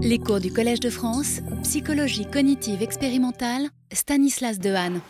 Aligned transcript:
Les 0.00 0.20
cours 0.20 0.38
du 0.38 0.52
Collège 0.52 0.78
de 0.78 0.90
France, 0.90 1.40
psychologie 1.64 2.24
cognitive 2.24 2.84
expérimentale, 2.84 3.62
Stanislas 3.92 4.60
Dehaene. 4.60 5.00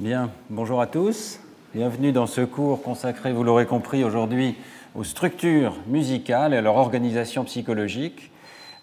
Bien, 0.00 0.30
bonjour 0.50 0.82
à 0.82 0.86
tous. 0.86 1.40
Bienvenue 1.74 2.12
dans 2.12 2.26
ce 2.26 2.42
cours 2.42 2.82
consacré, 2.82 3.32
vous 3.32 3.42
l'aurez 3.42 3.64
compris 3.64 4.04
aujourd'hui, 4.04 4.54
aux 4.94 5.02
structures 5.02 5.78
musicales 5.86 6.52
et 6.52 6.58
à 6.58 6.60
leur 6.60 6.76
organisation 6.76 7.44
psychologique. 7.44 8.30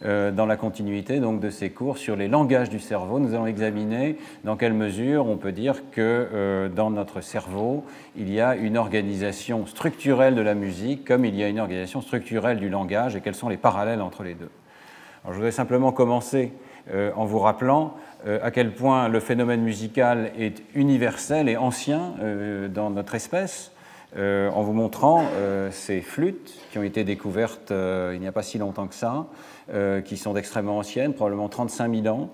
Euh, 0.04 0.32
dans 0.32 0.48
la 0.48 0.58
continuité 0.58 1.20
donc, 1.20 1.42
de 1.42 1.52
ces 1.52 1.70
cours 1.70 2.00
sur 2.00 2.16
les 2.16 2.28
langages 2.28 2.72
du 2.72 2.80
cerveau, 2.80 3.20
nous 3.20 3.36
allons 3.36 3.46
examiner 3.46 4.18
dans 4.46 4.58
quelle 4.58 4.74
mesure 4.74 5.28
on 5.28 5.38
peut 5.38 5.52
dire 5.52 5.92
que 5.92 6.28
euh, 6.34 6.70
dans 6.70 6.90
notre 6.90 7.22
cerveau, 7.22 7.86
il 8.18 8.34
y 8.34 8.42
a 8.42 8.56
une 8.56 8.78
organisation 8.78 9.68
structurelle 9.68 10.34
de 10.34 10.42
la 10.42 10.56
musique 10.56 11.06
comme 11.06 11.24
il 11.24 11.36
y 11.36 11.44
a 11.44 11.50
une 11.50 11.60
organisation 11.60 12.02
structurelle 12.02 12.58
du 12.58 12.70
langage 12.70 13.16
et 13.16 13.22
quels 13.22 13.36
sont 13.36 13.48
les 13.48 13.58
parallèles 13.58 14.02
entre 14.02 14.24
les 14.24 14.34
deux. 14.34 14.50
Je 15.28 15.34
voudrais 15.34 15.52
simplement 15.52 15.92
commencer 15.92 16.54
euh, 16.92 17.12
en 17.16 17.26
vous 17.26 17.40
rappelant 17.40 17.96
à 18.42 18.50
quel 18.50 18.74
point 18.74 19.08
le 19.08 19.20
phénomène 19.20 19.62
musical 19.62 20.32
est 20.36 20.64
universel 20.74 21.48
et 21.48 21.58
ancien 21.58 22.16
dans 22.74 22.90
notre 22.90 23.14
espèce. 23.14 23.72
en 24.18 24.64
vous 24.64 24.74
montrant 24.74 25.26
ces 25.70 26.02
flûtes 26.02 26.52
qui 26.72 26.80
ont 26.80 26.84
été 26.84 27.04
découvertes 27.04 27.72
il 27.72 28.20
n'y 28.20 28.26
a 28.26 28.32
pas 28.32 28.42
si 28.42 28.58
longtemps 28.58 28.88
que 28.88 28.96
ça, 28.96 29.28
euh, 29.74 30.02
qui 30.02 30.16
sont 30.16 30.34
d'extrêmement 30.34 30.78
anciennes, 30.78 31.16
probablement 31.16 31.50
35 31.50 32.04
000 32.04 32.16
ans, 32.16 32.30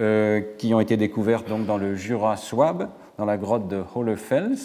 euh, 0.00 0.40
qui 0.58 0.74
ont 0.74 0.80
été 0.80 0.96
découvertes 0.96 1.48
donc 1.48 1.64
dans 1.64 1.78
le 1.78 1.94
Jura 1.94 2.36
Swab, 2.36 2.88
dans 3.18 3.24
la 3.24 3.36
grotte 3.36 3.68
de 3.68 3.84
Hohlefels. 3.94 4.58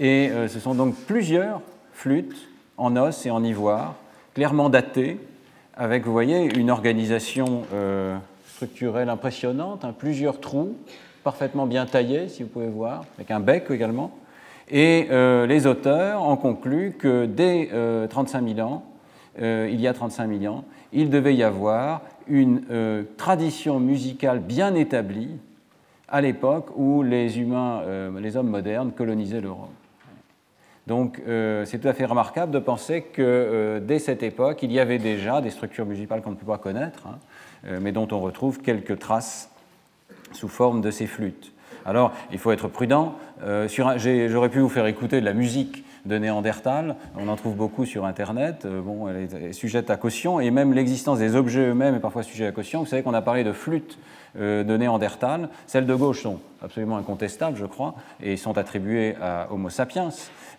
Et 0.00 0.30
euh, 0.30 0.48
ce 0.48 0.58
sont 0.58 0.74
donc 0.74 0.96
plusieurs 0.96 1.60
flûtes 1.92 2.48
en 2.76 2.96
os 2.96 3.24
et 3.24 3.30
en 3.30 3.44
ivoire, 3.44 3.94
clairement 4.34 4.68
datées, 4.68 5.20
avec, 5.78 6.04
vous 6.04 6.12
voyez, 6.12 6.54
une 6.58 6.70
organisation 6.70 7.62
structurelle 8.46 9.08
impressionnante, 9.08 9.84
hein, 9.84 9.94
plusieurs 9.96 10.40
trous, 10.40 10.74
parfaitement 11.24 11.66
bien 11.66 11.86
taillés, 11.86 12.28
si 12.28 12.42
vous 12.42 12.48
pouvez 12.48 12.68
voir, 12.68 13.04
avec 13.16 13.30
un 13.30 13.40
bec 13.40 13.70
également. 13.70 14.10
Et 14.70 15.08
les 15.10 15.66
auteurs 15.66 16.22
en 16.22 16.36
concluent 16.36 16.92
que 16.98 17.24
dès 17.26 17.70
35 18.10 18.56
000 18.56 18.68
ans, 18.68 18.84
il 19.38 19.80
y 19.80 19.86
a 19.86 19.94
35 19.94 20.38
000 20.40 20.52
ans, 20.52 20.64
il 20.92 21.10
devait 21.10 21.34
y 21.34 21.42
avoir 21.42 22.02
une 22.28 22.62
euh, 22.70 23.04
tradition 23.16 23.80
musicale 23.80 24.40
bien 24.40 24.74
établie 24.74 25.30
à 26.08 26.20
l'époque 26.20 26.68
où 26.76 27.02
les 27.02 27.38
humains, 27.38 27.82
euh, 27.82 28.20
les 28.20 28.36
hommes 28.36 28.48
modernes 28.48 28.92
colonisaient 28.92 29.40
l'Europe. 29.40 29.70
Donc 30.88 31.22
euh, 31.28 31.64
c'est 31.64 31.78
tout 31.78 31.86
à 31.88 31.92
fait 31.92 32.06
remarquable 32.06 32.50
de 32.50 32.58
penser 32.58 33.02
que 33.02 33.80
dès 33.84 34.00
cette 34.00 34.24
époque, 34.24 34.62
il 34.62 34.72
y 34.72 34.80
avait 34.80 34.98
déjà 34.98 35.40
des 35.40 35.50
structures 35.50 35.86
musicales 35.86 36.22
qu'on 36.22 36.30
ne 36.30 36.36
peut 36.36 36.46
pas 36.46 36.58
connaître, 36.58 37.06
hein, 37.06 37.18
mais 37.80 37.92
dont 37.92 38.08
on 38.10 38.18
retrouve 38.18 38.60
quelques 38.60 38.98
traces 38.98 39.50
sous 40.32 40.48
forme 40.48 40.80
de 40.80 40.90
ces 40.90 41.06
flûtes. 41.06 41.52
Alors, 41.84 42.12
il 42.32 42.38
faut 42.38 42.50
être 42.52 42.68
prudent. 42.68 43.14
J'aurais 43.40 44.48
pu 44.48 44.58
vous 44.58 44.68
faire 44.68 44.86
écouter 44.86 45.20
de 45.20 45.24
la 45.24 45.32
musique 45.32 45.84
de 46.08 46.18
Néandertal. 46.18 46.96
On 47.16 47.28
en 47.28 47.36
trouve 47.36 47.54
beaucoup 47.54 47.84
sur 47.84 48.04
Internet. 48.04 48.64
Euh, 48.64 48.80
bon, 48.80 49.08
elle 49.08 49.28
est 49.44 49.52
sujette 49.52 49.90
à 49.90 49.96
caution. 49.96 50.40
Et 50.40 50.50
même 50.50 50.72
l'existence 50.72 51.18
des 51.18 51.36
objets 51.36 51.68
eux-mêmes 51.68 51.94
est 51.94 52.00
parfois 52.00 52.22
sujette 52.22 52.48
à 52.48 52.52
caution. 52.52 52.80
Vous 52.80 52.86
savez 52.86 53.02
qu'on 53.02 53.14
a 53.14 53.22
parlé 53.22 53.44
de 53.44 53.52
flûtes 53.52 53.98
euh, 53.98 54.17
de 54.36 54.76
Néandertal. 54.76 55.48
Celles 55.66 55.86
de 55.86 55.94
gauche 55.94 56.22
sont 56.22 56.40
absolument 56.62 56.96
incontestables, 56.96 57.56
je 57.56 57.66
crois, 57.66 57.94
et 58.22 58.36
sont 58.36 58.58
attribuées 58.58 59.16
à 59.20 59.48
Homo 59.50 59.70
sapiens. 59.70 60.10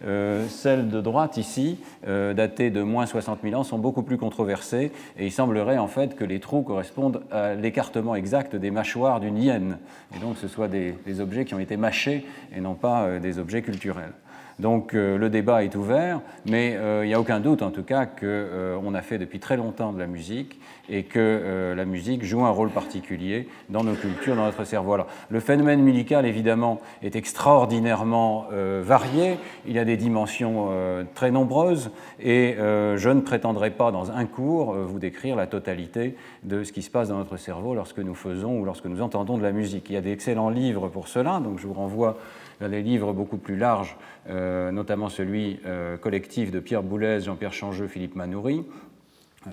Euh, 0.05 0.47
celles 0.47 0.89
de 0.89 1.01
droite 1.01 1.37
ici, 1.37 1.77
datées 2.07 2.69
de 2.69 2.81
moins 2.81 3.05
60 3.05 3.39
000 3.43 3.59
ans, 3.59 3.63
sont 3.63 3.77
beaucoup 3.77 4.03
plus 4.03 4.17
controversées 4.17 4.91
et 5.17 5.25
il 5.25 5.31
semblerait 5.31 5.77
en 5.77 5.87
fait 5.87 6.15
que 6.15 6.23
les 6.23 6.39
trous 6.39 6.61
correspondent 6.61 7.21
à 7.31 7.53
l'écartement 7.53 8.15
exact 8.15 8.55
des 8.55 8.71
mâchoires 8.71 9.19
d'une 9.19 9.37
hyène 9.37 9.77
et 10.15 10.19
donc 10.19 10.37
ce 10.37 10.47
soit 10.47 10.69
des, 10.69 10.95
objets 11.19 11.43
qui 11.43 11.53
ont 11.53 11.59
été 11.59 11.75
mâchés 11.75 12.25
et 12.55 12.61
non 12.61 12.75
pas 12.75 13.19
des 13.19 13.39
objets 13.39 13.61
culturels. 13.61 14.13
Donc 14.59 14.93
euh, 14.93 15.17
le 15.17 15.29
débat 15.29 15.63
est 15.63 15.75
ouvert, 15.75 16.19
mais 16.45 16.75
euh, 16.75 17.05
il 17.05 17.07
n'y 17.07 17.13
a 17.13 17.19
aucun 17.19 17.39
doute 17.39 17.61
en 17.61 17.71
tout 17.71 17.83
cas 17.83 18.05
qu'on 18.05 18.25
euh, 18.25 18.93
a 18.93 19.01
fait 19.01 19.17
depuis 19.17 19.39
très 19.39 19.55
longtemps 19.55 19.93
de 19.93 19.99
la 19.99 20.07
musique 20.07 20.59
et 20.89 21.03
que 21.03 21.73
la 21.75 21.85
musique 21.85 22.23
joue 22.23 22.43
un 22.45 22.49
rôle 22.49 22.69
particulier 22.69 23.47
dans 23.69 23.83
nos 23.83 23.93
cultures, 23.93 24.35
dans 24.35 24.45
notre 24.45 24.63
cerveau. 24.63 24.97
Le 25.29 25.39
phénomène 25.39 25.81
musical, 25.81 26.25
évidemment, 26.25 26.81
est 27.03 27.15
extraordinairement 27.15 28.47
varié. 28.81 29.37
Il 29.67 29.77
a 29.77 29.85
des 29.85 29.97
dimensions 29.97 30.69
très 31.13 31.31
nombreuses 31.31 31.91
et 32.19 32.55
je 32.57 33.09
ne 33.09 33.21
prétendrai 33.21 33.71
pas, 33.71 33.91
dans 33.91 34.11
un 34.11 34.25
cours, 34.25 34.73
vous 34.73 34.99
décrire 34.99 35.35
la 35.35 35.47
totalité 35.47 36.15
de 36.43 36.63
ce 36.63 36.71
qui 36.71 36.81
se 36.81 36.89
passe 36.89 37.09
dans 37.09 37.17
notre 37.17 37.37
cerveau 37.37 37.75
lorsque 37.75 37.99
nous 37.99 38.15
faisons 38.15 38.59
ou 38.59 38.65
lorsque 38.65 38.85
nous 38.85 39.01
entendons 39.01 39.37
de 39.37 39.43
la 39.43 39.51
musique. 39.51 39.89
Il 39.89 39.93
y 39.93 39.97
a 39.97 40.01
d'excellents 40.01 40.49
livres 40.49 40.87
pour 40.87 41.07
cela, 41.07 41.39
donc 41.39 41.59
je 41.59 41.67
vous 41.67 41.73
renvoie 41.73 42.17
vers 42.59 42.69
des 42.69 42.81
livres 42.81 43.13
beaucoup 43.13 43.37
plus 43.37 43.55
larges, 43.55 43.95
euh, 44.29 44.71
notamment 44.71 45.09
celui 45.09 45.59
euh, 45.65 45.97
collectif 45.97 46.51
de 46.51 46.59
Pierre 46.59 46.83
Boulez, 46.83 47.21
Jean-Pierre 47.21 47.53
Changeux, 47.53 47.87
Philippe 47.87 48.15
Manoury, 48.15 48.59
euh, 48.59 48.88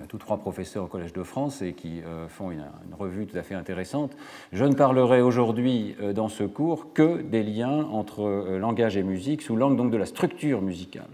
tous 0.09 0.17
trois 0.17 0.37
professeurs 0.37 0.83
au 0.83 0.87
Collège 0.87 1.13
de 1.13 1.23
France 1.23 1.61
et 1.61 1.73
qui 1.73 2.01
font 2.27 2.51
une, 2.51 2.65
revue 2.97 3.25
tout 3.25 3.37
à 3.37 3.43
fait 3.43 3.55
intéressante. 3.55 4.15
Je 4.51 4.65
ne 4.65 4.73
parlerai 4.73 5.21
aujourd'hui 5.21 5.95
dans 6.13 6.27
ce 6.27 6.43
cours 6.43 6.93
que 6.93 7.21
des 7.21 7.43
liens 7.43 7.85
entre 7.91 8.57
langage 8.57 8.97
et 8.97 9.03
musique 9.03 9.41
sous 9.41 9.55
l'angle 9.55 9.77
donc 9.77 9.91
de 9.91 9.97
la 9.97 10.05
structure 10.05 10.61
musicale. 10.61 11.07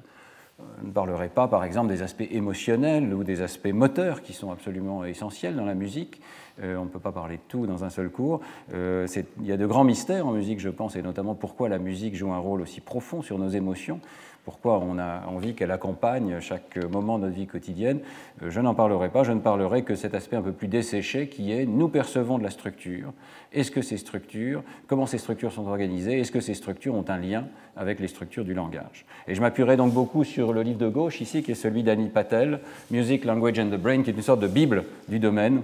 Je 0.81 0.88
ne 0.88 0.91
parlerai 0.91 1.29
pas, 1.29 1.47
par 1.47 1.63
exemple, 1.63 1.89
des 1.89 2.01
aspects 2.01 2.28
émotionnels 2.29 3.13
ou 3.13 3.23
des 3.23 3.41
aspects 3.41 3.73
moteurs 3.73 4.22
qui 4.22 4.33
sont 4.33 4.51
absolument 4.51 5.06
essentiels 5.06 5.56
dans 5.56 5.66
la 5.66 5.75
musique, 5.75 6.22
euh, 6.62 6.75
on 6.78 6.83
ne 6.83 6.89
peut 6.89 7.00
pas 7.00 7.12
parler 7.12 7.38
de 7.38 7.41
tout 7.47 7.66
dans 7.66 7.83
un 7.83 7.89
seul 7.89 8.09
cours. 8.09 8.41
Euh, 8.73 9.07
il 9.39 9.45
y 9.45 9.51
a 9.51 9.57
de 9.57 9.66
grands 9.66 9.83
mystères 9.83 10.28
en 10.28 10.31
musique, 10.31 10.59
je 10.59 10.69
pense, 10.69 10.95
et 10.95 11.01
notamment 11.01 11.35
pourquoi 11.35 11.69
la 11.69 11.79
musique 11.79 12.16
joue 12.16 12.31
un 12.31 12.38
rôle 12.38 12.62
aussi 12.62 12.81
profond 12.81 13.22
sur 13.22 13.39
nos 13.39 13.50
émotions, 13.50 14.00
pourquoi 14.45 14.79
on 14.79 14.97
a 14.99 15.25
envie 15.27 15.53
qu'elle 15.53 15.71
accompagne 15.71 16.39
chaque 16.39 16.77
moment 16.77 17.17
de 17.17 17.25
notre 17.25 17.35
vie 17.35 17.47
quotidienne. 17.47 17.99
Euh, 18.41 18.49
je 18.49 18.59
n'en 18.59 18.73
parlerai 18.73 19.09
pas, 19.09 19.23
je 19.23 19.31
ne 19.31 19.39
parlerai 19.39 19.83
que 19.83 19.95
cet 19.95 20.13
aspect 20.13 20.35
un 20.35 20.41
peu 20.41 20.51
plus 20.51 20.67
desséché 20.67 21.27
qui 21.27 21.51
est 21.51 21.65
nous 21.65 21.87
percevons 21.87 22.37
de 22.37 22.43
la 22.43 22.49
structure. 22.49 23.13
Est-ce 23.53 23.71
que 23.71 23.81
ces 23.81 23.97
structures, 23.97 24.63
comment 24.87 25.05
ces 25.05 25.17
structures 25.17 25.51
sont 25.51 25.67
organisées? 25.67 26.19
Est-ce 26.19 26.31
que 26.31 26.41
ces 26.41 26.55
structures 26.55 26.95
ont 26.95 27.05
un 27.07 27.17
lien 27.17 27.45
avec 27.77 27.99
les 27.99 28.07
structures 28.07 28.43
du 28.43 28.53
langage? 28.53 29.05
Et 29.27 29.35
je 29.35 29.41
m'appuierai 29.41 29.77
donc 29.77 29.93
beaucoup 29.93 30.23
sur 30.23 30.53
le 30.53 30.61
livre 30.61 30.79
de 30.79 30.89
gauche 30.89 31.21
ici, 31.21 31.43
qui 31.43 31.51
est 31.51 31.55
celui 31.55 31.83
d'Annie 31.83 32.09
Patel, 32.09 32.59
Music, 32.91 33.25
Language 33.25 33.59
and 33.59 33.69
the 33.69 33.79
Brain, 33.79 34.03
qui 34.03 34.09
est 34.09 34.13
une 34.13 34.21
sorte 34.21 34.41
de 34.41 34.47
bible 34.47 34.83
du 35.07 35.19
domaine 35.19 35.61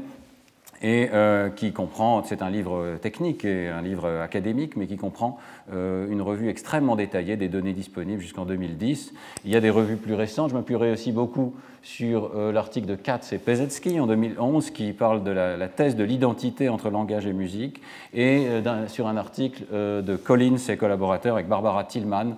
et 0.81 1.09
euh, 1.13 1.49
qui 1.49 1.73
comprend, 1.73 2.23
c'est 2.23 2.41
un 2.41 2.49
livre 2.49 2.97
technique 3.01 3.43
et 3.43 3.67
un 3.67 3.81
livre 3.81 4.07
académique, 4.21 4.75
mais 4.77 4.87
qui 4.87 4.97
comprend 4.97 5.37
euh, 5.73 6.07
une 6.09 6.21
revue 6.21 6.49
extrêmement 6.49 6.95
détaillée 6.95 7.35
des 7.35 7.49
données 7.49 7.73
disponibles 7.73 8.21
jusqu'en 8.21 8.45
2010. 8.45 9.13
Il 9.45 9.51
y 9.51 9.55
a 9.55 9.61
des 9.61 9.69
revues 9.69 9.97
plus 9.97 10.13
récentes, 10.13 10.51
je 10.51 10.55
m'appuierai 10.55 10.91
aussi 10.91 11.11
beaucoup 11.11 11.53
sur 11.81 12.31
euh, 12.35 12.51
l'article 12.51 12.87
de 12.87 12.95
Katz 12.95 13.33
et 13.33 13.39
Pesetsky 13.39 13.99
en 13.99 14.07
2011 14.07 14.71
qui 14.71 14.93
parle 14.93 15.23
de 15.23 15.31
la, 15.31 15.67
thèse 15.67 15.95
de 15.95 16.03
l'identité 16.03 16.69
entre 16.69 16.89
langage 16.89 17.25
et 17.25 17.33
musique, 17.33 17.81
et 18.13 18.47
sur 18.87 19.07
un 19.07 19.17
article 19.17 19.63
de 19.71 20.15
Collins 20.15 20.57
et 20.67 20.77
collaborateurs 20.77 21.35
avec 21.35 21.47
Barbara 21.47 21.83
Tillman. 21.83 22.37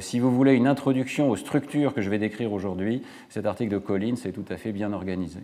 si 0.00 0.20
vous 0.20 0.30
voulez 0.30 0.54
une 0.54 0.66
introduction 0.66 1.30
aux 1.30 1.36
structures 1.36 1.94
que 1.94 2.02
je 2.02 2.10
vais 2.10 2.18
décrire 2.18 2.52
aujourd'hui, 2.52 3.02
cet 3.28 3.46
article 3.46 3.72
de 3.72 3.78
Collins 3.78 4.16
est 4.24 4.32
tout 4.32 4.44
à 4.50 4.56
fait 4.56 4.72
bien 4.72 4.92
organisé. 4.92 5.40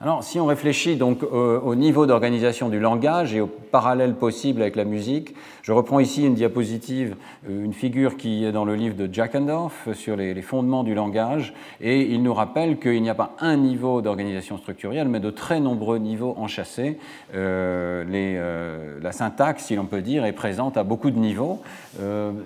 Alors, 0.00 0.22
si 0.22 0.38
on 0.38 0.46
réfléchit 0.46 0.94
donc 0.94 1.24
au, 1.24 1.74
niveau 1.74 2.06
d'organisation 2.06 2.68
du 2.68 2.78
langage 2.78 3.34
et 3.34 3.40
au 3.40 3.48
parallèle 3.48 4.14
possible 4.14 4.62
avec 4.62 4.76
la 4.76 4.84
musique, 4.84 5.34
je 5.62 5.72
reprends 5.72 5.98
ici 5.98 6.24
une 6.24 6.34
diapositive, 6.34 7.16
euh, 7.50 7.64
une 7.64 7.72
figure 7.72 8.16
qui 8.16 8.44
est 8.44 8.52
dans 8.52 8.64
le 8.64 8.76
livre 8.76 8.94
de 8.94 9.12
Jack 9.12 9.34
Endorf 9.34 9.92
sur 9.94 10.14
les, 10.14 10.40
fondements 10.40 10.84
du 10.84 10.94
langage, 10.94 11.52
et 11.80 12.02
il 12.12 12.22
nous 12.22 12.32
rappelle 12.32 12.78
qu'il 12.78 13.02
n'y 13.02 13.10
a 13.10 13.16
pas 13.16 13.34
un 13.40 13.56
niveau 13.56 14.00
d'organisation 14.00 14.56
structurelle, 14.56 15.08
mais 15.08 15.18
de 15.18 15.30
très 15.30 15.58
nombreux 15.58 15.98
niveaux 15.98 16.36
enchâssés. 16.38 16.96
Euh, 17.34 18.04
euh, 18.08 19.00
la 19.02 19.10
syntaxe, 19.10 19.64
si 19.64 19.74
l'on 19.74 19.86
peut 19.86 20.00
dire, 20.00 20.24
est 20.24 20.32
présente 20.32 20.76
à 20.76 20.84
beaucoup 20.84 21.10
de 21.10 21.18
niveaux. 21.18 21.60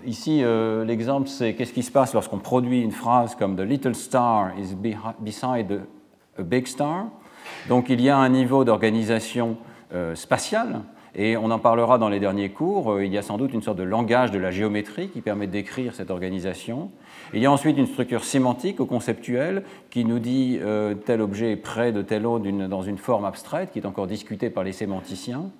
ici, 0.06 0.42
l'exemple, 0.86 1.28
c'est 1.28 1.52
qu'est-ce 1.52 1.74
qui 1.74 1.82
se 1.82 1.92
passe 1.92 2.14
lorsqu'on 2.14 2.38
produit 2.38 2.80
une 2.80 2.92
phrase 2.92 3.34
comme 3.34 3.56
The 3.56 3.60
little 3.60 3.94
star 3.94 4.52
is 4.58 4.74
beside 5.20 5.82
a 6.38 6.42
big 6.42 6.66
star. 6.66 7.08
Donc 7.68 7.88
il 7.88 8.00
y 8.00 8.08
a 8.08 8.16
un 8.16 8.28
niveau 8.28 8.64
d'organisation 8.64 9.56
euh, 9.94 10.14
spatiale, 10.14 10.82
et 11.14 11.36
on 11.36 11.50
en 11.50 11.58
parlera 11.58 11.98
dans 11.98 12.08
les 12.08 12.20
derniers 12.20 12.50
cours. 12.50 12.92
Euh, 12.92 13.04
il 13.04 13.12
y 13.12 13.18
a 13.18 13.22
sans 13.22 13.36
doute 13.36 13.52
une 13.52 13.62
sorte 13.62 13.78
de 13.78 13.82
langage 13.82 14.30
de 14.30 14.38
la 14.38 14.50
géométrie 14.50 15.08
qui 15.08 15.20
permet 15.20 15.46
décrire 15.46 15.94
cette 15.94 16.10
organisation. 16.10 16.90
Il 17.34 17.40
y 17.40 17.46
a 17.46 17.52
ensuite 17.52 17.76
une 17.76 17.86
structure 17.86 18.24
sémantique 18.24 18.80
ou 18.80 18.86
conceptuelle 18.86 19.64
qui 19.90 20.04
nous 20.04 20.18
dit 20.18 20.58
euh, 20.62 20.94
tel 20.94 21.20
objet 21.20 21.52
est 21.52 21.56
près 21.56 21.92
de 21.92 22.02
tel 22.02 22.26
autre 22.26 22.48
dans 22.50 22.82
une 22.82 22.98
forme 22.98 23.24
abstraite 23.24 23.70
qui 23.72 23.78
est 23.78 23.86
encore 23.86 24.06
discutée 24.06 24.48
par 24.48 24.64
les 24.64 24.72
sémanticiens. 24.72 25.50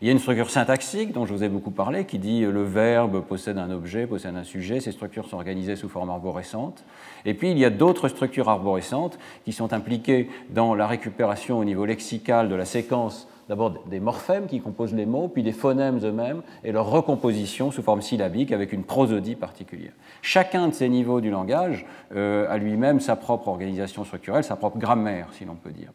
Il 0.00 0.06
y 0.06 0.10
a 0.10 0.12
une 0.12 0.20
structure 0.20 0.48
syntaxique 0.48 1.10
dont 1.12 1.26
je 1.26 1.34
vous 1.34 1.42
ai 1.42 1.48
beaucoup 1.48 1.72
parlé 1.72 2.04
qui 2.04 2.20
dit 2.20 2.42
le 2.42 2.62
verbe 2.62 3.20
possède 3.20 3.58
un 3.58 3.70
objet, 3.72 4.06
possède 4.06 4.36
un 4.36 4.44
sujet. 4.44 4.78
Ces 4.78 4.92
structures 4.92 5.26
sont 5.26 5.36
organisées 5.36 5.74
sous 5.74 5.88
forme 5.88 6.10
arborescente. 6.10 6.84
Et 7.24 7.34
puis 7.34 7.50
il 7.50 7.58
y 7.58 7.64
a 7.64 7.70
d'autres 7.70 8.06
structures 8.06 8.48
arborescentes 8.48 9.18
qui 9.44 9.52
sont 9.52 9.72
impliquées 9.72 10.30
dans 10.50 10.76
la 10.76 10.86
récupération 10.86 11.58
au 11.58 11.64
niveau 11.64 11.84
lexical 11.84 12.48
de 12.48 12.54
la 12.54 12.64
séquence 12.64 13.26
d'abord 13.48 13.82
des 13.86 13.98
morphèmes 13.98 14.46
qui 14.46 14.60
composent 14.60 14.94
les 14.94 15.06
mots, 15.06 15.26
puis 15.26 15.42
des 15.42 15.52
phonèmes 15.52 15.98
eux-mêmes 16.04 16.42
et 16.62 16.70
leur 16.70 16.88
recomposition 16.88 17.70
sous 17.70 17.82
forme 17.82 18.02
syllabique 18.02 18.52
avec 18.52 18.72
une 18.72 18.84
prosodie 18.84 19.34
particulière. 19.34 19.92
Chacun 20.22 20.68
de 20.68 20.74
ces 20.74 20.88
niveaux 20.88 21.20
du 21.20 21.30
langage 21.30 21.86
euh, 22.14 22.46
a 22.48 22.58
lui-même 22.58 23.00
sa 23.00 23.16
propre 23.16 23.48
organisation 23.48 24.04
structurelle, 24.04 24.44
sa 24.44 24.56
propre 24.56 24.78
grammaire, 24.78 25.28
si 25.32 25.44
l'on 25.44 25.54
peut 25.54 25.70
dire. 25.70 25.90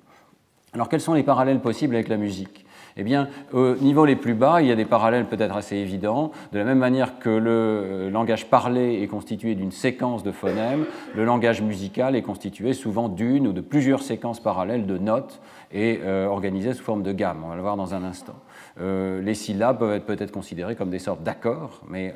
Alors 0.74 0.90
quels 0.90 1.00
sont 1.00 1.14
les 1.14 1.24
parallèles 1.24 1.60
possibles 1.60 1.96
avec 1.96 2.10
la 2.10 2.18
musique? 2.18 2.63
Eh 2.98 3.04
bien, 3.04 3.28
au 3.52 3.76
niveau 3.76 4.06
les 4.06 4.16
plus 4.16 4.36
bas, 4.36 4.62
il 4.62 4.68
y 4.68 4.72
a 4.72 4.76
des 4.76 4.86
parallèles 4.86 5.26
peut-être 5.26 5.56
assez 5.56 5.78
évidents. 5.78 6.32
De 6.52 6.60
la 6.60 6.66
même 6.66 6.78
manière 6.78 7.18
que 7.20 7.30
le 7.30 7.50
euh, 7.50 8.10
langage 8.10 8.50
parlé 8.50 9.02
est 9.02 9.08
constitué 9.08 9.56
d'une 9.56 9.72
séquence 9.72 10.24
de 10.24 10.32
phonèmes, 10.32 10.86
le 11.16 11.26
langage 11.26 11.62
musical 11.62 12.16
est 12.16 12.22
constitué 12.22 12.74
souvent 12.74 13.10
d'une 13.10 13.48
ou 13.48 13.54
de 13.54 13.62
plusieurs 13.62 14.04
séquences 14.04 14.40
parallèles 14.40 14.86
de 14.86 14.98
notes 14.98 15.42
et 15.72 16.02
euh, 16.04 16.28
organisées 16.28 16.74
sous 16.74 16.84
forme 16.84 17.02
de 17.02 17.12
gamme. 17.12 17.42
On 17.44 17.50
va 17.50 17.56
le 17.56 17.62
voir 17.62 17.78
dans 17.78 17.96
un 17.96 18.04
instant. 18.04 18.36
Euh, 18.80 19.22
les 19.22 19.34
syllabes 19.34 19.80
peuvent 19.80 19.94
être 19.94 20.06
peut-être 20.06 20.32
considérées 20.32 20.76
comme 20.76 20.90
des 20.90 21.00
sortes 21.00 21.24
d'accords, 21.24 21.82
mais 21.90 22.14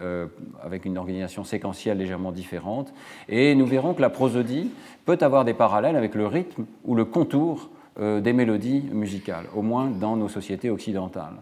avec 0.63 0.85
une 0.85 0.97
organisation 0.97 1.43
séquentielle 1.43 1.97
légèrement 1.97 2.31
différente. 2.31 2.93
Et 3.29 3.55
nous 3.55 3.65
verrons 3.65 3.93
que 3.93 4.01
la 4.01 4.09
prosodie 4.09 4.71
peut 5.05 5.17
avoir 5.21 5.45
des 5.45 5.53
parallèles 5.53 5.95
avec 5.95 6.13
le 6.15 6.27
rythme 6.27 6.65
ou 6.85 6.95
le 6.95 7.05
contour 7.05 7.69
euh, 7.99 8.21
des 8.21 8.33
mélodies 8.33 8.83
musicales, 8.91 9.45
au 9.55 9.61
moins 9.61 9.89
dans 9.89 10.15
nos 10.15 10.29
sociétés 10.29 10.69
occidentales. 10.69 11.35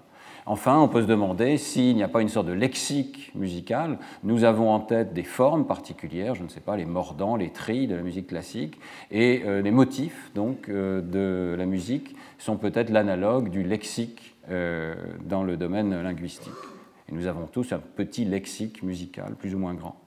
Enfin, 0.46 0.80
on 0.80 0.88
peut 0.88 1.02
se 1.02 1.08
demander 1.08 1.58
s'il 1.58 1.96
n'y 1.96 2.04
a 2.04 2.08
pas 2.08 2.22
une 2.22 2.30
sorte 2.30 2.48
de 2.48 2.54
lexique 2.54 3.32
musical. 3.36 3.98
Nous 4.24 4.44
avons 4.44 4.72
en 4.72 4.80
tête 4.80 5.14
des 5.14 5.24
formes 5.24 5.66
particulières, 5.66 6.36
je 6.36 6.44
ne 6.44 6.50
sais 6.50 6.60
pas, 6.60 6.78
les 6.78 6.86
mordants, 6.86 7.36
les 7.36 7.50
trilles 7.50 7.88
de 7.88 7.96
la 7.96 8.04
musique 8.04 8.28
classique, 8.28 8.80
et 9.10 9.42
euh, 9.46 9.62
les 9.62 9.72
motifs 9.72 10.32
donc 10.36 10.70
euh, 10.70 11.02
de 11.02 11.56
la 11.58 11.66
musique 11.66 12.16
sont 12.38 12.58
peut-être 12.58 12.90
l'analogue 12.90 13.50
du 13.50 13.64
lexique 13.64 14.34
dans 14.48 15.42
le 15.44 15.58
domaine 15.58 16.04
linguistique. 16.04 16.54
Et 17.10 17.14
nous 17.14 17.26
avons 17.26 17.48
tous 17.48 17.74
un 17.74 17.80
petit 17.80 18.26
lexique 18.26 18.84
musical, 18.84 19.34
plus 19.34 19.56
ou 19.56 19.58
moins 19.58 19.74
grand. 19.74 20.05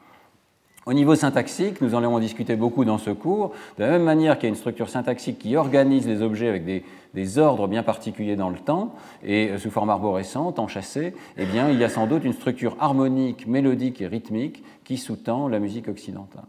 Au 0.86 0.94
niveau 0.94 1.14
syntaxique, 1.14 1.82
nous 1.82 1.94
en 1.94 2.02
avons 2.02 2.18
discuté 2.18 2.56
beaucoup 2.56 2.86
dans 2.86 2.96
ce 2.96 3.10
cours, 3.10 3.52
de 3.76 3.84
la 3.84 3.90
même 3.90 4.04
manière 4.04 4.38
qu'il 4.38 4.44
y 4.44 4.46
a 4.46 4.50
une 4.50 4.56
structure 4.56 4.88
syntaxique 4.88 5.38
qui 5.38 5.54
organise 5.54 6.06
les 6.06 6.22
objets 6.22 6.48
avec 6.48 6.64
des, 6.64 7.38
ordres 7.38 7.68
bien 7.68 7.82
particuliers 7.82 8.36
dans 8.36 8.48
le 8.48 8.58
temps 8.58 8.94
et 9.22 9.50
euh, 9.50 9.58
sous 9.58 9.70
forme 9.70 9.90
arborescente, 9.90 10.58
enchâssée, 10.58 11.14
eh 11.36 11.44
bien, 11.44 11.68
il 11.68 11.78
y 11.78 11.84
a 11.84 11.88
sans 11.88 12.06
doute 12.06 12.24
une 12.24 12.32
structure 12.32 12.76
harmonique, 12.80 13.46
mélodique 13.46 14.00
et 14.00 14.06
rythmique 14.06 14.62
qui 14.84 14.96
sous-tend 14.96 15.48
la 15.48 15.58
musique 15.58 15.88
occidentale. 15.88 16.44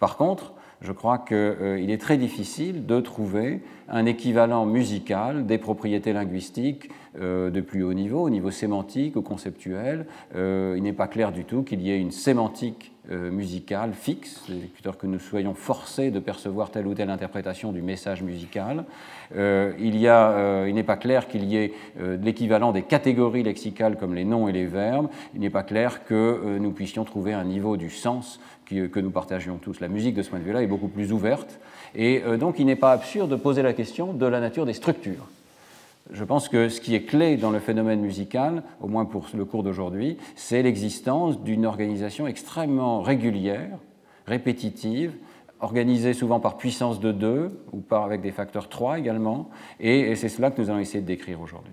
Par 0.00 0.16
contre, 0.16 0.54
je 0.80 0.90
crois 0.90 1.18
qu'il 1.18 1.36
euh, 1.36 1.88
est 1.88 2.00
très 2.00 2.16
difficile 2.16 2.86
de 2.86 3.00
trouver 3.00 3.60
un 3.88 4.06
équivalent 4.06 4.66
musical 4.66 5.46
des 5.46 5.58
propriétés 5.58 6.12
linguistiques 6.12 6.90
euh, 7.20 7.50
de 7.50 7.60
plus 7.60 7.84
haut 7.84 7.94
niveau, 7.94 8.22
au 8.22 8.30
niveau 8.30 8.50
sémantique 8.50 9.14
ou 9.14 9.22
conceptuel. 9.22 10.06
il 10.34 10.82
n'est 10.82 10.92
pas 10.92 11.06
clair 11.06 11.30
du 11.30 11.44
tout 11.44 11.62
qu'il 11.62 11.80
y 11.80 11.92
ait 11.92 12.00
une 12.00 12.10
sémantique 12.10 12.93
euh, 13.10 13.30
musical 13.30 13.92
fixe, 13.92 14.40
c'est-à-dire 14.46 14.96
que 14.96 15.06
nous 15.06 15.18
soyons 15.18 15.52
forcés 15.52 16.10
de 16.10 16.18
percevoir 16.20 16.70
telle 16.70 16.86
ou 16.86 16.94
telle 16.94 17.10
interprétation 17.10 17.70
du 17.70 17.82
message 17.82 18.22
musical. 18.22 18.86
Euh, 19.36 19.74
il, 19.78 19.98
y 19.98 20.08
a, 20.08 20.30
euh, 20.30 20.66
il 20.70 20.74
n'est 20.74 20.84
pas 20.84 20.96
clair 20.96 21.28
qu'il 21.28 21.44
y 21.44 21.58
ait 21.58 21.74
l'équivalent 22.22 22.72
des 22.72 22.80
catégories 22.80 23.42
lexicales 23.42 23.98
comme 23.98 24.14
les 24.14 24.24
noms 24.24 24.48
et 24.48 24.52
les 24.52 24.64
verbes. 24.64 25.08
Il 25.34 25.42
n'est 25.42 25.50
pas 25.50 25.64
clair 25.64 26.06
que 26.06 26.56
nous 26.58 26.70
puissions 26.70 27.04
trouver 27.04 27.34
un 27.34 27.44
niveau 27.44 27.76
du 27.76 27.90
sens 27.90 28.40
que 28.64 29.00
nous 29.00 29.10
partagions 29.10 29.58
tous. 29.58 29.80
La 29.80 29.88
musique, 29.88 30.14
de 30.14 30.22
ce 30.22 30.30
point 30.30 30.38
de 30.38 30.44
vue-là, 30.44 30.62
est 30.62 30.66
beaucoup 30.66 30.88
plus 30.88 31.12
ouverte. 31.12 31.60
Et 31.94 32.22
donc, 32.40 32.58
il 32.58 32.64
n'est 32.64 32.74
pas 32.74 32.92
absurde 32.92 33.30
de 33.30 33.36
poser 33.36 33.60
la 33.60 33.74
question 33.74 34.14
de 34.14 34.24
la 34.24 34.40
nature 34.40 34.64
des 34.64 34.72
structures 34.72 35.28
je 36.10 36.24
pense 36.24 36.48
que 36.48 36.68
ce 36.68 36.80
qui 36.80 36.94
est 36.94 37.04
clé 37.04 37.36
dans 37.36 37.50
le 37.50 37.60
phénomène 37.60 38.00
musical, 38.00 38.62
au 38.80 38.88
moins 38.88 39.04
pour 39.04 39.26
le 39.34 39.44
cours 39.44 39.62
d'aujourd'hui, 39.62 40.18
c'est 40.36 40.62
l'existence 40.62 41.40
d'une 41.42 41.66
organisation 41.66 42.26
extrêmement 42.26 43.00
régulière, 43.00 43.78
répétitive, 44.26 45.14
organisée 45.60 46.12
souvent 46.12 46.40
par 46.40 46.56
puissance 46.56 47.00
de 47.00 47.12
2 47.12 47.50
ou 47.72 47.80
par, 47.80 48.04
avec 48.04 48.20
des 48.20 48.32
facteurs 48.32 48.68
3 48.68 48.98
également, 48.98 49.48
et 49.80 50.14
c'est 50.14 50.28
cela 50.28 50.50
que 50.50 50.60
nous 50.60 50.70
allons 50.70 50.80
essayer 50.80 51.00
de 51.00 51.06
décrire 51.06 51.40
aujourd'hui. 51.40 51.72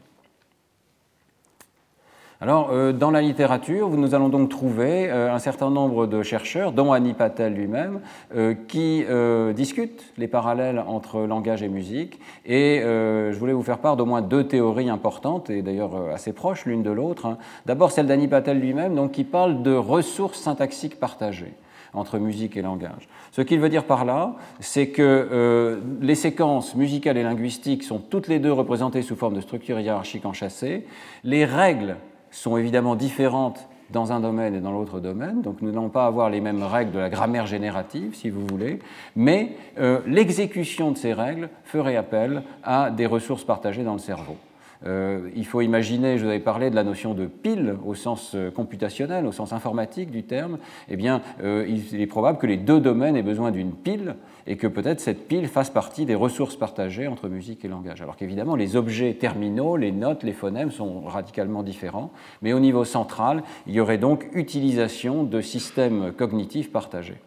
Alors, 2.44 2.72
euh, 2.72 2.92
dans 2.92 3.12
la 3.12 3.22
littérature, 3.22 3.88
nous 3.92 4.16
allons 4.16 4.30
donc 4.30 4.50
trouver 4.50 5.12
euh, 5.12 5.32
un 5.32 5.38
certain 5.38 5.70
nombre 5.70 6.08
de 6.08 6.24
chercheurs, 6.24 6.72
dont 6.72 6.92
Annie 6.92 7.14
Patel 7.14 7.54
lui-même, 7.54 8.00
euh, 8.36 8.56
qui 8.68 9.06
discutent 9.54 10.12
les 10.18 10.28
parallèles 10.28 10.84
entre 10.88 11.20
langage 11.22 11.62
et 11.62 11.68
musique. 11.68 12.20
Et 12.48 12.82
je 12.82 13.38
voulais 13.38 13.54
vous 13.54 13.62
faire 13.62 13.78
part 13.78 13.96
d'au 13.96 14.08
moins 14.08 14.24
deux 14.24 14.48
théories 14.48 14.90
importantes, 14.90 15.52
et 15.52 15.62
d'ailleurs 15.62 15.92
assez 16.12 16.34
proches 16.34 16.66
l'une 16.66 16.82
de 16.82 16.90
l'autre. 16.90 17.28
Hein. 17.28 17.38
D'abord, 17.68 17.92
celle 17.92 18.08
d'Annie 18.08 18.28
Patel 18.28 18.60
lui-même, 18.60 18.96
donc, 18.96 19.12
qui 19.12 19.24
parle 19.24 19.62
de 19.62 19.74
ressources 19.76 20.40
syntaxiques 20.40 21.00
partagées 21.00 21.54
entre 21.94 22.18
musique 22.18 22.58
et 22.58 22.62
langage. 22.62 23.10
Ce 23.32 23.42
qu'il 23.42 23.60
veut 23.60 23.70
dire 23.70 23.84
par 23.84 24.06
là, 24.06 24.36
c'est 24.62 24.88
que 24.88 25.80
les 26.02 26.16
séquences 26.16 26.74
musicales 26.76 27.18
et 27.18 27.24
linguistiques 27.24 27.84
sont 27.84 28.00
toutes 28.00 28.28
les 28.28 28.40
deux 28.40 28.52
représentées 28.52 29.02
sous 29.02 29.16
forme 29.16 29.36
de 29.36 29.42
structures 29.42 29.80
hiérarchiques 29.80 30.26
enchâssées. 30.26 30.88
Les 31.24 31.46
règles 31.46 31.98
sont 32.32 32.58
évidemment 32.58 32.96
différentes 32.96 33.68
dans 33.92 34.12
un 34.12 34.20
domaine 34.20 34.56
et 34.56 34.62
dans 34.62 34.72
l'autre 34.72 35.00
domaine, 35.00 35.42
donc 35.42 35.62
nous 35.62 35.70
n'allons 35.70 35.90
pas 35.90 36.06
avoir 36.06 36.30
les 36.30 36.42
mêmes 36.42 36.64
règles 36.64 36.92
de 36.92 37.00
la 37.00 37.10
grammaire 37.10 37.46
générative, 37.46 38.16
si 38.16 38.30
vous 38.30 38.46
voulez, 38.48 38.80
mais 39.16 39.58
euh, 39.80 40.00
l'exécution 40.08 40.92
de 40.92 40.98
ces 40.98 41.14
règles 41.14 41.50
ferait 41.66 41.98
appel 41.98 42.44
à 42.64 42.90
des 42.90 43.06
ressources 43.06 43.44
partagées 43.44 43.84
dans 43.84 43.94
le 43.94 44.00
cerveau. 44.00 44.38
Euh, 44.86 45.30
il 45.36 45.46
faut 45.46 45.62
imaginer, 45.62 46.18
je 46.18 46.24
vous 46.24 46.30
avais 46.30 46.40
parlé 46.40 46.70
de 46.70 46.76
la 46.76 46.84
notion 46.84 47.14
de 47.14 47.26
pile 47.26 47.76
au 47.86 47.94
sens 47.94 48.32
euh, 48.34 48.50
computationnel, 48.50 49.26
au 49.26 49.32
sens 49.32 49.54
informatique 49.54 50.10
du 50.10 50.24
terme, 50.24 50.58
eh 50.90 50.96
bien, 50.96 51.22
euh, 51.44 51.68
il 51.68 52.02
est 52.02 52.08
probable 52.08 52.40
que 52.40 52.48
les 52.48 52.58
deux 52.58 52.80
domaines 52.80 53.16
aient 53.16 53.22
besoin 53.22 53.52
d'une 53.52 53.74
pile 53.74 54.16
et 54.48 54.58
que 54.58 54.66
peut-être 54.66 55.00
cette 55.00 55.28
pile 55.28 55.48
fasse 55.48 55.70
partie 55.70 56.06
des 56.06 56.16
ressources 56.16 56.56
partagées 56.56 57.08
entre 57.08 57.30
musique 57.30 57.64
et 57.64 57.68
langage. 57.68 58.02
Alors 58.02 58.16
qu'évidemment, 58.16 58.56
les 58.56 58.76
objets 58.76 59.14
terminaux, 59.14 59.78
les 59.78 59.92
notes, 59.92 60.24
les 60.24 60.34
phonèmes 60.34 60.72
sont 60.72 61.02
radicalement 61.02 61.62
différents, 61.62 62.12
mais 62.42 62.54
au 62.54 62.60
niveau 62.60 62.84
central, 62.84 63.44
il 63.68 63.74
y 63.74 63.80
aurait 63.80 64.00
donc 64.00 64.28
utilisation 64.34 65.24
de 65.24 65.42
systèmes 65.42 66.12
cognitifs 66.12 66.72
partagés. 66.72 67.18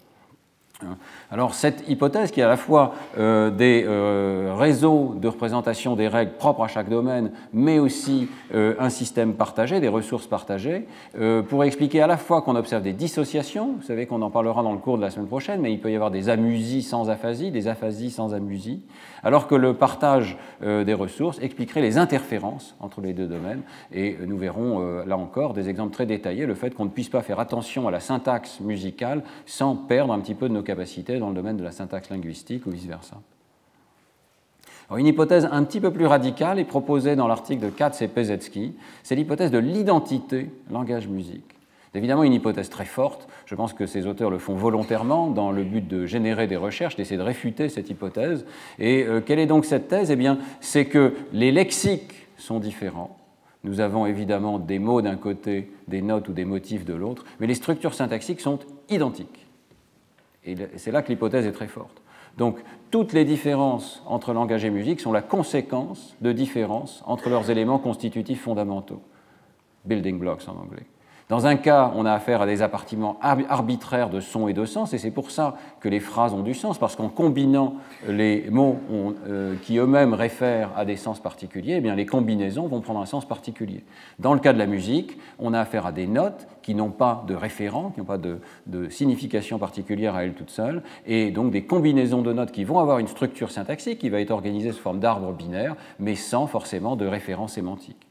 Alors 1.34 1.52
cette 1.54 1.88
hypothèse 1.88 2.30
qui 2.30 2.38
est 2.38 2.44
à 2.44 2.48
la 2.48 2.56
fois 2.56 2.94
euh, 3.18 3.50
des 3.50 3.84
euh, 3.88 4.54
réseaux 4.56 5.16
de 5.20 5.26
représentation 5.26 5.96
des 5.96 6.06
règles 6.06 6.34
propres 6.34 6.62
à 6.62 6.68
chaque 6.68 6.88
domaine, 6.88 7.32
mais 7.52 7.80
aussi 7.80 8.28
euh, 8.54 8.76
un 8.78 8.88
système 8.88 9.34
partagé, 9.34 9.80
des 9.80 9.88
ressources 9.88 10.28
partagées, 10.28 10.86
pourrait 11.48 11.66
expliquer 11.66 12.02
à 12.02 12.06
la 12.06 12.16
fois 12.16 12.42
qu'on 12.42 12.54
observe 12.54 12.84
des 12.84 12.92
dissociations, 12.92 13.74
vous 13.80 13.82
savez 13.82 14.06
qu'on 14.06 14.22
en 14.22 14.30
parlera 14.30 14.62
dans 14.62 14.72
le 14.72 14.78
cours 14.78 14.96
de 14.96 15.02
la 15.02 15.10
semaine 15.10 15.26
prochaine, 15.26 15.60
mais 15.60 15.72
il 15.72 15.80
peut 15.80 15.90
y 15.90 15.96
avoir 15.96 16.12
des 16.12 16.28
amusies 16.28 16.82
sans 16.82 17.10
aphasie, 17.10 17.50
des 17.50 17.66
aphasies 17.66 18.10
sans 18.10 18.32
amusie, 18.32 18.82
alors 19.24 19.48
que 19.48 19.54
le 19.54 19.74
partage 19.74 20.36
des 20.60 20.94
ressources 20.94 21.38
expliquerait 21.40 21.80
les 21.80 21.98
interférences 21.98 22.76
entre 22.80 23.00
les 23.00 23.12
deux 23.12 23.26
domaines, 23.26 23.62
et 23.92 24.16
nous 24.26 24.36
verrons 24.36 25.04
là 25.06 25.16
encore 25.16 25.54
des 25.54 25.68
exemples 25.68 25.92
très 25.92 26.06
détaillés, 26.06 26.46
le 26.46 26.54
fait 26.54 26.74
qu'on 26.74 26.84
ne 26.84 26.90
puisse 26.90 27.08
pas 27.08 27.22
faire 27.22 27.40
attention 27.40 27.88
à 27.88 27.90
la 27.90 28.00
syntaxe 28.00 28.60
musicale 28.60 29.22
sans 29.46 29.74
perdre 29.76 30.12
un 30.12 30.20
petit 30.20 30.34
peu 30.34 30.48
de 30.48 30.54
nos 30.54 30.62
capacités 30.62 31.18
dans 31.24 31.30
le 31.30 31.36
domaine 31.36 31.56
de 31.56 31.64
la 31.64 31.72
syntaxe 31.72 32.10
linguistique 32.10 32.66
ou 32.66 32.70
vice-versa. 32.70 33.16
Une 34.94 35.06
hypothèse 35.06 35.48
un 35.50 35.64
petit 35.64 35.80
peu 35.80 35.90
plus 35.90 36.04
radicale 36.06 36.58
est 36.58 36.64
proposée 36.64 37.16
dans 37.16 37.26
l'article 37.26 37.64
de 37.64 37.70
Katz 37.70 38.02
et 38.02 38.08
Pezetsky, 38.08 38.74
c'est 39.02 39.14
l'hypothèse 39.14 39.50
de 39.50 39.58
l'identité 39.58 40.50
langage-musique. 40.70 41.54
C'est 41.90 41.98
évidemment 41.98 42.24
une 42.24 42.34
hypothèse 42.34 42.68
très 42.68 42.84
forte, 42.84 43.26
je 43.46 43.54
pense 43.54 43.72
que 43.72 43.86
ces 43.86 44.06
auteurs 44.06 44.28
le 44.28 44.38
font 44.38 44.54
volontairement 44.54 45.28
dans 45.28 45.52
le 45.52 45.64
but 45.64 45.86
de 45.88 46.04
générer 46.04 46.46
des 46.46 46.56
recherches, 46.56 46.96
d'essayer 46.96 47.16
de 47.16 47.22
réfuter 47.22 47.68
cette 47.68 47.88
hypothèse. 47.88 48.44
Et 48.78 49.04
euh, 49.04 49.20
quelle 49.24 49.38
est 49.38 49.46
donc 49.46 49.64
cette 49.64 49.88
thèse? 49.88 50.10
Eh 50.10 50.16
bien, 50.16 50.38
c'est 50.60 50.84
que 50.84 51.14
les 51.32 51.52
lexiques 51.52 52.26
sont 52.36 52.58
différents. 52.58 53.16
Nous 53.62 53.80
avons 53.80 54.04
évidemment 54.04 54.58
des 54.58 54.78
mots 54.78 55.00
d'un 55.00 55.16
côté, 55.16 55.72
des 55.88 56.02
notes 56.02 56.28
ou 56.28 56.32
des 56.32 56.44
motifs 56.44 56.84
de 56.84 56.94
l'autre, 56.94 57.24
mais 57.40 57.46
les 57.46 57.54
structures 57.54 57.94
syntaxiques 57.94 58.40
sont 58.40 58.58
identiques. 58.90 59.43
Et 60.44 60.56
c'est 60.76 60.90
là 60.90 61.02
que 61.02 61.08
l'hypothèse 61.08 61.46
est 61.46 61.52
très 61.52 61.68
forte. 61.68 62.02
Donc, 62.36 62.58
toutes 62.90 63.12
les 63.12 63.24
différences 63.24 64.02
entre 64.06 64.32
langage 64.32 64.64
et 64.64 64.70
musique 64.70 65.00
sont 65.00 65.12
la 65.12 65.22
conséquence 65.22 66.16
de 66.20 66.32
différences 66.32 67.02
entre 67.06 67.28
leurs 67.28 67.50
éléments 67.50 67.78
constitutifs 67.78 68.42
fondamentaux, 68.42 69.02
building 69.84 70.18
blocks 70.18 70.48
en 70.48 70.60
anglais. 70.60 70.86
Dans 71.30 71.46
un 71.46 71.56
cas, 71.56 71.90
on 71.96 72.04
a 72.04 72.12
affaire 72.12 72.42
à 72.42 72.46
des 72.46 72.60
appartements 72.60 73.18
arbitraires 73.22 74.10
de 74.10 74.20
sons 74.20 74.46
et 74.46 74.52
de 74.52 74.66
sens, 74.66 74.92
et 74.92 74.98
c'est 74.98 75.10
pour 75.10 75.30
ça 75.30 75.56
que 75.80 75.88
les 75.88 76.00
phrases 76.00 76.34
ont 76.34 76.42
du 76.42 76.52
sens, 76.52 76.76
parce 76.76 76.96
qu'en 76.96 77.08
combinant 77.08 77.76
les 78.06 78.44
mots 78.50 78.76
euh, 79.26 79.54
qui 79.62 79.78
eux-mêmes 79.78 80.12
réfèrent 80.12 80.70
à 80.76 80.84
des 80.84 80.96
sens 80.96 81.20
particuliers, 81.20 81.76
eh 81.78 81.80
bien, 81.80 81.94
les 81.94 82.04
combinaisons 82.04 82.66
vont 82.66 82.82
prendre 82.82 83.00
un 83.00 83.06
sens 83.06 83.26
particulier. 83.26 83.84
Dans 84.18 84.34
le 84.34 84.40
cas 84.40 84.52
de 84.52 84.58
la 84.58 84.66
musique, 84.66 85.16
on 85.38 85.54
a 85.54 85.60
affaire 85.60 85.86
à 85.86 85.92
des 85.92 86.06
notes 86.06 86.46
qui 86.60 86.74
n'ont 86.74 86.90
pas 86.90 87.24
de 87.26 87.34
référent, 87.34 87.90
qui 87.90 88.00
n'ont 88.00 88.06
pas 88.06 88.18
de, 88.18 88.40
de, 88.66 88.90
signification 88.90 89.58
particulière 89.58 90.14
à 90.16 90.24
elles 90.24 90.34
toutes 90.34 90.50
seules, 90.50 90.82
et 91.06 91.30
donc 91.30 91.50
des 91.50 91.64
combinaisons 91.64 92.20
de 92.20 92.34
notes 92.34 92.52
qui 92.52 92.64
vont 92.64 92.80
avoir 92.80 92.98
une 92.98 93.08
structure 93.08 93.50
syntaxique 93.50 93.98
qui 93.98 94.10
va 94.10 94.20
être 94.20 94.30
organisée 94.30 94.72
sous 94.72 94.82
forme 94.82 95.00
d'arbre 95.00 95.32
binaire, 95.32 95.74
mais 95.98 96.16
sans 96.16 96.46
forcément 96.46 96.96
de 96.96 97.06
référent 97.06 97.48
sémantique. 97.48 98.06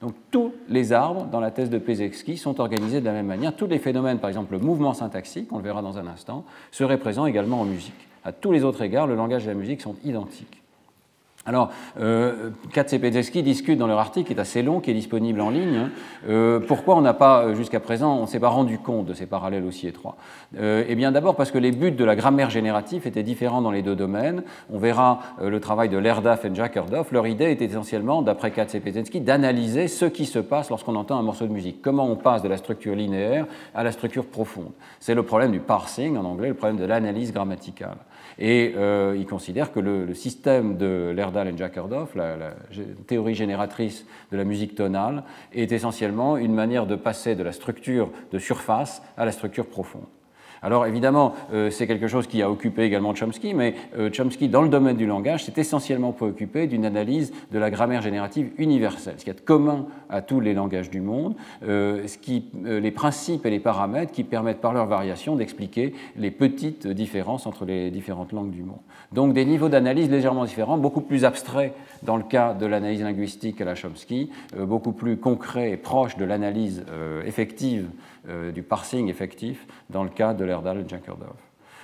Donc 0.00 0.14
tous 0.30 0.52
les 0.68 0.92
arbres 0.92 1.26
dans 1.26 1.40
la 1.40 1.50
thèse 1.50 1.70
de 1.70 1.78
Pézewski 1.78 2.36
sont 2.36 2.60
organisés 2.60 3.00
de 3.00 3.06
la 3.06 3.12
même 3.12 3.26
manière. 3.26 3.56
Tous 3.56 3.66
les 3.66 3.78
phénomènes, 3.78 4.18
par 4.18 4.28
exemple 4.28 4.52
le 4.52 4.58
mouvement 4.58 4.92
syntaxique, 4.92 5.48
on 5.52 5.58
le 5.58 5.64
verra 5.64 5.82
dans 5.82 5.98
un 5.98 6.06
instant, 6.06 6.44
seraient 6.70 6.98
présents 6.98 7.26
également 7.26 7.60
en 7.60 7.64
musique. 7.64 8.08
À 8.24 8.32
tous 8.32 8.52
les 8.52 8.64
autres 8.64 8.82
égards, 8.82 9.06
le 9.06 9.14
langage 9.14 9.44
et 9.44 9.48
la 9.48 9.54
musique 9.54 9.80
sont 9.80 9.96
identiques. 10.04 10.62
Alors, 11.46 11.70
euh, 12.00 12.50
Katz 12.72 12.92
et 12.92 12.98
discutent 12.98 13.78
dans 13.78 13.86
leur 13.86 14.00
article, 14.00 14.26
qui 14.26 14.32
est 14.34 14.40
assez 14.40 14.62
long, 14.62 14.80
qui 14.80 14.90
est 14.90 14.94
disponible 14.94 15.40
en 15.40 15.50
ligne, 15.50 15.76
hein, 15.76 15.90
euh, 16.28 16.58
pourquoi 16.58 16.96
on 16.96 17.00
n'a 17.00 17.14
pas, 17.14 17.44
euh, 17.44 17.54
jusqu'à 17.54 17.78
présent, 17.78 18.16
on 18.16 18.22
ne 18.22 18.26
s'est 18.26 18.40
pas 18.40 18.48
rendu 18.48 18.78
compte 18.78 19.06
de 19.06 19.14
ces 19.14 19.26
parallèles 19.26 19.64
aussi 19.64 19.86
étroits? 19.86 20.16
Euh, 20.58 20.84
eh 20.88 20.94
bien, 20.96 21.12
d'abord 21.12 21.36
parce 21.36 21.52
que 21.52 21.58
les 21.58 21.70
buts 21.70 21.92
de 21.92 22.04
la 22.04 22.16
grammaire 22.16 22.50
générative 22.50 23.06
étaient 23.06 23.22
différents 23.22 23.62
dans 23.62 23.70
les 23.70 23.82
deux 23.82 23.94
domaines. 23.94 24.42
On 24.72 24.78
verra 24.78 25.20
euh, 25.40 25.48
le 25.48 25.60
travail 25.60 25.88
de 25.88 25.98
Lerdaf 25.98 26.44
et 26.44 26.50
Jackerdorf. 26.52 27.12
Leur 27.12 27.28
idée 27.28 27.52
était 27.52 27.66
essentiellement, 27.66 28.22
d'après 28.22 28.50
Katz 28.50 28.74
et 28.74 29.20
d'analyser 29.20 29.86
ce 29.86 30.06
qui 30.06 30.26
se 30.26 30.40
passe 30.40 30.70
lorsqu'on 30.70 30.96
entend 30.96 31.16
un 31.18 31.22
morceau 31.22 31.46
de 31.46 31.52
musique. 31.52 31.80
Comment 31.80 32.06
on 32.06 32.16
passe 32.16 32.42
de 32.42 32.48
la 32.48 32.56
structure 32.56 32.96
linéaire 32.96 33.46
à 33.74 33.84
la 33.84 33.92
structure 33.92 34.26
profonde? 34.26 34.72
C'est 34.98 35.14
le 35.14 35.22
problème 35.22 35.52
du 35.52 35.60
parsing, 35.60 36.16
en 36.16 36.24
anglais, 36.24 36.48
le 36.48 36.54
problème 36.54 36.78
de 36.78 36.84
l'analyse 36.84 37.32
grammaticale. 37.32 37.98
Et 38.38 38.74
euh, 38.76 39.16
il 39.18 39.26
considère 39.26 39.72
que 39.72 39.80
le, 39.80 40.12
système 40.14 40.76
de 40.76 41.12
Lerdal 41.14 41.48
et 41.48 41.56
Jackerdorf, 41.56 42.14
la, 42.14 42.36
la, 42.36 42.50
théorie 43.06 43.34
génératrice 43.34 44.06
de 44.30 44.36
la 44.36 44.44
musique 44.44 44.74
tonale, 44.74 45.24
est 45.52 45.72
essentiellement 45.72 46.36
une 46.36 46.54
manière 46.54 46.86
de 46.86 46.96
passer 46.96 47.34
de 47.34 47.42
la 47.42 47.52
structure 47.52 48.10
de 48.32 48.38
surface 48.38 49.02
à 49.16 49.24
la 49.24 49.32
structure 49.32 49.66
profonde. 49.66 50.06
Alors 50.62 50.86
évidemment, 50.86 51.34
euh, 51.52 51.70
c'est 51.70 51.86
quelque 51.86 52.08
chose 52.08 52.26
qui 52.26 52.42
a 52.42 52.50
occupé 52.50 52.82
également 52.82 53.14
Chomsky, 53.14 53.54
mais 53.54 53.74
euh, 53.98 54.10
Chomsky, 54.10 54.48
dans 54.48 54.62
le 54.62 54.68
domaine 54.68 54.96
du 54.96 55.06
langage, 55.06 55.44
s'est 55.44 55.52
essentiellement 55.56 56.12
préoccupé 56.12 56.66
d'une 56.66 56.84
analyse 56.84 57.32
de 57.52 57.58
la 57.58 57.70
grammaire 57.70 58.02
générative 58.02 58.50
universelle, 58.58 59.14
ce 59.18 59.24
qui 59.24 59.30
est 59.30 59.44
commun 59.44 59.86
à 60.08 60.22
tous 60.22 60.40
les 60.40 60.54
langages 60.54 60.90
du 60.90 61.00
monde, 61.00 61.34
euh, 61.66 62.06
les 62.64 62.90
principes 62.90 63.44
et 63.46 63.50
les 63.50 63.60
paramètres 63.60 64.12
qui 64.12 64.24
permettent 64.24 64.60
par 64.60 64.72
leur 64.72 64.86
variation 64.86 65.36
d'expliquer 65.36 65.94
les 66.16 66.30
petites 66.30 66.86
différences 66.86 67.46
entre 67.46 67.64
les 67.64 67.90
différentes 67.90 68.32
langues 68.32 68.50
du 68.50 68.62
monde. 68.62 68.80
Donc 69.12 69.34
des 69.34 69.44
niveaux 69.44 69.68
d'analyse 69.68 70.10
légèrement 70.10 70.44
différents, 70.44 70.78
beaucoup 70.78 71.00
plus 71.00 71.24
abstraits 71.24 71.74
dans 72.02 72.16
le 72.16 72.22
cas 72.22 72.54
de 72.54 72.66
l'analyse 72.66 73.02
linguistique 73.02 73.60
à 73.60 73.64
la 73.64 73.74
Chomsky, 73.74 74.30
beaucoup 74.58 74.92
plus 74.92 75.16
concrets 75.16 75.72
et 75.72 75.76
proches 75.76 76.16
de 76.16 76.24
l'analyse 76.24 76.84
effective 77.24 77.88
du 78.52 78.62
parsing 78.62 79.08
effectif 79.08 79.66
dans 79.90 80.02
le 80.02 80.10
cas 80.10 80.34
de 80.34 80.44
l'Erdal 80.44 80.78
et 80.78 80.88
Jankerdorf. 80.88 81.36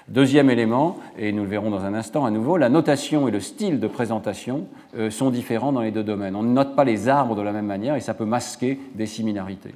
Deuxième 0.08 0.50
élément, 0.50 0.98
et 1.16 1.32
nous 1.32 1.44
le 1.44 1.48
verrons 1.48 1.70
dans 1.70 1.84
un 1.84 1.94
instant 1.94 2.24
à 2.24 2.30
nouveau, 2.30 2.56
la 2.56 2.68
notation 2.68 3.28
et 3.28 3.30
le 3.30 3.40
style 3.40 3.78
de 3.78 3.86
présentation 3.86 4.66
euh, 4.96 5.10
sont 5.10 5.30
différents 5.30 5.72
dans 5.72 5.80
les 5.80 5.92
deux 5.92 6.02
domaines. 6.02 6.34
On 6.34 6.42
ne 6.42 6.52
note 6.52 6.74
pas 6.74 6.84
les 6.84 7.08
arbres 7.08 7.36
de 7.36 7.42
la 7.42 7.52
même 7.52 7.66
manière 7.66 7.94
et 7.94 8.00
ça 8.00 8.14
peut 8.14 8.24
masquer 8.24 8.80
des 8.94 9.06
similarités. 9.06 9.74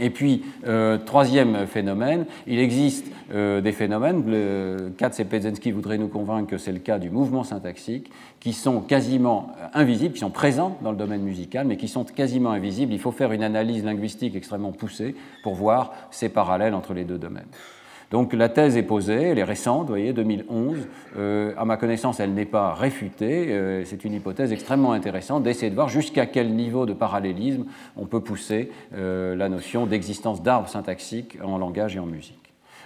Et 0.00 0.10
puis, 0.10 0.44
euh, 0.66 0.98
troisième 0.98 1.66
phénomène, 1.66 2.26
il 2.46 2.58
existe 2.58 3.06
euh, 3.32 3.60
des 3.60 3.72
phénomènes, 3.72 4.24
le, 4.26 4.92
Katz 4.98 5.20
et 5.20 5.24
Pezensky 5.24 5.70
voudraient 5.70 5.98
nous 5.98 6.08
convaincre 6.08 6.50
que 6.50 6.58
c'est 6.58 6.72
le 6.72 6.80
cas 6.80 6.98
du 6.98 7.10
mouvement 7.10 7.44
syntaxique, 7.44 8.10
qui 8.40 8.52
sont 8.52 8.80
quasiment 8.80 9.52
invisibles, 9.72 10.14
qui 10.14 10.20
sont 10.20 10.30
présents 10.30 10.78
dans 10.82 10.90
le 10.90 10.96
domaine 10.96 11.22
musical, 11.22 11.66
mais 11.66 11.76
qui 11.76 11.88
sont 11.88 12.04
quasiment 12.04 12.50
invisibles. 12.50 12.92
Il 12.92 12.98
faut 12.98 13.12
faire 13.12 13.32
une 13.32 13.44
analyse 13.44 13.84
linguistique 13.84 14.34
extrêmement 14.34 14.72
poussée 14.72 15.14
pour 15.42 15.54
voir 15.54 15.92
ces 16.10 16.28
parallèles 16.28 16.74
entre 16.74 16.92
les 16.92 17.04
deux 17.04 17.18
domaines. 17.18 17.46
Donc 18.10 18.32
la 18.32 18.48
thèse 18.48 18.76
est 18.76 18.82
posée, 18.82 19.22
elle 19.22 19.38
est 19.38 19.44
récente, 19.44 19.82
vous 19.82 19.88
voyez, 19.88 20.12
2011. 20.12 20.76
Euh, 21.16 21.52
à 21.56 21.64
ma 21.64 21.76
connaissance, 21.76 22.20
elle 22.20 22.34
n'est 22.34 22.44
pas 22.44 22.74
réfutée. 22.74 23.46
Euh, 23.50 23.84
c'est 23.84 24.04
une 24.04 24.12
hypothèse 24.12 24.52
extrêmement 24.52 24.92
intéressante 24.92 25.42
d'essayer 25.42 25.70
de 25.70 25.74
voir 25.74 25.88
jusqu'à 25.88 26.26
quel 26.26 26.54
niveau 26.54 26.86
de 26.86 26.92
parallélisme 26.92 27.64
on 27.96 28.06
peut 28.06 28.20
pousser 28.20 28.70
euh, 28.94 29.34
la 29.34 29.48
notion 29.48 29.86
d'existence 29.86 30.42
d'arbres 30.42 30.68
syntaxiques 30.68 31.38
en 31.42 31.58
langage 31.58 31.96
et 31.96 31.98
en 31.98 32.06
musique. 32.06 32.38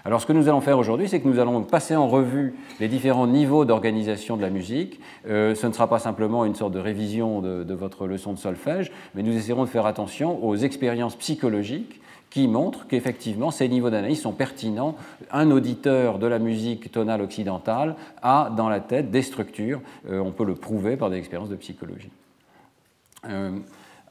Alors 0.04 0.20
ce 0.20 0.26
que 0.26 0.32
nous 0.32 0.48
allons 0.48 0.60
faire 0.60 0.78
aujourd'hui, 0.78 1.08
c'est 1.08 1.20
que 1.20 1.28
nous 1.28 1.40
allons 1.40 1.62
passer 1.62 1.96
en 1.96 2.08
revue 2.08 2.54
les 2.80 2.88
différents 2.88 3.26
niveaux 3.26 3.64
d'organisation 3.64 4.36
de 4.36 4.42
la 4.42 4.48
musique. 4.48 5.00
ce 5.26 5.66
ne 5.66 5.72
sera 5.72 5.88
pas 5.88 5.98
simplement 5.98 6.44
une 6.44 6.54
sorte 6.54 6.72
de 6.72 6.78
révision 6.78 7.42
de, 7.42 7.64
de, 7.64 7.74
votre 7.74 8.06
leçon 8.06 8.32
de 8.32 8.38
solfège, 8.38 8.92
mais 9.14 9.22
nous 9.22 9.36
essaierons 9.36 9.64
de 9.64 9.68
faire 9.68 9.86
attention 9.86 10.42
aux 10.42 10.56
expériences 10.56 11.16
psychologiques 11.16 12.00
qui 12.30 12.48
montre 12.48 12.86
qu'effectivement 12.86 13.50
ces 13.50 13.68
niveaux 13.68 13.90
d'analyse 13.90 14.22
sont 14.22 14.32
pertinents. 14.32 14.96
Un 15.30 15.50
auditeur 15.50 16.18
de 16.18 16.26
la 16.26 16.38
musique 16.38 16.90
tonale 16.92 17.22
occidentale 17.22 17.96
a 18.22 18.50
dans 18.56 18.68
la 18.68 18.80
tête 18.80 19.10
des 19.10 19.22
structures, 19.22 19.80
euh, 20.10 20.18
on 20.18 20.30
peut 20.30 20.44
le 20.44 20.54
prouver 20.54 20.96
par 20.96 21.10
des 21.10 21.16
expériences 21.16 21.48
de 21.48 21.56
psychologie. 21.56 22.10
Euh, 23.28 23.50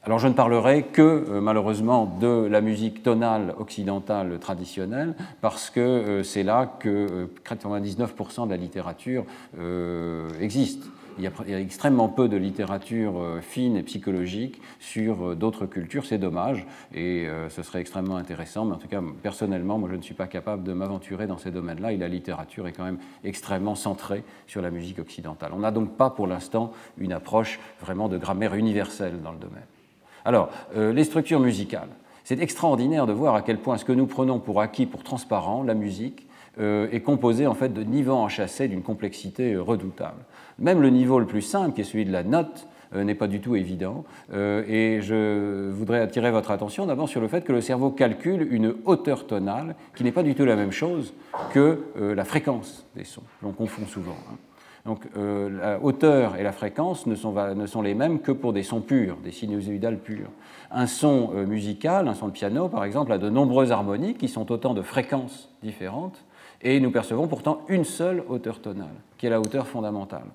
alors 0.03 0.19
je 0.19 0.27
ne 0.27 0.33
parlerai 0.33 0.83
que 0.83 1.01
euh, 1.01 1.41
malheureusement 1.41 2.17
de 2.19 2.47
la 2.49 2.61
musique 2.61 3.03
tonale 3.03 3.53
occidentale 3.57 4.39
traditionnelle 4.39 5.15
parce 5.41 5.69
que 5.69 6.21
c'est 6.23 6.43
là 6.43 6.71
que 6.79 7.29
99% 7.45 8.45
de 8.45 8.51
la 8.51 8.57
littérature 8.57 9.25
existe 10.39 10.87
il 11.17 11.23
y, 11.23 11.53
a, 11.53 11.59
extrêmement 11.59 12.09
peu 12.09 12.29
de 12.29 12.37
littérature 12.37 13.19
euh, 13.19 13.41
fine 13.41 13.75
et 13.75 13.83
psychologique 13.83 14.61
sur 14.79 15.29
euh, 15.29 15.35
d'autres 15.35 15.65
cultures. 15.65 16.05
C'est 16.05 16.17
dommage 16.17 16.65
et 16.93 17.27
euh, 17.27 17.49
ce 17.49 17.63
serait 17.63 17.81
extrêmement 17.81 18.17
intéressant. 18.17 18.65
Mais 18.65 18.75
en 18.75 18.77
tout 18.77 18.87
cas, 18.87 19.01
personnellement, 19.23 19.77
moi, 19.77 19.89
je 19.91 19.95
ne 19.95 20.01
suis 20.01 20.13
pas 20.13 20.27
capable 20.27 20.63
de 20.63 20.73
m'aventurer 20.73 21.27
dans 21.27 21.37
ces 21.37 21.51
domaines-là 21.51 21.93
et 21.93 21.97
la 21.97 22.07
littérature 22.07 22.67
est 22.67 22.71
quand 22.71 22.83
même 22.83 22.99
extrêmement 23.23 23.75
centrée 23.75 24.23
sur 24.45 24.61
la 24.61 24.69
musique 24.69 24.99
occidentale. 24.99 25.51
On 25.53 25.59
n'a 25.59 25.71
donc 25.71 25.97
pas 25.97 26.09
pour 26.09 26.27
l'instant 26.27 26.71
une 26.97 27.13
approche 27.13 27.59
vraiment 27.81 28.09
de 28.09 28.17
grammaire 28.17 28.53
universelle 28.53 29.21
dans 29.21 29.31
le 29.31 29.39
domaine. 29.39 29.65
Alors, 30.25 30.49
les 30.75 31.05
structures 31.05 31.39
musicales. 31.39 31.87
C'est 32.25 32.41
extraordinaire 32.41 33.07
de 33.07 33.13
voir 33.13 33.35
à 33.35 33.41
quel 33.41 33.59
point 33.59 33.77
ce 33.77 33.85
que 33.85 33.93
nous 33.93 34.07
prenons 34.07 34.39
pour 34.39 34.59
acquis, 34.59 34.85
pour 34.85 35.03
transparent, 35.03 35.63
la 35.63 35.73
musique, 35.73 36.27
est 36.59 37.01
composé 37.01 37.47
en 37.47 37.53
fait 37.53 37.69
de 37.69 37.81
niveaux 37.81 38.13
enchâssés 38.13 38.67
d'une 38.67 38.81
complexité 38.81 39.55
redoutable. 39.55 40.19
Même 40.59 40.81
le 40.81 40.89
niveau 40.89 41.19
le 41.19 41.25
plus 41.25 41.41
simple, 41.41 41.75
qui 41.75 41.81
est 41.81 41.85
celui 41.85 42.05
de 42.05 42.11
la 42.11 42.23
note, 42.23 42.67
euh, 42.95 43.03
n'est 43.03 43.15
pas 43.15 43.27
du 43.27 43.41
tout 43.41 43.55
évident. 43.55 44.05
Euh, 44.33 44.63
et 44.67 45.01
je 45.01 45.69
voudrais 45.71 45.99
attirer 45.99 46.31
votre 46.31 46.51
attention 46.51 46.85
d'abord 46.85 47.09
sur 47.09 47.19
le 47.19 47.27
fait 47.27 47.43
que 47.43 47.51
le 47.51 47.59
cerveau 47.59 47.89
calcule 47.89 48.47
une 48.49 48.75
hauteur 48.85 49.27
tonale 49.27 49.75
qui 49.95 50.03
n'est 50.03 50.13
pas 50.13 50.23
du 50.23 50.35
tout 50.35 50.45
la 50.45 50.55
même 50.55 50.71
chose 50.71 51.13
que 51.51 51.83
euh, 51.99 52.15
la 52.15 52.23
fréquence 52.23 52.85
des 52.95 53.03
sons. 53.03 53.23
L'on 53.43 53.51
confond 53.51 53.85
souvent. 53.85 54.15
Hein. 54.31 54.35
Donc 54.85 55.01
la 55.15 55.83
hauteur 55.83 56.37
et 56.37 56.43
la 56.43 56.53
fréquence 56.53 57.07
ne 57.07 57.15
sont, 57.15 57.81
les 57.81 57.93
mêmes 57.93 58.21
que 58.21 58.31
pour 58.31 58.53
des 58.53 58.63
sons 58.63 58.79
purs, 58.79 59.17
des 59.21 59.33
sinusoïdales 59.33 59.97
purs. 59.97 60.29
Un 60.71 60.87
son 60.87 61.31
musical, 61.45 62.07
un 62.07 62.13
son 62.13 62.27
de 62.27 62.31
piano 62.31 62.69
par 62.69 62.85
exemple, 62.85 63.11
a 63.11 63.17
de 63.17 63.29
nombreuses 63.29 63.73
harmoniques 63.73 64.17
qui 64.17 64.29
sont 64.29 64.49
autant 64.49 64.73
de 64.73 64.81
fréquences 64.81 65.49
différentes, 65.61 66.23
et 66.61 66.79
nous 66.79 66.89
percevons 66.89 67.27
pourtant 67.27 67.63
une 67.67 67.83
seule 67.83 68.23
hauteur 68.29 68.61
tonale, 68.61 68.95
qui 69.17 69.25
est 69.25 69.29
la 69.29 69.41
hauteur 69.41 69.67
fondamentale. 69.67 70.27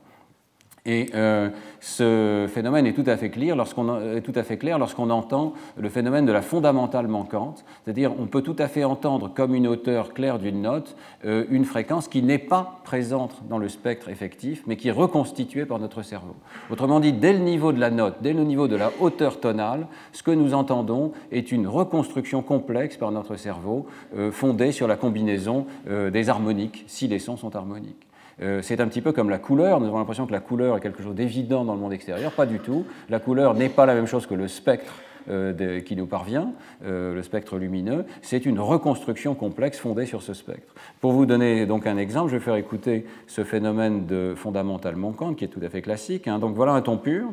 Et 0.85 1.11
euh, 1.15 1.49
ce 1.79 2.49
phénomène 2.53 2.87
est 2.87 2.93
tout 2.93 3.05
à 3.07 3.17
fait 3.17 3.31
clair 3.31 3.55
lorsqu'on 3.55 5.11
entend 5.11 5.53
le 5.77 5.89
phénomène 5.89 6.27
de 6.27 6.33
la 6.33 6.43
fondamentale 6.43 7.07
manquante, 7.07 7.65
c'est-à-dire 7.85 8.13
on 8.19 8.27
peut 8.27 8.43
tout 8.43 8.57
à 8.59 8.67
fait 8.67 8.83
entendre 8.83 9.31
comme 9.33 9.55
une 9.55 9.69
hauteur 9.69 10.13
claire 10.13 10.41
d'une 10.41 10.63
note 10.63 10.97
euh, 11.25 11.45
une 11.51 11.65
fréquence 11.65 12.09
qui 12.09 12.21
n'est 12.23 12.39
pas 12.39 12.81
présente 12.83 13.43
dans 13.49 13.59
le 13.59 13.69
spectre 13.69 14.09
effectif, 14.09 14.65
mais 14.67 14.77
qui 14.77 14.89
est 14.89 14.93
reconstituée 14.93 15.67
par 15.67 15.79
notre 15.79 16.03
cerveau. 16.03 16.35
Autrement 16.69 16.99
dit, 16.99 17.13
dès 17.13 17.33
le 17.33 17.39
niveau 17.39 17.73
de 17.73 17.79
la 17.79 17.91
note, 17.91 18.17
dès 18.21 18.33
le 18.33 18.43
niveau 18.43 18.67
de 18.67 18.75
la 18.75 18.91
hauteur 18.99 19.39
tonale, 19.39 19.87
ce 20.13 20.25
que 20.25 20.33
nous 20.33 20.53
entendons 20.53 21.13
est 21.31 21.53
une 21.53 21.69
reconstruction 21.69 22.43
complexe 22.43 22.97
par 22.97 23.13
notre 23.13 23.37
cerveau, 23.37 23.87
euh, 24.17 24.33
fondée 24.33 24.73
sur 24.73 24.89
la 24.89 24.97
combinaison 24.97 25.67
des 25.87 26.29
harmoniques, 26.29 26.85
si 26.87 27.07
les 27.07 27.19
sons 27.19 27.37
sont 27.37 27.55
harmoniques. 27.55 28.07
Euh, 28.41 28.61
c'est 28.63 28.81
un 28.81 28.89
petit 28.89 29.01
peu 29.01 29.13
comme 29.13 29.31
la 29.31 29.39
couleur. 29.39 29.81
Nous 29.81 29.87
avons 29.87 29.99
l'impression 29.99 30.27
que 30.27 30.33
la 30.33 30.41
couleur 30.41 30.77
est 30.77 30.81
quelque 30.81 31.03
chose 31.03 31.15
d'évident 31.15 31.65
dans 31.65 31.75
le 31.75 31.81
monde 31.81 31.93
extérieur. 31.93 32.33
Pas 32.33 32.47
du 32.47 32.59
tout. 32.59 32.85
La 33.11 33.19
couleur 33.19 33.55
n'est 33.55 33.69
pas 33.69 33.87
la 33.87 33.95
même 33.95 34.07
chose 34.07 34.27
que 34.27 34.35
le 34.35 34.49
spectre 34.49 34.95
euh, 35.29 35.81
qui 35.81 35.95
nous 35.95 36.07
parvient, 36.07 36.53
euh, 36.85 37.15
le 37.15 37.23
spectre 37.23 37.57
lumineux. 37.57 38.05
C'est 38.23 38.45
une 38.45 38.59
reconstruction 38.59 39.35
complexe 39.35 39.79
fondée 39.79 40.07
sur 40.07 40.23
ce 40.23 40.35
spectre. 40.35 40.75
Pour 41.01 41.13
vous 41.13 41.27
donner 41.27 41.67
donc 41.67 41.87
un 41.87 41.97
exemple, 41.97 42.31
je 42.31 42.37
vais 42.37 42.43
faire 42.43 42.57
écouter 42.57 43.07
ce 43.27 43.45
phénomène 43.45 44.07
de 44.07 44.35
fondamental 44.37 44.97
manquant 44.97 45.35
qui 45.35 45.45
est 45.45 45.49
tout 45.49 45.61
à 45.63 45.69
fait 45.69 45.83
classique. 45.83 46.27
Hein. 46.27 46.39
Donc 46.39 46.57
voilà 46.57 46.73
un 46.73 46.83
ton 46.83 46.97
pur. 46.97 47.31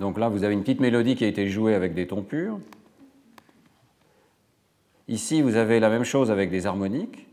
Donc 0.00 0.18
là, 0.18 0.28
vous 0.28 0.42
avez 0.42 0.52
une 0.52 0.62
petite 0.62 0.80
mélodie 0.80 1.14
qui 1.14 1.24
a 1.24 1.28
été 1.28 1.48
jouée 1.48 1.74
avec 1.74 1.94
des 1.94 2.08
tons 2.08 2.22
purs. 2.22 2.58
Ici, 5.08 5.42
vous 5.42 5.56
avez 5.56 5.80
la 5.80 5.88
même 5.88 6.04
chose 6.04 6.30
avec 6.30 6.50
des 6.50 6.66
harmoniques. 6.66 7.26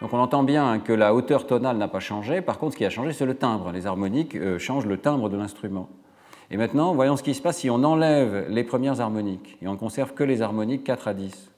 Donc 0.00 0.12
on 0.12 0.18
entend 0.18 0.42
bien 0.42 0.78
que 0.78 0.92
la 0.92 1.12
hauteur 1.12 1.46
tonale 1.46 1.76
n'a 1.76 1.88
pas 1.88 2.00
changé. 2.00 2.40
Par 2.40 2.58
contre, 2.58 2.74
ce 2.74 2.78
qui 2.78 2.84
a 2.84 2.90
changé, 2.90 3.12
c'est 3.12 3.26
le 3.26 3.34
timbre. 3.34 3.72
Les 3.72 3.86
harmoniques 3.86 4.36
euh, 4.36 4.58
changent 4.58 4.86
le 4.86 4.96
timbre 4.96 5.28
de 5.28 5.36
l'instrument. 5.36 5.88
Et 6.50 6.56
maintenant, 6.56 6.94
voyons 6.94 7.16
ce 7.16 7.22
qui 7.22 7.34
se 7.34 7.42
passe 7.42 7.58
si 7.58 7.68
on 7.68 7.82
enlève 7.84 8.46
les 8.48 8.64
premières 8.64 9.00
harmoniques 9.00 9.58
et 9.60 9.68
on 9.68 9.72
ne 9.72 9.76
conserve 9.76 10.14
que 10.14 10.24
les 10.24 10.40
harmoniques 10.40 10.84
4 10.84 11.08
à 11.08 11.14
10. 11.14 11.50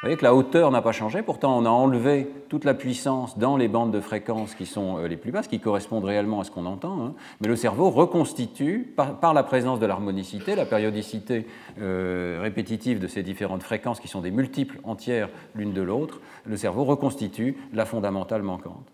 Vous 0.00 0.06
voyez 0.06 0.16
que 0.16 0.22
la 0.22 0.32
hauteur 0.32 0.70
n'a 0.70 0.80
pas 0.80 0.92
changé, 0.92 1.22
pourtant 1.22 1.58
on 1.58 1.64
a 1.64 1.70
enlevé 1.70 2.30
toute 2.48 2.64
la 2.64 2.74
puissance 2.74 3.36
dans 3.36 3.56
les 3.56 3.66
bandes 3.66 3.90
de 3.90 3.98
fréquences 3.98 4.54
qui 4.54 4.64
sont 4.64 4.98
euh, 4.98 5.08
les 5.08 5.16
plus 5.16 5.32
basses, 5.32 5.48
qui 5.48 5.58
correspondent 5.58 6.04
réellement 6.04 6.40
à 6.40 6.44
ce 6.44 6.52
qu'on 6.52 6.66
entend, 6.66 7.04
hein. 7.04 7.14
mais 7.40 7.48
le 7.48 7.56
cerveau 7.56 7.90
reconstitue, 7.90 8.94
par, 8.94 9.34
la 9.34 9.42
présence 9.42 9.80
de 9.80 9.86
l'harmonicité, 9.86 10.54
la 10.54 10.66
périodicité 10.66 11.48
euh, 11.80 12.38
répétitive 12.40 13.00
de 13.00 13.08
ces 13.08 13.24
différentes 13.24 13.64
fréquences 13.64 13.98
qui 13.98 14.06
sont 14.06 14.20
des 14.20 14.30
multiples 14.30 14.78
entières 14.84 15.30
l'une 15.56 15.72
de 15.72 15.82
l'autre, 15.82 16.20
le 16.46 16.56
cerveau 16.56 16.84
reconstitue 16.84 17.56
la 17.72 17.84
fondamentale 17.84 18.42
manquante. 18.42 18.86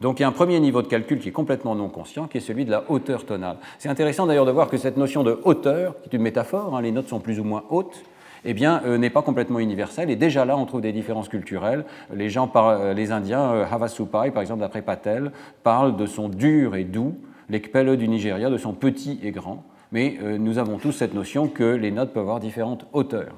Donc 0.00 0.20
il 0.20 0.22
y 0.22 0.24
a 0.24 0.28
un 0.28 0.32
premier 0.32 0.58
niveau 0.58 0.80
de 0.80 0.88
calcul 0.88 1.20
qui 1.20 1.28
est 1.28 1.32
complètement 1.32 1.74
non 1.74 1.90
conscient, 1.90 2.28
qui 2.28 2.38
est 2.38 2.40
celui 2.40 2.64
de 2.64 2.70
la 2.70 2.90
hauteur 2.90 3.26
tonale. 3.26 3.58
C'est 3.78 3.90
intéressant 3.90 4.26
d'ailleurs 4.26 4.46
de 4.46 4.52
voir 4.52 4.70
que 4.70 4.78
cette 4.78 4.96
notion 4.96 5.22
de 5.22 5.38
hauteur, 5.44 6.00
qui 6.00 6.08
est 6.08 6.16
une 6.16 6.22
métaphore, 6.22 6.74
hein, 6.74 6.80
les 6.80 6.92
notes 6.92 7.10
sont 7.10 7.20
plus 7.20 7.38
ou 7.38 7.44
moins 7.44 7.64
hautes, 7.68 8.02
eh 8.44 8.54
bien, 8.54 8.82
euh, 8.84 8.98
n'est 8.98 9.10
pas 9.10 9.22
complètement 9.22 9.58
universel. 9.58 10.10
Et 10.10 10.16
déjà 10.16 10.44
là, 10.44 10.56
on 10.56 10.66
trouve 10.66 10.80
des 10.80 10.92
différences 10.92 11.28
culturelles. 11.28 11.84
Les, 12.14 12.36
euh, 12.36 13.12
Indiens, 13.12 13.52
euh, 13.52 13.64
Havasupai, 13.70 14.30
par 14.32 14.40
exemple, 14.40 14.60
d'après 14.60 14.82
Patel, 14.82 15.32
parlent 15.62 15.96
de 15.96 16.06
son 16.06 16.28
dur 16.28 16.74
et 16.74 16.84
doux, 16.84 17.14
les 17.48 17.60
Kpele 17.60 17.96
du 17.96 18.08
Nigeria, 18.08 18.50
de 18.50 18.58
son 18.58 18.72
petit 18.72 19.20
et 19.22 19.30
grand. 19.30 19.64
Mais 19.92 20.16
nous 20.38 20.56
avons 20.56 20.78
tous 20.78 20.92
cette 20.92 21.12
notion 21.12 21.48
que 21.48 21.64
les 21.64 21.90
notes 21.90 22.14
peuvent 22.14 22.22
avoir 22.22 22.40
différentes 22.40 22.86
hauteurs. 22.94 23.34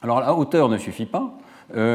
Alors 0.00 0.20
la 0.20 0.32
hauteur 0.32 0.68
ne 0.68 0.78
suffit 0.78 1.06
pas, 1.06 1.36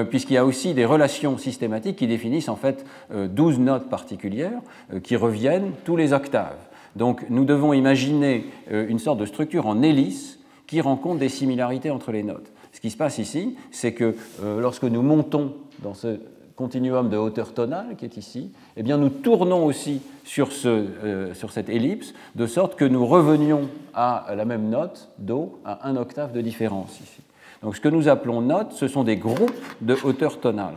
puisqu'il 0.10 0.34
y 0.34 0.38
a 0.38 0.44
aussi 0.44 0.74
des 0.74 0.84
relations 0.84 1.38
systématiques 1.38 1.96
qui 1.96 2.06
définissent 2.06 2.50
en 2.50 2.58
fait 2.58 2.86
12 3.14 3.60
notes 3.60 3.88
particulières 3.88 4.60
qui 5.04 5.16
reviennent 5.16 5.72
tous 5.86 5.96
les 5.96 6.12
octaves. 6.12 6.58
Donc 6.98 7.24
nous 7.30 7.46
devons 7.46 7.72
imaginer 7.72 8.44
une 8.70 9.00
sorte 9.00 9.20
de 9.20 9.26
structure 9.26 9.68
en 9.68 9.82
hélice 9.82 10.41
qui 10.72 10.80
rencontre 10.80 11.20
des 11.20 11.28
similarités 11.28 11.92
entre 11.92 12.14
les 12.14 12.24
notes. 12.24 12.50
Ce 12.72 12.80
qui 12.80 12.92
se 12.92 12.96
passe 12.96 13.18
ici, 13.18 13.58
c'est 13.72 13.92
que 13.92 14.16
euh, 14.42 14.62
lorsque 14.62 14.86
nous 14.86 15.02
montons 15.02 15.56
dans 15.80 15.94
ce 15.94 16.22
continuum 16.56 17.10
de 17.10 17.18
hauteur 17.18 17.54
tonale 17.54 17.98
qui 17.98 18.06
est 18.06 18.16
ici, 18.16 18.54
eh 18.78 18.82
bien 18.82 18.96
nous 18.96 19.10
tournons 19.10 19.66
aussi 19.66 20.02
sur, 20.24 20.54
ce, 20.54 20.70
euh, 20.70 21.34
sur 21.34 21.52
cette 21.52 21.68
ellipse, 21.68 22.14
de 22.36 22.48
sorte 22.48 22.76
que 22.76 22.86
nous 22.86 23.06
revenions 23.06 23.68
à 23.94 24.28
la 24.34 24.46
même 24.46 24.70
note, 24.70 25.10
Do, 25.18 25.60
à 25.66 25.90
un 25.90 25.98
octave 25.98 26.32
de 26.32 26.40
différence 26.40 27.02
ici. 27.02 27.20
Donc 27.62 27.76
ce 27.76 27.82
que 27.82 27.90
nous 27.90 28.08
appelons 28.08 28.40
notes, 28.40 28.72
ce 28.72 28.88
sont 28.88 29.04
des 29.04 29.18
groupes 29.18 29.52
de 29.82 29.98
hauteur 30.06 30.40
tonale. 30.40 30.76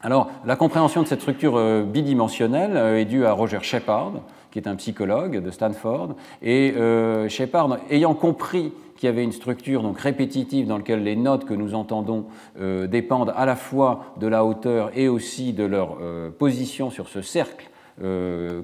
Alors, 0.00 0.30
la 0.46 0.56
compréhension 0.56 1.02
de 1.02 1.06
cette 1.06 1.20
structure 1.20 1.58
euh, 1.58 1.82
bidimensionnelle 1.82 2.78
est 2.96 3.04
due 3.04 3.26
à 3.26 3.32
Roger 3.32 3.58
Shepard, 3.60 4.12
qui 4.50 4.58
est 4.58 4.68
un 4.68 4.76
psychologue 4.76 5.42
de 5.42 5.50
Stanford. 5.50 6.14
Et 6.42 6.72
euh, 6.76 7.28
Shepard, 7.28 7.78
ayant 7.90 8.14
compris 8.14 8.72
qu'il 8.96 9.08
y 9.08 9.12
avait 9.12 9.24
une 9.24 9.32
structure 9.32 9.82
donc 9.82 10.00
répétitive 10.00 10.66
dans 10.66 10.78
laquelle 10.78 11.04
les 11.04 11.16
notes 11.16 11.44
que 11.44 11.54
nous 11.54 11.74
entendons 11.74 12.26
euh, 12.60 12.86
dépendent 12.86 13.32
à 13.36 13.46
la 13.46 13.54
fois 13.54 14.14
de 14.18 14.26
la 14.26 14.44
hauteur 14.44 14.90
et 14.96 15.08
aussi 15.08 15.52
de 15.52 15.64
leur 15.64 15.98
euh, 16.00 16.30
position 16.30 16.90
sur 16.90 17.08
ce 17.08 17.22
cercle 17.22 17.70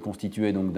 constitué 0.04 0.52
donc 0.52 0.76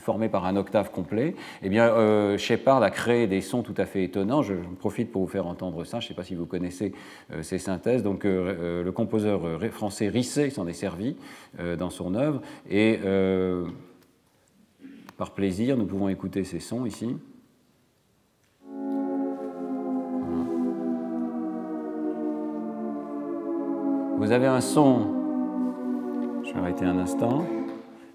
formé 0.00 0.28
par 0.28 0.44
un 0.44 0.56
octave 0.56 0.90
complet, 0.90 1.34
eh 1.62 1.70
bien, 1.70 2.36
Shepard 2.36 2.82
a 2.82 2.90
créé 2.90 3.26
des 3.26 3.40
sons 3.40 3.62
tout 3.62 3.72
à 3.78 3.86
fait 3.86 4.04
étonnants. 4.04 4.42
Je, 4.42 4.52
profite 4.78 5.10
pour 5.10 5.22
vous 5.22 5.28
faire 5.28 5.46
entendre 5.46 5.84
ça. 5.84 5.98
Je 5.98 6.04
ne 6.04 6.08
sais 6.08 6.14
pas 6.14 6.22
si 6.22 6.34
vous 6.34 6.44
connaissez 6.44 6.92
ces 7.40 7.56
synthèses. 7.56 8.02
Donc, 8.02 8.24
le 8.24 8.90
composeur 8.90 9.58
français 9.70 10.08
Risset 10.08 10.50
s'en 10.50 10.66
est 10.66 10.74
servi 10.74 11.16
dans 11.78 11.88
son 11.88 12.14
œuvre 12.14 12.42
et 12.68 13.00
par 15.20 15.32
plaisir, 15.32 15.76
nous 15.76 15.84
pouvons 15.84 16.08
écouter 16.08 16.44
ces 16.44 16.60
sons 16.60 16.86
ici. 16.86 17.14
Vous 24.16 24.32
avez 24.32 24.46
un 24.46 24.62
son, 24.62 25.08
je 26.42 26.54
vais 26.54 26.58
arrêter 26.58 26.86
un 26.86 26.96
instant, 26.96 27.44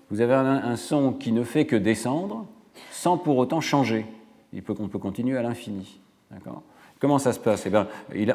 vous 0.09 0.19
avez 0.19 0.33
un, 0.33 0.75
son 0.77 1.13
qui 1.13 1.31
ne 1.31 1.43
fait 1.43 1.67
que 1.67 1.75
descendre 1.75 2.47
sans 2.89 3.19
pour 3.19 3.37
autant 3.37 3.61
changer. 3.61 4.07
Il 4.51 4.63
peut, 4.63 4.73
on 4.79 4.87
peut 4.87 4.97
continuer 4.97 5.37
à 5.37 5.43
l'infini. 5.43 5.99
Comment 6.99 7.19
ça 7.19 7.33
se 7.33 7.39
passe? 7.39 7.67
Eh 7.67 7.69
bien, 7.69 7.87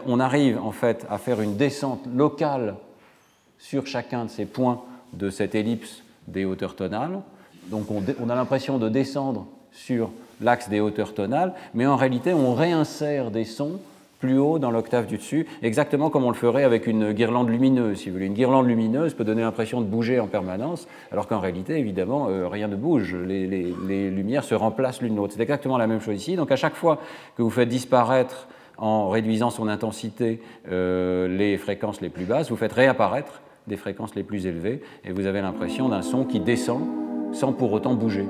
On 0.06 0.20
arrive 0.20 0.60
en 0.60 0.70
fait 0.70 1.04
à 1.10 1.18
faire 1.18 1.40
une 1.40 1.56
descente 1.56 2.06
locale 2.14 2.76
sur 3.58 3.88
chacun 3.88 4.26
de 4.26 4.30
ces 4.30 4.46
points 4.46 4.80
de 5.12 5.28
cette 5.28 5.56
ellipse 5.56 6.04
des 6.28 6.44
hauteurs 6.44 6.76
tonales 6.76 7.20
donc 7.68 7.86
on, 7.90 8.28
a 8.28 8.34
l'impression 8.34 8.78
de 8.78 8.88
descendre 8.88 9.46
sur 9.72 10.10
l'axe 10.40 10.68
des 10.68 10.80
hauteurs 10.80 11.14
tonales, 11.14 11.52
mais 11.74 11.86
en 11.86 11.96
réalité 11.96 12.34
on 12.34 12.54
réinsère 12.54 13.30
des 13.30 13.44
sons 13.44 13.78
plus 14.20 14.38
haut 14.38 14.58
dans 14.58 14.70
l'octave 14.70 15.06
du 15.06 15.16
dessus, 15.16 15.46
exactement 15.62 16.10
comme 16.10 16.24
on 16.24 16.30
le 16.30 16.36
ferait 16.36 16.62
avec 16.62 16.86
une 16.86 17.12
guirlande 17.12 17.48
lumineuse. 17.48 17.98
Si 17.98 18.10
vous 18.10 18.16
voulez, 18.16 18.26
une 18.26 18.34
guirlande 18.34 18.66
lumineuse 18.66 19.14
peut 19.14 19.24
donner 19.24 19.42
l'impression 19.42 19.80
de 19.80 19.86
bouger 19.86 20.20
en 20.20 20.26
permanence, 20.26 20.86
alors 21.10 21.26
qu'en 21.26 21.40
réalité, 21.40 21.78
évidemment, 21.78 22.28
euh, 22.28 22.46
rien 22.46 22.68
ne 22.68 22.76
bouge. 22.76 23.14
Les, 23.14 24.10
lumières 24.10 24.44
se 24.44 24.54
remplacent 24.54 25.00
l'une 25.00 25.16
l'autre. 25.16 25.32
C'est 25.34 25.42
exactement 25.42 25.78
la 25.78 25.86
même 25.86 26.00
chose 26.00 26.16
ici. 26.16 26.36
Donc 26.36 26.52
à 26.52 26.56
chaque 26.56 26.74
fois 26.74 26.98
que 27.36 27.42
vous 27.42 27.50
faites 27.50 27.68
disparaître 27.68 28.46
en 28.76 29.08
réduisant 29.08 29.50
son 29.50 29.68
intensité 29.68 30.42
euh, 30.70 31.26
les 31.26 31.56
fréquences 31.56 32.02
les 32.02 32.10
plus 32.10 32.24
basses, 32.24 32.50
vous 32.50 32.56
faites 32.56 32.72
réapparaître 32.72 33.40
des 33.66 33.76
fréquences 33.76 34.14
les 34.14 34.22
plus 34.22 34.46
élevées, 34.46 34.82
et 35.04 35.12
vous 35.12 35.26
avez 35.26 35.40
l'impression 35.40 35.88
d'un 35.88 36.02
son 36.02 36.24
qui 36.24 36.40
descend 36.40 36.80
sans 37.32 37.52
pour 37.52 37.72
autant 37.72 37.94
bouger. 37.94 38.26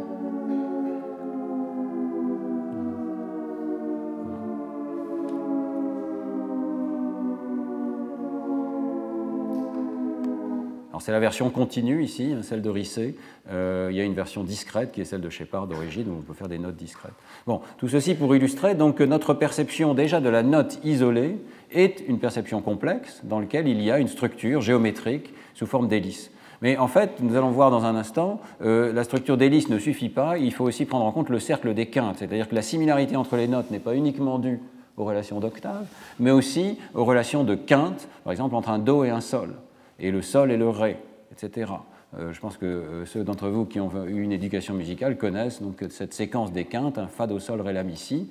c'est 11.00 11.12
la 11.12 11.20
version 11.20 11.50
continue 11.50 12.02
ici, 12.04 12.34
hein, 12.36 12.42
celle 12.42 12.62
de 12.62 12.70
Risset. 12.70 13.14
Euh, 13.50 13.88
il 13.90 13.96
y 13.96 14.00
a 14.00 14.04
une 14.04 14.14
version 14.14 14.44
discrète 14.44 14.92
qui 14.92 15.00
est 15.00 15.04
celle 15.04 15.20
de 15.20 15.30
Shepard 15.30 15.66
d'origine, 15.66 16.08
où 16.08 16.18
on 16.18 16.22
peut 16.22 16.34
faire 16.34 16.48
des 16.48 16.58
notes 16.58 16.76
discrètes. 16.76 17.14
Bon, 17.46 17.60
tout 17.78 17.88
ceci 17.88 18.14
pour 18.14 18.34
illustrer 18.36 18.74
donc 18.74 18.96
que 18.96 19.04
notre 19.04 19.34
perception 19.34 19.94
déjà 19.94 20.20
de 20.20 20.28
la 20.28 20.42
note 20.42 20.78
isolée 20.84 21.38
est 21.72 22.04
une 22.06 22.18
perception 22.18 22.60
complexe 22.60 23.22
dans 23.24 23.40
laquelle 23.40 23.66
il 23.66 23.80
y 23.82 23.90
a 23.90 23.98
une 23.98 24.08
structure 24.08 24.60
géométrique 24.60 25.34
sous 25.54 25.66
forme 25.66 25.88
d'hélice. 25.88 26.30
Mais 26.62 26.76
en 26.76 26.88
fait, 26.88 27.20
nous 27.20 27.36
allons 27.36 27.50
voir 27.50 27.70
dans 27.70 27.84
un 27.84 27.96
instant, 27.96 28.40
euh, 28.62 28.92
la 28.92 29.04
structure 29.04 29.36
d'hélice 29.36 29.68
ne 29.70 29.78
suffit 29.78 30.10
pas, 30.10 30.36
il 30.36 30.52
faut 30.52 30.64
aussi 30.64 30.84
prendre 30.84 31.04
en 31.06 31.12
compte 31.12 31.30
le 31.30 31.38
cercle 31.38 31.72
des 31.72 31.86
quintes, 31.86 32.16
c'est-à-dire 32.18 32.48
que 32.48 32.54
la 32.54 32.62
similarité 32.62 33.16
entre 33.16 33.36
les 33.36 33.48
notes 33.48 33.70
n'est 33.70 33.78
pas 33.78 33.94
uniquement 33.94 34.38
due 34.38 34.60
aux 34.96 35.04
relations 35.04 35.40
d'octave, 35.40 35.86
mais 36.18 36.30
aussi 36.30 36.78
aux 36.94 37.04
relations 37.04 37.44
de 37.44 37.54
quintes, 37.54 38.08
par 38.24 38.32
exemple 38.32 38.54
entre 38.54 38.68
un 38.68 38.78
Do 38.78 39.04
et 39.04 39.10
un 39.10 39.22
Sol, 39.22 39.54
et 39.98 40.10
le 40.10 40.20
Sol 40.20 40.52
et 40.52 40.58
le 40.58 40.68
Ré, 40.68 40.98
etc. 41.32 41.72
Euh, 42.18 42.32
je 42.32 42.40
pense 42.40 42.58
que 42.58 42.66
euh, 42.66 43.06
ceux 43.06 43.24
d'entre 43.24 43.48
vous 43.48 43.64
qui 43.64 43.80
ont 43.80 43.90
eu 44.06 44.20
une 44.20 44.32
éducation 44.32 44.74
musicale 44.74 45.16
connaissent 45.16 45.62
donc 45.62 45.82
cette 45.88 46.12
séquence 46.12 46.52
des 46.52 46.66
quintes, 46.66 46.98
un 46.98 47.06
Fa, 47.06 47.26
Do, 47.26 47.38
Sol, 47.38 47.62
Ré, 47.62 47.72
La, 47.72 47.84
Mi, 47.84 47.96
Si, 47.96 48.30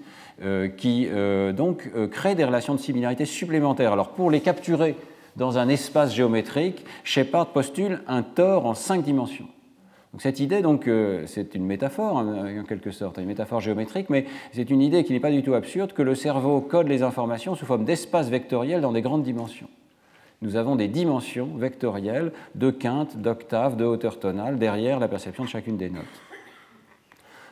qui 0.77 1.09
donc 1.53 1.91
crée 2.11 2.33
des 2.33 2.45
relations 2.45 2.73
de 2.73 2.79
similarité 2.79 3.25
supplémentaires. 3.25 3.91
Alors 3.91 4.09
pour 4.09 4.31
les 4.31 4.39
capturer 4.39 4.95
dans 5.35 5.57
un 5.57 5.69
espace 5.69 6.13
géométrique, 6.13 6.85
Shepard 7.03 7.47
postule 7.47 8.01
un 8.07 8.23
tore 8.23 8.65
en 8.65 8.73
cinq 8.73 9.03
dimensions. 9.03 9.47
Cette 10.17 10.39
idée, 10.39 10.61
donc, 10.61 10.87
euh, 10.87 11.23
c'est 11.27 11.53
une 11.53 11.65
métaphore 11.65 12.15
en 12.17 12.63
quelque 12.63 12.89
sorte, 12.89 13.19
une 13.19 13.27
métaphore 13.27 13.61
géométrique, 13.61 14.09
mais 14.09 14.25
c'est 14.51 14.71
une 14.71 14.81
idée 14.81 15.03
qui 15.03 15.13
n'est 15.13 15.19
pas 15.19 15.29
du 15.29 15.43
tout 15.43 15.53
absurde 15.53 15.93
que 15.93 16.01
le 16.01 16.15
cerveau 16.15 16.61
code 16.61 16.87
les 16.87 17.03
informations 17.03 17.53
sous 17.53 17.67
forme 17.67 17.85
d'espaces 17.85 18.29
vectoriels 18.29 18.81
dans 18.81 18.91
des 18.91 19.03
grandes 19.03 19.21
dimensions. 19.21 19.69
Nous 20.41 20.55
avons 20.55 20.75
des 20.75 20.87
dimensions 20.87 21.49
vectorielles 21.55 22.31
de 22.55 22.71
quintes, 22.71 23.17
d'octaves, 23.17 23.75
de 23.75 23.85
hauteur 23.85 24.19
tonale 24.19 24.57
derrière 24.57 24.99
la 24.99 25.07
perception 25.07 25.43
de 25.43 25.49
chacune 25.49 25.77
des 25.77 25.91
notes. 25.91 26.05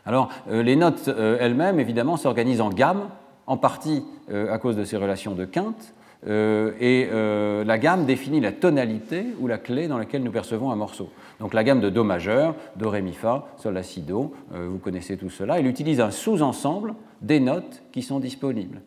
Alors, 0.06 0.30
euh, 0.50 0.64
les 0.64 0.76
notes 0.76 1.10
euh, 1.10 1.38
elles-mêmes, 1.40 1.80
évidemment, 1.80 2.18
s'organisent 2.18 2.62
en 2.62 2.70
gammes, 2.70 3.10
en 3.46 3.56
partie 3.56 4.04
à 4.30 4.58
cause 4.58 4.76
de 4.76 4.84
ces 4.84 4.98
relations 4.98 5.34
de 5.34 5.46
quintes, 5.46 5.94
euh, 6.26 6.72
et 6.80 7.08
euh, 7.12 7.64
la 7.64 7.78
gamme 7.78 8.06
définit 8.06 8.42
la 8.42 8.52
tonalité 8.52 9.26
ou 9.40 9.48
la 9.48 9.58
clé 9.58 9.88
dans 9.88 9.98
laquelle 9.98 10.24
nous 10.24 10.32
percevons 10.32 10.72
un 10.72 10.76
morceau. 10.76 11.10
Donc 11.40 11.54
la 11.54 11.64
gamme 11.64 11.80
de 11.80 11.90
Do 11.90 12.04
majeur, 12.04 12.56
Do, 12.76 12.90
Ré, 12.90 13.02
Mi, 13.02 13.14
Fa, 13.14 13.48
Sol, 13.58 13.76
La, 13.76 13.84
Si, 13.84 14.02
Do, 14.02 14.34
euh, 14.54 14.68
vous 14.70 14.80
connaissez 14.80 15.18
tout 15.18 15.30
cela, 15.30 15.60
elle 15.60 15.68
utilise 15.68 16.02
un 16.02 16.12
sous-ensemble 16.12 16.96
des 17.22 17.40
notes 17.40 17.84
qui 17.92 18.02
sont 18.02 18.20
disponibles. 18.20 18.82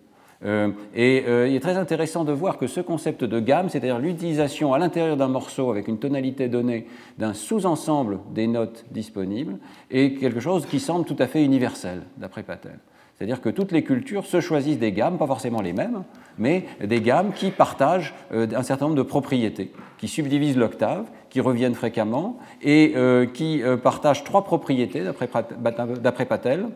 et 0.94 1.24
il 1.48 1.54
est 1.54 1.60
très 1.60 1.76
intéressant 1.76 2.24
de 2.24 2.32
voir 2.32 2.56
que 2.56 2.66
ce 2.66 2.80
concept 2.80 3.24
de 3.24 3.40
gamme, 3.40 3.68
c'est-à-dire 3.68 3.98
l'utilisation 3.98 4.72
à 4.72 4.78
l'intérieur 4.78 5.18
d'un 5.18 5.28
morceau 5.28 5.70
avec 5.70 5.86
une 5.86 5.98
tonalité 5.98 6.48
donnée 6.48 6.86
d'un 7.18 7.34
sous-ensemble 7.34 8.20
des 8.32 8.46
notes 8.46 8.86
disponibles, 8.90 9.58
est 9.90 10.14
quelque 10.14 10.40
chose 10.40 10.64
qui 10.64 10.80
semble 10.80 11.04
tout 11.04 11.16
à 11.18 11.26
fait 11.26 11.44
universel, 11.44 12.04
d'après 12.16 12.42
Patel. 12.42 12.78
C'est-à-dire 13.20 13.42
que 13.42 13.50
toutes 13.50 13.70
les 13.70 13.84
cultures 13.84 14.24
se 14.24 14.40
choisissent 14.40 14.78
des 14.78 14.92
gammes, 14.92 15.18
pas 15.18 15.26
forcément 15.26 15.60
les 15.60 15.74
mêmes, 15.74 16.04
mais 16.38 16.64
des 16.82 17.02
gammes 17.02 17.34
qui 17.34 17.50
partagent 17.50 18.14
euh, 18.32 18.46
un 18.56 18.62
certain 18.62 18.86
nombre 18.86 18.96
de 18.96 19.02
propriétés, 19.02 19.72
qui 19.98 20.08
subdivisent 20.08 20.56
l'octave, 20.56 21.04
qui 21.28 21.42
reviennent 21.42 21.74
fréquemment 21.74 22.38
et 22.62 22.94
euh, 22.96 23.26
qui 23.26 23.62
euh, 23.62 23.76
partagent 23.76 24.24
trois 24.24 24.42
propriétés 24.42 25.04
d'après 25.04 26.24
Patel. 26.24 26.68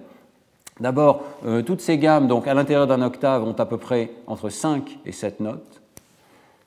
D'abord, 0.80 1.22
toutes 1.64 1.80
ces 1.80 1.98
gammes, 1.98 2.26
donc 2.26 2.48
à 2.48 2.52
l'intérieur 2.52 2.88
d'un 2.88 3.00
octave, 3.00 3.44
ont 3.44 3.52
à 3.52 3.64
peu 3.64 3.78
près 3.78 4.10
entre 4.26 4.48
5 4.48 4.98
et 5.06 5.12
7 5.12 5.38
notes. 5.38 5.80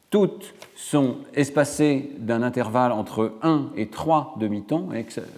Toutes 0.10 0.54
sont 0.76 1.18
espacées 1.36 2.12
d'un 2.18 2.42
intervalle 2.42 2.94
entre 2.94 3.34
1 3.44 3.72
et 3.76 3.88
3 3.88 4.36
demi-tons. 4.40 4.88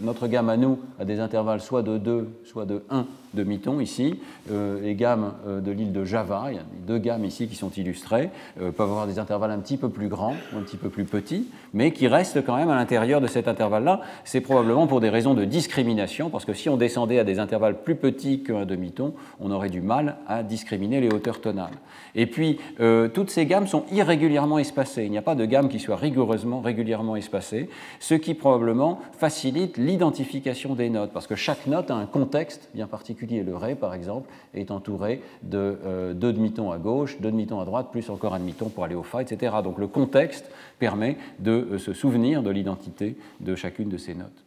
Notre 0.01 0.27
gamme 0.27 0.49
à 0.49 0.55
nous 0.55 0.77
a 0.99 1.03
des 1.03 1.19
intervalles 1.19 1.61
soit 1.61 1.81
de 1.81 1.97
2, 1.97 2.29
soit 2.45 2.65
de 2.67 2.83
1 2.91 3.07
demi-ton 3.33 3.79
ici. 3.79 4.19
Euh, 4.51 4.81
les 4.81 4.95
gammes 4.95 5.33
euh, 5.47 5.59
de 5.59 5.71
l'île 5.71 5.91
de 5.91 6.03
Java, 6.05 6.47
il 6.49 6.55
y 6.55 6.59
a 6.59 6.63
deux 6.87 6.97
gammes 6.97 7.25
ici 7.25 7.47
qui 7.47 7.55
sont 7.55 7.69
illustrées, 7.71 8.29
euh, 8.59 8.71
peuvent 8.71 8.89
avoir 8.89 9.07
des 9.07 9.19
intervalles 9.19 9.51
un 9.51 9.59
petit 9.59 9.77
peu 9.77 9.89
plus 9.89 10.07
grands 10.07 10.35
ou 10.53 10.57
un 10.57 10.61
petit 10.61 10.77
peu 10.77 10.89
plus 10.89 11.05
petits, 11.05 11.47
mais 11.73 11.91
qui 11.91 12.07
restent 12.07 12.43
quand 12.43 12.55
même 12.55 12.69
à 12.69 12.75
l'intérieur 12.75 13.21
de 13.21 13.27
cet 13.27 13.47
intervalle-là. 13.47 14.01
C'est 14.23 14.41
probablement 14.41 14.87
pour 14.87 15.01
des 15.01 15.09
raisons 15.09 15.33
de 15.33 15.45
discrimination, 15.45 16.29
parce 16.29 16.45
que 16.45 16.53
si 16.53 16.69
on 16.69 16.77
descendait 16.77 17.19
à 17.19 17.23
des 17.23 17.39
intervalles 17.39 17.83
plus 17.83 17.95
petits 17.95 18.41
qu'un 18.43 18.65
demi-ton, 18.65 19.13
on 19.39 19.51
aurait 19.51 19.69
du 19.69 19.81
mal 19.81 20.17
à 20.27 20.43
discriminer 20.43 21.01
les 21.01 21.09
hauteurs 21.09 21.41
tonales. 21.41 21.77
Et 22.15 22.25
puis, 22.25 22.57
toutes 23.13 23.29
ces 23.29 23.45
gammes 23.45 23.67
sont 23.67 23.83
irrégulièrement 23.91 24.57
espacées. 24.57 25.05
Il 25.05 25.11
n'y 25.11 25.17
a 25.17 25.21
pas 25.21 25.35
de 25.35 25.45
gamme 25.45 25.69
qui 25.69 25.79
soit 25.79 25.95
rigoureusement, 25.95 26.59
régulièrement 26.59 27.15
espacée, 27.15 27.69
ce 27.99 28.15
qui 28.15 28.33
probablement 28.33 28.99
facilite 29.17 29.77
l'identification 29.77 30.73
des 30.73 30.89
notes, 30.89 31.11
parce 31.13 31.27
que 31.27 31.35
chaque 31.35 31.67
note 31.67 31.91
a 31.91 31.95
un 31.95 32.07
contexte 32.07 32.69
bien 32.73 32.87
particulier 32.87 33.18
le 33.27 33.55
Ré, 33.55 33.75
par 33.75 33.93
exemple, 33.93 34.29
est 34.53 34.71
entouré 34.71 35.21
de 35.43 35.77
euh, 35.85 36.13
deux 36.13 36.33
demi-tons 36.33 36.71
à 36.71 36.77
gauche, 36.77 37.19
deux 37.19 37.31
demi-tons 37.31 37.59
à 37.59 37.65
droite, 37.65 37.87
plus 37.91 38.09
encore 38.09 38.33
un 38.33 38.39
demi-ton 38.39 38.69
pour 38.69 38.83
aller 38.83 38.95
au 38.95 39.03
Fa, 39.03 39.21
etc. 39.21 39.57
Donc 39.63 39.77
le 39.77 39.87
contexte 39.87 40.49
permet 40.79 41.17
de 41.39 41.51
euh, 41.51 41.77
se 41.77 41.93
souvenir 41.93 42.43
de 42.43 42.49
l'identité 42.49 43.17
de 43.39 43.55
chacune 43.55 43.89
de 43.89 43.97
ces 43.97 44.15
notes. 44.15 44.45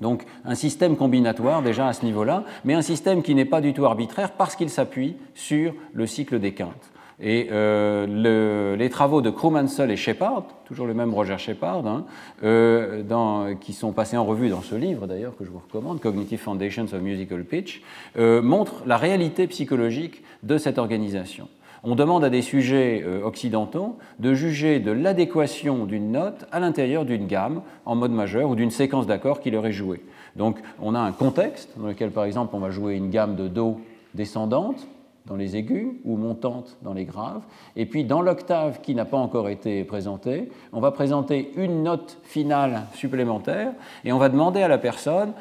Donc 0.00 0.24
un 0.44 0.54
système 0.54 0.96
combinatoire 0.96 1.62
déjà 1.62 1.88
à 1.88 1.92
ce 1.92 2.04
niveau-là, 2.04 2.44
mais 2.64 2.74
un 2.74 2.82
système 2.82 3.22
qui 3.22 3.34
n'est 3.34 3.44
pas 3.44 3.60
du 3.60 3.74
tout 3.74 3.84
arbitraire 3.84 4.32
parce 4.32 4.56
qu'il 4.56 4.70
s'appuie 4.70 5.16
sur 5.34 5.74
le 5.92 6.06
cycle 6.06 6.38
des 6.38 6.54
quintes. 6.54 6.89
Et 7.22 7.48
euh, 7.52 8.76
les 8.76 8.88
travaux 8.88 9.20
de 9.20 9.28
Krummansel 9.28 9.90
et 9.90 9.96
Shepard, 9.96 10.44
toujours 10.64 10.86
le 10.86 10.94
même 10.94 11.12
Roger 11.12 11.36
Shepard, 11.36 11.86
hein, 11.86 12.06
euh, 12.42 13.54
qui 13.60 13.74
sont 13.74 13.92
passés 13.92 14.16
en 14.16 14.24
revue 14.24 14.48
dans 14.48 14.62
ce 14.62 14.74
livre 14.74 15.06
d'ailleurs 15.06 15.36
que 15.36 15.44
je 15.44 15.50
vous 15.50 15.58
recommande, 15.58 16.00
Cognitive 16.00 16.40
Foundations 16.40 16.84
of 16.84 17.00
Musical 17.00 17.44
Pitch, 17.44 17.82
euh, 18.18 18.40
montrent 18.40 18.82
la 18.86 18.96
réalité 18.96 19.46
psychologique 19.48 20.22
de 20.42 20.56
cette 20.56 20.78
organisation. 20.78 21.48
On 21.82 21.94
demande 21.94 22.24
à 22.24 22.30
des 22.30 22.42
sujets 22.42 23.02
occidentaux 23.24 23.96
de 24.18 24.34
juger 24.34 24.80
de 24.80 24.90
l'adéquation 24.90 25.86
d'une 25.86 26.12
note 26.12 26.46
à 26.52 26.60
l'intérieur 26.60 27.06
d'une 27.06 27.26
gamme 27.26 27.62
en 27.86 27.96
mode 27.96 28.12
majeur 28.12 28.50
ou 28.50 28.54
d'une 28.54 28.70
séquence 28.70 29.06
d'accords 29.06 29.40
qui 29.40 29.50
leur 29.50 29.64
est 29.64 29.72
jouée. 29.72 30.02
Donc 30.36 30.58
on 30.82 30.94
a 30.94 31.00
un 31.00 31.12
contexte 31.12 31.70
dans 31.78 31.86
lequel 31.86 32.10
par 32.10 32.24
exemple 32.24 32.54
on 32.54 32.58
va 32.58 32.70
jouer 32.70 32.96
une 32.96 33.08
gamme 33.08 33.34
de 33.34 33.48
Do 33.48 33.80
descendante 34.14 34.86
dans 35.30 35.36
les 35.36 35.56
aigus 35.56 35.92
ou 36.04 36.16
montante 36.16 36.76
dans 36.82 36.92
les 36.92 37.04
graves. 37.04 37.42
Et 37.76 37.86
puis 37.86 38.04
dans 38.04 38.20
l'octave 38.20 38.80
qui 38.80 38.96
n'a 38.96 39.04
pas 39.04 39.16
encore 39.16 39.48
été 39.48 39.84
présentée, 39.84 40.50
on 40.72 40.80
va 40.80 40.90
présenter 40.90 41.52
une 41.56 41.84
note 41.84 42.18
finale 42.24 42.82
supplémentaire 42.94 43.72
et 44.04 44.12
on 44.12 44.18
va 44.18 44.28
demander 44.28 44.60
à 44.60 44.68
la 44.68 44.76
personne 44.76 45.32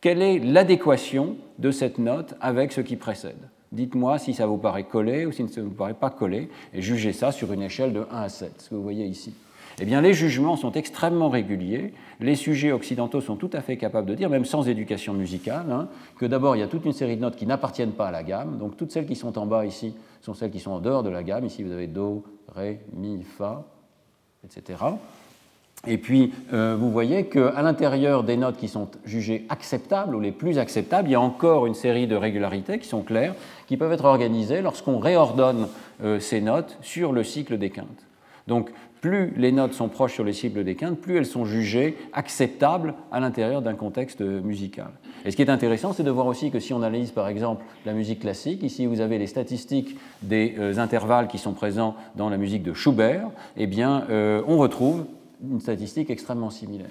quelle 0.00 0.20
est 0.20 0.40
l'adéquation 0.40 1.36
de 1.60 1.70
cette 1.70 1.98
note 1.98 2.34
avec 2.40 2.72
ce 2.72 2.80
qui 2.80 2.96
précède. 2.96 3.48
Dites-moi 3.70 4.18
si 4.18 4.34
ça 4.34 4.46
vous 4.46 4.58
paraît 4.58 4.84
collé 4.84 5.26
ou 5.26 5.32
si 5.32 5.46
ça 5.48 5.60
ne 5.60 5.66
vous 5.66 5.74
paraît 5.74 5.94
pas 5.94 6.10
collé 6.10 6.50
et 6.74 6.82
jugez 6.82 7.12
ça 7.12 7.30
sur 7.30 7.52
une 7.52 7.62
échelle 7.62 7.92
de 7.92 8.04
1 8.10 8.22
à 8.22 8.28
7, 8.28 8.52
ce 8.58 8.70
que 8.70 8.74
vous 8.74 8.82
voyez 8.82 9.06
ici. 9.06 9.32
Eh 9.78 9.84
bien, 9.84 10.00
les 10.00 10.14
jugements 10.14 10.56
sont 10.56 10.72
extrêmement 10.72 11.28
réguliers. 11.28 11.92
Les 12.20 12.34
sujets 12.34 12.72
occidentaux 12.72 13.20
sont 13.20 13.36
tout 13.36 13.50
à 13.52 13.60
fait 13.60 13.76
capables 13.76 14.08
de 14.08 14.14
dire, 14.14 14.30
même 14.30 14.46
sans 14.46 14.68
éducation 14.68 15.12
musicale, 15.12 15.66
hein, 15.70 15.88
que 16.18 16.24
d'abord, 16.24 16.56
il 16.56 16.60
y 16.60 16.62
a 16.62 16.66
toute 16.66 16.86
une 16.86 16.94
série 16.94 17.16
de 17.16 17.20
notes 17.20 17.36
qui 17.36 17.46
n'appartiennent 17.46 17.92
pas 17.92 18.08
à 18.08 18.10
la 18.10 18.22
gamme. 18.22 18.56
Donc, 18.58 18.76
toutes 18.76 18.90
celles 18.90 19.06
qui 19.06 19.16
sont 19.16 19.38
en 19.38 19.44
bas 19.44 19.66
ici 19.66 19.94
sont 20.22 20.32
celles 20.32 20.50
qui 20.50 20.60
sont 20.60 20.70
en 20.70 20.80
dehors 20.80 21.02
de 21.02 21.10
la 21.10 21.22
gamme. 21.22 21.44
Ici, 21.44 21.62
vous 21.62 21.72
avez 21.72 21.88
Do, 21.88 22.24
Ré, 22.54 22.80
Mi, 22.94 23.22
Fa, 23.22 23.64
etc. 24.44 24.78
Et 25.86 25.98
puis, 25.98 26.32
euh, 26.52 26.74
vous 26.78 26.90
voyez 26.90 27.26
qu'à 27.26 27.60
l'intérieur 27.62 28.24
des 28.24 28.36
notes 28.36 28.56
qui 28.56 28.68
sont 28.68 28.88
jugées 29.04 29.44
acceptables 29.50 30.14
ou 30.14 30.20
les 30.20 30.32
plus 30.32 30.58
acceptables, 30.58 31.08
il 31.08 31.12
y 31.12 31.16
a 31.16 31.20
encore 31.20 31.66
une 31.66 31.74
série 31.74 32.06
de 32.06 32.16
régularités 32.16 32.78
qui 32.78 32.88
sont 32.88 33.02
claires, 33.02 33.34
qui 33.66 33.76
peuvent 33.76 33.92
être 33.92 34.06
organisées 34.06 34.62
lorsqu'on 34.62 34.98
réordonne 34.98 35.68
euh, 36.02 36.18
ces 36.18 36.40
notes 36.40 36.78
sur 36.80 37.12
le 37.12 37.22
cycle 37.22 37.58
des 37.58 37.70
quintes. 37.70 38.06
Donc, 38.46 38.70
plus 39.06 39.32
les 39.36 39.52
notes 39.52 39.72
sont 39.72 39.88
proches 39.88 40.14
sur 40.14 40.24
les 40.24 40.32
cibles 40.32 40.64
des 40.64 40.74
quintes, 40.74 40.98
plus 40.98 41.16
elles 41.16 41.26
sont 41.26 41.44
jugées 41.44 41.96
acceptables 42.12 42.94
à 43.12 43.20
l'intérieur 43.20 43.62
d'un 43.62 43.74
contexte 43.74 44.20
musical. 44.20 44.88
Et 45.24 45.30
ce 45.30 45.36
qui 45.36 45.42
est 45.42 45.50
intéressant, 45.50 45.92
c'est 45.92 46.02
de 46.02 46.10
voir 46.10 46.26
aussi 46.26 46.50
que 46.50 46.58
si 46.58 46.72
on 46.72 46.78
analyse 46.78 47.12
par 47.12 47.28
exemple 47.28 47.64
la 47.84 47.92
musique 47.92 48.20
classique, 48.20 48.64
ici 48.64 48.84
vous 48.86 49.00
avez 49.00 49.18
les 49.18 49.28
statistiques 49.28 49.96
des 50.22 50.56
euh, 50.58 50.78
intervalles 50.78 51.28
qui 51.28 51.38
sont 51.38 51.52
présents 51.52 51.94
dans 52.16 52.28
la 52.28 52.36
musique 52.36 52.64
de 52.64 52.72
Schubert, 52.72 53.28
eh 53.56 53.68
bien 53.68 54.04
euh, 54.10 54.42
on 54.48 54.58
retrouve 54.58 55.06
une 55.48 55.60
statistique 55.60 56.10
extrêmement 56.10 56.50
similaire. 56.50 56.88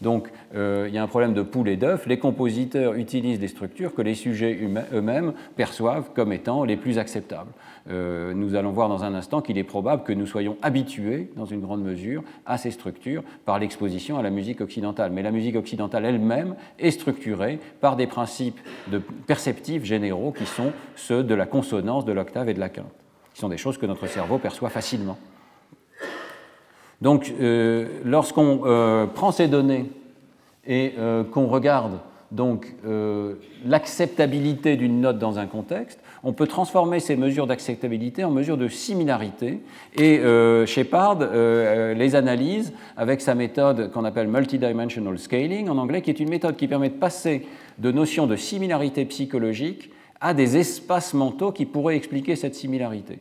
Donc 0.00 0.28
euh, 0.54 0.86
il 0.88 0.94
y 0.94 0.98
a 0.98 1.02
un 1.02 1.08
problème 1.08 1.34
de 1.34 1.42
poule 1.42 1.68
et 1.68 1.76
d'œuf. 1.76 2.06
Les 2.06 2.18
compositeurs 2.18 2.94
utilisent 2.94 3.40
des 3.40 3.48
structures 3.48 3.94
que 3.94 4.02
les 4.02 4.14
sujets 4.14 4.58
eux-mêmes 4.92 5.32
perçoivent 5.56 6.10
comme 6.14 6.32
étant 6.32 6.64
les 6.64 6.76
plus 6.76 6.98
acceptables. 6.98 7.50
Euh, 7.90 8.32
nous 8.34 8.54
allons 8.54 8.70
voir 8.70 8.88
dans 8.88 9.02
un 9.02 9.14
instant 9.14 9.40
qu'il 9.40 9.58
est 9.58 9.64
probable 9.64 10.04
que 10.04 10.12
nous 10.12 10.26
soyons 10.26 10.56
habitués, 10.62 11.30
dans 11.36 11.46
une 11.46 11.60
grande 11.60 11.82
mesure, 11.82 12.22
à 12.46 12.58
ces 12.58 12.70
structures 12.70 13.24
par 13.44 13.58
l'exposition 13.58 14.18
à 14.18 14.22
la 14.22 14.30
musique 14.30 14.60
occidentale. 14.60 15.10
Mais 15.10 15.22
la 15.22 15.32
musique 15.32 15.56
occidentale 15.56 16.04
elle-même 16.04 16.54
est 16.78 16.90
structurée 16.92 17.58
par 17.80 17.96
des 17.96 18.06
principes 18.06 18.60
de 18.92 18.98
perceptifs 18.98 19.84
généraux 19.84 20.32
qui 20.32 20.46
sont 20.46 20.72
ceux 20.94 21.24
de 21.24 21.34
la 21.34 21.46
consonance, 21.46 22.04
de 22.04 22.12
l'octave 22.12 22.48
et 22.48 22.54
de 22.54 22.60
la 22.60 22.68
quinte, 22.68 22.86
qui 23.34 23.40
sont 23.40 23.48
des 23.48 23.56
choses 23.56 23.78
que 23.78 23.86
notre 23.86 24.06
cerveau 24.06 24.38
perçoit 24.38 24.70
facilement. 24.70 25.18
Donc, 27.00 27.32
euh, 27.40 27.86
lorsqu'on 28.04 28.62
euh, 28.64 29.06
prend 29.06 29.32
ces 29.32 29.48
données 29.48 29.90
et 30.66 30.94
qu'on 31.32 31.46
regarde 31.46 31.98
donc 32.30 32.74
l'acceptabilité 33.64 34.76
d'une 34.76 35.00
note 35.00 35.18
dans 35.18 35.38
un 35.38 35.46
contexte, 35.46 35.98
on 36.22 36.32
peut 36.32 36.46
transformer 36.46 37.00
ces 37.00 37.16
mesures 37.16 37.46
d'acceptabilité 37.46 38.24
en 38.24 38.30
mesures 38.30 38.56
de 38.56 38.68
similarité. 38.68 39.60
Et 39.96 40.18
euh, 40.18 40.66
Shepard 40.66 41.18
euh, 41.20 41.26
euh, 41.32 41.94
les 41.94 42.14
analyse 42.14 42.72
avec 42.96 43.20
sa 43.20 43.34
méthode 43.34 43.90
qu'on 43.92 44.04
appelle 44.04 44.28
multidimensional 44.28 45.18
scaling 45.18 45.68
en 45.68 45.78
anglais, 45.78 46.02
qui 46.02 46.10
est 46.10 46.20
une 46.20 46.28
méthode 46.28 46.56
qui 46.56 46.68
permet 46.68 46.88
de 46.88 46.94
passer 46.94 47.46
de 47.78 47.92
notions 47.92 48.26
de 48.26 48.36
similarité 48.36 49.04
psychologique 49.04 49.90
à 50.20 50.34
des 50.34 50.56
espaces 50.56 51.14
mentaux 51.14 51.52
qui 51.52 51.64
pourraient 51.64 51.96
expliquer 51.96 52.34
cette 52.34 52.56
similarité. 52.56 53.20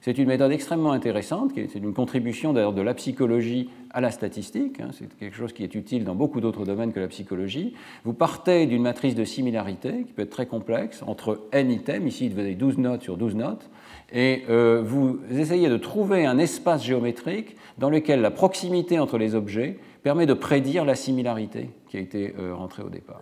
C'est 0.00 0.16
une 0.18 0.28
méthode 0.28 0.52
extrêmement 0.52 0.92
intéressante, 0.92 1.52
c'est 1.54 1.78
une 1.78 1.92
contribution 1.92 2.52
d'ailleurs 2.52 2.72
de 2.72 2.82
la 2.82 2.94
psychologie 2.94 3.68
à 3.90 4.00
la 4.00 4.10
statistique, 4.10 4.80
hein. 4.80 4.90
c'est 4.92 5.12
quelque 5.18 5.36
chose 5.36 5.52
qui 5.52 5.64
est 5.64 5.74
utile 5.74 6.04
dans 6.04 6.14
beaucoup 6.14 6.40
d'autres 6.40 6.64
domaines 6.64 6.92
que 6.92 7.00
la 7.00 7.08
psychologie. 7.08 7.74
Vous 8.04 8.12
partez 8.12 8.66
d'une 8.66 8.82
matrice 8.82 9.14
de 9.14 9.24
similarité 9.24 10.04
qui 10.06 10.12
peut 10.12 10.22
être 10.22 10.30
très 10.30 10.46
complexe 10.46 11.02
entre 11.06 11.40
n 11.52 11.70
items, 11.70 12.06
ici 12.06 12.28
vous 12.28 12.38
avez 12.38 12.54
12 12.54 12.78
notes 12.78 13.02
sur 13.02 13.16
12 13.16 13.34
notes, 13.34 13.70
et 14.12 14.44
euh, 14.48 14.82
vous 14.84 15.18
essayez 15.30 15.68
de 15.68 15.76
trouver 15.76 16.26
un 16.26 16.38
espace 16.38 16.84
géométrique 16.84 17.56
dans 17.78 17.90
lequel 17.90 18.20
la 18.20 18.30
proximité 18.30 18.98
entre 18.98 19.18
les 19.18 19.34
objets 19.34 19.78
permet 20.02 20.26
de 20.26 20.34
prédire 20.34 20.84
la 20.84 20.94
similarité 20.94 21.70
qui 21.88 21.96
a 21.96 22.00
été 22.00 22.34
euh, 22.38 22.54
rentrée 22.54 22.82
au 22.82 22.88
départ. 22.88 23.20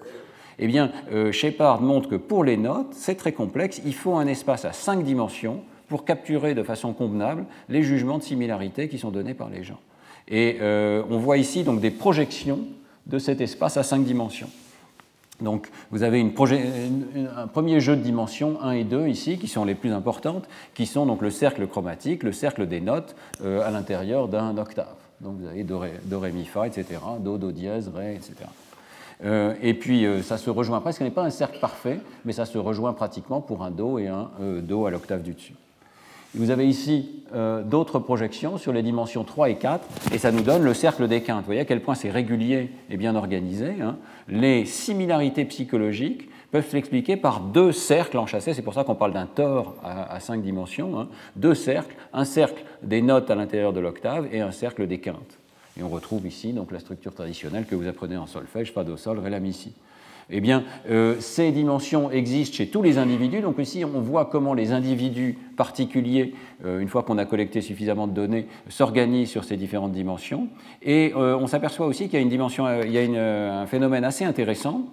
Eh 0.59 0.67
bien, 0.67 0.91
euh, 1.13 1.33
Shepard 1.33 1.83
montre 1.83 2.09
que 2.09 2.17
pour 2.17 2.45
les 2.45 2.57
notes, 2.57 2.93
c'est 2.93 3.17
très 3.17 3.33
complexe, 3.33 3.81
il 3.85 3.95
faut 3.95 4.15
un 4.15 4.27
espace 4.27 4.65
à 4.65 4.73
5 4.73 5.03
dimensions 5.03 5.63
pour 5.89 6.05
capturer 6.05 6.55
de 6.55 6.63
façon 6.63 6.93
convenable 6.93 7.45
les 7.69 7.83
jugements 7.83 8.19
de 8.19 8.23
similarité 8.23 8.89
qui 8.89 8.99
sont 8.99 9.11
donnés 9.11 9.35
par 9.35 9.49
les 9.49 9.63
gens. 9.63 9.79
Et 10.29 10.59
euh, 10.61 11.03
on 11.11 11.19
voit 11.19 11.39
ici 11.39 11.63
donc 11.63 11.81
des 11.81 11.91
projections 11.91 12.61
de 13.07 13.19
cet 13.19 13.41
espace 13.41 13.77
à 13.77 13.83
cinq 13.83 14.05
dimensions. 14.05 14.51
Donc 15.41 15.69
vous 15.91 16.03
avez 16.03 16.21
un 16.21 17.47
premier 17.47 17.81
jeu 17.81 17.95
de 17.95 18.01
dimensions 18.01 18.61
1 18.63 18.73
et 18.73 18.85
2 18.85 19.09
ici, 19.09 19.39
qui 19.39 19.49
sont 19.49 19.65
les 19.65 19.75
plus 19.75 19.93
importantes, 19.93 20.49
qui 20.75 20.87
sont 20.87 21.07
donc 21.07 21.21
le 21.21 21.31
cercle 21.31 21.67
chromatique, 21.67 22.23
le 22.23 22.33
cercle 22.33 22.67
des 22.67 22.81
notes 22.81 23.15
euh, 23.45 23.67
à 23.67 23.71
l'intérieur 23.71 24.29
d'un 24.29 24.57
octave. 24.57 24.95
Donc 25.21 25.37
vous 25.39 25.47
avez 25.47 25.63
do 25.63 25.79
ré, 25.79 26.33
mi, 26.33 26.45
fa, 26.45 26.67
etc., 26.67 27.01
do, 27.21 27.39
do 27.39 27.53
dièse, 27.53 27.91
ré, 27.95 28.15
etc. 28.15 28.35
Euh, 29.25 29.55
et 29.63 29.75
puis 29.75 30.07
ça 30.23 30.37
se 30.37 30.51
rejoint 30.51 30.81
presque, 30.81 30.99
ce 30.99 31.05
n'est 31.05 31.11
pas 31.11 31.25
un 31.25 31.31
cercle 31.31 31.59
parfait, 31.59 32.01
mais 32.25 32.33
ça 32.33 32.45
se 32.45 32.59
rejoint 32.59 32.93
pratiquement 32.93 33.41
pour 33.41 33.63
un 33.63 33.71
do 33.71 33.99
et 33.99 34.09
un 34.09 34.31
do 34.63 34.87
à 34.87 34.91
l'octave 34.91 35.23
du 35.23 35.33
dessus. 35.33 35.55
Vous 36.35 36.51
avez 36.51 36.69
ici 36.69 37.23
euh, 37.35 37.63
d'autres 37.63 37.99
projections 37.99 38.59
sur 38.59 38.73
les 38.73 38.83
dimensions 38.83 39.25
3 39.25 39.51
et 39.51 39.57
4, 39.57 39.87
et 40.13 40.19
ça 40.19 40.33
nous 40.33 40.43
donne 40.43 40.63
le 40.63 40.75
cercle 40.75 41.09
des 41.09 41.23
quintes. 41.23 41.41
Vous 41.41 41.47
voyez 41.47 41.61
à 41.61 41.65
quel 41.65 41.81
point 41.81 41.95
c'est 41.95 42.11
régulier 42.11 42.71
et 42.91 42.97
bien 42.97 43.15
organisé. 43.15 43.75
Hein. 43.81 43.97
Les 44.29 44.65
similarités 44.65 45.45
psychologiques 45.45 46.29
peuvent 46.51 46.69
s'expliquer 46.69 47.17
par 47.17 47.41
deux 47.41 47.73
cercles 47.73 48.19
enchâssés, 48.19 48.55
c'est 48.55 48.63
pour 48.63 48.75
ça 48.75 48.85
qu'on 48.85 48.95
parle 48.95 49.13
d'un 49.13 49.27
tore 49.27 49.75
à, 49.83 50.21
cinq 50.21 50.43
dimensions, 50.43 50.99
hein. 50.99 51.09
deux 51.35 51.55
cercles, 51.55 51.95
un 52.13 52.25
cercle 52.25 52.63
des 52.83 53.03
notes 53.03 53.31
à 53.31 53.35
l'intérieur 53.35 53.73
de 53.73 53.81
l'octave 53.81 54.29
et 54.33 54.41
un 54.41 54.53
cercle 54.53 54.87
des 54.87 54.99
quintes. 54.99 55.39
Et 55.79 55.83
on 55.83 55.89
retrouve 55.89 56.27
ici 56.27 56.53
donc 56.53 56.71
la 56.71 56.81
structure 56.81 57.13
traditionnelle 57.13 57.67
que 57.67 57.75
vous 57.75 57.87
apprenez 57.87 58.17
en 58.17 58.27
solfège, 58.27 58.73
fa, 58.73 58.85
do, 58.85 58.97
sol, 58.97 59.19
ré, 59.19 59.31
la, 59.31 59.41
mi, 59.41 59.53
si. 59.53 59.73
Eh 60.29 60.41
bien, 60.41 60.65
euh, 60.91 61.15
ces 61.21 61.53
dimensions 61.53 62.11
existent 62.11 62.57
chez 62.57 62.67
tous 62.67 62.83
les 62.83 62.99
individus. 62.99 63.41
Donc 63.41 63.59
ici, 63.59 63.85
on 63.85 64.01
voit 64.01 64.25
comment 64.25 64.55
les 64.55 64.73
individus 64.73 65.39
particuliers, 65.57 66.35
euh, 66.65 66.81
une 66.81 66.89
fois 66.89 67.05
qu'on 67.05 67.19
a 67.19 67.25
collecté 67.25 67.61
suffisamment 67.61 68.09
de 68.09 68.13
données, 68.13 68.47
s'organisent 68.69 69.31
sur 69.31 69.45
ces 69.45 69.57
différentes 69.57 69.93
dimensions. 69.93 70.49
Et 70.83 71.13
euh, 71.17 71.37
on 71.37 71.47
s'aperçoit 71.47 71.87
aussi 71.87 72.05
qu'il 72.05 72.15
y 72.15 72.17
a 72.17 72.23
une 72.23 72.29
dimension, 72.29 72.67
il 72.83 72.91
y 72.91 72.99
a 72.99 73.61
un 73.61 73.67
phénomène 73.67 74.03
assez 74.03 74.25
intéressant, 74.25 74.87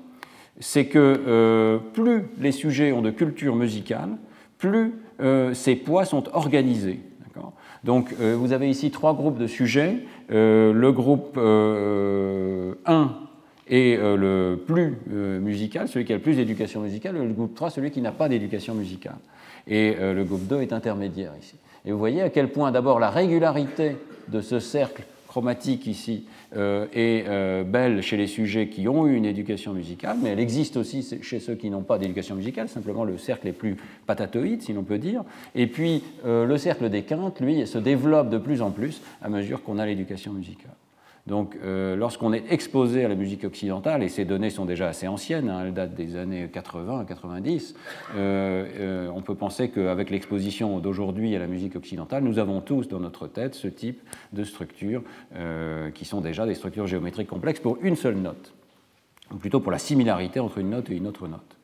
c'est 0.59 0.85
que 0.85 1.79
plus 1.93 2.25
les 2.39 2.51
sujets 2.51 2.91
ont 2.91 3.01
de 3.01 3.09
culture 3.09 3.55
musicale, 3.55 4.09
plus 4.59 4.93
ces 5.53 5.75
poids 5.75 6.05
sont 6.05 6.25
organisés. 6.33 6.99
Donc, 7.83 8.13
vous 8.13 8.53
avez 8.53 8.69
ici 8.69 8.91
trois 8.91 9.15
groupes 9.15 9.39
de 9.39 9.47
sujets. 9.47 10.05
le 10.29 10.91
groupe 10.91 11.39
1 11.39 13.22
et 13.67 13.97
euh, 13.97 14.17
le 14.17 14.57
plus 14.57 14.97
euh, 15.11 15.39
musical, 15.39 15.87
celui 15.87 16.05
qui 16.05 16.13
a 16.13 16.17
le 16.17 16.21
plus 16.21 16.35
d'éducation 16.35 16.81
musicale, 16.81 17.15
le 17.15 17.33
groupe 17.33 17.55
3, 17.55 17.69
celui 17.69 17.91
qui 17.91 18.01
n'a 18.01 18.11
pas 18.11 18.27
d'éducation 18.27 18.73
musicale. 18.73 19.17
Et 19.67 19.95
euh, 19.99 20.13
le 20.13 20.23
groupe 20.23 20.47
2 20.47 20.61
est 20.61 20.73
intermédiaire 20.73 21.31
ici. 21.41 21.55
Et 21.85 21.91
vous 21.91 21.97
voyez 21.97 22.21
à 22.21 22.29
quel 22.29 22.49
point 22.49 22.71
d'abord 22.71 22.99
la 22.99 23.09
régularité 23.09 23.95
de 24.27 24.41
ce 24.41 24.59
cercle 24.59 25.03
chromatique 25.27 25.87
ici 25.87 26.25
est 26.55 27.63
belle 27.63 28.03
chez 28.03 28.15
les 28.15 28.27
sujets 28.27 28.67
qui 28.67 28.87
ont 28.87 29.07
eu 29.07 29.15
une 29.15 29.25
éducation 29.25 29.73
musicale, 29.73 30.17
mais 30.21 30.29
elle 30.29 30.39
existe 30.39 30.77
aussi 30.77 31.19
chez 31.23 31.39
ceux 31.39 31.55
qui 31.55 31.71
n'ont 31.71 31.81
pas 31.81 31.97
d'éducation 31.97 32.35
musicale, 32.35 32.69
simplement 32.69 33.03
le 33.03 33.17
cercle 33.17 33.47
est 33.47 33.53
plus 33.53 33.75
patatoïde, 34.05 34.61
si 34.61 34.71
l'on 34.71 34.83
peut 34.83 34.99
dire. 34.99 35.23
Et 35.55 35.65
puis 35.65 36.03
le 36.23 36.55
cercle 36.57 36.87
des 36.91 37.01
quintes, 37.01 37.41
lui, 37.41 37.65
se 37.65 37.79
développe 37.79 38.29
de 38.29 38.37
plus 38.37 38.61
en 38.61 38.69
plus 38.69 39.01
à 39.23 39.29
mesure 39.29 39.63
qu'on 39.63 39.79
a 39.79 39.85
l'éducation 39.87 40.31
musicale. 40.31 40.75
Donc, 41.25 41.57
euh, 41.63 41.95
lorsqu'on 41.95 42.33
est 42.33 42.51
exposé 42.51 43.05
à 43.05 43.07
la 43.07 43.15
musique 43.15 43.45
occidentale, 43.45 44.03
et 44.03 44.09
ces 44.09 44.25
données 44.25 44.49
sont 44.49 44.65
déjà 44.65 44.89
assez 44.89 45.07
anciennes, 45.07 45.49
hein, 45.49 45.63
elles 45.65 45.73
datent 45.73 45.95
des 45.95 46.17
années 46.17 46.49
80 46.51 47.05
90, 47.05 47.75
euh, 48.15 48.67
euh, 48.77 49.09
on 49.15 49.21
peut 49.21 49.35
penser 49.35 49.69
qu'avec 49.69 50.09
l'exposition 50.09 50.79
d'aujourd'hui 50.79 51.33
à 51.33 51.39
la 51.39 51.47
musique 51.47 51.77
occidentale, 51.77 52.23
nous 52.23 52.39
avons 52.39 52.59
tous 52.59 52.89
dans 52.89 52.99
notre 52.99 53.27
tête 53.27 53.55
ce 53.55 53.69
type 53.69 54.01
de 54.33 54.43
structures 54.43 55.03
qui 55.93 56.05
sont 56.05 56.21
déjà 56.21 56.45
des 56.45 56.55
structures 56.55 56.87
géométriques 56.87 57.27
complexes 57.27 57.59
pour 57.59 57.77
une 57.81 57.95
seule 57.95 58.15
note, 58.15 58.53
ou 59.31 59.37
plutôt 59.37 59.59
pour 59.59 59.71
la 59.71 59.77
similarité 59.77 60.39
entre 60.39 60.57
une 60.57 60.71
note 60.71 60.89
et 60.89 60.95
une 60.95 61.07
autre 61.07 61.27
note. 61.27 61.57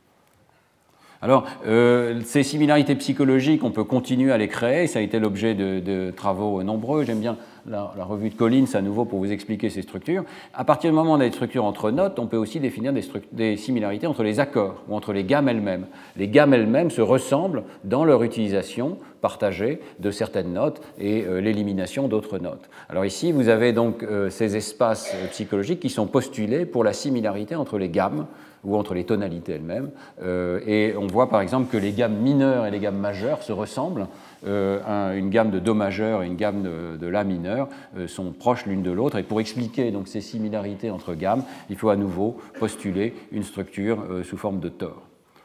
Alors, 1.22 1.46
euh, 1.68 2.22
ces 2.24 2.44
similarités 2.44 2.96
psychologiques, 2.96 3.66
on 3.66 3.72
peut 3.72 3.84
continuer 3.84 4.32
à 4.32 4.38
les 4.38 4.48
créer, 4.48 4.88
ça 4.88 5.00
a 5.00 5.02
été 5.02 5.20
l'objet 5.20 5.54
de, 5.54 6.12
travaux 6.12 6.64
nombreux. 6.64 7.04
J'aime 7.04 7.20
bien 7.20 7.36
la, 7.68 7.92
revue 8.06 8.30
de 8.30 8.36
Collins 8.36 8.74
à 8.74 8.82
nouveau 8.82 9.04
pour 9.04 9.20
vous 9.20 9.30
expliquer 9.30 9.70
ces 9.70 9.82
structures. 9.82 10.24
À 10.54 10.64
partir 10.64 10.92
du 10.92 10.96
moment 10.96 11.12
où 11.12 11.16
on 11.16 11.20
a 11.20 11.26
des 11.26 11.32
structures 11.32 11.66
entre 11.66 11.92
notes, 11.92 12.20
on 12.20 12.28
peut 12.28 12.38
aussi 12.38 12.62
définir 12.62 12.94
des, 13.34 13.58
similarités 13.58 14.08
entre 14.08 14.24
les 14.24 14.40
accords 14.40 14.82
ou 14.88 14.96
entre 14.96 15.12
les 15.12 15.26
gammes 15.26 15.50
elles-mêmes. 15.50 15.88
Les 16.16 16.30
gammes 16.30 16.54
elles-mêmes 16.54 16.90
se 16.90 17.02
ressemblent 17.02 17.64
dans 17.84 18.06
leur 18.06 18.24
utilisation 18.24 18.98
partagée 19.20 19.82
de 20.00 20.12
certaines 20.12 20.54
notes 20.54 20.82
et 20.98 21.26
euh, 21.26 21.42
l'élimination 21.42 22.08
d'autres 22.08 22.40
notes. 22.40 22.70
Alors 22.88 23.04
ici, 23.04 23.34
vous 23.34 23.50
avez 23.50 23.74
donc 23.74 24.04
euh, 24.04 24.30
ces 24.30 24.56
espaces 24.56 25.14
psychologiques 25.32 25.82
qui 25.82 25.90
sont 25.90 26.08
postulés 26.08 26.66
pour 26.66 26.86
la 26.86 26.94
similarité 26.94 27.56
entre 27.56 27.78
les 27.78 27.90
gammes 27.90 28.26
ou 28.64 28.76
entre 28.76 28.94
les 28.94 29.04
tonalités 29.04 29.54
elles-mêmes. 29.54 29.92
Euh, 30.22 30.60
et 30.66 30.96
on 30.98 31.08
voit 31.08 31.30
par 31.30 31.42
exemple 31.42 31.72
que 31.72 31.78
les 31.78 31.92
gammes 31.92 32.18
mineures 32.18 32.66
et 32.66 32.72
les 32.72 32.80
gammes 32.80 32.98
majeures 32.98 33.44
se 33.44 33.52
ressemblent. 33.52 34.08
Euh, 34.48 35.18
une 35.18 35.30
gamme 35.30 35.52
de 35.52 35.60
Do 35.60 35.74
majeur 35.74 36.24
et 36.24 36.28
une 36.28 36.36
gamme 36.36 36.64
de, 36.64 37.08
La 37.08 37.24
mineur 37.24 37.68
euh, 37.98 38.08
sont 38.08 38.32
proches 38.32 38.66
l'une 38.66 38.84
de 38.84 38.92
l'autre. 38.92 39.18
Et 39.18 39.24
pour 39.24 39.42
expliquer 39.42 39.92
donc 39.92 40.08
ces 40.08 40.22
similarités 40.22 40.92
entre 40.92 41.14
gammes, 41.14 41.44
il 41.70 41.76
faut 41.76 41.90
à 41.90 41.96
nouveau 41.96 42.38
postuler 42.60 43.14
une 43.32 43.44
structure 43.44 44.04
sous 44.24 44.38
forme 44.38 44.60
de 44.60 44.70
tore. 44.70 45.04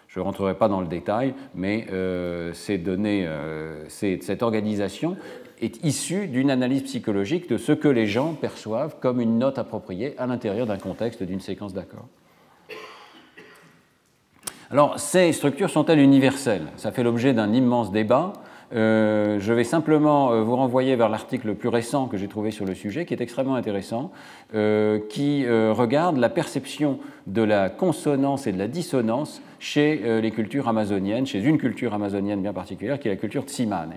Je 0.08 0.20
ne 0.20 0.24
rentrerai 0.24 0.54
pas 0.54 0.68
dans 0.68 0.80
le 0.80 0.86
détail, 0.86 1.34
mais 1.56 1.88
cette 2.52 4.42
organisation 4.42 5.16
est 5.60 5.84
issue 5.84 6.28
d'une 6.28 6.50
analyse 6.50 6.82
psychologique 6.82 7.48
de 7.48 7.56
ce 7.56 7.72
que 7.72 7.88
les 7.88 8.06
gens 8.06 8.34
perçoivent 8.34 8.96
comme 9.00 9.20
une 9.20 9.38
note 9.38 9.58
appropriée 9.58 10.14
à 10.18 10.26
l'intérieur 10.26 10.66
d'un 10.66 10.78
contexte 10.78 11.22
d'une 11.22 11.40
séquence 11.40 11.74
d'accords. 11.74 12.08
Alors, 14.74 14.98
ces 14.98 15.32
structures 15.32 15.70
sont-elles 15.70 16.00
universelles? 16.00 16.66
Ça 16.74 16.90
fait 16.90 17.04
l'objet 17.04 17.32
d'un 17.32 17.52
immense 17.52 17.92
débat. 17.92 18.32
Euh, 18.74 19.38
je 19.38 19.52
vais 19.52 19.62
simplement 19.62 20.32
euh, 20.32 20.42
vous 20.42 20.56
renvoyer 20.56 20.96
vers 20.96 21.08
l'article 21.08 21.46
le 21.46 21.54
plus 21.54 21.68
récent 21.68 22.08
que 22.08 22.16
j'ai 22.16 22.26
trouvé 22.26 22.50
sur 22.50 22.64
le 22.64 22.74
sujet, 22.74 23.06
qui 23.06 23.14
est 23.14 23.20
extrêmement 23.20 23.54
intéressant, 23.54 24.10
euh, 24.56 24.98
qui 25.08 25.46
regarde 25.48 26.16
la 26.16 26.28
perception 26.28 26.98
de 27.28 27.42
la 27.42 27.70
consonance 27.70 28.48
et 28.48 28.52
de 28.52 28.58
la 28.58 28.66
dissonance 28.66 29.42
chez 29.60 30.20
les 30.20 30.30
cultures 30.32 30.66
amazoniennes, 30.66 31.24
chez 31.24 31.44
une 31.44 31.58
culture 31.58 31.94
amazonienne 31.94 32.42
bien 32.42 32.52
particulière, 32.52 32.98
qui 32.98 33.06
est 33.06 33.12
la 33.12 33.16
culture 33.16 33.44
Tsimane. 33.44 33.94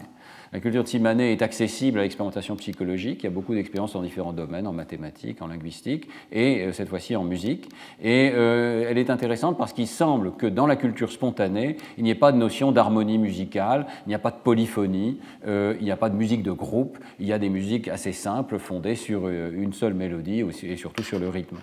La 0.54 0.62
culture 0.62 0.84
de 0.84 0.88
Simané 0.88 1.34
est 1.34 1.42
accessible 1.42 2.00
à 2.00 2.04
l'expérimentation 2.04 2.56
psychologique. 2.56 3.20
Il 3.22 3.26
y 3.26 3.28
a 3.28 3.32
beaucoup 3.32 3.54
d'expériences 3.54 3.94
dans 3.94 4.02
différents 4.02 4.32
domaines, 4.32 4.66
en 4.66 4.72
mathématiques, 4.72 5.42
en 5.42 5.48
linguistique 5.48 6.08
et 6.32 6.62
euh, 6.62 6.72
cette 6.72 6.88
fois-ci 6.88 7.18
en 7.18 7.26
musique. 7.26 7.68
Et 8.02 8.32
euh, 8.34 8.88
elle 8.90 8.98
est 8.98 9.10
intéressante 9.10 9.58
parce 9.58 9.74
qu'il 9.74 9.88
semble 9.88 10.32
que 10.34 10.48
dans 10.48 10.66
la 10.66 10.78
culture 10.78 11.12
spontanée, 11.12 11.76
il 11.98 12.06
n'y 12.06 12.12
ait 12.12 12.16
pas 12.16 12.32
de 12.32 12.38
notion 12.38 12.72
d'harmonie 12.72 13.18
musicale, 13.18 13.88
il 14.06 14.10
n'y 14.10 14.16
a 14.16 14.20
pas 14.20 14.32
de 14.32 14.38
polyphonie, 14.42 15.20
euh, 15.46 15.76
il 15.80 15.84
n'y 15.84 15.92
a 15.92 15.98
pas 15.98 16.10
de 16.10 16.16
musique 16.16 16.44
de 16.44 16.52
groupe, 16.52 16.98
il 17.20 17.28
y 17.28 17.34
a 17.34 17.40
des 17.40 17.50
musiques 17.50 17.90
assez 17.90 18.14
simples 18.14 18.58
fondées 18.58 18.96
sur 18.96 19.28
une 19.28 19.74
seule 19.74 19.96
mélodie 19.96 20.46
et 20.64 20.78
surtout 20.78 21.04
sur 21.04 21.20
le 21.20 21.28
rythme. 21.28 21.58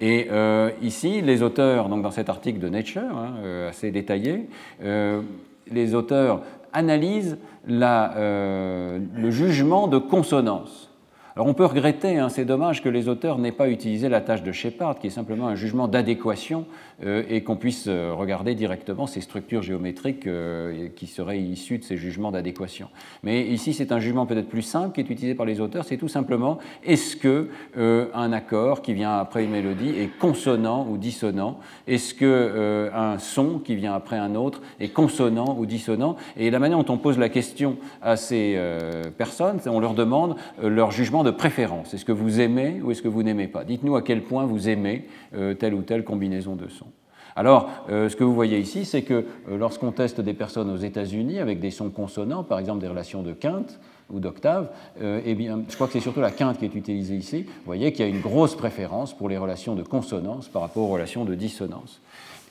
Et 0.00 0.28
ici, 0.80 1.20
les 1.20 1.42
auteurs, 1.42 1.88
donc 1.88 2.02
dans 2.02 2.10
cet 2.10 2.28
article 2.28 2.58
de 2.58 2.68
Nature, 2.68 3.02
hein, 3.02 3.68
assez 3.68 3.90
détaillé, 3.90 4.48
les 4.80 5.94
auteurs 5.94 6.42
analysent 6.72 7.38
euh, 7.68 8.98
le 9.14 9.30
jugement 9.30 9.88
de 9.88 9.98
consonance. 9.98 10.90
Alors 11.34 11.46
on 11.46 11.54
peut 11.54 11.64
regretter, 11.64 12.18
hein, 12.18 12.28
c'est 12.28 12.44
dommage 12.44 12.82
que 12.82 12.90
les 12.90 13.08
auteurs 13.08 13.38
n'aient 13.38 13.52
pas 13.52 13.68
utilisé 13.68 14.10
la 14.10 14.20
tâche 14.20 14.42
de 14.42 14.52
Shepard, 14.52 14.98
qui 14.98 15.06
est 15.06 15.10
simplement 15.10 15.48
un 15.48 15.54
jugement 15.54 15.88
d'adéquation, 15.88 16.66
et 17.04 17.42
qu'on 17.42 17.56
puisse 17.56 17.86
euh, 17.88 18.12
regarder 18.14 18.54
directement 18.54 19.06
ces 19.06 19.20
structures 19.20 19.62
géométriques 19.62 20.26
euh, 20.26 20.88
qui 20.94 21.06
seraient 21.06 21.40
issues 21.40 21.78
de 21.78 21.84
ces 21.84 21.96
jugements 21.96 22.30
d'adéquation. 22.30 22.88
Mais 23.22 23.42
ici, 23.42 23.74
c'est 23.74 23.92
un 23.92 23.98
jugement 23.98 24.26
peut-être 24.26 24.48
plus 24.48 24.62
simple 24.62 24.94
qui 24.94 25.00
est 25.00 25.10
utilisé 25.10 25.34
par 25.34 25.46
les 25.46 25.60
auteurs, 25.60 25.84
c'est 25.84 25.96
tout 25.96 26.08
simplement 26.08 26.58
est-ce 26.84 27.16
que 27.16 27.48
un 28.14 28.32
accord 28.32 28.82
qui 28.82 28.94
vient 28.94 29.18
après 29.18 29.44
une 29.44 29.50
mélodie 29.50 29.90
est 29.90 30.10
consonant 30.18 30.86
ou 30.88 30.96
dissonant? 30.96 31.58
Est-ce 31.86 32.14
que 32.14 32.90
un 32.94 33.18
son 33.18 33.58
qui 33.58 33.74
vient 33.76 33.94
après 33.94 34.16
un 34.16 34.34
autre 34.34 34.60
est 34.80 34.88
consonant 34.88 35.56
ou 35.58 35.66
dissonant? 35.66 36.16
Et 36.36 36.50
la 36.50 36.58
manière 36.58 36.82
dont 36.82 36.92
on 36.92 36.98
pose 36.98 37.18
la 37.18 37.28
question 37.28 37.76
à 38.00 38.16
ces 38.16 38.58
personnes, 39.18 39.60
on 39.66 39.80
leur 39.80 39.94
demande 39.94 40.36
leur 40.62 40.90
jugement 40.90 41.24
de 41.24 41.30
préférence. 41.30 41.94
Est-ce 41.94 42.04
que 42.04 42.12
vous 42.12 42.40
aimez 42.40 42.80
ou 42.82 42.90
est-ce 42.90 43.02
que 43.02 43.08
vous 43.08 43.22
n'aimez 43.22 43.48
pas? 43.48 43.64
Dites-nous 43.64 43.96
à 43.96 44.02
quel 44.02 44.22
point 44.22 44.44
vous 44.44 44.68
aimez 44.68 45.06
euh, 45.34 45.54
telle 45.54 45.72
ou 45.72 45.82
telle 45.82 46.04
combinaison 46.04 46.56
de 46.56 46.68
sons. 46.68 46.91
Alors, 47.34 47.70
euh, 47.90 48.08
ce 48.08 48.16
que 48.16 48.24
vous 48.24 48.34
voyez 48.34 48.58
ici, 48.58 48.84
c'est 48.84 49.02
que 49.02 49.14
euh, 49.14 49.56
lorsqu'on 49.56 49.92
teste 49.92 50.20
des 50.20 50.34
personnes 50.34 50.70
aux 50.70 50.76
États-Unis 50.76 51.38
avec 51.38 51.60
des 51.60 51.70
sons 51.70 51.90
consonants, 51.90 52.44
par 52.44 52.58
exemple 52.58 52.80
des 52.80 52.88
relations 52.88 53.22
de 53.22 53.32
quinte 53.32 53.78
ou 54.10 54.20
d'octave, 54.20 54.68
eh 55.00 55.34
bien, 55.34 55.62
je 55.70 55.74
crois 55.74 55.86
que 55.86 55.94
c'est 55.94 56.00
surtout 56.00 56.20
la 56.20 56.30
quinte 56.30 56.58
qui 56.58 56.66
est 56.66 56.74
utilisée 56.74 57.16
ici. 57.16 57.44
Vous 57.44 57.64
voyez 57.64 57.92
qu'il 57.92 58.04
y 58.04 58.08
a 58.08 58.10
une 58.10 58.20
grosse 58.20 58.54
préférence 58.54 59.16
pour 59.16 59.30
les 59.30 59.38
relations 59.38 59.74
de 59.74 59.82
consonance 59.82 60.48
par 60.48 60.60
rapport 60.60 60.82
aux 60.82 60.92
relations 60.92 61.24
de 61.24 61.34
dissonance. 61.34 62.02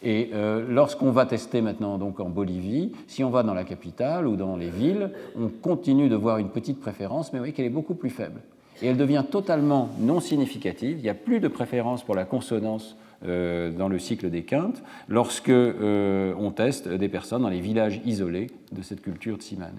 Et 0.02 0.32
lorsqu'on 0.67 1.12
va 1.12 1.28
tester 1.28 1.62
maintenant 1.62 2.00
donc 2.00 2.20
en 2.20 2.30
Bolivie, 2.30 2.94
si 3.06 3.24
on 3.24 3.30
va 3.30 3.44
dans 3.44 3.54
la 3.54 3.63
capitale 3.63 4.26
ou 4.26 4.38
dans 4.38 4.56
les 4.56 4.72
villes, 4.72 5.12
on 5.39 5.50
continue 5.50 6.10
de 6.10 6.15
voir 6.15 6.39
une 6.39 6.50
petite 6.50 6.80
préférence, 6.80 7.32
mais 7.32 7.38
vous 7.38 7.44
voyez 7.44 7.54
qu'elle 7.54 7.65
est 7.65 7.70
beaucoup 7.70 7.96
plus 7.96 8.10
faible 8.10 8.41
et 8.82 8.88
elle 8.88 8.98
devient 8.98 9.24
totalement 9.30 9.89
non 10.00 10.20
significative. 10.20 10.98
Il 10.98 11.04
n'y 11.04 11.10
a 11.10 11.13
plus 11.13 11.39
de 11.39 11.48
préférence 11.48 12.04
pour 12.04 12.15
la 12.15 12.26
consonance 12.26 12.96
euh, 12.96 13.11
dans 13.23 13.89
le 13.89 13.99
cycle 13.99 14.29
des 14.29 14.43
quintes 14.43 14.84
lorsque 15.07 15.49
euh, 15.49 16.34
on 16.38 16.51
teste 16.51 16.88
des 16.88 17.10
personnes 17.10 17.43
dans 17.43 17.49
les 17.49 17.62
villages 17.62 18.01
isolés 18.05 18.47
de 18.71 18.81
cette 18.81 19.01
culture 19.01 19.38
tsimane. 19.38 19.77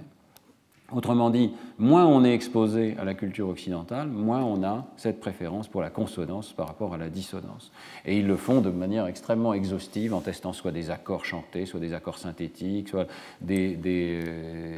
Autrement 0.95 1.31
dit, 1.31 1.53
moins 1.79 2.05
on 2.05 2.23
est 2.23 2.35
exposé 2.35 2.97
à 2.99 3.05
la 3.05 3.15
culture 3.15 3.49
occidentale, 3.49 4.09
moins 4.09 4.43
on 4.43 4.63
a 4.63 4.85
cette 4.99 5.21
préférence 5.21 5.67
pour 5.67 5.81
la 5.81 5.89
consonance 5.89 6.53
par 6.53 6.67
rapport 6.67 6.93
à 6.93 6.99
la 6.99 7.09
dissonance. 7.09 7.73
Et 8.05 8.19
ils 8.19 8.27
le 8.27 8.37
font 8.37 8.61
de 8.61 8.69
manière 8.69 9.07
extrêmement 9.07 9.55
exhaustive 9.55 10.13
en 10.13 10.21
testant 10.21 10.53
soit 10.53 10.71
des 10.71 10.91
accords 10.91 11.25
chantés, 11.25 11.65
soit 11.65 11.81
des 11.81 11.95
accords 11.95 12.19
synthétiques, 12.19 12.91
soit 12.91 13.07
euh, 13.49 14.77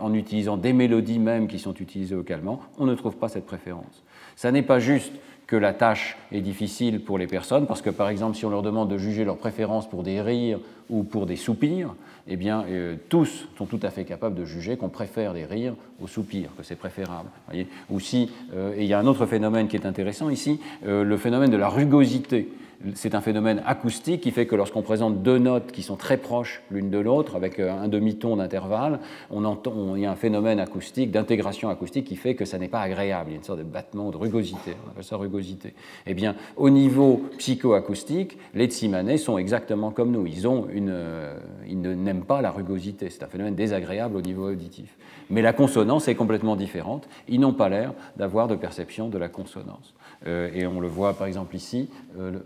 en 0.00 0.14
utilisant 0.14 0.56
des 0.56 0.72
mélodies 0.72 1.18
même 1.18 1.46
qui 1.46 1.58
sont 1.58 1.74
utilisées 1.74 2.14
localement. 2.14 2.60
On 2.78 2.86
ne 2.86 2.94
trouve 2.94 3.16
pas 3.16 3.28
cette 3.28 3.44
préférence. 3.44 4.02
Ça 4.36 4.52
n'est 4.52 4.62
pas 4.62 4.78
juste 4.78 5.12
que 5.50 5.56
la 5.56 5.72
tâche 5.72 6.16
est 6.30 6.42
difficile 6.42 7.00
pour 7.00 7.18
les 7.18 7.26
personnes, 7.26 7.66
parce 7.66 7.82
que 7.82 7.90
par 7.90 8.08
exemple, 8.08 8.36
si 8.36 8.46
on 8.46 8.50
leur 8.50 8.62
demande 8.62 8.88
de 8.88 8.96
juger 8.96 9.24
leur 9.24 9.36
préférence 9.36 9.90
pour 9.90 10.04
des 10.04 10.20
rires 10.20 10.60
ou 10.88 11.02
pour 11.02 11.26
des 11.26 11.34
soupirs, 11.34 11.96
eh 12.28 12.36
bien, 12.36 12.64
euh, 12.68 12.94
tous 13.08 13.48
sont 13.58 13.66
tout 13.66 13.80
à 13.82 13.90
fait 13.90 14.04
capables 14.04 14.36
de 14.36 14.44
juger 14.44 14.76
qu'on 14.76 14.88
préfère 14.88 15.34
des 15.34 15.44
rires 15.44 15.74
aux 16.00 16.06
soupirs, 16.06 16.50
que 16.56 16.62
c'est 16.62 16.76
préférable. 16.76 17.28
Voyez 17.48 17.66
Ou 17.90 17.98
si, 17.98 18.30
euh, 18.54 18.74
et 18.76 18.84
il 18.84 18.86
y 18.86 18.94
a 18.94 19.00
un 19.00 19.06
autre 19.08 19.26
phénomène 19.26 19.66
qui 19.66 19.74
est 19.74 19.86
intéressant 19.86 20.30
ici, 20.30 20.60
euh, 20.86 21.02
le 21.02 21.16
phénomène 21.16 21.50
de 21.50 21.56
la 21.56 21.68
rugosité 21.68 22.48
c'est 22.94 23.14
un 23.14 23.20
phénomène 23.20 23.62
acoustique 23.66 24.22
qui 24.22 24.30
fait 24.30 24.46
que 24.46 24.56
lorsqu'on 24.56 24.82
présente 24.82 25.22
deux 25.22 25.38
notes 25.38 25.70
qui 25.70 25.82
sont 25.82 25.96
très 25.96 26.16
proches 26.16 26.62
l'une 26.70 26.90
de 26.90 26.98
l'autre, 26.98 27.36
avec 27.36 27.58
euh, 27.58 27.70
un 27.70 27.88
demi-ton 27.88 28.36
d'intervalle, 28.36 29.00
on 29.30 29.44
entend, 29.44 29.96
il 29.96 30.02
y 30.02 30.06
a 30.06 30.10
un 30.10 30.16
phénomène 30.16 30.58
acoustique, 30.58 31.10
d'intégration 31.10 31.68
acoustique 31.68 32.06
qui 32.06 32.16
fait 32.16 32.34
que 32.34 32.44
ça 32.44 32.58
n'est 32.58 32.68
pas 32.68 32.80
agréable. 32.80 33.30
Il 33.30 33.32
y 33.32 33.34
a 33.34 33.38
une 33.38 33.44
sorte 33.44 33.58
de 33.58 33.64
battement, 33.64 34.10
de 34.10 34.16
rugosité. 34.16 34.76
On 34.86 34.90
appelle 34.90 35.04
ça 35.04 35.16
rugosité. 35.16 35.74
Eh 36.06 36.14
bien, 36.14 36.36
au 36.56 36.70
niveau 36.70 37.22
psychoacoustique, 37.38 38.38
les 38.54 38.66
Tsimanais 38.66 39.18
sont 39.18 39.36
exactement 39.36 39.90
comme 39.90 40.10
nous. 40.10 40.26
Ils, 40.26 40.48
ont 40.48 40.66
une, 40.72 40.90
euh, 40.90 41.38
ils 41.68 41.80
n'aiment 41.80 42.24
pas 42.24 42.40
la 42.40 42.50
rugosité. 42.50 43.10
C'est 43.10 43.22
un 43.22 43.28
phénomène 43.28 43.54
désagréable 43.54 44.16
au 44.16 44.22
niveau 44.22 44.48
auditif. 44.48 44.96
Mais 45.28 45.42
la 45.42 45.52
consonance 45.52 46.08
est 46.08 46.14
complètement 46.14 46.56
différente. 46.56 47.08
Ils 47.28 47.40
n'ont 47.40 47.52
pas 47.52 47.68
l'air 47.68 47.92
d'avoir 48.16 48.48
de 48.48 48.56
perception 48.56 49.08
de 49.08 49.18
la 49.18 49.28
consonance. 49.28 49.94
Euh, 50.26 50.50
et 50.54 50.66
on 50.66 50.80
le 50.80 50.88
voit 50.88 51.14
par 51.14 51.26
exemple 51.26 51.56
ici, 51.56 51.88
euh, 52.18 52.38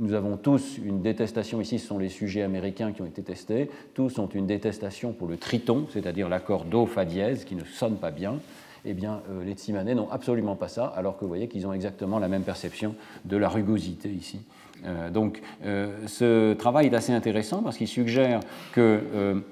nous 0.00 0.12
avons 0.12 0.36
tous 0.36 0.78
une 0.78 1.02
détestation, 1.02 1.60
ici 1.60 1.78
ce 1.78 1.86
sont 1.86 1.98
les 1.98 2.08
sujets 2.08 2.42
américains 2.42 2.92
qui 2.92 3.02
ont 3.02 3.06
été 3.06 3.22
testés, 3.22 3.70
tous 3.94 4.18
ont 4.18 4.28
une 4.28 4.46
détestation 4.46 5.12
pour 5.12 5.28
le 5.28 5.36
triton, 5.36 5.86
c'est-à-dire 5.92 6.28
l'accord 6.28 6.64
Do, 6.64 6.86
Fa 6.86 7.04
dièse, 7.04 7.44
qui 7.44 7.54
ne 7.54 7.64
sonne 7.64 7.96
pas 7.96 8.10
bien. 8.10 8.38
Eh 8.86 8.92
bien, 8.92 9.22
euh, 9.30 9.44
les 9.44 9.52
Tsimanais 9.52 9.94
n'ont 9.94 10.10
absolument 10.10 10.56
pas 10.56 10.68
ça, 10.68 10.86
alors 10.86 11.16
que 11.16 11.22
vous 11.22 11.28
voyez 11.28 11.48
qu'ils 11.48 11.66
ont 11.66 11.72
exactement 11.72 12.18
la 12.18 12.28
même 12.28 12.42
perception 12.42 12.94
de 13.24 13.36
la 13.36 13.48
rugosité 13.48 14.10
ici. 14.10 14.40
donc, 15.14 15.40
ce 15.62 16.52
travail 16.52 16.88
est 16.88 16.94
assez 16.94 17.14
intéressant 17.14 17.62
parce 17.62 17.78
qu'il 17.78 17.88
suggère 17.88 18.40
que 18.72 19.42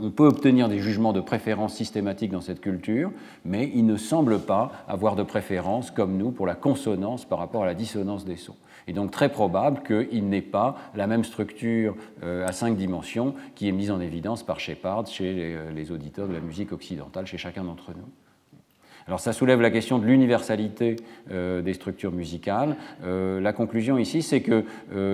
on 0.00 0.10
peut 0.10 0.26
obtenir 0.26 0.68
des 0.68 0.78
jugements 0.78 1.12
de 1.12 1.20
préférence 1.20 1.74
systématiques 1.74 2.30
dans 2.30 2.40
cette 2.40 2.60
culture, 2.60 3.10
mais 3.44 3.70
il 3.74 3.86
ne 3.86 3.96
semble 3.96 4.38
pas 4.38 4.72
avoir 4.86 5.16
de 5.16 5.22
préférence, 5.22 5.90
comme 5.90 6.16
nous, 6.16 6.30
pour 6.30 6.46
la 6.46 6.54
consonance 6.54 7.24
par 7.24 7.38
rapport 7.38 7.64
à 7.64 7.66
la 7.66 7.74
dissonance 7.74 8.24
des 8.24 8.36
sons. 8.36 8.56
Et 8.86 8.92
donc 8.92 9.10
très 9.10 9.28
probable 9.28 9.82
qu'il 9.82 10.28
n'ait 10.28 10.40
pas 10.40 10.76
la 10.94 11.06
même 11.06 11.24
structure 11.24 11.94
euh, 12.22 12.46
à 12.46 12.52
cinq 12.52 12.76
dimensions 12.76 13.34
qui 13.54 13.68
est 13.68 13.72
mise 13.72 13.90
en 13.90 14.00
évidence 14.00 14.42
par 14.42 14.60
Shepard 14.60 15.06
chez 15.06 15.34
euh, 15.36 15.70
les, 15.72 15.92
auditeurs 15.92 16.26
de 16.26 16.32
la 16.32 16.40
musique 16.40 16.72
occidentale, 16.72 17.26
chez 17.26 17.36
chacun 17.36 17.64
d'entre 17.64 17.90
nous. 17.90 18.08
Alors 19.06 19.20
ça 19.20 19.32
soulève 19.32 19.60
la 19.60 19.70
question 19.70 19.98
de 19.98 20.06
l'universalité 20.06 20.96
euh, 21.30 21.60
des 21.60 21.74
structures 21.74 22.12
musicales. 22.12 22.76
la 23.02 23.52
conclusion 23.52 23.98
ici, 23.98 24.22
c'est 24.22 24.42
que 24.42 24.64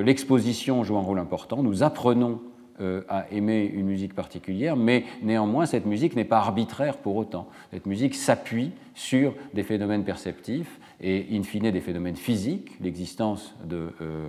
l'exposition 0.03 0.85
joue 0.85 0.97
un 0.97 1.03
rôle 1.03 1.19
important. 1.19 1.63
Nous 1.63 1.83
apprenons 1.83 2.41
euh, 2.81 3.03
à 3.09 3.31
aimer 3.31 3.71
une 3.73 3.87
musique 3.87 4.15
particulière, 4.15 4.77
mais 4.77 5.05
néanmoins, 5.23 5.67
cette 5.67 5.87
musique 5.87 6.17
n'est 6.17 6.25
pas 6.25 6.39
arbitraire 6.39 6.97
pour 6.97 7.17
autant. 7.17 7.49
Cette 7.73 7.87
musique 7.87 8.15
s'appuie 8.15 8.73
sur 8.95 9.35
des 9.55 9.63
phénomènes 9.63 10.05
perceptifs 10.05 10.81
et, 11.01 11.27
in 11.33 11.43
fine, 11.43 11.71
des 11.71 11.81
phénomènes 11.81 12.17
physiques, 12.17 12.73
l'existence 12.81 13.55
euh, 13.73 14.29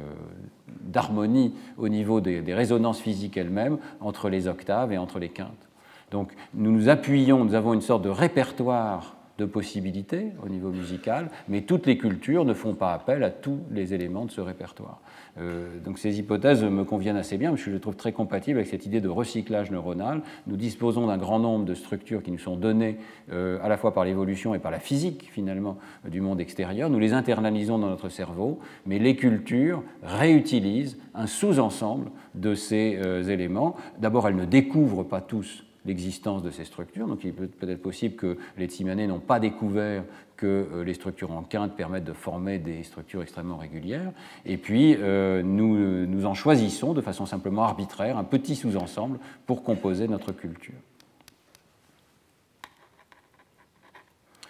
d'harmonie 0.81 1.53
au 1.77 1.89
niveau 1.89 2.21
des, 2.21 2.41
des 2.41 2.53
résonances 2.53 2.99
physiques 2.99 3.37
elles-mêmes 3.37 3.77
entre 3.99 4.29
les 4.29 4.47
octaves 4.47 4.91
et 4.93 4.97
entre 4.97 5.19
les 5.19 5.29
quintes. 5.29 5.69
Donc, 6.11 6.31
nous 6.53 6.71
nous 6.71 6.87
appuyons, 6.87 7.45
nous 7.45 7.55
avons 7.55 7.73
une 7.73 7.81
sorte 7.81 8.03
de 8.03 8.09
répertoire 8.09 9.15
de 9.37 9.45
possibilités 9.45 10.31
au 10.43 10.49
niveau 10.49 10.69
musical, 10.69 11.29
mais 11.49 11.61
toutes 11.61 11.85
les 11.87 11.97
cultures 11.97 12.45
ne 12.45 12.53
font 12.53 12.73
pas 12.73 12.93
appel 12.93 13.23
à 13.23 13.31
tous 13.31 13.59
les 13.71 13.93
éléments 13.93 14.25
de 14.25 14.31
ce 14.31 14.41
répertoire. 14.41 15.01
Euh, 15.37 15.79
donc 15.83 15.99
ces 15.99 16.17
hypothèses 16.19 16.63
me 16.63 16.83
conviennent 16.83 17.17
assez 17.17 17.37
bien, 17.37 17.49
parce 17.49 17.61
je 17.61 17.71
les 17.71 17.79
trouve 17.79 17.95
très 17.95 18.13
compatibles 18.13 18.59
avec 18.59 18.69
cette 18.69 18.85
idée 18.85 19.01
de 19.01 19.09
recyclage 19.09 19.71
neuronal. 19.71 20.21
Nous 20.47 20.55
disposons 20.55 21.07
d'un 21.07 21.17
grand 21.17 21.39
nombre 21.39 21.65
de 21.65 21.73
structures 21.73 22.23
qui 22.23 22.31
nous 22.31 22.37
sont 22.37 22.55
données 22.55 22.97
euh, 23.31 23.59
à 23.61 23.67
la 23.67 23.77
fois 23.77 23.93
par 23.93 24.05
l'évolution 24.05 24.55
et 24.55 24.59
par 24.59 24.71
la 24.71 24.79
physique, 24.79 25.29
finalement, 25.31 25.77
du 26.09 26.21
monde 26.21 26.39
extérieur. 26.39 26.89
Nous 26.89 26.99
les 26.99 27.13
internalisons 27.13 27.77
dans 27.77 27.89
notre 27.89 28.09
cerveau, 28.09 28.59
mais 28.85 28.99
les 28.99 29.15
cultures 29.15 29.83
réutilisent 30.03 30.97
un 31.13 31.27
sous-ensemble 31.27 32.11
de 32.35 32.55
ces 32.55 32.97
euh, 33.03 33.23
éléments. 33.23 33.75
D'abord, 33.99 34.27
elles 34.27 34.35
ne 34.35 34.45
découvrent 34.45 35.03
pas 35.03 35.21
tous 35.21 35.64
l'existence 35.85 36.41
de 36.43 36.51
ces 36.51 36.65
structures. 36.65 37.07
Donc 37.07 37.23
il 37.23 37.33
peut 37.33 37.47
peut-être 37.47 37.81
possible 37.81 38.15
que 38.15 38.37
les 38.57 38.67
Tsimanais 38.67 39.07
n'ont 39.07 39.19
pas 39.19 39.39
découvert 39.39 40.03
que 40.37 40.45
euh, 40.45 40.83
les 40.83 40.93
structures 40.93 41.31
en 41.31 41.43
quinte 41.43 41.75
permettent 41.75 42.03
de 42.03 42.13
former 42.13 42.59
des 42.59 42.83
structures 42.83 43.21
extrêmement 43.21 43.57
régulières. 43.57 44.11
Et 44.45 44.57
puis 44.57 44.95
euh, 44.99 45.41
nous, 45.43 46.05
nous 46.05 46.25
en 46.25 46.33
choisissons 46.33 46.93
de 46.93 47.01
façon 47.01 47.25
simplement 47.25 47.63
arbitraire 47.63 48.17
un 48.17 48.23
petit 48.23 48.55
sous-ensemble 48.55 49.19
pour 49.45 49.63
composer 49.63 50.07
notre 50.07 50.31
culture. 50.31 50.75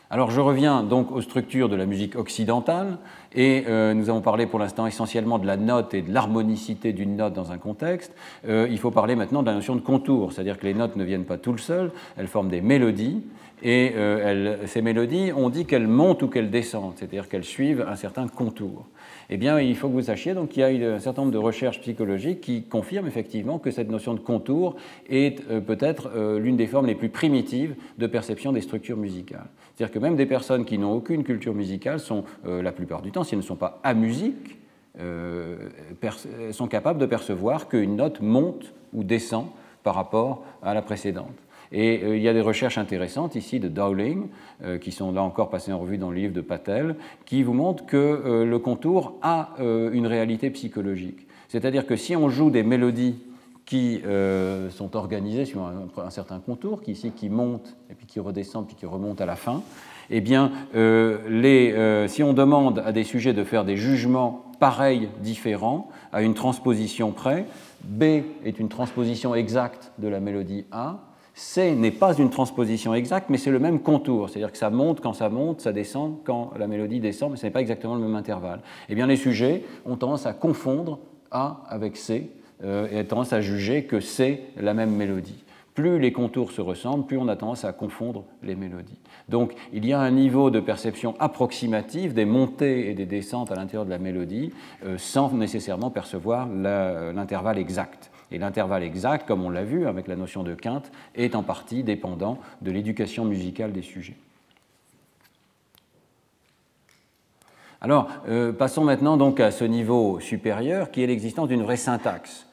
Alors 0.10 0.30
je 0.30 0.40
reviens 0.40 0.84
donc 0.84 1.12
aux 1.12 1.22
structures 1.22 1.68
de 1.68 1.76
la 1.76 1.86
musique 1.86 2.16
occidentale 2.16 3.00
et 3.36 3.66
euh, 3.68 3.94
nous 3.94 4.10
avons 4.10 4.22
parlé 4.22 4.48
pour 4.48 4.60
l'instant 4.60 4.88
essentiellement 4.88 5.38
de 5.38 5.46
la 5.46 5.58
note 5.58 5.94
et 5.94 6.02
de 6.02 6.12
l'harmonicité 6.12 6.94
d'une 6.94 7.18
note 7.18 7.34
dans 7.34 7.52
un 7.52 7.58
contexte. 7.58 8.14
Euh, 8.48 8.68
il 8.70 8.80
faut 8.80 8.92
parler 8.92 9.16
maintenant 9.16 9.42
de 9.42 9.48
la 9.48 9.54
notion 9.54 9.76
de 9.76 9.82
contour, 9.82 10.32
c'est-à-dire 10.32 10.58
que 10.58 10.66
les 10.66 10.74
notes 10.74 10.96
ne 10.96 11.04
viennent 11.04 11.26
pas 11.26 11.38
tout 11.38 11.58
seules, 11.58 11.92
elles 12.18 12.28
forment 12.28 12.50
des 12.50 12.62
mélodies 12.62 13.22
et 13.62 13.94
euh, 13.96 14.68
ces 14.68 14.82
mélodies, 14.82 15.32
on 15.36 15.50
dit 15.50 15.66
qu'elles 15.66 15.88
montent 15.88 16.24
ou 16.24 16.28
qu'elles 16.28 16.52
descendent, 16.52 16.94
c'est-à-dire 16.96 17.30
qu'elles 17.30 17.44
suivent 17.44 17.86
un 17.88 17.96
certain 17.96 18.28
contour 18.28 18.86
eh 19.30 19.38
bien, 19.38 19.60
il 19.60 19.76
faut 19.76 19.88
que 19.88 19.94
vous 19.94 20.04
sachiez 20.04 20.34
donc 20.34 20.50
qu'il 20.50 20.62
y 20.62 20.86
a 20.86 20.94
un 20.94 21.00
certain 21.00 21.24
nombre 21.24 21.34
de 21.34 21.38
recherches 21.40 21.80
psychologiques 21.82 22.42
qui 22.42 22.64
confirment 22.64 23.08
effectivement 23.08 23.60
que 23.60 23.72
cette 23.72 23.90
notion 23.90 24.14
de 24.14 24.20
contour 24.20 24.76
est 25.10 25.42
euh, 25.50 25.62
peut-être 25.62 26.12
euh, 26.16 26.40
l'une 26.40 26.58
des 26.58 26.68
formes 26.68 26.86
les 26.86 26.96
plus 26.96 27.10
primitives 27.10 27.76
de 27.98 28.08
perception 28.08 28.52
des 28.52 28.62
structures 28.62 28.98
musicales. 28.98 29.48
C'est-à-dire 29.74 29.94
que 29.94 30.00
même 30.00 30.16
des 30.16 30.26
personnes 30.26 30.66
qui 30.66 30.78
n'ont 30.78 30.94
aucune 30.94 31.24
culture 31.24 31.54
musicale 31.54 32.00
sont, 32.00 32.24
euh, 32.46 32.62
la 32.62 32.72
plupart 32.72 33.02
du 33.02 33.12
temps, 33.12 33.24
si 33.24 33.34
elles 33.34 33.42
ne 33.42 33.46
sont 33.46 33.56
pas 33.56 33.80
à 33.84 33.94
musique, 33.94 34.60
sont 36.52 36.68
capables 36.70 37.00
de 37.00 37.06
percevoir 37.06 37.68
qu'une 37.68 37.98
note 37.98 38.22
monte 38.22 38.74
ou 38.94 39.04
descend 39.04 39.48
par 39.84 39.94
rapport 39.94 40.46
à 40.64 40.74
la 40.74 40.82
précédente. 40.82 41.36
Et 41.78 42.02
euh, 42.04 42.16
il 42.16 42.24
y 42.24 42.30
a 42.30 42.34
des 42.34 42.42
recherches 42.42 42.78
intéressantes 42.78 43.36
ici 43.36 43.60
de 43.60 43.68
Dowling, 43.68 44.30
euh, 44.64 44.78
qui 44.78 44.94
sont 44.94 45.12
là 45.12 45.22
encore 45.22 45.50
passées 45.50 45.74
en 45.74 45.80
revue 45.80 45.98
dans 45.98 46.10
le 46.10 46.16
livre 46.16 46.34
de 46.34 46.40
Patel, 46.40 46.96
qui 47.26 47.44
vous 47.44 47.54
montrent 47.54 47.86
que 47.86 47.98
euh, 47.98 48.46
le 48.46 48.60
contour 48.60 49.16
a 49.22 49.50
une 49.60 50.08
réalité 50.08 50.50
psychologique. 50.50 51.28
C'est-à-dire 51.50 51.86
que 51.86 51.98
si 51.98 52.16
on 52.16 52.30
joue 52.30 52.50
des 52.50 52.64
mélodies 52.64 53.18
qui 53.66 54.02
sont 54.70 54.96
organisées 54.96 55.46
sur 55.46 55.62
un, 55.64 56.10
certain 56.10 56.40
contour, 56.40 56.82
qui 56.82 56.92
ici 56.92 57.12
qui 57.12 57.30
montent 57.30 57.76
et 57.90 57.96
puis 57.96 58.06
qui 58.06 58.20
redescendent 58.20 58.68
puis 58.68 58.76
qui 58.76 58.86
remontent 58.86 59.24
à 59.24 59.28
la 59.28 59.36
fin, 59.36 59.64
eh 60.10 60.22
bien, 60.22 60.52
si 60.74 62.24
on 62.24 62.34
demande 62.34 62.80
à 62.86 62.92
des 62.92 63.04
sujets 63.04 63.34
de 63.34 63.44
faire 63.44 63.66
des 63.66 63.76
jugements 63.76 64.46
pareils, 64.60 65.10
différents, 65.22 65.90
à 66.14 66.22
une 66.22 66.36
transposition 66.36 67.12
près, 67.12 67.46
B 67.84 68.04
est 68.44 68.60
une 68.60 68.70
transposition 68.70 69.36
exacte 69.36 69.92
de 69.98 70.08
la 70.08 70.20
mélodie 70.20 70.66
A, 70.72 71.00
C 71.38 71.76
n'est 71.76 71.92
pas 71.92 72.16
une 72.16 72.30
transposition 72.30 72.94
exacte, 72.94 73.30
mais 73.30 73.38
c'est 73.38 73.52
le 73.52 73.60
même 73.60 73.82
contour. 73.82 74.30
C'est-à-dire 74.30 74.54
que 74.54 74.58
ça 74.58 74.70
monte 74.70 75.02
quand 75.02 75.12
ça 75.12 75.28
monte, 75.28 75.60
ça 75.60 75.74
descend 75.74 76.20
quand 76.24 76.52
la 76.58 76.66
mélodie 76.66 77.02
descend, 77.02 77.32
mais 77.32 77.38
ce 77.38 77.46
n'est 77.46 77.52
pas 77.52 77.60
exactement 77.60 77.96
le 77.96 78.02
même 78.02 78.16
intervalle. 78.16 78.62
Eh 78.88 78.96
bien, 78.96 79.06
les 79.06 79.18
sujets 79.18 79.64
ont 79.86 79.98
tendance 79.98 80.26
à 80.26 80.34
confondre 80.34 81.00
A 81.32 81.64
avec 81.68 81.98
C 81.98 82.32
euh, 82.64 82.88
et 82.90 83.02
ont 83.02 83.04
tendance 83.04 83.34
à 83.34 83.42
juger 83.42 83.84
que 83.84 84.00
c'est 84.00 84.44
la 84.56 84.74
même 84.74 84.96
mélodie. 84.96 85.44
Plus 85.74 86.00
les 86.00 86.14
contours 86.14 86.54
se 86.54 86.62
ressemblent, 86.62 87.06
plus 87.06 87.18
on 87.18 87.28
a 87.28 87.36
tendance 87.36 87.66
à 87.66 87.74
confondre 87.74 88.24
les 88.42 88.56
mélodies. 88.56 89.02
Donc 89.28 89.56
il 89.74 89.86
y 89.86 89.92
a 89.92 90.00
un 90.00 90.12
niveau 90.12 90.50
de 90.50 90.62
perception 90.62 91.16
approximative 91.20 92.14
des 92.14 92.24
montées 92.24 92.90
et 92.90 92.94
des 92.94 93.06
descentes 93.06 93.52
à 93.52 93.56
l'intérieur 93.56 93.84
de 93.84 93.90
la 93.90 93.98
mélodie 93.98 94.54
euh, 94.86 94.98
sans 94.98 95.34
nécessairement 95.34 95.90
percevoir 95.90 96.48
l'intervalle 96.48 97.58
exact. 97.58 98.10
Et 98.32 98.38
l'intervalle 98.38 98.84
exact, 98.84 99.28
comme 99.28 99.44
on 99.44 99.50
l'a 99.50 99.64
vu 99.64 99.88
avec 99.88 100.08
la 100.08 100.16
notion 100.16 100.44
de 100.44 100.56
quinte, 100.56 100.92
est 101.16 101.36
en 101.36 101.44
partie 101.44 101.84
dépendant 101.84 102.40
de 102.62 102.72
l'éducation 102.72 103.26
musicale 103.26 103.72
des 103.72 103.82
sujets. 103.82 104.16
Alors, 107.82 108.10
euh, 108.28 108.52
passons 108.52 108.84
maintenant 108.84 109.16
donc 109.16 109.40
à 109.40 109.52
ce 109.52 109.64
niveau 109.64 110.20
supérieur 110.20 110.90
qui 110.90 111.04
est 111.04 111.08
l'existence 111.08 111.48
d'une 111.48 111.62
vraie 111.62 111.78
syntaxe. 111.78 112.48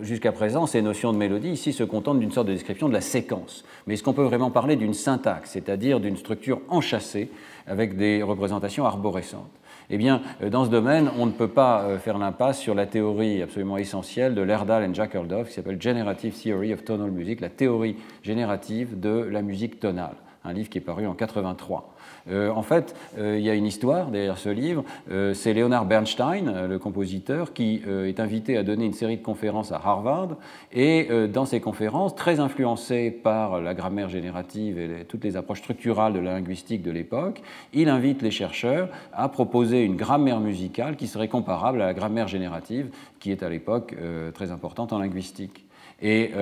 Jusqu'à 0.00 0.32
présent, 0.32 0.66
ces 0.66 0.80
notions 0.80 1.12
de 1.12 1.18
mélodie 1.18 1.50
ici 1.50 1.72
se 1.74 1.84
contentent 1.84 2.18
d'une 2.18 2.30
sorte 2.30 2.46
de 2.46 2.52
description 2.52 2.88
de 2.88 2.94
la 2.94 3.02
séquence. 3.02 3.64
Mais 3.86 3.94
est-ce 3.94 4.02
qu'on 4.02 4.14
peut 4.14 4.22
vraiment 4.22 4.50
parler 4.50 4.76
d'une 4.76 4.94
syntaxe, 4.94 5.50
c'est-à-dire 5.50 6.00
d'une 6.00 6.16
structure 6.16 6.60
enchâssée 6.68 7.30
avec 7.66 7.96
des 7.96 8.22
représentations 8.22 8.86
arborescentes? 8.86 9.50
Eh 9.90 9.98
bien, 9.98 10.22
euh, 10.42 10.50
dans 10.50 10.64
ce 10.64 10.70
domaine, 10.70 11.10
on 11.18 11.26
ne 11.26 11.32
peut 11.32 11.48
pas 11.48 11.82
euh, 11.82 11.98
faire 11.98 12.18
l'impasse 12.18 12.58
sur 12.58 12.74
la 12.74 12.86
théorie 12.86 13.42
absolument 13.42 13.76
essentielle 13.76 14.34
de 14.34 14.42
Lerdal 14.42 14.88
et 14.88 14.94
Jack 14.94 15.14
Eldorf, 15.14 15.48
qui 15.48 15.54
s'appelle 15.54 15.80
Generative 15.80 16.34
Theory 16.34 16.72
of 16.72 16.84
Tonal 16.84 17.10
Music, 17.10 17.40
la 17.40 17.50
théorie 17.50 17.96
générative 18.22 18.98
de 18.98 19.10
la 19.10 19.42
musique 19.42 19.78
tonale, 19.78 20.16
un 20.44 20.52
livre 20.52 20.68
qui 20.68 20.78
est 20.78 20.82
paru 20.82 21.06
en 21.06 21.14
83. 21.14 21.95
Euh, 22.28 22.50
en 22.50 22.62
fait, 22.62 22.94
euh, 23.18 23.38
il 23.38 23.44
y 23.44 23.50
a 23.50 23.54
une 23.54 23.66
histoire 23.66 24.10
derrière 24.10 24.38
ce 24.38 24.48
livre. 24.48 24.84
Euh, 25.10 25.34
c'est 25.34 25.54
Leonard 25.54 25.86
Bernstein, 25.86 26.66
le 26.66 26.78
compositeur, 26.78 27.52
qui 27.52 27.82
est 27.86 28.20
invité 28.20 28.56
à 28.56 28.62
donner 28.62 28.84
une 28.84 28.92
série 28.92 29.16
de 29.16 29.22
conférences 29.22 29.72
à 29.72 29.76
Harvard. 29.76 30.36
Et 30.72 31.08
dans 31.32 31.44
ces 31.44 31.60
conférences, 31.60 32.14
très 32.14 32.40
influencé 32.40 33.10
par 33.10 33.60
la 33.60 33.74
grammaire 33.74 34.08
générative 34.08 34.78
et 34.78 35.04
toutes 35.04 35.24
les 35.24 35.36
approches 35.36 35.60
structurales 35.60 36.12
de 36.12 36.18
la 36.18 36.32
linguistique 36.32 36.82
de 36.82 36.90
l'époque, 36.90 37.42
il 37.72 37.88
invite 37.88 38.22
les 38.22 38.30
chercheurs 38.30 38.88
à 39.12 39.28
proposer 39.28 39.82
une 39.82 39.96
grammaire 39.96 40.40
musicale 40.40 40.96
qui 40.96 41.06
serait 41.06 41.28
comparable 41.28 41.80
à 41.82 41.86
la 41.86 41.94
grammaire 41.94 42.28
générative, 42.28 42.90
qui 43.20 43.30
est 43.30 43.42
à 43.42 43.48
l'époque 43.48 43.94
très 44.34 44.50
importante 44.50 44.92
en 44.92 44.98
linguistique. 44.98 45.64
Et 46.02 46.32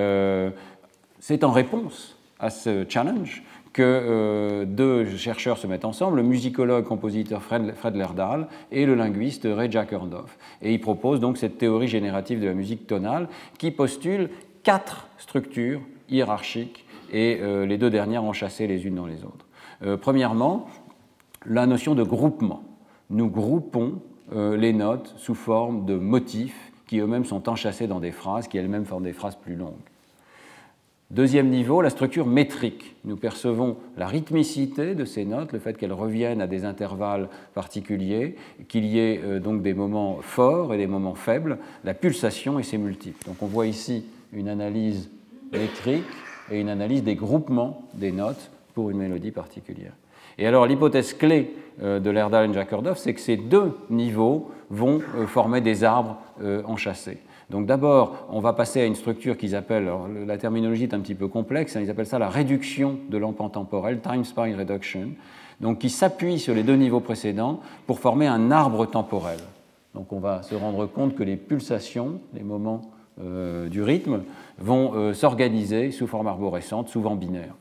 c'est 1.19 1.45
en 1.45 1.51
réponse 1.51 2.17
à 2.39 2.51
ce 2.51 2.85
challenge 2.89 3.43
que 3.75 3.83
euh, 3.83 4.65
deux 4.65 5.17
chercheurs 5.17 5.59
se 5.59 5.67
mettent 5.67 5.85
ensemble, 5.85 6.17
le 6.17 6.23
musicologue 6.23 6.85
compositeur 6.85 7.43
Fred, 7.43 7.75
Fred 7.75 7.97
Lerdahl 7.97 8.47
et 8.71 8.87
le 8.87 8.95
linguiste 8.95 9.47
Ray 9.51 9.71
Jack 9.71 9.93
Erndorf. 9.93 10.39
Et 10.63 10.73
ils 10.73 10.81
proposent 10.81 11.21
donc 11.21 11.37
cette 11.37 11.59
théorie 11.59 11.89
générative 11.89 12.41
de 12.41 12.47
la 12.47 12.55
musique 12.55 12.87
tonale 12.87 13.29
qui 13.59 13.73
postule 13.73 14.31
quatre 14.63 15.09
structures 15.19 15.81
hiérarchiques 16.09 16.87
et 17.13 17.41
euh, 17.43 17.67
les 17.67 17.77
deux 17.77 17.91
dernières 17.91 18.23
enchâssées 18.23 18.69
les 18.69 18.87
unes 18.87 18.95
dans 18.95 19.07
les 19.07 19.25
autres. 19.25 19.47
Euh, 19.83 19.97
premièrement, 19.97 20.69
la 21.45 21.67
notion 21.67 21.97
de 21.97 22.05
groupement. 22.05 22.63
Nous 23.11 23.29
groupons 23.29 24.01
les 24.33 24.73
notes 24.73 25.13
sous 25.19 25.35
forme 25.35 25.85
de 25.85 25.97
motifs 25.97 26.73
qui 26.87 26.99
eux-mêmes 26.99 27.27
sont 27.27 27.51
enchâssés 27.51 27.87
dans 27.87 28.01
des 28.01 28.11
phrases 28.11 28.49
qui 28.49 28.57
elles-mêmes 28.57 28.87
forment 28.87 29.05
des 29.05 29.13
phrases 29.13 29.37
plus 29.37 29.55
longues. 29.55 29.75
Deuxième 31.15 31.49
niveau, 31.49 31.81
la 31.81 31.91
structure 31.91 32.27
métrique. 32.27 32.97
Nous 33.05 33.17
percevons 33.17 33.77
la 33.97 34.09
rythmicité 34.09 34.97
de 34.97 35.05
ces 35.05 35.25
notes, 35.25 35.53
le 35.53 35.61
fait 35.61 35.79
qu'elles 35.79 35.93
reviennent 35.93 36.41
à 36.41 36.49
des 36.49 36.65
intervalles 36.65 37.29
particuliers, 37.55 38.35
qu'il 38.67 38.85
y 38.85 38.99
ait 38.99 39.21
euh, 39.23 39.39
donc 39.39 39.63
des 39.63 39.75
moments 39.75 40.19
forts 40.23 40.75
et 40.75 40.77
des 40.77 40.89
moments 40.89 41.15
faibles, 41.15 41.59
la 41.85 41.95
pulsation 41.95 42.59
et 42.59 42.65
ses 42.65 42.79
multiples. 42.79 43.25
Donc 43.27 43.37
on 43.43 43.47
voit 43.47 43.69
ici 43.69 44.05
une 44.33 44.49
analyse 44.49 45.09
métrique 45.53 46.03
et 46.51 46.59
une 46.59 46.69
analyse 46.69 47.05
des 47.05 47.15
groupements 47.15 47.83
des 47.95 48.11
notes 48.11 48.51
pour 48.75 48.91
une 48.91 48.99
mélodie 48.99 49.31
particulière. 49.31 49.93
Et 50.37 50.49
alors 50.49 50.67
l'hypothèse 50.67 51.15
clé 51.15 51.55
euh, 51.81 52.01
de 52.01 52.11
Lerdal 52.11 52.51
et 52.51 52.55
Jakordov, 52.55 52.99
c'est 52.99 53.15
que 53.15 53.21
ces 53.21 53.37
deux 53.37 53.79
niveaux 53.89 54.51
vont 54.69 55.01
euh, 55.15 55.29
former 55.29 55.61
des 55.61 55.85
arbres 55.85 56.19
enchâssés. 56.67 57.19
Donc 57.51 57.67
d'abord, 57.67 58.27
on 58.31 58.41
va 58.41 58.53
passer 58.53 58.81
à 58.81 58.87
une 58.87 58.95
structure 58.95 59.37
qu'ils 59.37 59.55
appellent, 59.55 59.91
la 60.27 60.39
terminologie 60.39 60.85
est 60.85 60.95
un 60.95 61.01
petit 61.01 61.15
peu 61.15 61.29
complexe, 61.29 61.77
hein, 61.77 61.81
ils 61.83 61.91
appellent 61.91 62.07
ça 62.07 62.19
la 62.19 62.29
réduction 62.31 62.99
de 63.11 63.19
l'empant 63.19 63.51
temporel, 63.51 64.01
time 64.01 64.25
spine 64.25 64.57
reduction, 64.57 65.11
donc 65.61 65.79
qui 65.79 65.91
s'appuie 65.91 66.39
sur 66.39 66.55
les 66.55 66.63
deux 66.63 66.77
niveaux 66.77 67.01
précédents 67.01 67.61
pour 67.87 67.99
former 67.99 68.27
un 68.27 68.51
arbre 68.51 68.87
temporel. 68.87 69.39
Donc 69.95 70.13
on 70.13 70.21
va 70.21 70.43
se 70.43 70.55
rendre 70.55 70.87
compte 70.87 71.15
que 71.15 71.23
les 71.23 71.37
pulsations, 71.37 72.21
les 72.33 72.43
moments 72.43 72.83
euh, 73.21 73.69
du 73.69 73.83
rythme, 73.83 74.23
vont 74.59 74.93
euh, 74.95 75.13
s'organiser 75.13 75.91
sous 75.91 76.07
forme 76.07 76.27
arborescente, 76.27 76.89
souvent 76.89 77.15
binaire. 77.15 77.55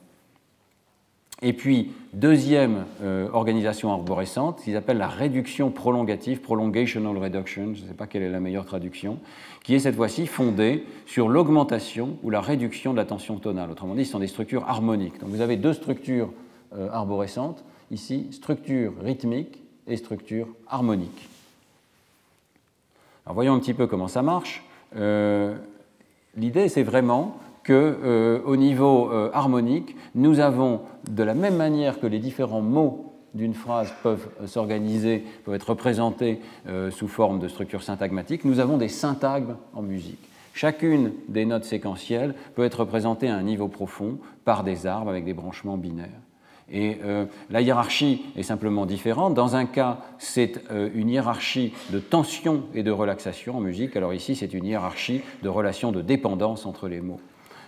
Et 1.46 1.52
puis, 1.52 1.92
deuxième 2.14 2.86
euh, 3.02 3.28
organisation 3.30 3.92
arborescente, 3.92 4.62
qu'ils 4.62 4.76
appellent 4.76 4.96
la 4.96 5.08
réduction 5.08 5.70
prolongative, 5.70 6.40
prolongational 6.40 7.18
reduction, 7.18 7.74
je 7.74 7.82
ne 7.82 7.86
sais 7.86 7.92
pas 7.92 8.06
quelle 8.06 8.22
est 8.22 8.30
la 8.30 8.40
meilleure 8.40 8.64
traduction, 8.64 9.18
qui 9.62 9.74
est 9.74 9.78
cette 9.78 9.94
fois-ci 9.94 10.26
fondée 10.26 10.86
sur 11.04 11.28
l'augmentation 11.28 12.16
ou 12.22 12.30
la 12.30 12.40
réduction 12.40 12.92
de 12.92 12.96
la 12.96 13.04
tension 13.04 13.36
tonale. 13.36 13.70
Autrement 13.70 13.94
dit, 13.94 14.06
ce 14.06 14.12
sont 14.12 14.20
des 14.20 14.26
structures 14.26 14.66
harmoniques. 14.66 15.20
Donc 15.20 15.28
vous 15.28 15.42
avez 15.42 15.58
deux 15.58 15.74
structures 15.74 16.32
euh, 16.74 16.88
arborescentes, 16.90 17.62
ici, 17.90 18.26
structure 18.30 18.94
rythmique 19.02 19.62
et 19.86 19.98
structure 19.98 20.48
harmonique. 20.66 21.28
Alors 23.26 23.34
voyons 23.34 23.52
un 23.52 23.58
petit 23.58 23.74
peu 23.74 23.86
comment 23.86 24.08
ça 24.08 24.22
marche. 24.22 24.64
Euh, 24.96 25.54
l'idée, 26.38 26.70
c'est 26.70 26.84
vraiment 26.84 27.36
qu'au 27.64 27.72
euh, 27.72 28.56
niveau 28.56 29.10
euh, 29.10 29.30
harmonique, 29.32 29.96
nous 30.14 30.40
avons, 30.40 30.82
de 31.10 31.22
la 31.22 31.34
même 31.34 31.56
manière 31.56 31.98
que 31.98 32.06
les 32.06 32.18
différents 32.18 32.60
mots 32.60 33.12
d'une 33.34 33.54
phrase 33.54 33.92
peuvent 34.02 34.28
euh, 34.40 34.46
s'organiser, 34.46 35.24
peuvent 35.44 35.54
être 35.54 35.70
représentés 35.70 36.40
sous 36.90 37.08
forme 37.08 37.40
de 37.40 37.48
structures 37.48 37.82
syntagmatiques, 37.82 38.44
nous 38.44 38.60
avons 38.60 38.76
des 38.76 38.88
syntagmes 38.88 39.56
en 39.74 39.82
musique. 39.82 40.18
Chacune 40.52 41.12
des 41.28 41.46
notes 41.46 41.64
séquentielles 41.64 42.34
peut 42.54 42.64
être 42.64 42.80
représentée 42.80 43.28
à 43.28 43.34
un 43.34 43.42
niveau 43.42 43.66
profond 43.66 44.18
par 44.44 44.62
des 44.62 44.86
arbres 44.86 45.10
avec 45.10 45.24
des 45.24 45.34
branchements 45.34 45.76
binaires. 45.76 46.20
Et 46.72 46.98
la 47.50 47.60
hiérarchie 47.60 48.22
est 48.36 48.44
simplement 48.44 48.86
différente. 48.86 49.34
Dans 49.34 49.56
un 49.56 49.66
cas, 49.66 49.98
c'est 50.18 50.62
une 50.94 51.10
hiérarchie 51.10 51.74
de 51.90 51.98
tension 51.98 52.62
et 52.72 52.82
de 52.84 52.90
relaxation 52.92 53.56
en 53.56 53.60
musique. 53.60 53.96
Alors 53.96 54.14
ici, 54.14 54.36
c'est 54.36 54.54
une 54.54 54.64
hiérarchie 54.64 55.22
de 55.42 55.48
relation 55.48 55.90
de 55.92 56.00
dépendance 56.00 56.66
entre 56.66 56.88
les 56.88 57.00
mots. 57.00 57.20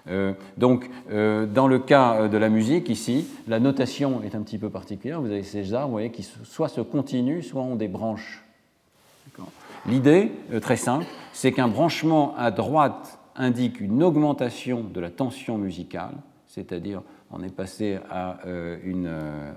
Euh, 0.08 0.32
donc, 0.56 0.88
euh, 1.10 1.46
dans 1.46 1.66
le 1.66 1.78
cas 1.78 2.14
euh, 2.14 2.28
de 2.28 2.36
la 2.36 2.48
musique, 2.48 2.88
ici, 2.88 3.26
la 3.48 3.58
notation 3.58 4.22
est 4.22 4.34
un 4.34 4.42
petit 4.42 4.58
peu 4.58 4.70
particulière. 4.70 5.20
Vous 5.20 5.30
avez 5.30 5.42
ces 5.42 5.74
arbres, 5.74 5.88
vous 5.88 5.92
voyez, 5.92 6.10
qui 6.10 6.22
soit 6.22 6.68
se 6.68 6.80
continuent, 6.80 7.42
soit 7.42 7.62
ont 7.62 7.76
des 7.76 7.88
branches. 7.88 8.44
L'idée, 9.86 10.32
très 10.62 10.76
simple, 10.76 11.04
c'est 11.32 11.52
qu'un 11.52 11.68
branchement 11.68 12.34
à 12.36 12.50
droite 12.50 13.20
indique 13.36 13.80
une 13.80 14.02
augmentation 14.02 14.82
de 14.82 14.98
la 14.98 15.10
tension 15.10 15.58
musicale, 15.58 16.14
c'est-à-dire 16.48 17.02
on 17.30 17.42
est 17.42 17.54
passé 17.54 17.98
à 18.10 18.38
une 18.82 19.08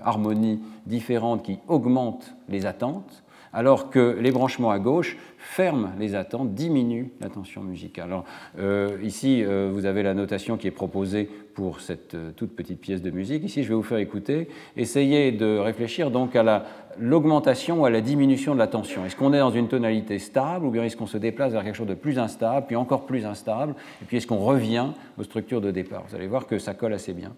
harmonie 0.04 0.60
différente 0.86 1.42
qui 1.42 1.58
augmente 1.66 2.32
les 2.48 2.66
attentes, 2.66 3.24
alors 3.52 3.90
que 3.90 4.16
les 4.20 4.30
branchements 4.30 4.70
à 4.70 4.78
gauche 4.78 5.16
ferment 5.38 5.90
les 5.98 6.14
attentes, 6.14 6.54
diminuent 6.54 7.10
la 7.20 7.28
tension 7.28 7.62
musicale. 7.62 8.06
Alors, 8.06 8.24
euh, 8.58 8.98
ici, 9.02 9.42
euh, 9.42 9.70
vous 9.72 9.86
avez 9.86 10.02
la 10.02 10.14
notation 10.14 10.56
qui 10.56 10.66
est 10.66 10.72
proposée 10.72 11.28
pour 11.54 11.80
cette 11.80 12.14
euh, 12.14 12.30
toute 12.36 12.54
petite 12.54 12.80
pièce 12.80 13.02
de 13.02 13.10
musique. 13.10 13.42
Ici, 13.42 13.64
je 13.64 13.68
vais 13.68 13.74
vous 13.74 13.82
faire 13.82 13.98
écouter. 13.98 14.48
Essayez 14.76 15.32
de 15.32 15.58
réfléchir 15.58 16.10
donc 16.10 16.36
à 16.36 16.64
l'augmentation 16.98 17.80
ou 17.80 17.84
à 17.86 17.90
la 17.90 18.00
diminution 18.00 18.54
de 18.54 18.58
la 18.58 18.66
tension. 18.66 19.04
Est-ce 19.04 19.16
qu'on 19.16 19.32
est 19.32 19.38
dans 19.38 19.50
une 19.50 19.68
tonalité 19.68 20.18
stable 20.18 20.66
ou 20.66 20.70
bien 20.70 20.84
est-ce 20.84 20.96
qu'on 20.96 21.06
se 21.06 21.18
déplace 21.18 21.52
vers 21.52 21.64
quelque 21.64 21.76
chose 21.76 21.88
de 21.88 21.94
plus 21.94 22.18
instable, 22.18 22.66
puis 22.66 22.76
encore 22.76 23.06
plus 23.06 23.24
instable, 23.24 23.74
et 24.02 24.04
puis 24.04 24.18
est-ce 24.18 24.26
qu'on 24.26 24.38
revient 24.38 24.88
aux 25.18 25.24
structures 25.24 25.60
de 25.60 25.70
départ? 25.70 26.04
Vous 26.08 26.14
allez 26.14 26.26
voir 26.26 26.46
que 26.46 26.58
ça 26.58 26.74
colle 26.74 26.92
assez 26.92 27.14
bien. 27.14 27.32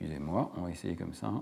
Excusez-moi, 0.00 0.52
on 0.56 0.60
va 0.60 0.70
essayer 0.70 0.94
comme 0.94 1.12
ça. 1.12 1.32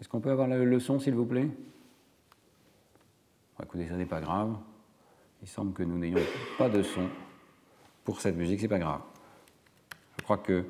Est-ce 0.00 0.08
qu'on 0.08 0.20
peut 0.20 0.32
avoir 0.32 0.48
le 0.48 0.80
son, 0.80 0.98
s'il 0.98 1.14
vous 1.14 1.26
plaît? 1.26 1.48
Écoutez, 3.62 3.86
ça 3.86 3.94
n'est 3.94 4.04
pas 4.04 4.20
grave. 4.20 4.56
Il 5.42 5.48
semble 5.48 5.72
que 5.74 5.84
nous 5.84 5.96
n'ayons 5.96 6.18
pas 6.58 6.68
de 6.68 6.82
son 6.82 7.08
pour 8.04 8.20
cette 8.20 8.34
musique, 8.34 8.58
c'est 8.58 8.66
pas 8.66 8.80
grave. 8.80 9.02
Je 10.18 10.24
crois 10.24 10.38
que 10.38 10.62
vous 10.62 10.66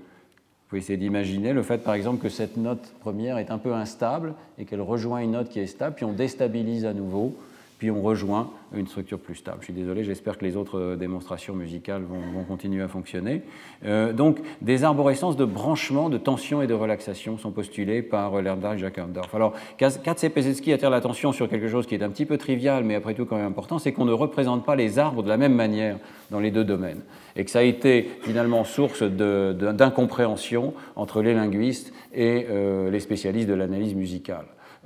pouvez 0.68 0.80
essayer 0.80 0.98
d'imaginer 0.98 1.54
le 1.54 1.62
fait, 1.62 1.78
par 1.78 1.94
exemple, 1.94 2.22
que 2.22 2.28
cette 2.28 2.58
note 2.58 2.92
première 3.00 3.38
est 3.38 3.50
un 3.50 3.56
peu 3.58 3.72
instable 3.72 4.34
et 4.58 4.66
qu'elle 4.66 4.82
rejoint 4.82 5.20
une 5.20 5.30
note 5.30 5.48
qui 5.48 5.60
est 5.60 5.66
stable, 5.66 5.96
puis 5.96 6.04
on 6.04 6.12
déstabilise 6.12 6.84
à 6.84 6.92
nouveau 6.92 7.38
puis 7.80 7.90
on 7.90 8.02
rejoint 8.02 8.50
une 8.74 8.86
structure 8.86 9.18
plus 9.18 9.36
stable. 9.36 9.56
Je 9.60 9.64
suis 9.64 9.72
désolé, 9.72 10.04
j'espère 10.04 10.36
que 10.36 10.44
les 10.44 10.54
autres 10.54 10.78
euh, 10.78 10.96
démonstrations 10.96 11.56
musicales 11.56 12.02
vont, 12.02 12.44
continuer 12.44 12.82
à 12.82 12.88
fonctionner. 12.88 13.40
Euh, 13.86 14.12
donc, 14.12 14.38
des 14.60 14.84
arborescences 14.84 15.34
de 15.38 15.46
branchement, 15.46 16.10
de 16.10 16.18
tension 16.18 16.60
et 16.60 16.66
de 16.66 16.74
relaxation 16.74 17.38
sont 17.38 17.52
postulées 17.52 18.02
par 18.02 18.34
euh, 18.34 18.42
Lerdal 18.42 18.76
et 18.76 18.80
Jacques 18.80 19.00
Alors, 19.32 19.54
Katsepezinski 19.78 20.74
attire 20.74 20.90
l'attention 20.90 21.32
sur 21.32 21.48
quelque 21.48 21.68
chose 21.68 21.86
qui 21.86 21.94
est 21.94 22.02
un 22.02 22.10
petit 22.10 22.26
peu 22.26 22.36
trivial, 22.36 22.84
mais 22.84 22.96
après 22.96 23.14
tout 23.14 23.24
quand 23.24 23.36
même 23.36 23.46
important, 23.46 23.78
c'est 23.78 23.92
qu'on 23.92 24.04
ne 24.04 24.12
représente 24.12 24.66
pas 24.66 24.76
les 24.76 24.98
arbres 24.98 25.22
de 25.22 25.30
la 25.30 25.38
même 25.38 25.54
manière 25.54 25.96
dans 26.30 26.38
les 26.38 26.50
deux 26.50 26.64
domaines, 26.64 27.00
et 27.34 27.46
que 27.46 27.50
ça 27.50 27.60
a 27.60 27.62
été 27.62 28.10
finalement 28.20 28.64
source 28.64 29.02
d'incompréhension 29.02 30.74
entre 30.96 31.22
les 31.22 31.32
linguistes 31.32 31.94
et 32.12 32.46
les 32.90 33.00
spécialistes 33.00 33.48
de 33.48 33.54
l'analyse 33.54 33.94
musicale. 33.94 34.44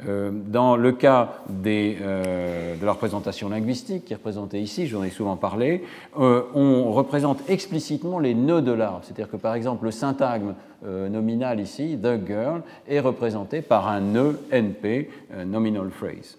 Euh, 0.08 0.32
dans 0.32 0.76
le 0.76 0.90
cas 0.90 1.34
des, 1.48 1.94
de 1.94 2.84
la 2.84 2.92
représentation 2.92 3.48
linguistique, 3.48 4.06
qui 4.06 4.12
est 4.12 4.16
représentée 4.16 4.60
ici, 4.60 4.88
j'en 4.88 5.04
ai 5.04 5.10
souvent 5.10 5.36
parlé, 5.36 5.84
on 6.16 6.90
représente 6.92 7.48
explicitement 7.48 8.18
les 8.18 8.34
nœuds 8.34 8.62
de 8.62 8.72
l'arbre. 8.72 9.00
C'est-à-dire 9.04 9.30
que 9.30 9.36
par 9.36 9.54
exemple 9.54 9.84
le 9.84 9.90
syntagme 9.92 10.54
nominal 10.84 11.60
ici, 11.60 11.96
the 11.96 12.26
girl, 12.26 12.62
est 12.88 13.00
représenté 13.00 13.62
par 13.62 13.88
un 13.88 14.00
nœud 14.00 14.40
NP, 14.50 15.08
nominal 15.46 15.90
phrase. 15.90 16.38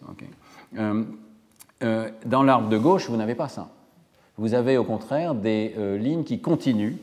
dans 2.25 2.43
l'arbre 2.43 2.67
de 2.67 2.77
gauche, 2.77 3.09
vous 3.09 3.17
n'avez 3.17 3.35
pas 3.35 3.47
ça. 3.47 3.69
Vous 4.37 4.53
avez 4.53 4.77
au 4.77 4.83
contraire 4.83 5.33
des 5.33 5.73
lignes 5.97 6.25
qui 6.25 6.39
continuent 6.39 6.97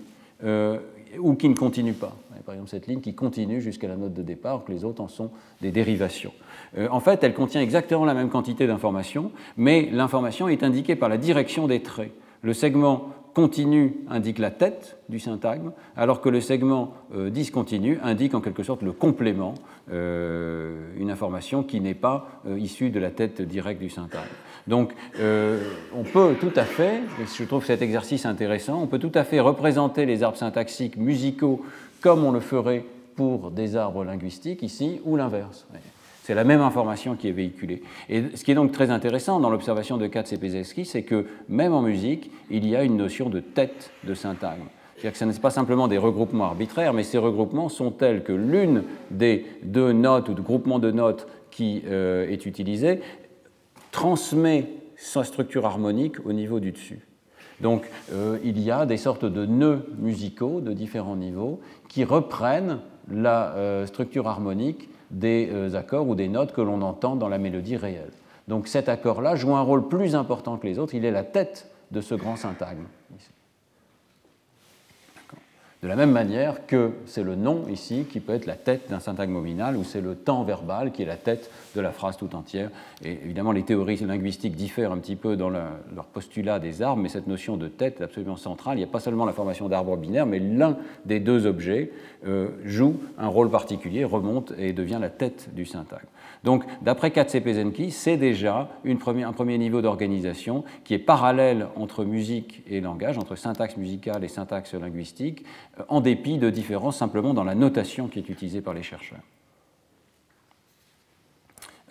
ou 1.19 1.35
qui 1.35 1.49
ne 1.49 1.55
continuent 1.55 1.93
pas. 1.93 2.17
Par 2.45 2.55
exemple, 2.55 2.71
cette 2.71 2.87
ligne 2.87 3.01
qui 3.01 3.15
continue 3.15 3.61
jusqu'à 3.61 3.89
la 3.89 3.97
note 3.97 4.15
de 4.15 4.23
départ, 4.23 4.65
que 4.65 4.73
les 4.73 4.85
autres 4.85 5.03
en 5.03 5.09
sont 5.09 5.31
des 5.61 5.71
dérivations. 5.71 6.33
Euh, 6.77 6.89
en 6.91 7.01
fait, 7.01 7.23
elle 7.23 7.35
contient 7.35 7.61
exactement 7.61 8.05
la 8.05 8.15
même 8.15 8.31
quantité 8.31 8.67
d'informations, 8.67 9.31
mais 9.57 9.89
l'information 9.93 10.49
est 10.49 10.63
indiquée 10.63 10.97
par 10.97 11.09
la 11.09 11.19
direction 11.19 11.67
des 11.67 11.83
traits. 11.83 12.13
Le 12.43 12.53
segment 12.53 13.11
continu 13.35 13.95
indique 14.11 14.39
la 14.39 14.51
tête 14.51 14.99
du 15.09 15.19
syntagme, 15.19 15.73
alors 15.97 16.21
que 16.21 16.29
le 16.29 16.41
segment 16.41 16.93
euh, 17.15 17.31
discontinu 17.31 17.99
indique 18.03 18.35
en 18.35 18.41
quelque 18.41 18.63
sorte 18.63 18.83
le 18.83 18.93
complément, 18.93 19.55
euh, 19.91 20.93
une 20.99 21.11
information 21.11 21.63
qui 21.63 21.81
n'est 21.81 21.95
pas 21.95 22.43
issue 22.59 22.91
de 22.91 23.01
la 23.01 23.11
tête 23.11 23.41
directe 23.41 23.81
du 23.81 23.89
syntagme. 23.89 24.25
Donc 24.67 24.93
on 25.21 26.03
peut 26.05 26.37
tout 26.41 26.53
à 26.55 26.65
fait, 26.65 27.01
je 27.37 27.45
trouve 27.45 27.65
cet 27.65 27.83
exercice 27.83 28.27
intéressant, 28.27 28.81
on 28.83 28.87
peut 28.87 28.99
tout 28.99 29.13
à 29.15 29.25
fait 29.25 29.41
représenter 29.41 30.07
les 30.07 30.23
arbres 30.23 30.39
syntaxiques 30.39 30.97
musicaux 30.97 31.65
comme 32.01 32.25
on 32.25 32.33
le 32.33 32.41
ferait 32.41 32.85
pour 33.15 33.51
des 33.51 33.77
arbres 33.77 34.05
linguistiques 34.05 34.63
ici, 34.63 35.01
ou 35.05 35.17
l'inverse. 35.17 35.67
C'est 36.25 36.35
la 36.35 36.45
même 36.45 36.61
information 36.61 37.17
qui 37.17 37.29
est 37.29 37.33
véhiculée. 37.33 37.83
Et 38.09 38.23
ce 38.35 38.45
qui 38.45 38.53
est 38.53 38.55
donc 38.55 38.73
très 38.73 38.91
intéressant 38.91 39.41
dans 39.41 39.51
l'observation 39.51 39.97
de 39.97 40.07
Katz 40.07 40.33
et 40.33 40.39
Pezeski, 40.39 40.85
c'est 40.85 41.03
que 41.03 41.27
même 41.49 41.73
en 41.73 41.83
musique, 41.83 42.31
il 42.51 42.67
y 42.69 42.77
a 42.77 42.85
une 42.85 42.97
notion 42.97 43.29
de 43.29 43.41
tête 43.41 43.91
de 44.05 44.15
syntagme. 44.15 44.63
C'est-à-dire 44.95 45.13
que 45.13 45.19
ce 45.19 45.25
n'est 45.25 45.41
pas 45.41 45.51
simplement 45.51 45.89
des 45.89 45.99
regroupements 45.99 46.45
arbitraires, 46.45 46.93
mais 46.93 47.03
ces 47.03 47.19
regroupements 47.19 47.69
sont 47.69 47.91
tels 47.91 48.23
que 48.23 48.33
l'une 48.33 48.85
des 49.11 49.47
deux 49.65 49.93
notes 49.93 50.29
ou 50.29 50.35
de 50.35 50.43
groupements 50.43 50.79
de 50.79 50.93
notes 50.93 51.27
qui 51.51 51.83
euh, 51.87 52.31
est 52.31 52.47
utilisée 52.47 53.01
transmet 53.93 54.69
sa 54.97 55.23
structure 55.23 55.65
harmonique 55.65 56.17
au 56.27 56.33
niveau 56.33 56.59
du 56.59 56.73
dessus. 56.73 57.07
Donc 57.61 57.89
euh, 58.13 58.39
il 58.43 58.59
y 58.59 58.73
a 58.73 58.87
des 58.87 58.97
sortes 58.97 59.25
de 59.25 59.47
nœuds 59.47 59.87
musicaux 59.99 60.61
de 60.61 60.73
différents 60.73 61.17
niveaux 61.17 61.61
qui 61.89 62.03
reprennent 62.03 62.81
la 63.09 63.55
euh, 63.55 63.87
structure 63.87 64.27
harmonique 64.27 64.89
des 65.11 65.49
euh, 65.53 65.75
accords 65.77 66.09
ou 66.09 66.15
des 66.15 66.29
notes 66.29 66.53
que 66.53 66.61
l'on 66.61 66.83
entend 66.83 67.15
dans 67.15 67.29
la 67.29 67.39
mélodie 67.39 67.77
réelle. 67.77 68.11
Donc 68.49 68.67
cet 68.67 68.89
accord-là 68.89 69.37
joue 69.37 69.55
un 69.55 69.61
rôle 69.61 69.87
plus 69.89 70.17
important 70.17 70.57
que 70.57 70.67
les 70.67 70.79
autres, 70.79 70.95
il 70.95 71.05
est 71.05 71.13
la 71.13 71.25
tête 71.25 71.71
de 71.93 72.01
ce 72.01 72.15
grand 72.15 72.37
syntagme. 72.37 72.87
De 75.83 75.89
la 75.89 75.97
même 75.97 76.13
manière 76.13 76.65
que 76.69 76.93
c'est 77.07 77.25
le 77.25 77.35
nom 77.35 77.67
ici 77.69 78.07
qui 78.09 78.21
peut 78.21 78.35
être 78.35 78.47
la 78.47 78.55
tête 78.55 78.89
d'un 78.89 79.01
syntagme 79.01 79.33
nominal 79.33 79.77
ou 79.77 79.83
c'est 79.83 80.01
le 80.01 80.15
temps 80.15 80.45
verbal 80.45 80.93
qui 80.93 81.03
est 81.03 81.07
la 81.07 81.17
tête 81.17 81.51
de 81.75 81.81
la 81.81 81.91
phrase 81.91 82.17
tout 82.17 82.37
entière. 82.37 82.71
Et 83.05 83.15
évidemment, 83.25 83.51
les 83.51 83.65
théories 83.65 83.97
linguistiques 83.97 84.55
diffèrent 84.55 84.93
un 84.93 84.99
petit 84.99 85.17
peu 85.17 85.37
dans 85.37 85.51
leur 85.51 86.05
postulat 86.13 86.61
des 86.61 86.83
arbres, 86.83 87.03
mais 87.03 87.09
cette 87.09 87.27
notion 87.27 87.57
de 87.57 87.67
tête 87.67 88.01
est 88.01 88.05
absolument 88.05 88.37
centrale. 88.37 88.77
Il 88.77 88.83
n'y 88.83 88.89
a 88.89 88.93
pas 88.93 89.01
seulement 89.01 89.25
la 89.25 89.33
formation 89.33 89.69
d'arbres 89.69 89.97
binaires, 89.97 90.27
mais 90.27 90.39
l'un 90.39 90.77
des 91.05 91.19
deux 91.19 91.47
objets 91.47 91.91
euh, 92.29 92.51
joue 92.65 93.01
un 93.19 93.27
rôle 93.27 93.51
particulier, 93.51 94.05
remonte 94.05 94.53
et 94.59 94.73
devient 94.73 94.99
la 95.01 95.11
tête 95.11 95.53
du 95.53 95.67
syntagme. 95.67 96.07
Donc, 96.45 96.65
d'après 96.83 97.13
Katsepezenki, 97.13 97.93
c'est 97.93 98.17
déjà 98.17 98.69
un 98.85 99.33
premier 99.33 99.59
niveau 99.59 99.81
d'organisation 99.81 100.65
qui 100.85 100.95
est 100.95 100.99
parallèle 100.99 101.69
entre 101.77 102.05
musique 102.05 102.63
et 102.69 102.81
langage, 102.81 103.17
entre 103.17 103.37
syntaxe 103.37 103.77
musicale 103.77 104.25
et 104.25 104.29
syntaxe 104.29 104.75
linguistique, 104.75 105.45
euh, 105.79 105.85
en 105.89 106.01
dépit 106.01 106.39
de 106.39 106.51
différences 106.51 106.97
simplement 106.97 107.35
dans 107.35 107.45
la 107.45 107.55
notation 107.55 108.09
qui 108.09 108.19
est 108.19 108.29
utilisée 108.29 108.61
par 108.61 108.75
les 108.75 108.83
chercheurs. 108.83 109.21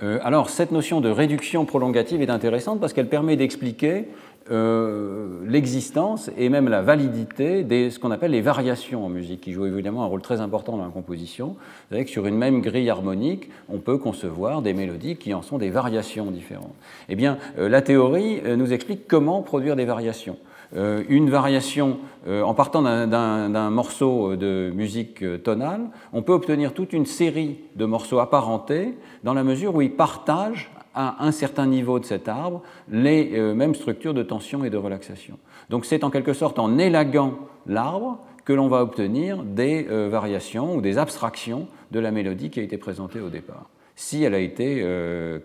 Euh, 0.04 0.20
alors, 0.24 0.50
cette 0.50 0.72
notion 0.72 1.00
de 1.00 1.10
réduction 1.10 1.66
prolongative 1.66 2.22
est 2.22 2.30
intéressante 2.30 2.80
parce 2.80 2.92
qu'elle 2.92 3.10
permet 3.10 3.38
d'expliquer 3.38 4.08
euh, 4.52 5.40
l'existence 5.46 6.30
et 6.38 6.50
même 6.50 6.68
la 6.68 6.82
validité 6.82 7.64
de 7.64 7.90
ce 7.90 8.00
qu'on 8.00 8.12
appelle 8.12 8.32
les 8.32 8.42
variations 8.42 9.06
en 9.06 9.10
musique, 9.10 9.42
qui 9.42 9.54
jouent 9.54 9.66
évidemment 9.66 10.04
un 10.04 10.08
rôle 10.08 10.22
très 10.22 10.42
important 10.42 10.78
dans 10.78 10.86
la 10.86 10.92
composition. 10.92 11.48
Vous 11.50 11.96
savez 11.96 12.06
que 12.06 12.12
sur 12.12 12.26
une 12.28 12.38
même 12.38 12.62
grille 12.62 12.90
harmonique, 12.90 13.50
on 13.70 13.80
peut 13.80 13.98
concevoir 13.98 14.62
des 14.62 14.74
mélodies 14.74 15.16
qui 15.16 15.34
en 15.34 15.42
sont 15.42 15.58
des 15.58 15.70
variations 15.70 16.32
différentes. 16.32 16.76
Eh 17.10 17.16
bien, 17.16 17.38
euh, 17.58 17.70
la 17.70 17.82
théorie 17.82 18.42
nous 18.58 18.74
explique 18.74 19.08
comment 19.08 19.42
produire 19.42 19.76
des 19.76 19.86
variations. 19.86 20.38
Euh, 20.76 21.04
une 21.10 21.30
variation 21.30 21.98
euh, 22.28 22.44
en 22.44 22.54
partant 22.54 22.82
d'un 22.82 23.70
morceau 23.70 24.38
de 24.38 24.72
musique 24.74 25.22
euh, 25.22 25.38
tonale, 25.38 25.82
on 26.14 26.22
peut 26.22 26.32
obtenir 26.32 26.74
toute 26.74 26.94
une 26.94 27.06
série 27.06 27.58
de 27.76 27.84
morceaux 27.84 28.20
apparentés 28.20 28.98
dans 29.26 29.34
la 29.34 29.44
mesure 29.44 29.76
où 29.76 29.82
ils 29.82 29.92
partagent 29.92 30.72
à 30.94 31.26
un 31.26 31.32
certain 31.32 31.66
niveau 31.66 32.00
de 32.00 32.06
cet 32.06 32.28
arbre 32.28 32.62
les 32.90 33.40
mêmes 33.54 33.76
structures 33.76 34.14
de 34.14 34.24
tension 34.24 34.64
et 34.64 34.70
de 34.70 34.78
relaxation. 34.78 35.38
Donc 35.70 35.86
c'est 35.86 36.04
en 36.04 36.10
quelque 36.10 36.34
sorte 36.34 36.60
en 36.60 36.78
élaguant 36.78 37.38
l'arbre 37.66 38.20
que 38.46 38.54
l'on 38.54 38.68
va 38.68 38.82
obtenir 38.82 39.44
des 39.44 39.84
variations 39.84 40.76
ou 40.76 40.82
des 40.82 40.98
abstractions 40.98 41.68
de 41.92 42.00
la 42.00 42.12
mélodie 42.12 42.50
qui 42.50 42.60
a 42.60 42.64
été 42.64 42.78
présentée 42.78 43.22
au 43.22 43.30
départ, 43.30 43.70
si 43.96 44.24
elle 44.24 44.34
a 44.34 44.40
été 44.40 44.86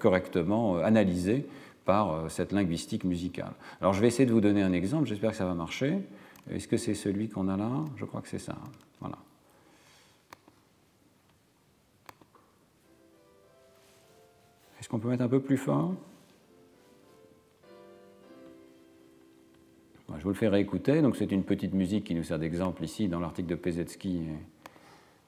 correctement 0.00 0.78
analysée 0.78 1.46
par 1.86 2.12
euh, 2.12 2.28
cette 2.28 2.52
linguistique 2.52 3.04
musicale. 3.04 3.52
Alors 3.80 3.94
je 3.94 4.00
vais 4.02 4.08
essayer 4.08 4.26
de 4.26 4.32
vous 4.32 4.42
donner 4.42 4.62
un 4.62 4.72
exemple, 4.72 5.06
j'espère 5.06 5.30
que 5.30 5.36
ça 5.36 5.46
va 5.46 5.54
marcher. 5.54 5.94
Est-ce 6.52 6.68
que 6.68 6.76
c'est 6.76 6.94
celui 6.94 7.28
qu'on 7.28 7.48
a 7.48 7.56
là? 7.56 7.70
Je 7.96 8.04
crois 8.04 8.20
que 8.20 8.28
c'est 8.28 8.38
ça. 8.38 8.56
Voilà. 9.00 9.16
Est-ce 14.86 14.92
qu'on 14.92 15.00
peut 15.00 15.08
mettre 15.08 15.24
un 15.24 15.28
peu 15.28 15.40
plus 15.40 15.56
fort 15.56 15.96
Je 20.16 20.22
vous 20.22 20.28
le 20.28 20.34
fais 20.36 20.46
réécouter. 20.46 21.02
Donc 21.02 21.16
c'est 21.16 21.32
une 21.32 21.42
petite 21.42 21.74
musique 21.74 22.04
qui 22.04 22.14
nous 22.14 22.22
sert 22.22 22.38
d'exemple 22.38 22.84
ici 22.84 23.08
dans 23.08 23.18
l'article 23.18 23.48
de 23.48 23.56
Pezetsky 23.56 24.20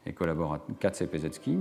et, 0.07 0.11
et 0.11 0.13
collaborateur 0.13 0.65
Katz 0.79 1.03
et 1.03 1.09
Pezetsky. 1.09 1.59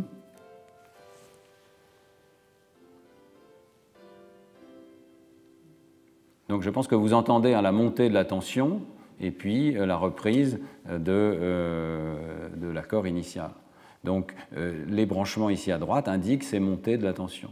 Donc 6.50 6.62
je 6.62 6.70
pense 6.70 6.86
que 6.86 6.94
vous 6.94 7.16
entendez 7.16 7.54
à 7.54 7.64
la 7.64 7.72
montée 7.72 8.10
de 8.10 8.14
la 8.14 8.26
tension 8.26 8.84
et 9.20 9.32
puis 9.32 9.76
euh, 9.76 9.88
la 9.88 9.98
reprise 9.98 10.60
euh, 10.88 11.00
euh, 11.08 12.50
de, 12.56 12.68
l'accord 12.68 13.08
initial. 13.08 13.50
Donc 14.04 14.36
les 14.56 15.08
branchements 15.08 15.50
ici 15.50 15.72
à 15.72 15.80
droite 15.80 16.08
indiquent 16.08 16.44
ces 16.44 16.60
montées 16.60 17.00
de 17.00 17.04
la 17.04 17.14
tension. 17.14 17.50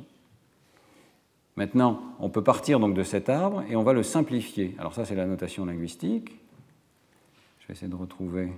Maintenant, 1.58 2.02
on 2.20 2.30
peut 2.30 2.44
partir 2.44 2.80
donc 2.80 2.94
de 2.94 3.04
cet 3.04 3.30
arbre 3.30 3.64
et 3.70 3.76
on 3.76 3.84
va 3.84 3.94
le 3.94 4.04
simplifier. 4.04 4.76
Alors 4.78 4.94
ça, 4.94 5.06
c'est 5.06 5.16
la 5.16 5.26
notation 5.26 5.66
linguistique. 5.66 6.38
Je 7.60 7.68
vais 7.68 7.74
essayer 7.74 7.90
de 7.90 7.96
retrouver 7.96 8.50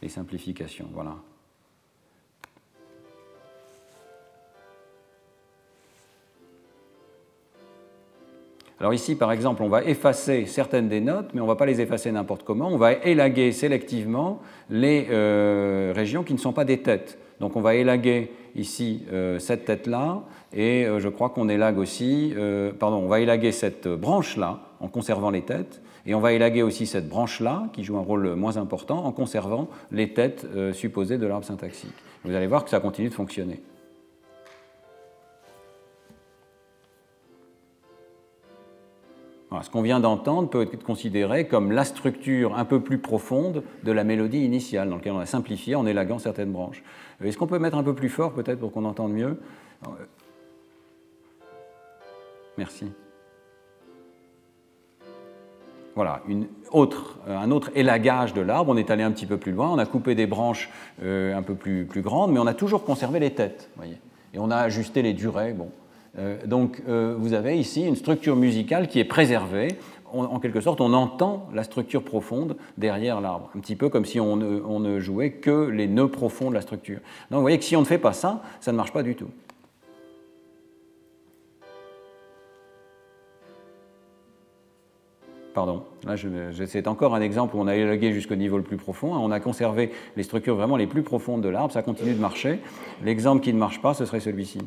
les 0.00 0.08
simplifications. 0.08 0.88
Voilà. 0.92 1.16
Alors 8.78 8.94
ici, 8.94 9.14
par 9.14 9.30
exemple, 9.30 9.62
on 9.62 9.68
va 9.68 9.84
effacer 9.84 10.46
certaines 10.46 10.88
des 10.88 11.02
notes, 11.02 11.34
mais 11.34 11.40
on 11.40 11.44
ne 11.44 11.50
va 11.50 11.56
pas 11.56 11.66
les 11.66 11.82
effacer 11.82 12.10
n'importe 12.10 12.44
comment. 12.44 12.68
On 12.68 12.78
va 12.78 12.94
élaguer 12.94 13.52
sélectivement 13.52 14.40
les 14.70 15.08
euh, 15.10 15.92
régions 15.94 16.22
qui 16.22 16.32
ne 16.32 16.38
sont 16.38 16.54
pas 16.54 16.64
des 16.64 16.80
têtes. 16.80 17.18
Donc 17.40 17.56
on 17.56 17.60
va 17.60 17.74
élaguer 17.74 18.30
ici 18.54 19.04
euh, 19.12 19.38
cette 19.38 19.64
tête-là, 19.64 20.22
et 20.52 20.86
euh, 20.86 21.00
je 21.00 21.08
crois 21.08 21.30
qu'on 21.30 21.48
élague 21.48 21.78
aussi, 21.78 22.34
pardon, 22.78 22.98
on 22.98 23.08
va 23.08 23.20
élaguer 23.20 23.52
cette 23.52 23.88
branche-là 23.88 24.60
en 24.80 24.88
conservant 24.88 25.30
les 25.30 25.42
têtes, 25.42 25.82
et 26.06 26.14
on 26.14 26.20
va 26.20 26.32
élaguer 26.32 26.62
aussi 26.62 26.86
cette 26.86 27.08
branche-là, 27.08 27.64
qui 27.72 27.84
joue 27.84 27.96
un 27.98 28.02
rôle 28.02 28.34
moins 28.34 28.56
important, 28.56 29.04
en 29.04 29.12
conservant 29.12 29.68
les 29.90 30.12
têtes 30.12 30.46
supposées 30.72 31.18
de 31.18 31.26
l'arbre 31.26 31.44
syntaxique. 31.44 31.92
Vous 32.24 32.34
allez 32.34 32.46
voir 32.46 32.64
que 32.64 32.70
ça 32.70 32.80
continue 32.80 33.08
de 33.08 33.14
fonctionner. 33.14 33.60
ce 39.62 39.68
qu'on 39.68 39.82
vient 39.82 40.00
d'entendre 40.00 40.48
peut 40.48 40.62
être 40.62 40.84
considéré 40.84 41.46
comme 41.46 41.72
la 41.72 41.84
structure 41.84 42.56
un 42.56 42.64
peu 42.64 42.80
plus 42.80 42.98
profonde 42.98 43.62
de 43.82 43.92
la 43.92 44.04
mélodie 44.04 44.44
initiale, 44.44 44.88
dans 44.88 44.96
laquelle 44.96 45.12
on 45.12 45.18
a 45.18 45.26
simplifié 45.26 45.74
en 45.74 45.86
élaguant 45.86 46.18
certaines 46.18 46.52
branches. 46.52 46.82
Est-ce 47.22 47.36
qu'on 47.36 47.46
peut 47.46 47.58
mettre 47.58 47.76
un 47.76 47.82
peu 47.82 47.94
plus 47.94 48.08
fort 48.08 48.32
peut-être 48.32 48.60
pour 48.60 48.72
qu'on 48.72 48.84
entende 48.84 49.12
mieux 49.12 49.36
Merci. 52.56 52.86
Voilà, 55.94 56.22
une 56.28 56.46
autre, 56.70 57.18
un 57.28 57.50
autre 57.50 57.70
élagage 57.74 58.32
de 58.32 58.40
l'arbre. 58.40 58.72
On 58.72 58.76
est 58.76 58.90
allé 58.90 59.02
un 59.02 59.10
petit 59.10 59.26
peu 59.26 59.36
plus 59.36 59.52
loin, 59.52 59.68
on 59.70 59.78
a 59.78 59.86
coupé 59.86 60.14
des 60.14 60.26
branches 60.26 60.70
euh, 61.02 61.36
un 61.36 61.42
peu 61.42 61.54
plus, 61.54 61.84
plus, 61.84 62.00
grandes, 62.00 62.32
mais 62.32 62.38
on 62.38 62.46
a 62.46 62.54
toujours 62.54 62.84
conservé 62.84 63.18
les 63.18 63.32
têtes. 63.32 63.70
Voyez. 63.76 63.98
Et 64.32 64.38
on 64.38 64.50
a 64.50 64.56
ajusté 64.56 65.02
les 65.02 65.12
durées. 65.12 65.52
Bon. 65.52 65.70
donc 66.46 66.82
vous 66.86 67.32
avez 67.32 67.58
ici 67.58 67.84
une 67.84 67.96
structure 67.96 68.36
musicale 68.36 68.88
qui 68.88 68.98
est 68.98 69.04
préservée 69.04 69.76
en 70.12 70.40
quelque 70.40 70.60
sorte, 70.60 70.80
on 70.80 70.92
entend 70.92 71.48
la 71.52 71.64
structure 71.64 72.02
profonde 72.02 72.56
derrière 72.78 73.20
l'arbre, 73.20 73.50
un 73.56 73.60
petit 73.60 73.76
peu 73.76 73.88
comme 73.88 74.04
si 74.04 74.20
on 74.20 74.36
ne, 74.36 75.00
jouait 75.00 75.32
que 75.32 75.68
les 75.68 75.86
nœuds 75.86 76.10
profonds 76.10 76.50
de 76.50 76.54
la 76.54 76.60
structure. 76.60 76.98
Donc 77.30 77.38
vous 77.38 77.42
voyez 77.42 77.58
que 77.58 77.64
si 77.64 77.76
on 77.76 77.80
ne 77.80 77.86
fait 77.86 77.98
pas 77.98 78.12
ça, 78.12 78.42
ça 78.60 78.72
ne 78.72 78.76
marche 78.76 78.92
pas 78.92 79.02
du 79.02 79.14
tout. 79.14 79.30
Pardon, 85.52 85.82
là 86.06 86.14
c'est 86.66 86.86
encore 86.86 87.14
un 87.14 87.20
exemple 87.20 87.56
où 87.56 87.60
on 87.60 87.66
a 87.66 87.74
élagué 87.74 88.12
jusqu'au 88.12 88.36
niveau 88.36 88.56
le 88.56 88.62
plus 88.62 88.76
profond, 88.76 89.14
on 89.14 89.32
a 89.32 89.40
conservé 89.40 89.90
les 90.16 90.22
structures 90.22 90.54
vraiment 90.54 90.76
les 90.76 90.86
plus 90.86 91.02
profondes 91.02 91.42
de 91.42 91.48
l'arbre, 91.48 91.72
ça 91.72 91.82
continue 91.82 92.14
de 92.14 92.20
marcher. 92.20 92.60
L'exemple 93.04 93.42
qui 93.42 93.52
ne 93.52 93.58
marche 93.58 93.82
pas, 93.82 93.92
ce 93.92 94.04
serait 94.04 94.20
celui-ci. 94.20 94.60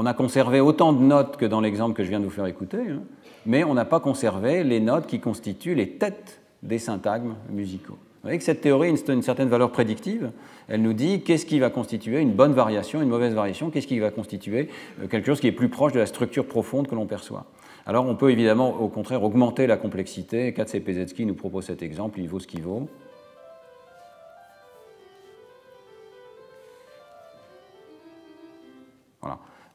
On 0.00 0.06
a 0.06 0.14
conservé 0.14 0.60
autant 0.60 0.92
de 0.92 1.02
notes 1.02 1.36
que 1.36 1.44
dans 1.44 1.60
l'exemple 1.60 1.96
que 1.96 2.04
je 2.04 2.08
viens 2.08 2.20
de 2.20 2.24
vous 2.24 2.30
faire 2.30 2.46
écouter, 2.46 2.78
hein, 2.78 3.02
mais 3.46 3.64
on 3.64 3.74
n'a 3.74 3.84
pas 3.84 3.98
conservé 3.98 4.62
les 4.62 4.78
notes 4.78 5.08
qui 5.08 5.18
constituent 5.18 5.74
les 5.74 5.88
têtes 5.88 6.40
des 6.62 6.78
syntagmes 6.78 7.34
musicaux. 7.50 7.94
Vous 7.94 8.22
voyez 8.22 8.38
que 8.38 8.44
cette 8.44 8.60
théorie 8.60 8.90
a 8.90 9.12
une, 9.12 9.22
certaine 9.22 9.48
valeur 9.48 9.72
prédictive. 9.72 10.30
Elle 10.68 10.82
nous 10.82 10.92
dit 10.92 11.22
qu'est-ce 11.22 11.46
qui 11.46 11.58
va 11.58 11.68
constituer 11.68 12.20
une 12.20 12.30
bonne 12.30 12.52
variation, 12.52 13.02
une 13.02 13.08
mauvaise 13.08 13.34
variation, 13.34 13.70
qu'est-ce 13.70 13.88
qui 13.88 13.98
va 13.98 14.12
constituer 14.12 14.68
euh, 15.02 15.08
quelque 15.08 15.26
chose 15.26 15.40
qui 15.40 15.48
est 15.48 15.52
plus 15.52 15.68
proche 15.68 15.92
de 15.92 15.98
la 15.98 16.06
structure 16.06 16.46
profonde 16.46 16.86
que 16.86 16.94
l'on 16.94 17.06
perçoit. 17.06 17.46
Alors 17.84 18.06
on 18.06 18.14
peut 18.14 18.30
évidemment 18.30 18.80
au 18.80 18.86
contraire 18.86 19.24
augmenter 19.24 19.66
la 19.66 19.76
complexité. 19.76 20.54
Katsepezetsky 20.54 21.26
nous 21.26 21.34
propose 21.34 21.64
cet 21.64 21.82
exemple, 21.82 22.20
il 22.20 22.28
vaut 22.28 22.38
ce 22.38 22.46
qu'il 22.46 22.62
vaut. 22.62 22.88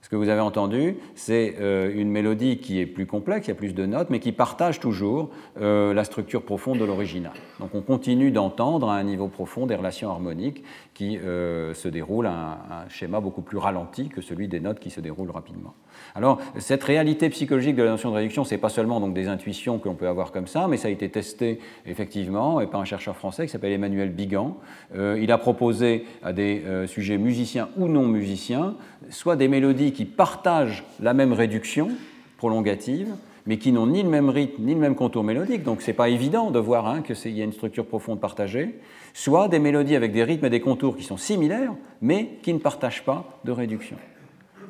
Ce 0.04 0.10
que 0.10 0.18
vous 0.18 0.28
avez 0.28 0.42
entendu, 0.42 0.98
c'est 1.16 1.56
euh, 1.62 1.90
une 1.96 2.12
mélodie 2.12 2.58
qui 2.58 2.82
est 2.82 2.86
plus 2.86 3.06
complexe, 3.06 3.48
il 3.48 3.52
y 3.52 3.54
a 3.54 3.56
plus 3.56 3.74
de 3.74 3.86
notes, 3.86 4.10
mais 4.10 4.20
qui 4.20 4.34
partage 4.34 4.82
toujours 4.82 5.30
euh, 5.62 5.94
la 5.94 6.04
structure 6.04 6.42
profonde 6.42 6.78
de 6.78 6.84
l'original. 6.84 7.32
Donc 7.62 7.70
on 7.74 7.82
continue 7.82 8.30
d'entendre 8.30 8.90
à 8.90 8.98
un 8.98 9.04
niveau 9.04 9.30
profond 9.30 9.66
des 9.66 9.76
relations 9.76 10.10
harmoniques 10.10 10.62
qui 10.94 11.18
euh, 11.18 11.74
se 11.74 11.88
déroulent 11.88 12.28
à 12.28 12.84
un, 12.86 12.90
schéma 12.90 13.22
beaucoup 13.22 13.42
plus 13.42 13.58
ralenti 13.58 14.10
que 14.10 14.20
celui 14.20 14.50
des 14.50 14.60
notes 14.60 14.82
qui 14.82 14.90
se 14.90 15.00
déroulent 15.00 15.32
rapidement. 15.32 15.74
Alors 16.16 16.42
cette 16.58 16.84
réalité 16.84 17.30
psychologique 17.30 17.78
de 17.78 17.84
la 17.84 17.92
notion 17.92 18.10
de 18.10 18.16
réduction, 18.16 18.44
c'est 18.44 18.58
pas 18.58 18.68
seulement 18.68 19.00
donc 19.00 19.14
des 19.14 19.30
intuitions 19.30 19.80
que 19.80 19.88
l'on 19.88 19.96
peut 19.96 20.10
avoir 20.10 20.34
comme 20.34 20.48
ça, 20.48 20.68
mais 20.68 20.76
ça 20.76 20.90
a 20.90 20.92
été 20.92 21.08
testé 21.08 21.60
effectivement 21.86 22.60
et 22.60 22.68
par 22.68 22.82
un 22.82 22.86
chercheur 22.86 23.16
français 23.16 23.46
qui 23.46 23.54
s'appelle 23.54 23.72
Emmanuel 23.72 24.10
Bigan. 24.10 24.58
il 24.94 25.32
a 25.32 25.38
proposé 25.38 26.06
à 26.24 26.34
des 26.34 26.62
sujets 26.88 27.18
musiciens 27.18 27.70
ou 27.78 27.88
non 27.88 28.08
musiciens 28.08 28.76
soit 29.10 29.36
des 29.36 29.48
mélodies 29.48 29.93
qui 29.94 30.06
partagent 30.06 30.84
la 31.00 31.14
même 31.14 31.34
réduction 31.34 31.90
prolongative, 32.38 33.10
mais 33.46 33.58
qui 33.58 33.72
n'ont 33.72 33.88
ni 33.88 34.04
le 34.04 34.10
même 34.10 34.30
rythme 34.30 34.64
ni 34.64 34.74
le 34.74 34.80
même 34.80 34.96
contour 34.96 35.24
mélodique, 35.24 35.64
donc 35.64 35.82
ce 35.82 35.88
n'est 35.88 35.96
pas 35.96 36.10
évident 36.10 36.52
de 36.52 36.60
voir 36.60 36.88
hein, 36.88 37.02
qu'il 37.02 37.32
y 37.32 37.42
a 37.42 37.46
une 37.46 37.54
structure 37.54 37.86
profonde 37.86 38.20
partagée, 38.20 38.80
soit 39.14 39.48
des 39.48 39.60
mélodies 39.60 39.96
avec 39.96 40.12
des 40.12 40.24
rythmes 40.24 40.46
et 40.46 40.50
des 40.50 40.62
contours 40.62 40.98
qui 40.98 41.04
sont 41.04 41.18
similaires, 41.18 41.74
mais 42.02 42.40
qui 42.42 42.54
ne 42.54 42.60
partagent 42.60 43.04
pas 43.04 43.40
de 43.44 43.52
réduction. 43.52 43.98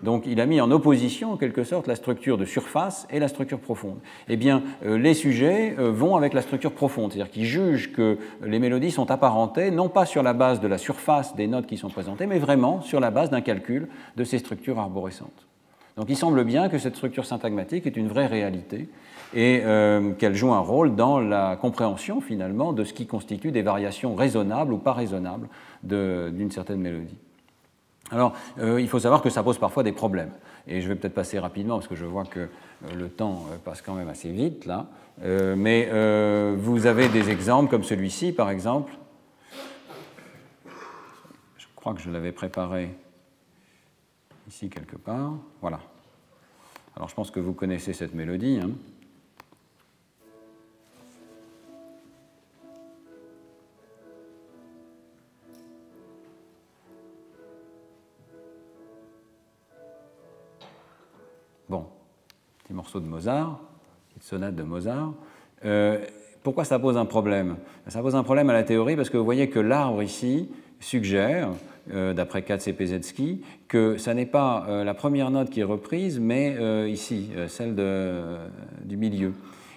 Donc 0.03 0.25
il 0.27 0.41
a 0.41 0.45
mis 0.45 0.59
en 0.59 0.69
opposition 0.69 1.31
en 1.31 1.37
quelque 1.37 1.63
sorte 1.63 1.87
la 1.87 1.95
structure 1.95 2.37
de 2.37 2.45
surface 2.45 3.07
et 3.09 3.19
la 3.19 3.29
structure 3.29 3.59
profonde. 3.59 3.99
Eh 4.27 4.35
bien, 4.35 4.61
euh, 4.85 4.97
les 4.97 5.13
sujets 5.13 5.75
euh, 5.79 5.91
vont 5.91 6.17
avec 6.17 6.33
la 6.33 6.41
structure 6.41 6.73
profonde, 6.73 7.13
c'est-à-dire 7.13 7.31
qu'ils 7.31 7.45
jugent 7.45 7.93
que 7.93 8.17
les 8.43 8.59
mélodies 8.59 8.91
sont 8.91 9.09
apparentées 9.11 9.71
non 9.71 9.87
pas 9.87 10.05
sur 10.05 10.21
la 10.21 10.33
base 10.33 10.59
de 10.59 10.67
la 10.67 10.77
surface 10.77 11.35
des 11.35 11.47
notes 11.47 11.67
qui 11.67 11.77
sont 11.77 11.89
présentées, 11.89 12.25
mais 12.25 12.37
vraiment 12.37 12.81
sur 12.81 12.99
la 12.99 13.11
base 13.11 13.29
d'un 13.29 13.41
calcul 13.41 13.87
de 14.17 14.23
ces 14.25 14.39
structures 14.39 14.77
arborescentes. 14.77 15.47
Donc 15.95 16.07
il 16.09 16.17
semble 16.17 16.43
bien 16.43 16.69
que 16.69 16.79
cette 16.79 16.95
structure 16.95 17.25
syntagmatique 17.25 17.85
est 17.85 17.95
une 17.95 18.07
vraie 18.07 18.25
réalité 18.25 18.89
et 19.33 19.61
euh, 19.63 20.11
qu'elle 20.13 20.35
joue 20.35 20.51
un 20.51 20.59
rôle 20.59 20.95
dans 20.95 21.19
la 21.19 21.55
compréhension 21.55 22.19
finalement 22.19 22.73
de 22.73 22.83
ce 22.83 22.93
qui 22.93 23.05
constitue 23.05 23.51
des 23.51 23.61
variations 23.61 24.15
raisonnables 24.15 24.73
ou 24.73 24.79
pas 24.79 24.93
raisonnables 24.93 25.47
d'une 25.83 26.51
certaine 26.51 26.79
mélodie. 26.79 27.17
Alors, 28.13 28.33
euh, 28.59 28.79
il 28.79 28.87
faut 28.87 28.99
savoir 28.99 29.23
que 29.23 29.31
ça 29.31 29.41
pose 29.41 29.57
parfois 29.57 29.81
des 29.81 29.91
problèmes. 29.91 30.31
Et 30.67 30.81
je 30.81 30.87
vais 30.87 30.95
peut-être 30.95 31.15
passer 31.15 31.39
rapidement 31.39 31.77
parce 31.77 31.87
que 31.87 31.95
je 31.95 32.05
vois 32.05 32.25
que 32.25 32.41
euh, 32.41 32.47
le 32.95 33.09
temps 33.09 33.45
euh, 33.51 33.57
passe 33.57 33.81
quand 33.81 33.95
même 33.95 34.07
assez 34.07 34.31
vite 34.31 34.65
là. 34.65 34.85
mais 35.57 35.89
vous 36.55 36.85
avez 36.85 37.07
des 37.09 37.29
exemples 37.29 37.69
comme 37.69 37.83
celui-ci, 37.83 38.33
par 38.33 38.49
exemple? 38.51 38.93
Je 41.57 41.65
crois 41.75 41.93
que 41.93 42.01
je 42.01 42.09
l'avais 42.11 42.31
préparé 42.31 42.95
ici 44.47 44.69
quelque 44.69 44.95
part. 44.95 45.33
Voilà. 45.61 45.79
Alors, 46.95 47.09
je 47.09 47.15
pense 47.15 47.31
que 47.31 47.39
vous 47.39 47.53
connaissez 47.53 47.93
cette 47.93 48.13
mélodie. 48.13 48.59
Hein. 48.61 48.69
Morceau 62.73 62.99
de 62.99 63.07
Mozart, 63.07 63.59
une 64.15 64.21
sonate 64.21 64.55
de 64.55 64.63
Mozart. 64.63 65.13
Euh, 65.65 65.99
pourquoi 66.43 66.65
ça 66.65 66.79
pose 66.79 66.97
un 66.97 67.05
problème? 67.05 67.55
Ça 67.87 68.01
pose 68.01 68.15
un 68.15 68.23
problème 68.23 68.49
à 68.49 68.53
la 68.53 68.63
théorie 68.63 68.95
parce 68.95 69.09
que 69.09 69.17
vous 69.17 69.23
voyez 69.23 69.49
que 69.49 69.59
l'arbre 69.59 70.03
ici 70.03 70.49
suggère, 70.79 71.49
euh, 71.93 72.13
d'après 72.13 72.41
Katzepezetsky, 72.41 73.41
que 73.67 73.97
ça 73.97 74.13
n'est 74.13 74.25
pas 74.25 74.65
euh, 74.67 74.83
la 74.83 74.93
première 74.93 75.31
note 75.31 75.49
qui 75.49 75.61
est 75.61 75.65
reprise, 75.65 76.19
mais 76.19 76.57
ici, 76.89 77.29
celle 77.47 77.75
du 78.83 78.97
milieu. 78.97 79.33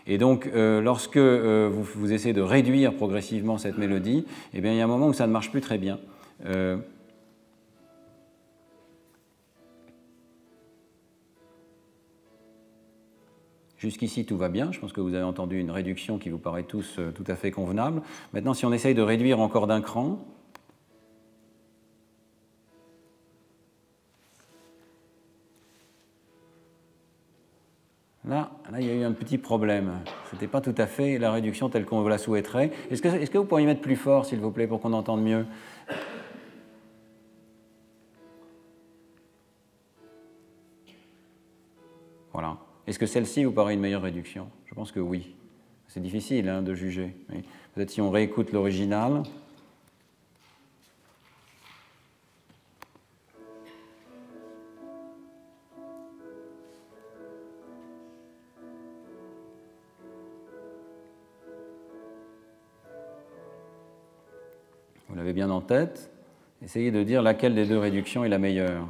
Et 0.08 0.18
donc, 0.18 0.48
lorsque 0.54 1.18
vous, 1.18 1.82
vous, 1.82 2.12
essayez 2.12 2.34
de 2.34 2.40
réduire 2.40 2.94
progressivement 2.94 3.58
cette 3.58 3.78
mélodie, 3.78 4.24
eh 4.54 4.60
bien, 4.60 4.72
il 4.72 4.78
y 4.78 4.80
a 4.80 4.84
un 4.84 4.88
moment 4.88 5.08
où 5.08 5.12
ça 5.12 5.26
ne 5.26 5.32
marche 5.32 5.50
plus 5.50 5.60
très 5.60 5.78
bien. 5.78 5.98
Jusqu'ici, 13.78 14.24
tout 14.24 14.38
va 14.38 14.48
bien. 14.48 14.72
Je 14.72 14.80
pense 14.80 14.92
que 14.92 15.00
vous 15.00 15.14
avez 15.14 15.24
entendu 15.24 15.58
une 15.60 15.70
réduction 15.70 16.18
qui 16.18 16.30
vous 16.30 16.38
paraît 16.38 16.62
tous 16.62 16.98
euh, 16.98 17.10
tout 17.10 17.24
à 17.26 17.36
fait 17.36 17.50
convenable. 17.50 18.02
Maintenant, 18.32 18.54
si 18.54 18.64
on 18.64 18.72
essaye 18.72 18.94
de 18.94 19.02
réduire 19.02 19.40
encore 19.40 19.66
d'un 19.66 19.80
cran, 19.80 20.18
Là, 28.28 28.50
là, 28.72 28.80
il 28.80 28.86
y 28.88 28.90
a 28.90 28.94
eu 28.94 29.04
un 29.04 29.12
petit 29.12 29.38
problème. 29.38 30.00
Ce 30.28 30.34
n'était 30.34 30.48
pas 30.48 30.60
tout 30.60 30.74
à 30.78 30.86
fait 30.86 31.16
la 31.16 31.30
réduction 31.30 31.68
telle 31.68 31.84
qu'on 31.84 32.06
la 32.08 32.18
souhaiterait. 32.18 32.72
Est-ce 32.90 33.00
que, 33.00 33.06
est 33.06 33.32
que, 33.32 33.38
vous 33.38 33.44
pourriez 33.44 33.66
mettre 33.66 33.80
plus 33.80 33.94
fort, 33.94 34.26
s'il 34.26 34.40
vous 34.40 34.50
plaît, 34.50 34.66
pour 34.66 34.80
qu'on 34.80 34.94
entende 34.94 35.22
mieux? 35.22 35.46
Est-ce 42.86 43.00
que 43.00 43.06
celle-ci 43.06 43.44
vous 43.44 43.52
paraît 43.52 43.74
une 43.74 43.80
meilleure 43.80 44.02
réduction? 44.02 44.48
Je 44.66 44.74
pense 44.74 44.92
que 44.92 45.00
oui. 45.00 45.34
C'est 45.88 46.00
difficile 46.00 46.48
hein, 46.48 46.62
de 46.62 46.74
juger. 46.74 47.16
Peut-être 47.74 47.90
si 47.90 48.00
on 48.00 48.10
réécoute 48.10 48.52
l'original. 48.52 49.22
Vous 65.08 65.16
l'avez 65.16 65.32
bien 65.32 65.50
en 65.50 65.60
tête. 65.60 66.10
Essayez 66.62 66.90
de 66.90 67.02
dire 67.02 67.22
laquelle 67.22 67.54
des 67.54 67.66
deux 67.66 67.78
réductions 67.78 68.24
est 68.24 68.28
la 68.28 68.38
meilleure. 68.38 68.86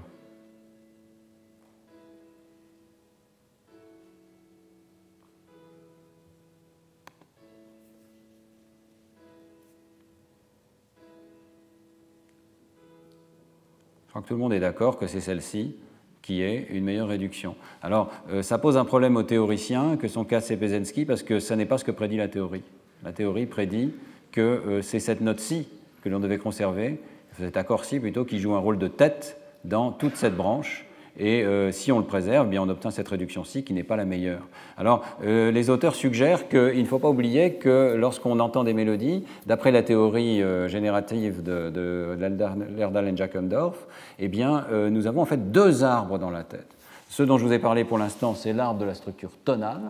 Tout 14.26 14.34
le 14.34 14.40
monde 14.40 14.52
est 14.52 14.60
d'accord 14.60 14.98
que 14.98 15.06
c'est 15.06 15.20
celle-ci 15.20 15.76
qui 16.20 16.42
est 16.42 16.66
une 16.70 16.84
meilleure 16.84 17.06
réduction. 17.06 17.54
Alors, 17.82 18.10
euh, 18.30 18.42
ça 18.42 18.58
pose 18.58 18.76
un 18.76 18.84
problème 18.84 19.16
aux 19.16 19.22
théoriciens 19.22 19.96
que 19.96 20.08
sont 20.08 20.24
Kass 20.24 20.50
et 20.50 20.56
Pezensky 20.56 21.04
parce 21.04 21.22
que 21.22 21.38
ça 21.38 21.54
n'est 21.54 21.66
pas 21.66 21.78
ce 21.78 21.84
que 21.84 21.92
prédit 21.92 22.16
la 22.16 22.26
théorie. 22.26 22.64
La 23.04 23.12
théorie 23.12 23.46
prédit 23.46 23.94
que 24.32 24.40
euh, 24.40 24.82
c'est 24.82 24.98
cette 24.98 25.20
note-ci 25.20 25.68
que 26.02 26.08
l'on 26.08 26.18
devait 26.18 26.38
conserver, 26.38 27.00
cet 27.38 27.56
accord-ci 27.56 28.00
plutôt, 28.00 28.24
qui 28.24 28.40
joue 28.40 28.54
un 28.54 28.58
rôle 28.58 28.78
de 28.78 28.88
tête 28.88 29.40
dans 29.64 29.92
toute 29.92 30.16
cette 30.16 30.36
branche 30.36 30.85
et 31.18 31.42
euh, 31.44 31.72
si 31.72 31.92
on 31.92 31.98
le 31.98 32.04
préserve, 32.04 32.48
bien 32.48 32.62
on 32.62 32.68
obtient 32.68 32.90
cette 32.90 33.08
réduction-ci 33.08 33.64
qui 33.64 33.72
n'est 33.72 33.82
pas 33.82 33.96
la 33.96 34.04
meilleure. 34.04 34.46
Alors, 34.76 35.02
euh, 35.24 35.50
les 35.50 35.70
auteurs 35.70 35.94
suggèrent 35.94 36.48
qu'il 36.48 36.80
ne 36.80 36.86
faut 36.86 36.98
pas 36.98 37.08
oublier 37.08 37.54
que 37.54 37.94
lorsqu'on 37.96 38.38
entend 38.38 38.64
des 38.64 38.74
mélodies, 38.74 39.24
d'après 39.46 39.70
la 39.70 39.82
théorie 39.82 40.42
euh, 40.42 40.68
générative 40.68 41.42
de, 41.42 41.70
de 41.70 42.16
Lerdal 42.76 43.08
et 43.08 43.16
Jachendorf, 43.16 43.86
eh 44.18 44.28
bien, 44.28 44.66
nous 44.90 45.06
avons 45.06 45.22
en 45.22 45.26
fait 45.26 45.50
deux 45.50 45.84
arbres 45.84 46.18
dans 46.18 46.30
la 46.30 46.42
tête. 46.42 46.76
Ce 47.08 47.22
dont 47.22 47.38
je 47.38 47.44
vous 47.44 47.52
ai 47.52 47.58
parlé 47.58 47.84
pour 47.84 47.98
l'instant, 47.98 48.34
c'est 48.34 48.52
l'arbre 48.52 48.80
de 48.80 48.84
la 48.84 48.94
structure 48.94 49.30
tonale, 49.44 49.80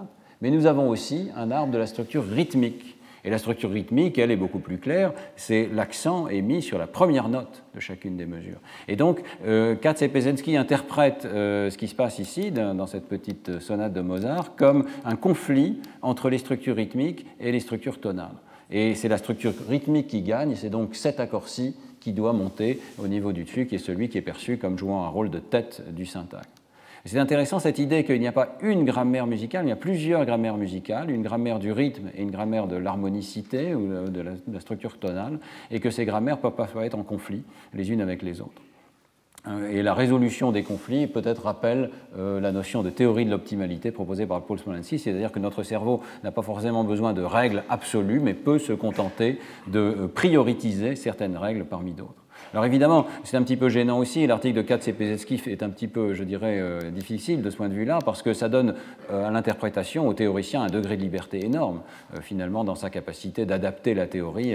mais 0.41 0.51
nous 0.51 0.67
avons 0.67 0.89
aussi 0.89 1.31
un 1.37 1.51
arbre 1.51 1.73
de 1.73 1.79
la 1.79 1.87
structure 1.87 2.25
rythmique. 2.25 2.96
Et 3.27 3.31
la 3.31 3.39
structure 3.39 3.73
rythmique, 3.73 4.19
elle 4.19 4.31
est 4.31 4.37
beaucoup 4.37 4.61
plus 4.61 4.79
claire, 4.79 5.13
c'est 5.35 5.69
l'accent 5.73 6.29
est 6.29 6.43
mis 6.43 6.63
sur 6.63 6.79
la 6.79 6.87
première 6.87 7.29
note 7.29 7.65
de 7.75 7.81
chacune 7.81 8.17
des 8.17 8.25
mesures. 8.25 8.61
Et 8.87 8.95
donc, 8.95 9.21
euh, 9.45 9.75
Katz 9.75 10.01
et 10.03 10.09
Pesensky 10.09 10.57
interprètent 10.57 11.25
euh, 11.25 11.69
ce 11.69 11.77
qui 11.77 11.89
se 11.89 11.97
passe 11.97 12.21
ici, 12.21 12.53
dans, 12.53 12.87
cette 12.87 13.09
petite 13.09 13.59
sonate 13.59 13.93
de 13.93 14.01
Mozart, 14.01 14.55
comme 14.55 14.87
un 15.05 15.17
conflit 15.17 15.81
entre 16.03 16.31
les 16.31 16.39
structures 16.39 16.77
rythmiques 16.77 17.27
et 17.41 17.51
les 17.51 17.59
structures 17.59 17.99
tonales. 17.99 18.37
Et 18.71 18.95
c'est 18.95 19.09
la 19.09 19.19
structure 19.19 19.55
rythmique 19.69 20.07
qui 20.07 20.23
gagne, 20.23 20.53
et 20.53 20.57
c'est 20.57 20.71
donc 20.71 20.95
cet 20.95 21.19
accord-ci 21.19 21.75
qui 21.99 22.13
doit 22.13 22.33
monter 22.33 22.81
au 23.03 23.09
niveau 23.09 23.33
du 23.33 23.43
dessus, 23.43 23.67
qui 23.67 23.75
est 23.75 23.79
celui 23.79 24.09
qui 24.09 24.19
est 24.19 24.23
perçu 24.23 24.57
comme 24.57 24.79
jouant 24.79 25.03
un 25.03 25.09
rôle 25.09 25.31
de 25.31 25.41
tête 25.41 25.83
du 25.93 26.07
syntagme. 26.07 26.45
C'est 27.07 27.21
intéressant 27.21 27.61
cette 27.61 27.79
idée 27.79 28.03
qu'il 28.03 28.19
n'y 28.19 28.27
a 28.27 28.33
pas 28.33 28.57
une 28.63 28.85
grammaire 28.85 29.29
musicale, 29.29 29.65
il 29.65 29.69
y 29.69 29.73
a 29.73 29.77
plusieurs 29.77 30.25
grammaires 30.25 30.57
musicales, 30.57 31.09
une 31.09 31.23
grammaire 31.23 31.61
du 31.61 31.71
rythme 31.71 32.11
et 32.17 32.23
une 32.23 32.33
grammaire 32.33 32.67
de 32.67 32.75
l'harmonicité 32.75 33.77
ou 33.77 34.09
de 34.09 34.23
la, 34.23 34.61
structure 34.61 34.99
tonale, 34.99 35.39
et 35.71 35.79
que 35.79 35.91
ces 35.91 36.05
grammaires 36.05 36.39
peuvent 36.39 36.57
parfois 36.57 36.85
être 36.85 36.99
en 36.99 37.05
conflit 37.05 37.45
les 37.75 37.93
unes 37.93 38.01
avec 38.01 38.23
les 38.23 38.41
autres. 38.41 38.61
Euh, 39.47 39.71
et 39.71 39.83
la 39.83 39.95
résolution 39.95 40.51
des 40.51 40.65
conflits 40.65 41.07
peut-être 41.07 41.45
rappelle 41.45 41.91
euh, 42.19 42.41
la 42.41 42.51
notion 42.51 42.83
de 42.83 42.91
théorie 42.91 43.25
de 43.25 43.31
l'optimalité 43.31 43.93
proposée 43.93 44.27
par 44.27 44.43
Paul 44.43 44.59
Smolensky, 44.59 44.99
c'est-à-dire 44.99 45.31
que 45.31 45.39
notre 45.39 45.63
cerveau 45.63 46.03
n'a 46.25 46.33
pas 46.33 46.43
forcément 46.43 46.83
besoin 46.83 47.13
de 47.13 47.23
règles 47.23 47.63
absolues, 47.69 48.19
mais 48.19 48.35
peut 48.35 48.59
se 48.59 48.73
contenter 48.73 49.39
de 49.69 49.79
euh, 49.79 50.09
prioriser 50.09 50.97
certaines 50.97 51.37
règles 51.37 51.67
parmi 51.67 51.93
d'autres. 51.93 52.26
Alors 52.53 52.65
évidemment, 52.65 53.07
c'est 53.25 53.37
un 53.37 53.43
petit 53.43 53.57
peu 53.57 53.69
gênant 53.69 53.99
aussi, 53.99 54.27
l'article 54.27 54.57
de 54.57 54.63
Katz 54.63 54.89
et 54.89 54.95
est 55.47 55.63
un 55.63 55.69
petit 55.69 55.89
peu, 55.89 56.15
je 56.15 56.25
dirais, 56.25 56.59
euh, 56.59 56.91
difficile 56.91 57.43
de 57.43 57.51
ce 57.51 57.57
point 57.57 57.69
de 57.69 57.75
vue-là, 57.75 57.99
parce 58.05 58.23
que 58.23 58.33
ça 58.33 58.49
donne 58.49 58.75
euh, 59.11 59.27
à 59.27 59.31
l'interprétation, 59.31 60.07
au 60.07 60.15
théoricien, 60.15 60.63
un 60.63 60.69
degré 60.69 60.97
de 60.97 61.03
liberté 61.03 61.45
énorme, 61.45 61.83
euh, 62.15 62.21
finalement, 62.23 62.65
dans 62.65 62.75
sa 62.75 62.89
capacité 62.89 63.47
d'adapter 63.47 63.95
la 63.95 64.07
théorie 64.07 64.55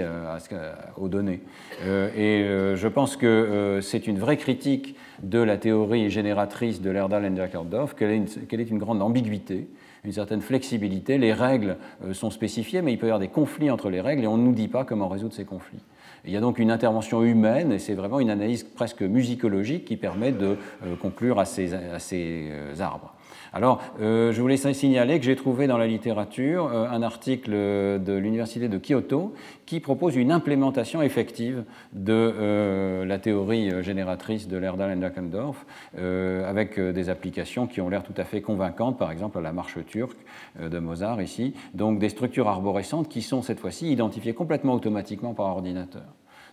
aux 0.96 1.08
données. 1.08 1.40
et 1.86 2.44
je 2.74 2.88
pense 2.88 3.16
que 3.16 3.78
c'est 3.82 4.06
une 4.06 4.18
vraie 4.18 4.36
critique 4.36 4.96
de 5.22 5.38
la 5.38 5.56
théorie 5.56 6.10
génératrice 6.10 6.80
de 6.80 6.90
Lerdal 6.90 7.24
et 7.24 7.36
Jackerdorf, 7.36 7.94
qu'elle 7.94 8.10
est, 8.10 8.70
une 8.70 8.78
grande 8.78 9.02
ambiguïté 9.02 9.68
une 10.04 10.10
certaine 10.10 10.40
flexibilité. 10.40 11.16
Les 11.16 11.32
règles 11.32 11.76
sont 12.12 12.30
spécifiées, 12.30 12.82
mais 12.82 12.92
il 12.92 12.98
peut 12.98 13.06
y 13.06 13.10
avoir 13.10 13.20
des 13.20 13.28
conflits 13.28 13.70
entre 13.70 13.88
les 13.88 14.00
règles 14.00 14.24
et 14.24 14.26
on 14.26 14.36
ne 14.36 14.42
nous 14.42 14.52
dit 14.52 14.66
pas 14.66 14.84
comment 14.84 15.06
résoudre 15.06 15.32
ces 15.32 15.44
conflits. 15.44 15.78
Il 16.24 16.30
y 16.30 16.36
a 16.36 16.40
donc 16.40 16.58
une 16.58 16.70
intervention 16.70 17.22
humaine 17.22 17.72
et 17.72 17.78
c'est 17.78 17.94
vraiment 17.94 18.20
une 18.20 18.30
analyse 18.30 18.62
presque 18.62 19.02
musicologique 19.02 19.84
qui 19.84 19.96
permet 19.96 20.30
de 20.30 20.56
euh, 20.84 20.94
conclure 21.00 21.40
à 21.40 21.44
ces, 21.44 21.70
euh, 21.72 22.74
arbres. 22.78 23.14
Alors, 23.54 23.82
euh, 24.00 24.32
je 24.32 24.40
voulais 24.40 24.56
signaler 24.56 25.18
que 25.18 25.26
j'ai 25.26 25.36
trouvé 25.36 25.66
dans 25.66 25.76
la 25.76 25.86
littérature 25.86 26.68
un 26.72 27.02
article 27.02 27.50
de 27.50 28.12
l'Université 28.14 28.68
de 28.68 28.78
Kyoto 28.78 29.34
qui 29.66 29.80
propose 29.80 30.16
une 30.16 30.32
implémentation 30.32 31.02
effective 31.02 31.64
de 31.92 33.04
la 33.04 33.18
théorie 33.18 33.82
génératrice 33.82 34.48
de 34.48 34.56
Lerdal 34.56 34.96
et 34.96 35.00
Dackendorf, 35.00 35.66
avec 35.96 36.78
des 36.78 37.08
applications 37.08 37.66
qui 37.66 37.80
ont 37.80 37.88
l'air 37.88 38.02
tout 38.02 38.14
à 38.16 38.24
fait 38.24 38.40
convaincantes, 38.40 38.98
par 38.98 39.10
exemple 39.10 39.40
la 39.40 39.52
marche 39.52 39.78
turque 39.86 40.18
de 40.60 40.78
Mozart 40.78 41.20
ici, 41.22 41.54
donc 41.74 41.98
des 41.98 42.08
structures 42.08 42.48
arborescentes 42.48 43.08
qui 43.08 43.22
sont 43.22 43.42
cette 43.42 43.60
fois-ci 43.60 43.90
identifiées 43.90 44.34
complètement 44.34 44.74
automatiquement 44.74 45.34
par 45.34 45.46
ordinateur. 45.46 46.04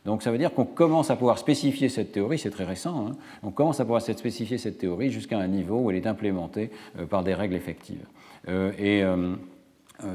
Donc 0.06 0.24
ça 0.24 0.32
veut 0.32 0.38
dire 0.38 0.54
qu'on 0.54 0.66
commence 0.66 1.12
à 1.12 1.16
pouvoir 1.16 1.38
spécifier 1.38 1.90
cette 1.90 2.12
théorie, 2.12 2.40
c'est 2.40 2.50
très 2.50 2.64
récent, 2.64 3.08
hein, 3.08 3.16
on 3.44 3.52
commence 3.52 3.80
à 3.80 3.84
pouvoir 3.84 4.02
spécifier 4.02 4.58
cette 4.58 4.78
théorie 4.78 5.12
jusqu'à 5.12 5.38
un 5.38 5.48
niveau 5.48 5.78
où 5.80 5.92
elle 5.92 5.98
est 5.98 6.08
implémentée 6.08 6.72
euh, 6.98 7.06
par 7.06 7.24
des 7.24 7.34
règles 7.34 7.56
effectives. 7.56 8.06
Euh, 8.48 8.72
et 8.80 9.04
euh, 9.04 9.36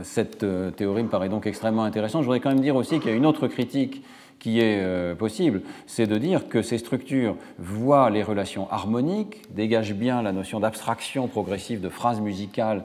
cette 0.03 0.47
théorie 0.77 1.03
me 1.03 1.09
paraît 1.09 1.29
donc 1.29 1.47
extrêmement 1.47 1.85
intéressante. 1.85 2.23
Je 2.23 2.27
voudrais 2.27 2.41
quand 2.41 2.49
même 2.49 2.61
dire 2.61 2.77
aussi 2.77 2.99
qu'il 2.99 3.11
y 3.11 3.13
a 3.13 3.17
une 3.17 3.27
autre 3.27 3.49
critique 3.49 4.03
qui 4.45 4.61
est 4.61 4.83
euh, 4.83 5.15
possible, 5.15 5.63
c'est 5.87 6.07
de 6.07 6.19
dire 6.19 6.51
que 6.51 6.61
ces 6.61 6.77
structures 6.77 7.35
voient 7.59 8.11
les 8.11 8.23
relations 8.23 8.71
harmoniques, 8.71 9.41
dégagent 9.55 9.95
bien 9.95 10.21
la 10.21 10.33
notion 10.33 10.61
d'abstraction 10.61 11.29
progressive 11.29 11.81
de 11.81 11.89
phrases 11.89 12.21
musicales 12.21 12.85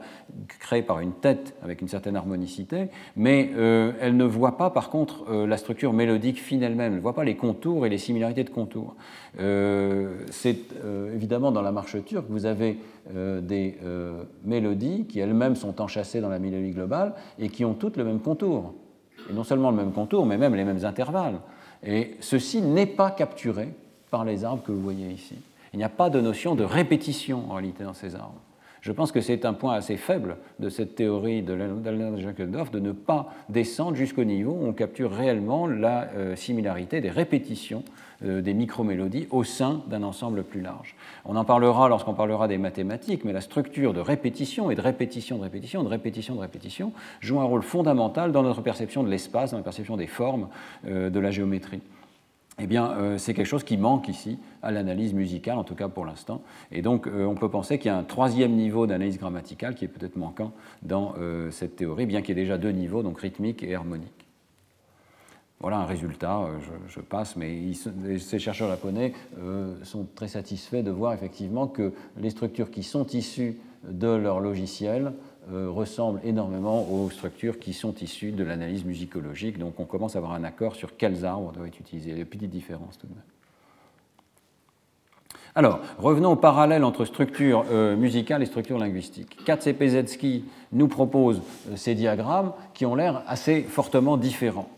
créées 0.58 0.80
par 0.80 1.00
une 1.00 1.12
tête 1.12 1.54
avec 1.62 1.82
une 1.82 1.88
certaine 1.88 2.16
harmonicité, 2.16 2.88
mais 3.14 3.50
euh, 3.58 3.92
elles 4.00 4.16
ne 4.16 4.24
voient 4.24 4.56
pas 4.56 4.70
par 4.70 4.88
contre 4.88 5.26
euh, 5.28 5.46
la 5.46 5.58
structure 5.58 5.92
mélodique 5.92 6.40
fine 6.40 6.62
elle-même, 6.62 6.92
elles 6.92 6.96
ne 6.96 7.02
voient 7.02 7.14
pas 7.14 7.24
les 7.24 7.36
contours 7.36 7.84
et 7.84 7.90
les 7.90 7.98
similarités 7.98 8.44
de 8.44 8.48
contours. 8.48 8.96
c'est 9.36 10.60
évidemment 11.14 11.52
dans 11.52 11.60
la 11.60 11.72
marche 11.72 12.02
turque, 12.06 12.30
vous 12.30 12.46
avez 12.46 12.78
des 13.42 13.76
mélodies 14.44 15.04
qui 15.06 15.20
elles-mêmes 15.20 15.56
sont 15.56 15.82
enchâssées 15.82 16.22
dans 16.22 16.30
la 16.30 16.38
mélodie 16.38 16.70
globale 16.70 17.14
et 17.38 17.50
qui 17.50 17.66
ont 17.66 17.74
toutes 17.74 17.98
le 17.98 18.04
même 18.04 18.20
contour 18.20 18.74
non 19.32 19.44
seulement 19.44 19.70
le 19.70 19.76
même 19.76 19.92
contour, 19.92 20.26
mais 20.26 20.38
même 20.38 20.54
les 20.54 20.64
mêmes 20.64 20.84
intervalles. 20.84 21.40
Et 21.84 22.16
ceci 22.20 22.60
n'est 22.60 22.86
pas 22.86 23.10
capturé 23.10 23.68
par 24.10 24.24
les 24.24 24.44
arbres 24.44 24.62
que 24.62 24.72
vous 24.72 24.82
voyez 24.82 25.08
ici. 25.08 25.36
Il 25.72 25.78
n'y 25.78 25.84
a 25.84 25.88
pas 25.88 26.10
de 26.10 26.20
notion 26.20 26.54
de 26.54 26.64
répétition 26.64 27.50
en 27.50 27.54
réalité 27.54 27.84
dans 27.84 27.94
ces 27.94 28.14
arbres. 28.14 28.40
Je 28.80 28.92
pense 28.92 29.12
que 29.12 29.20
c'est 29.20 29.44
un 29.44 29.52
point 29.52 29.74
assez 29.74 29.96
faible 29.96 30.36
de 30.58 30.70
cette 30.70 30.94
théorie 30.94 31.42
de 31.42 31.56
Jacques-Dorf 32.16 32.70
de 32.70 32.80
ne 32.80 32.92
pas 32.92 33.28
descendre 33.50 33.94
jusqu'au 33.94 34.24
niveau 34.24 34.52
où 34.52 34.66
on 34.66 34.72
capture 34.72 35.12
réellement 35.12 35.66
la 35.66 36.08
euh, 36.14 36.34
similarité 36.34 37.02
des 37.02 37.10
répétitions 37.10 37.84
des 38.22 38.54
micromélodies 38.54 39.26
au 39.30 39.44
sein 39.44 39.82
d'un 39.88 40.02
ensemble 40.02 40.44
plus 40.44 40.60
large. 40.60 40.94
On 41.24 41.36
en 41.36 41.44
parlera 41.44 41.88
lorsqu'on 41.88 42.14
parlera 42.14 42.48
des 42.48 42.58
mathématiques, 42.58 43.24
mais 43.24 43.32
la 43.32 43.40
structure 43.40 43.94
de 43.94 44.00
répétition 44.00 44.70
et 44.70 44.74
de 44.74 44.80
répétition, 44.80 45.38
de 45.38 45.42
répétition, 45.42 45.82
de 45.82 45.88
répétition, 45.88 46.34
de 46.34 46.40
répétition 46.40 46.92
joue 47.20 47.40
un 47.40 47.44
rôle 47.44 47.62
fondamental 47.62 48.32
dans 48.32 48.42
notre 48.42 48.62
perception 48.62 49.02
de 49.02 49.08
l'espace, 49.08 49.52
dans 49.52 49.56
la 49.56 49.62
perception 49.62 49.96
des 49.96 50.06
formes 50.06 50.48
euh, 50.86 51.10
de 51.10 51.20
la 51.20 51.30
géométrie 51.30 51.80
eh 52.62 52.66
bien, 52.66 52.90
euh, 52.92 53.18
c'est 53.18 53.32
quelque 53.32 53.46
chose 53.46 53.64
qui 53.64 53.76
manque 53.76 54.08
ici 54.08 54.38
à 54.62 54.70
l'analyse 54.70 55.14
musicale, 55.14 55.58
en 55.58 55.64
tout 55.64 55.74
cas 55.74 55.88
pour 55.88 56.04
l'instant. 56.04 56.42
Et 56.70 56.82
donc, 56.82 57.06
euh, 57.06 57.24
on 57.24 57.34
peut 57.34 57.48
penser 57.48 57.78
qu'il 57.78 57.90
y 57.90 57.94
a 57.94 57.96
un 57.96 58.04
troisième 58.04 58.52
niveau 58.52 58.86
d'analyse 58.86 59.18
grammaticale 59.18 59.74
qui 59.74 59.86
est 59.86 59.88
peut-être 59.88 60.16
manquant 60.16 60.52
dans 60.82 61.14
euh, 61.18 61.50
cette 61.50 61.76
théorie, 61.76 62.06
bien 62.06 62.20
qu'il 62.20 62.36
y 62.36 62.38
ait 62.38 62.42
déjà 62.42 62.58
deux 62.58 62.72
niveaux, 62.72 63.02
donc 63.02 63.20
rythmique 63.20 63.62
et 63.62 63.74
harmonique. 63.74 64.29
Voilà 65.60 65.78
un 65.78 65.84
résultat, 65.84 66.46
je, 66.88 67.00
passe, 67.00 67.36
mais 67.36 67.74
ces 68.18 68.38
chercheurs 68.38 68.70
japonais 68.70 69.12
sont 69.82 70.06
très 70.14 70.28
satisfaits 70.28 70.82
de 70.82 70.90
voir 70.90 71.12
effectivement 71.12 71.66
que 71.66 71.92
les 72.16 72.30
structures 72.30 72.70
qui 72.70 72.82
sont 72.82 73.06
issues 73.08 73.58
de 73.84 74.08
leur 74.08 74.40
logiciel 74.40 75.12
euh, 75.52 75.70
ressemblent 75.70 76.20
énormément 76.22 76.86
aux 76.92 77.10
structures 77.10 77.58
qui 77.58 77.72
sont 77.72 77.94
issues 77.94 78.30
de 78.30 78.44
l'analyse 78.44 78.84
musicologique. 78.84 79.58
Donc 79.58 79.80
on 79.80 79.84
commence 79.84 80.14
à 80.14 80.18
avoir 80.18 80.34
un 80.34 80.44
accord 80.44 80.76
sur 80.76 80.96
quels 80.96 81.24
arbres 81.24 81.52
doivent 81.52 81.66
être 81.66 81.80
utilisés. 81.80 82.10
Il 82.10 82.12
y 82.12 82.20
a 82.20 82.24
des 82.24 82.24
petites 82.24 82.50
différences 82.50 82.98
tout 82.98 83.06
de 83.06 83.14
même. 83.14 83.22
Alors, 85.56 85.80
revenons 85.98 86.32
au 86.32 86.36
parallèle 86.36 86.84
entre 86.84 87.04
structure 87.04 87.64
euh, 87.72 87.96
musicale 87.96 88.42
et 88.42 88.46
structure 88.46 88.78
linguistique. 88.78 89.36
Katz 89.44 89.66
et 89.66 90.44
nous 90.72 90.86
proposent 90.86 91.42
euh, 91.68 91.76
ces 91.76 91.94
diagrammes 91.96 92.52
qui 92.72 92.86
ont 92.86 92.94
l'air 92.94 93.24
assez 93.26 93.62
fortement 93.62 94.16
différents. 94.16 94.68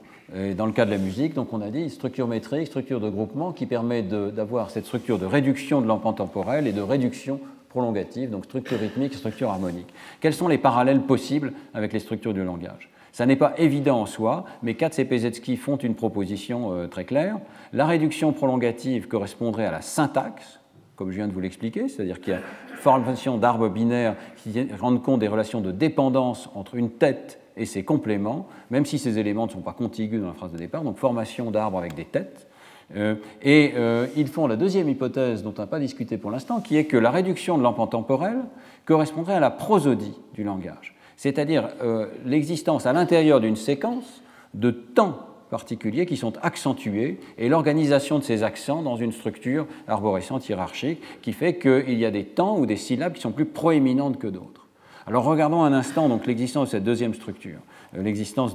Dans 0.56 0.66
le 0.66 0.72
cas 0.72 0.84
de 0.84 0.90
la 0.90 0.98
musique, 0.98 1.34
donc 1.34 1.52
on 1.52 1.60
a 1.60 1.70
dit 1.70 1.90
structure 1.90 2.26
métrique, 2.26 2.66
structure 2.66 3.00
de 3.00 3.10
groupement 3.10 3.52
qui 3.52 3.66
permet 3.66 4.02
d'avoir 4.02 4.70
cette 4.70 4.86
structure 4.86 5.18
de 5.18 5.26
réduction 5.26 5.80
de 5.80 5.86
l'empan 5.86 6.12
temporel 6.12 6.66
et 6.66 6.72
de 6.72 6.80
réduction 6.80 7.40
prolongative, 7.68 8.30
donc 8.30 8.44
structure 8.44 8.78
rythmique, 8.78 9.14
structure 9.14 9.50
harmonique. 9.50 9.92
Quels 10.20 10.34
sont 10.34 10.48
les 10.48 10.58
parallèles 10.58 11.00
possibles 11.02 11.52
avec 11.74 11.92
les 11.92 12.00
structures 12.00 12.34
du 12.34 12.44
langage? 12.44 12.90
Ça 13.12 13.26
n'est 13.26 13.36
pas 13.36 13.54
évident 13.58 14.00
en 14.00 14.06
soi, 14.06 14.44
mais 14.62 14.74
Katz 14.74 14.98
et 14.98 15.04
Pesetsky 15.04 15.56
font 15.56 15.76
une 15.76 15.94
proposition 15.94 16.72
euh, 16.72 16.86
très 16.86 17.04
claire. 17.04 17.38
La 17.74 17.84
réduction 17.84 18.32
prolongative 18.32 19.06
correspondrait 19.06 19.66
à 19.66 19.70
la 19.70 19.82
syntaxe, 19.82 20.60
comme 20.96 21.10
je 21.10 21.16
viens 21.16 21.28
de 21.28 21.32
vous 21.32 21.40
l'expliquer, 21.40 21.88
c'est-à-dire 21.88 22.20
qu'il 22.20 22.32
y 22.32 22.36
a 22.36 22.40
formation 22.82 23.38
d'arbres 23.38 23.68
binaires 23.68 24.16
qui 24.36 24.66
rendent 24.78 25.02
compte 25.02 25.20
des 25.20 25.28
relations 25.28 25.60
de 25.60 25.70
dépendance 25.70 26.50
entre 26.54 26.74
une 26.74 26.90
tête 26.90 27.38
et 27.56 27.66
ses 27.66 27.84
compléments, 27.84 28.48
même 28.70 28.86
si 28.86 28.98
ces 28.98 29.18
éléments 29.18 29.46
ne 29.46 29.52
sont 29.52 29.60
pas 29.60 29.72
contigus 29.72 30.20
dans 30.20 30.28
la 30.28 30.34
phrase 30.34 30.52
de 30.52 30.58
départ, 30.58 30.82
donc 30.82 30.96
formation 30.96 31.50
d'arbres 31.50 31.78
avec 31.78 31.94
des 31.94 32.04
têtes. 32.04 32.48
Euh, 32.96 33.14
et 33.42 33.72
euh, 33.76 34.06
ils 34.16 34.28
font 34.28 34.46
la 34.46 34.56
deuxième 34.56 34.88
hypothèse 34.88 35.42
dont 35.42 35.54
on 35.56 35.60
n'a 35.60 35.66
pas 35.66 35.78
discuté 35.78 36.18
pour 36.18 36.30
l'instant, 36.30 36.60
qui 36.60 36.76
est 36.76 36.84
que 36.84 36.96
la 36.96 37.10
réduction 37.10 37.56
de 37.56 37.62
l'empan 37.62 37.86
temporel 37.86 38.38
correspondrait 38.84 39.34
à 39.34 39.40
la 39.40 39.50
prosodie 39.50 40.18
du 40.34 40.44
langage, 40.44 40.94
c'est-à-dire 41.16 41.68
euh, 41.82 42.08
l'existence 42.24 42.86
à 42.86 42.92
l'intérieur 42.92 43.40
d'une 43.40 43.56
séquence 43.56 44.22
de 44.54 44.70
temps 44.70 45.26
particuliers 45.50 46.06
qui 46.06 46.16
sont 46.16 46.32
accentués 46.42 47.20
et 47.36 47.48
l'organisation 47.48 48.18
de 48.18 48.24
ces 48.24 48.42
accents 48.42 48.82
dans 48.82 48.96
une 48.96 49.12
structure 49.12 49.66
arborescente 49.86 50.48
hiérarchique 50.48 51.02
qui 51.20 51.32
fait 51.32 51.58
qu'il 51.58 51.98
y 51.98 52.06
a 52.06 52.10
des 52.10 52.24
temps 52.24 52.58
ou 52.58 52.64
des 52.64 52.76
syllabes 52.76 53.12
qui 53.12 53.20
sont 53.20 53.32
plus 53.32 53.44
proéminentes 53.44 54.18
que 54.18 54.28
d'autres. 54.28 54.61
Alors 55.06 55.24
regardons 55.24 55.62
un 55.62 55.72
instant 55.72 56.08
donc 56.08 56.26
l'existence 56.26 56.68
de 56.68 56.70
cette 56.72 56.84
deuxième 56.84 57.14
structure, 57.14 57.58
euh, 57.96 58.02
l'existence 58.02 58.54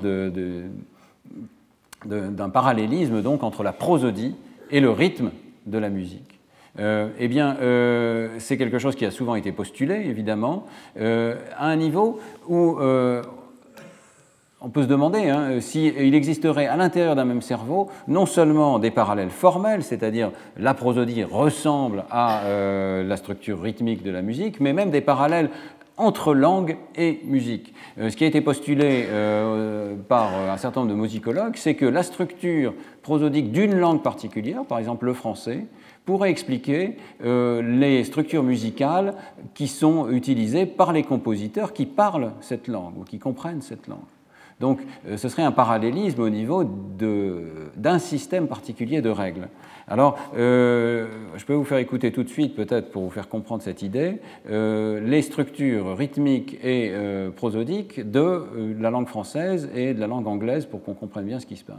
d'un 2.05 2.49
parallélisme 2.49 3.21
donc 3.21 3.43
entre 3.43 3.63
la 3.63 3.73
prosodie 3.73 4.35
et 4.71 4.79
le 4.79 4.91
rythme 4.91 5.31
de 5.65 5.77
la 5.77 5.89
musique. 5.89 6.39
Euh, 6.79 7.09
eh 7.17 7.27
bien, 7.27 7.57
euh, 7.61 8.29
c'est 8.37 8.57
quelque 8.57 8.77
chose 8.77 8.95
qui 8.95 9.05
a 9.05 9.11
souvent 9.11 9.35
été 9.35 9.51
postulé, 9.51 9.95
évidemment, 10.05 10.67
à 10.95 11.65
un 11.65 11.75
niveau 11.75 12.19
où 12.47 12.77
on 14.59 14.69
peut 14.69 14.81
se 14.81 14.87
demander 14.87 15.29
hein, 15.29 15.61
s'il 15.61 16.15
existerait 16.15 16.65
à 16.65 16.75
l'intérieur 16.77 17.15
d'un 17.15 17.25
même 17.25 17.43
cerveau 17.43 17.89
non 18.07 18.25
seulement 18.25 18.79
des 18.79 18.89
parallèles 18.89 19.29
formels, 19.29 19.83
c'est-à-dire 19.83 20.31
la 20.57 20.73
prosodie 20.73 21.23
ressemble 21.23 22.05
à 22.09 22.41
la 23.03 23.17
structure 23.17 23.61
rythmique 23.61 24.03
de 24.03 24.11
la 24.11 24.21
musique, 24.21 24.59
mais 24.59 24.73
même 24.73 24.91
des 24.91 25.01
parallèles 25.01 25.49
entre 25.97 26.33
langue 26.33 26.77
et 26.95 27.19
musique. 27.25 27.73
Euh, 27.97 28.09
ce 28.09 28.15
qui 28.17 28.23
a 28.23 28.27
été 28.27 28.41
postulé 28.41 29.05
euh, 29.07 29.95
par 30.07 30.33
un 30.33 30.57
certain 30.57 30.81
nombre 30.81 30.93
de 30.93 30.99
musicologues, 30.99 31.55
c'est 31.55 31.75
que 31.75 31.85
la 31.85 32.03
structure 32.03 32.73
prosodique 33.01 33.51
d'une 33.51 33.75
langue 33.75 34.03
particulière, 34.03 34.65
par 34.65 34.79
exemple 34.79 35.05
le 35.05 35.13
français, 35.13 35.65
pourrait 36.05 36.29
expliquer 36.29 36.95
les 37.21 38.05
structures 38.05 38.43
musicales 38.43 39.13
qui 39.55 39.67
sont 39.67 40.09
utilisées 40.09 40.65
par 40.65 40.93
les 40.93 41.03
compositeurs 41.03 41.73
qui 41.73 41.85
parlent 41.85 42.31
cette 42.39 42.69
langue 42.69 42.97
ou 42.97 43.03
qui 43.03 43.19
comprennent 43.19 43.61
cette 43.61 43.87
langue. 43.87 43.99
Donc 44.59 44.79
euh, 45.07 45.17
ce 45.17 45.29
serait 45.29 45.43
un 45.43 45.51
parallélisme 45.51 46.21
au 46.21 46.29
niveau 46.29 46.63
d'un 46.63 47.99
système 47.99 48.47
particulier 48.47 49.01
de 49.01 49.09
règles. 49.09 49.49
Alors, 49.87 50.17
euh, 50.35 51.07
je 51.35 51.45
peux 51.45 51.53
vous 51.53 51.63
faire 51.63 51.77
écouter 51.77 52.11
tout 52.11 52.23
de 52.23 52.29
suite, 52.29 52.55
peut-être 52.55 52.91
pour 52.91 53.03
vous 53.03 53.09
faire 53.09 53.29
comprendre 53.29 53.61
cette 53.61 53.81
idée, 53.81 54.19
euh, 54.49 54.99
les 54.99 55.21
structures 55.21 55.95
rythmiques 55.95 56.57
et 56.63 56.91
prosodiques 57.35 58.09
de 58.09 58.75
la 58.79 58.89
langue 58.89 59.07
française 59.07 59.69
et 59.75 59.93
de 59.93 59.99
la 59.99 60.07
langue 60.07 60.27
anglaise 60.27 60.65
pour 60.65 60.83
qu'on 60.83 60.93
comprenne 60.93 61.25
bien 61.25 61.39
ce 61.39 61.45
qui 61.45 61.55
se 61.55 61.63
passe. 61.63 61.77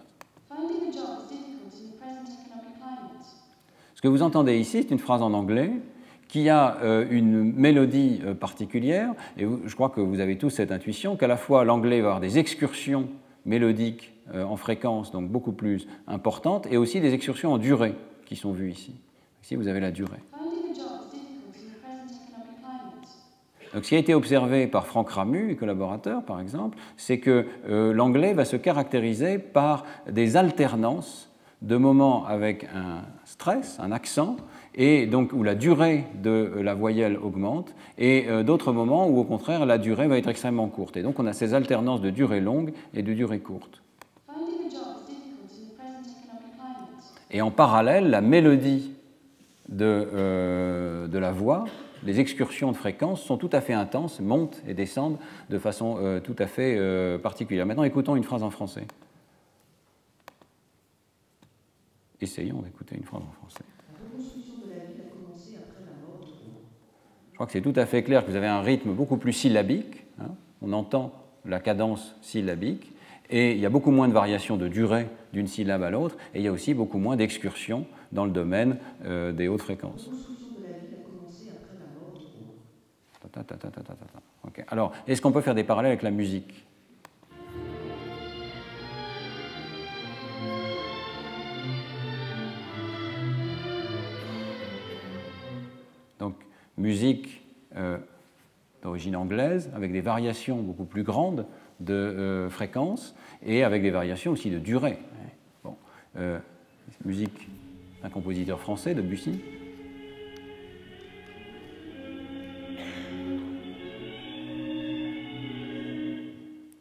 Ce 3.94 4.00
que 4.00 4.08
vous 4.08 4.22
entendez 4.22 4.56
ici, 4.56 4.82
c'est 4.82 4.92
une 4.92 5.00
phrase 5.00 5.22
en 5.22 5.32
anglais 5.32 5.72
qui 6.28 6.48
a 6.50 6.76
euh, 6.82 7.06
une 7.10 7.42
mélodie 7.42 8.20
euh, 8.24 8.34
particulière, 8.34 9.14
et 9.38 9.46
je 9.64 9.74
crois 9.74 9.88
que 9.88 10.00
vous 10.00 10.20
avez 10.20 10.36
tous 10.36 10.50
cette 10.50 10.70
intuition 10.70 11.16
qu'à 11.16 11.26
la 11.26 11.36
fois 11.36 11.64
l'anglais 11.64 12.00
va 12.00 12.08
avoir 12.08 12.20
des 12.20 12.38
excursions 12.38 13.08
mélodiques 13.46 14.12
euh, 14.34 14.44
en 14.44 14.56
fréquence, 14.56 15.10
donc 15.10 15.28
beaucoup 15.30 15.52
plus 15.52 15.88
importantes, 16.06 16.68
et 16.70 16.76
aussi 16.76 17.00
des 17.00 17.14
excursions 17.14 17.52
en 17.52 17.58
durée 17.58 17.94
qui 18.26 18.36
sont 18.36 18.52
vues 18.52 18.70
ici. 18.70 18.94
Ici, 19.42 19.56
vous 19.56 19.68
avez 19.68 19.80
la 19.80 19.90
durée. 19.90 20.20
Donc, 23.74 23.84
ce 23.84 23.90
qui 23.90 23.96
a 23.96 23.98
été 23.98 24.14
observé 24.14 24.66
par 24.66 24.86
Franck 24.86 25.10
Ramu 25.10 25.50
et 25.50 25.56
collaborateurs, 25.56 26.22
par 26.22 26.40
exemple, 26.40 26.78
c'est 26.96 27.18
que 27.18 27.46
l'anglais 27.66 28.32
va 28.32 28.46
se 28.46 28.56
caractériser 28.56 29.38
par 29.38 29.84
des 30.10 30.38
alternances 30.38 31.30
de 31.60 31.76
moments 31.76 32.24
avec 32.24 32.64
un 32.74 33.02
stress, 33.24 33.78
un 33.80 33.92
accent, 33.92 34.36
et 34.78 35.06
donc 35.06 35.32
où 35.32 35.42
la 35.42 35.56
durée 35.56 36.04
de 36.22 36.52
la 36.62 36.74
voyelle 36.74 37.18
augmente, 37.18 37.74
et 37.98 38.26
euh, 38.28 38.44
d'autres 38.44 38.72
moments 38.72 39.08
où 39.08 39.18
au 39.18 39.24
contraire 39.24 39.66
la 39.66 39.76
durée 39.76 40.06
va 40.06 40.16
être 40.16 40.28
extrêmement 40.28 40.68
courte. 40.68 40.96
Et 40.96 41.02
donc 41.02 41.18
on 41.18 41.26
a 41.26 41.32
ces 41.32 41.52
alternances 41.52 42.00
de 42.00 42.10
durée 42.10 42.40
longue 42.40 42.72
et 42.94 43.02
de 43.02 43.12
durée 43.12 43.40
courte. 43.40 43.82
Et 47.30 47.42
en 47.42 47.50
parallèle, 47.50 48.08
la 48.08 48.22
mélodie 48.22 48.92
de, 49.68 50.08
euh, 50.14 51.08
de 51.08 51.18
la 51.18 51.32
voix, 51.32 51.64
les 52.04 52.20
excursions 52.20 52.72
de 52.72 52.76
fréquence 52.76 53.20
sont 53.20 53.36
tout 53.36 53.50
à 53.52 53.60
fait 53.60 53.74
intenses, 53.74 54.20
montent 54.20 54.62
et 54.66 54.72
descendent 54.72 55.18
de 55.50 55.58
façon 55.58 55.98
euh, 55.98 56.20
tout 56.20 56.36
à 56.38 56.46
fait 56.46 56.78
particulière. 57.18 57.66
Maintenant, 57.66 57.82
écoutons 57.82 58.14
une 58.14 58.24
phrase 58.24 58.44
en 58.44 58.50
français. 58.50 58.86
Essayons 62.20 62.62
d'écouter 62.62 62.96
une 62.96 63.04
phrase 63.04 63.22
en 63.22 63.32
français. 63.32 63.64
Crois 67.38 67.46
que 67.46 67.52
c'est 67.52 67.60
tout 67.60 67.74
à 67.76 67.86
fait 67.86 68.02
clair 68.02 68.26
que 68.26 68.30
vous 68.32 68.36
avez 68.36 68.48
un 68.48 68.62
rythme 68.62 68.90
beaucoup 68.90 69.16
plus 69.16 69.32
syllabique. 69.32 70.04
Hein. 70.20 70.30
on 70.60 70.72
entend 70.72 71.12
la 71.44 71.60
cadence 71.60 72.16
syllabique. 72.20 72.92
Et 73.30 73.52
il 73.52 73.58
y 73.58 73.66
a 73.66 73.70
beaucoup 73.70 73.92
moins 73.92 74.08
de 74.08 74.12
variations 74.12 74.56
de 74.56 74.66
durée 74.66 75.06
d'une 75.32 75.46
syllabe 75.46 75.84
à 75.84 75.90
l'autre. 75.90 76.16
Et 76.34 76.40
il 76.40 76.44
y 76.44 76.48
a 76.48 76.52
aussi 76.52 76.74
beaucoup 76.74 76.98
moins 76.98 77.14
d'excursions 77.14 77.86
dans 78.10 78.24
le 78.24 78.32
domaine 78.32 78.78
euh, 79.04 79.30
des 79.30 79.46
hautes 79.46 79.62
fréquences. 79.62 80.10
Alors, 84.66 84.92
est-ce 85.06 85.22
qu'on 85.22 85.30
peut 85.30 85.40
faire 85.40 85.54
des 85.54 85.62
parallèles 85.62 85.92
avec 85.92 86.02
la 86.02 86.10
musique? 86.10 86.66
Musique 96.78 97.42
euh, 97.76 97.98
d'origine 98.82 99.16
anglaise, 99.16 99.70
avec 99.74 99.92
des 99.92 100.00
variations 100.00 100.62
beaucoup 100.62 100.84
plus 100.84 101.02
grandes 101.02 101.46
de 101.80 101.92
euh, 101.92 102.48
fréquence 102.48 103.14
et 103.44 103.64
avec 103.64 103.82
des 103.82 103.90
variations 103.90 104.32
aussi 104.32 104.50
de 104.50 104.58
durée. 104.58 104.98
Bon, 105.64 105.76
euh, 106.16 106.38
musique 107.04 107.48
d'un 108.02 108.08
compositeur 108.08 108.60
français, 108.60 108.94
de 108.94 109.02
Bussy. 109.02 109.40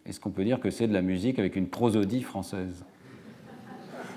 Est-ce 0.05 0.19
qu'on 0.19 0.29
peut 0.29 0.45
dire 0.45 0.59
que 0.59 0.69
c'est 0.69 0.87
de 0.87 0.93
la 0.93 1.01
musique 1.01 1.39
avec 1.39 1.55
une 1.55 1.67
prosodie 1.67 2.21
française? 2.21 2.85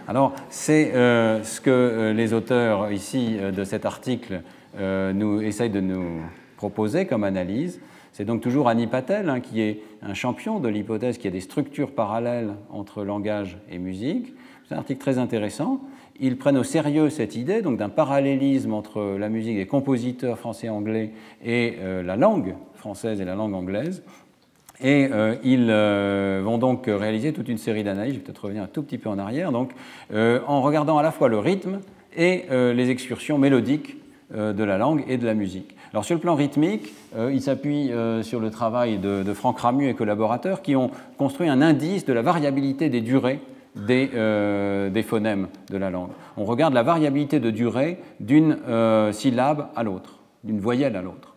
Alors, 0.07 0.35
c'est 0.51 0.93
ce 0.93 1.61
que 1.61 2.13
les 2.17 2.33
auteurs 2.33 2.91
ici 2.91 3.37
de 3.37 3.65
cet 3.65 3.85
article 3.85 4.43
nous, 4.79 5.41
essaye 5.41 5.71
de 5.71 5.81
nous 5.81 6.21
proposer 6.57 7.07
comme 7.07 7.25
analyse. 7.25 7.81
C'est 8.13 8.25
donc 8.25 8.43
toujours 8.43 8.69
Annie 8.69 8.87
Patel 8.87 9.29
hein, 9.31 9.41
qui 9.41 9.63
est 9.63 9.83
un 10.03 10.15
champion 10.15 10.61
de 10.61 10.69
l'hypothèse 10.69 11.17
qu'il 11.17 11.27
y 11.27 11.29
a 11.29 11.33
des 11.33 11.41
structures 11.41 11.93
parallèles 11.93 12.51
entre 12.71 13.03
langage 13.05 13.57
et 13.71 13.79
musique. 13.79 14.35
C'est 14.69 14.75
un 14.75 14.79
article 14.79 15.01
très 15.01 15.19
intéressant. 15.19 15.81
Ils 16.21 16.37
prennent 16.37 16.59
au 16.59 16.65
sérieux 16.65 17.09
cette 17.09 17.35
idée 17.35 17.63
donc 17.63 17.79
d'un 17.79 17.89
parallélisme 17.89 18.75
entre 18.75 19.17
la 19.19 19.29
musique 19.29 19.57
des 19.57 19.67
compositeurs 19.67 20.39
français 20.39 20.69
et 21.43 21.77
euh, 21.79 22.03
la 22.03 22.17
langue 22.17 22.57
française 22.75 23.21
et 23.21 23.25
la 23.25 23.37
langue 23.37 23.55
anglaise. 23.55 24.03
Et 24.83 25.09
euh, 25.13 25.37
ils 25.45 25.67
vont 26.45 26.59
donc 26.59 26.85
réaliser 26.87 27.33
toute 27.33 27.49
une 27.49 27.59
série 27.59 27.85
d'analyses, 27.85 28.15
je 28.15 28.19
vais 28.19 28.25
peut-être 28.25 28.45
revenir 28.45 28.63
un 28.63 28.67
tout 28.67 28.83
petit 28.83 28.99
peu 28.99 29.09
en 29.09 29.19
arrière, 29.19 29.53
donc, 29.53 29.73
en 30.13 30.63
regardant 30.63 30.97
à 30.97 31.03
la 31.03 31.11
fois 31.11 31.29
le 31.29 31.39
rythme 31.39 31.81
et 32.17 32.45
les 32.51 32.91
excursions 32.91 33.37
mélodiques 33.37 34.00
euh, 34.00 34.00
de 34.35 34.65
la 34.65 34.79
langue 34.79 35.05
et 35.09 35.19
de 35.19 35.27
la 35.27 35.35
musique. 35.35 35.77
Alors 35.93 36.05
sur 36.05 36.15
le 36.15 36.21
plan 36.21 36.37
rythmique, 36.37 36.93
euh, 37.17 37.33
il 37.33 37.43
s'appuie 37.43 37.91
euh, 37.91 38.23
sur 38.23 38.39
le 38.39 38.51
travail 38.51 38.99
de, 38.99 39.25
Franck 39.35 39.59
Ramu 39.59 39.89
et 39.89 39.95
collaborateurs 39.95 40.63
qui 40.63 40.77
ont 40.77 40.91
construit 41.19 41.49
un 41.49 41.61
indice 41.61 42.05
de 42.05 42.13
la 42.13 42.23
variabilité 42.23 42.89
des 42.89 43.01
durées 43.01 43.41
des, 43.77 44.09
des, 44.93 45.03
phonèmes 45.03 45.47
de 45.71 45.77
la 45.77 45.91
langue. 45.91 46.11
On 46.37 46.45
regarde 46.45 46.75
la 46.75 46.83
variabilité 46.83 47.39
de 47.39 47.51
durée 47.51 47.99
d'une 48.19 48.59
syllabe 49.13 49.69
à 49.77 49.85
l'autre, 49.85 50.19
d'une 50.43 50.59
voyelle 50.59 50.97
à 50.97 51.03
l'autre. 51.03 51.37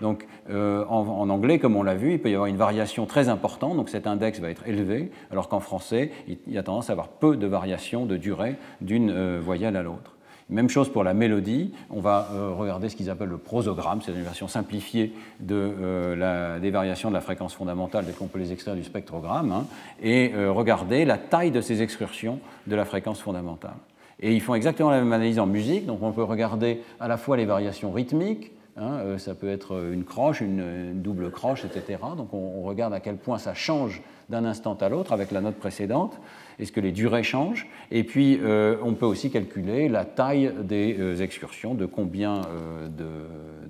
Donc 0.00 0.24
en, 0.48 0.54
en, 0.88 1.30
anglais, 1.30 1.58
comme 1.58 1.74
on 1.74 1.82
l'a 1.82 1.96
vu, 1.96 2.12
il 2.12 2.22
peut 2.22 2.30
y 2.30 2.34
avoir 2.34 2.46
une 2.46 2.56
variation 2.56 3.06
très 3.06 3.28
importante, 3.28 3.76
donc 3.76 3.88
cet 3.88 4.06
index 4.06 4.38
va 4.38 4.50
être 4.50 4.68
élevé, 4.68 5.10
alors 5.32 5.48
qu'en 5.48 5.58
français, 5.58 6.12
il, 6.28 6.38
y 6.46 6.58
a 6.58 6.62
tendance 6.62 6.90
à 6.90 6.92
avoir 6.92 7.08
peu 7.08 7.36
de 7.36 7.46
variation 7.48 8.06
de 8.06 8.16
durée 8.16 8.54
d'une 8.80 9.40
voyelle 9.40 9.76
à 9.76 9.82
l'autre. 9.82 10.14
Même 10.52 10.68
chose 10.68 10.90
pour 10.90 11.02
la 11.02 11.14
mélodie. 11.14 11.72
On 11.88 12.00
va 12.00 12.28
euh, 12.34 12.50
regarder 12.50 12.90
ce 12.90 12.96
qu'ils 12.96 13.08
appellent 13.08 13.30
le 13.30 13.38
prosogramme, 13.38 14.00
c'est 14.04 14.12
une 14.12 14.22
version 14.22 14.48
simplifiée 14.48 15.14
euh, 15.50 16.58
des 16.58 16.70
variations 16.70 17.08
de 17.08 17.14
la 17.14 17.22
fréquence 17.22 17.54
fondamentale 17.54 18.04
dès 18.04 18.12
qu'on 18.12 18.26
peut 18.26 18.38
les 18.38 18.52
extraire 18.52 18.74
du 18.74 18.84
spectrogramme, 18.84 19.50
hein, 19.50 19.64
et 20.02 20.32
euh, 20.34 20.52
regarder 20.52 21.06
la 21.06 21.16
taille 21.16 21.52
de 21.52 21.62
ces 21.62 21.80
excursions 21.80 22.38
de 22.66 22.76
la 22.76 22.84
fréquence 22.84 23.22
fondamentale. 23.22 23.76
Et 24.20 24.34
ils 24.34 24.42
font 24.42 24.54
exactement 24.54 24.90
la 24.90 24.98
même 24.98 25.12
analyse 25.12 25.38
en 25.38 25.46
musique, 25.46 25.86
donc 25.86 26.02
on 26.02 26.12
peut 26.12 26.22
regarder 26.22 26.82
à 27.00 27.08
la 27.08 27.16
fois 27.16 27.38
les 27.38 27.46
variations 27.46 27.90
rythmiques, 27.90 28.52
Hein, 28.78 29.18
ça 29.18 29.34
peut 29.34 29.50
être 29.50 29.90
une 29.92 30.04
croche, 30.04 30.40
une, 30.40 31.02
double 31.02 31.30
croche, 31.30 31.66
etc. 31.66 31.98
Donc 32.16 32.32
on, 32.32 32.62
regarde 32.62 32.94
à 32.94 33.00
quel 33.00 33.16
point 33.16 33.36
ça 33.36 33.52
change 33.52 34.00
d'un 34.30 34.46
instant 34.46 34.78
à 34.80 34.88
l'autre 34.88 35.12
avec 35.12 35.30
la 35.30 35.42
note 35.42 35.56
précédente. 35.56 36.18
Est-ce 36.58 36.72
que 36.72 36.80
les 36.80 36.92
durées 36.92 37.22
changent? 37.22 37.66
Et 37.90 38.04
puis 38.04 38.40
on 38.82 38.94
peut 38.94 39.06
aussi 39.06 39.30
calculer 39.30 39.88
la 39.88 40.04
taille 40.04 40.52
des 40.62 41.22
excursions, 41.22 41.74
de 41.74 41.86
combien 41.86 42.42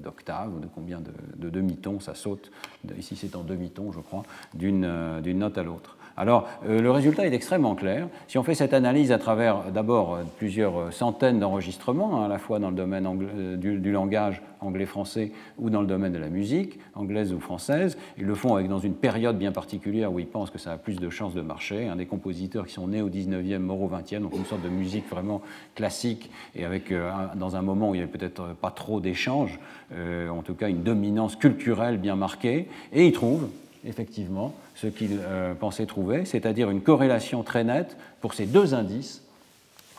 d'octaves, 0.03 0.61
de, 0.61 0.67
combien 0.75 1.01
de, 1.01 1.13
de 1.37 1.51
demi-tons 1.51 2.01
ça 2.01 2.15
saute. 2.15 2.51
Ici 2.99 3.17
c'est 3.17 3.37
en 3.37 3.43
demi-tons, 3.43 3.93
je 3.93 4.01
crois, 4.01 4.23
d'une 4.55 5.21
note 5.39 5.59
à 5.59 5.63
l'autre. 5.63 5.97
Alors, 6.17 6.49
euh, 6.69 6.81
le 6.81 6.91
résultat 6.91 7.27
est 7.27 7.33
extrêmement 7.33 7.75
clair. 7.75 8.09
Si 8.29 8.37
on 8.37 8.43
fait 8.43 8.55
cette 8.55 8.75
analyse 8.75 9.13
à 9.13 9.19
travers 9.19 9.71
d'abord 9.73 10.15
euh, 10.15 10.23
plusieurs 10.37 10.93
centaines 10.93 11.39
d'enregistrements, 11.39 12.21
hein, 12.21 12.27
à 12.27 12.29
la 12.29 12.39
fois 12.39 12.59
dans 12.59 12.71
le 12.71 12.77
domaine 12.77 13.07
euh, 13.07 13.57
du, 13.57 13.93
langage 13.93 14.43
anglais-français 14.61 15.33
ou 15.59 15.71
dans 15.71 15.81
le 15.81 15.87
domaine 15.87 16.13
de 16.13 16.19
la 16.19 16.29
musique, 16.29 16.79
anglaise 16.95 17.33
ou 17.33 17.41
française, 17.41 17.97
ils 18.19 18.27
le 18.27 18.35
font 18.35 18.55
avec, 18.55 18.69
dans 18.69 18.79
une 18.79 18.95
période 18.95 19.39
bien 19.39 19.53
particulière 19.53 20.13
où 20.13 20.19
ils 20.19 20.27
pensent 20.27 20.51
que 20.51 20.59
ça 20.59 20.73
a 20.73 20.77
plus 20.77 20.97
de 20.97 21.09
chances 21.09 21.35
de 21.35 21.41
marcher. 21.41 21.89
Un 21.89 21.97
des 21.97 22.07
compositeurs 22.07 22.67
qui 22.67 22.75
sont 22.75 22.89
nés 22.89 23.01
au 23.01 23.09
19e, 23.09 23.59
morts 23.59 23.83
au 23.83 23.89
20e, 23.89 24.21
donc 24.21 24.37
une 24.37 24.45
sorte 24.45 24.63
de 24.63 24.69
musique 24.69 25.09
vraiment 25.09 25.41
classique 25.75 26.31
et 26.55 26.65
avec, 26.65 26.93
dans 27.35 27.57
un 27.57 27.63
moment 27.63 27.91
où 27.91 27.95
il 27.95 27.99
n'y 27.99 28.03
avait 28.03 28.13
peut-être 28.13 28.55
pas 28.61 28.71
trop 28.71 29.01
d'échanges, 29.01 29.59
en 29.93 30.43
tout 30.43 30.55
cas 30.55 30.69
une 30.69 30.83
dominance 30.83 31.37
culturelle 31.37 31.99
bien 31.99 32.17
marquée, 32.17 32.69
et 32.93 33.07
ils 33.07 33.13
trouvent 33.13 33.49
effectivement 33.85 34.55
ce 34.75 34.87
qu'il 34.87 35.19
euh, 35.21 35.55
pensait 35.55 35.87
trouver, 35.87 36.25
c'est-à-dire 36.25 36.71
une 36.71 36.83
corrélation 36.83 37.43
très 37.43 37.65
nette 37.65 37.97
pour 38.21 38.35
ces 38.35 38.47
deux 38.47 38.75
indices 38.75 39.23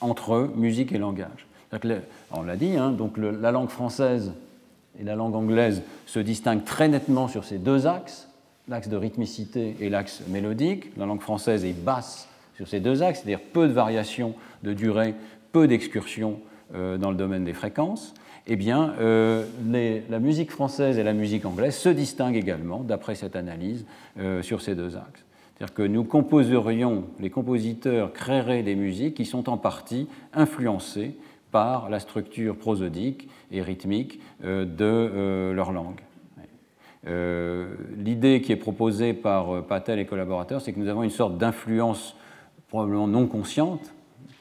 entre 0.01 0.49
musique 0.55 0.91
et 0.91 0.97
langage. 0.97 1.47
on 2.31 2.41
l'a 2.43 2.55
dit, 2.55 2.77
hein, 2.77 2.91
donc 2.91 3.17
la 3.17 3.51
langue 3.51 3.69
française 3.69 4.34
et 4.99 5.03
la 5.03 5.15
langue 5.15 5.36
anglaise 5.36 5.81
se 6.05 6.19
distinguent 6.19 6.65
très 6.65 6.88
nettement 6.88 7.27
sur 7.27 7.43
ces 7.45 7.57
deux 7.57 7.88
axes, 7.88 8.29
l'axe 8.67 8.89
de 8.89 8.97
rythmicité 8.97 9.75
et 9.79 9.89
l'axe 9.89 10.21
mélodique. 10.27 10.95
La 10.97 11.05
langue 11.05 11.21
française 11.21 11.65
est 11.65 11.73
basse 11.73 12.27
sur 12.55 12.67
ces 12.67 12.79
deux 12.79 13.01
axes, 13.01 13.21
c'est-à-dire 13.23 13.45
peu 13.53 13.67
de 13.67 13.73
variations 13.73 14.36
de 14.63 14.73
durée, 14.73 15.15
peu 15.51 15.67
d'excursions 15.67 16.39
euh, 16.75 16.97
dans 16.97 17.11
le 17.11 17.17
domaine 17.17 17.43
des 17.43 17.53
fréquences 17.53 18.13
eh 18.45 18.55
bien, 18.55 18.93
euh, 18.99 19.45
la 20.09 20.19
musique 20.19 20.51
française 20.51 20.97
et 20.97 21.03
la 21.03 21.13
musique 21.13 21.45
anglaise 21.45 21.75
se 21.75 21.89
distinguent 21.89 22.35
également, 22.35 22.79
d'après 22.79 23.15
cette 23.15 23.35
analyse, 23.35 23.85
euh, 24.19 24.41
sur 24.41 24.61
ces 24.61 24.75
deux 24.75 24.97
axes. 24.97 25.23
C'est-à-dire 25.55 25.73
que 25.73 25.83
nous 25.83 26.03
composerions, 26.03 27.05
les 27.19 27.29
compositeurs 27.29 28.11
créeraient 28.11 28.63
des 28.63 28.75
musiques 28.75 29.15
qui 29.15 29.25
sont 29.25 29.49
en 29.49 29.57
partie 29.57 30.07
influencées 30.33 31.15
par 31.51 31.89
la 31.89 31.99
structure 31.99 32.57
prosodique 32.57 33.29
et 33.51 33.61
rythmique 33.61 34.19
euh, 34.43 34.65
de 34.65 35.53
leur 35.53 35.71
langue. 35.71 36.01
L'idée 37.97 38.41
qui 38.41 38.53
est 38.53 38.57
proposée 38.57 39.13
par 39.13 39.65
Patel 39.65 39.99
et 39.99 40.05
collaborateurs, 40.05 40.61
c'est 40.61 40.71
que 40.71 40.79
nous 40.79 40.87
avons 40.87 41.03
une 41.03 41.09
sorte 41.09 41.37
d'influence 41.37 42.15
probablement 42.69 43.07
non 43.07 43.27
consciente, 43.27 43.93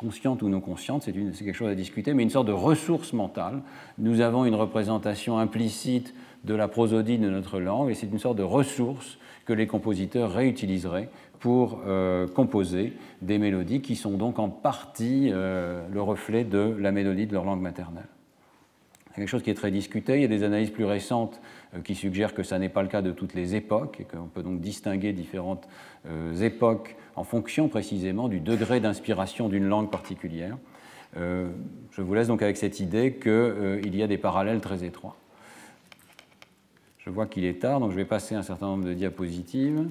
consciente 0.03 0.43
ou 0.43 0.49
non 0.49 0.61
consciente, 0.61 1.03
c'est 1.05 1.13
quelque 1.13 1.53
chose 1.53 1.71
à 1.71 1.75
discuter, 1.75 2.13
mais 2.15 2.23
une 2.23 2.31
sorte 2.31 2.49
de 2.49 2.53
ressource 2.53 3.13
mentale. 3.13 3.63
Nous 3.99 4.21
avons 4.21 4.45
une 4.45 4.55
représentation 4.55 5.39
implicite 5.39 6.15
de 6.45 6.55
la 6.55 6.69
prosodie 6.69 7.19
de 7.19 7.31
notre 7.31 7.61
langue, 7.61 7.91
et 7.91 7.95
c'est 7.95 8.09
une 8.09 8.19
sorte 8.19 8.37
de 8.37 8.43
ressource 8.43 9.19
que 9.45 9.53
les 9.53 9.67
compositeurs 9.67 10.33
réutiliseraient 10.33 11.09
pour 11.41 11.81
euh, 11.87 12.29
composer 12.29 12.93
des 13.21 13.39
mélodies 13.39 13.81
qui 13.81 13.97
sont 13.97 14.17
donc 14.17 14.39
en 14.39 14.49
partie 14.49 15.31
euh, 15.33 15.87
le 15.93 16.03
reflet 16.03 16.45
de 16.45 16.77
la 16.79 16.93
mélodie 16.93 17.27
de 17.27 17.33
leur 17.33 17.45
langue 17.45 17.61
maternelle. 17.61 18.07
C'est 19.09 19.17
quelque 19.17 19.29
chose 19.29 19.43
qui 19.43 19.51
est 19.51 19.55
très 19.55 19.71
discuté. 19.71 20.17
Il 20.17 20.23
y 20.23 20.25
a 20.25 20.29
des 20.29 20.43
analyses 20.43 20.71
plus 20.71 20.85
récentes 20.85 21.41
qui 21.85 21.95
suggèrent 21.95 22.35
que 22.35 22.43
ça 22.43 22.59
n'est 22.59 22.69
pas 22.69 22.83
le 22.83 22.89
cas 22.89 23.03
de 23.03 23.13
toutes 23.13 23.35
les 23.35 23.55
époques 23.55 23.99
et 24.01 24.05
qu'on 24.05 24.27
peut 24.27 24.43
donc 24.43 24.61
distinguer 24.61 25.13
différentes 25.13 25.67
époques 26.41 26.97
en 27.17 27.25
fonction 27.25 27.69
précisément 27.69 28.29
du 28.29 28.41
degré 28.41 28.81
d'inspiration 28.81 29.49
d'une 29.49 29.67
langue 29.67 29.91
particulière. 29.91 30.57
Euh, 31.17 31.49
je 31.91 32.01
vous 32.01 32.15
laisse 32.15 32.29
donc 32.29 32.43
avec 32.43 32.57
cette 32.57 32.81
idée 32.81 33.15
qu'il 33.15 33.31
euh, 33.31 33.81
y 33.85 34.03
a 34.03 34.07
des 34.07 34.19
parallèles 34.19 34.61
très 34.61 34.85
étroits. 34.85 35.17
Je 36.99 37.11
vois 37.11 37.27
qu'il 37.27 37.45
est 37.45 37.61
tard, 37.61 37.81
donc 37.81 37.91
je 37.91 37.97
vais 37.97 38.05
passer 38.05 38.35
un 38.35 38.43
certain 38.43 38.67
nombre 38.67 38.85
de 38.85 38.95
diapositives. 38.95 39.87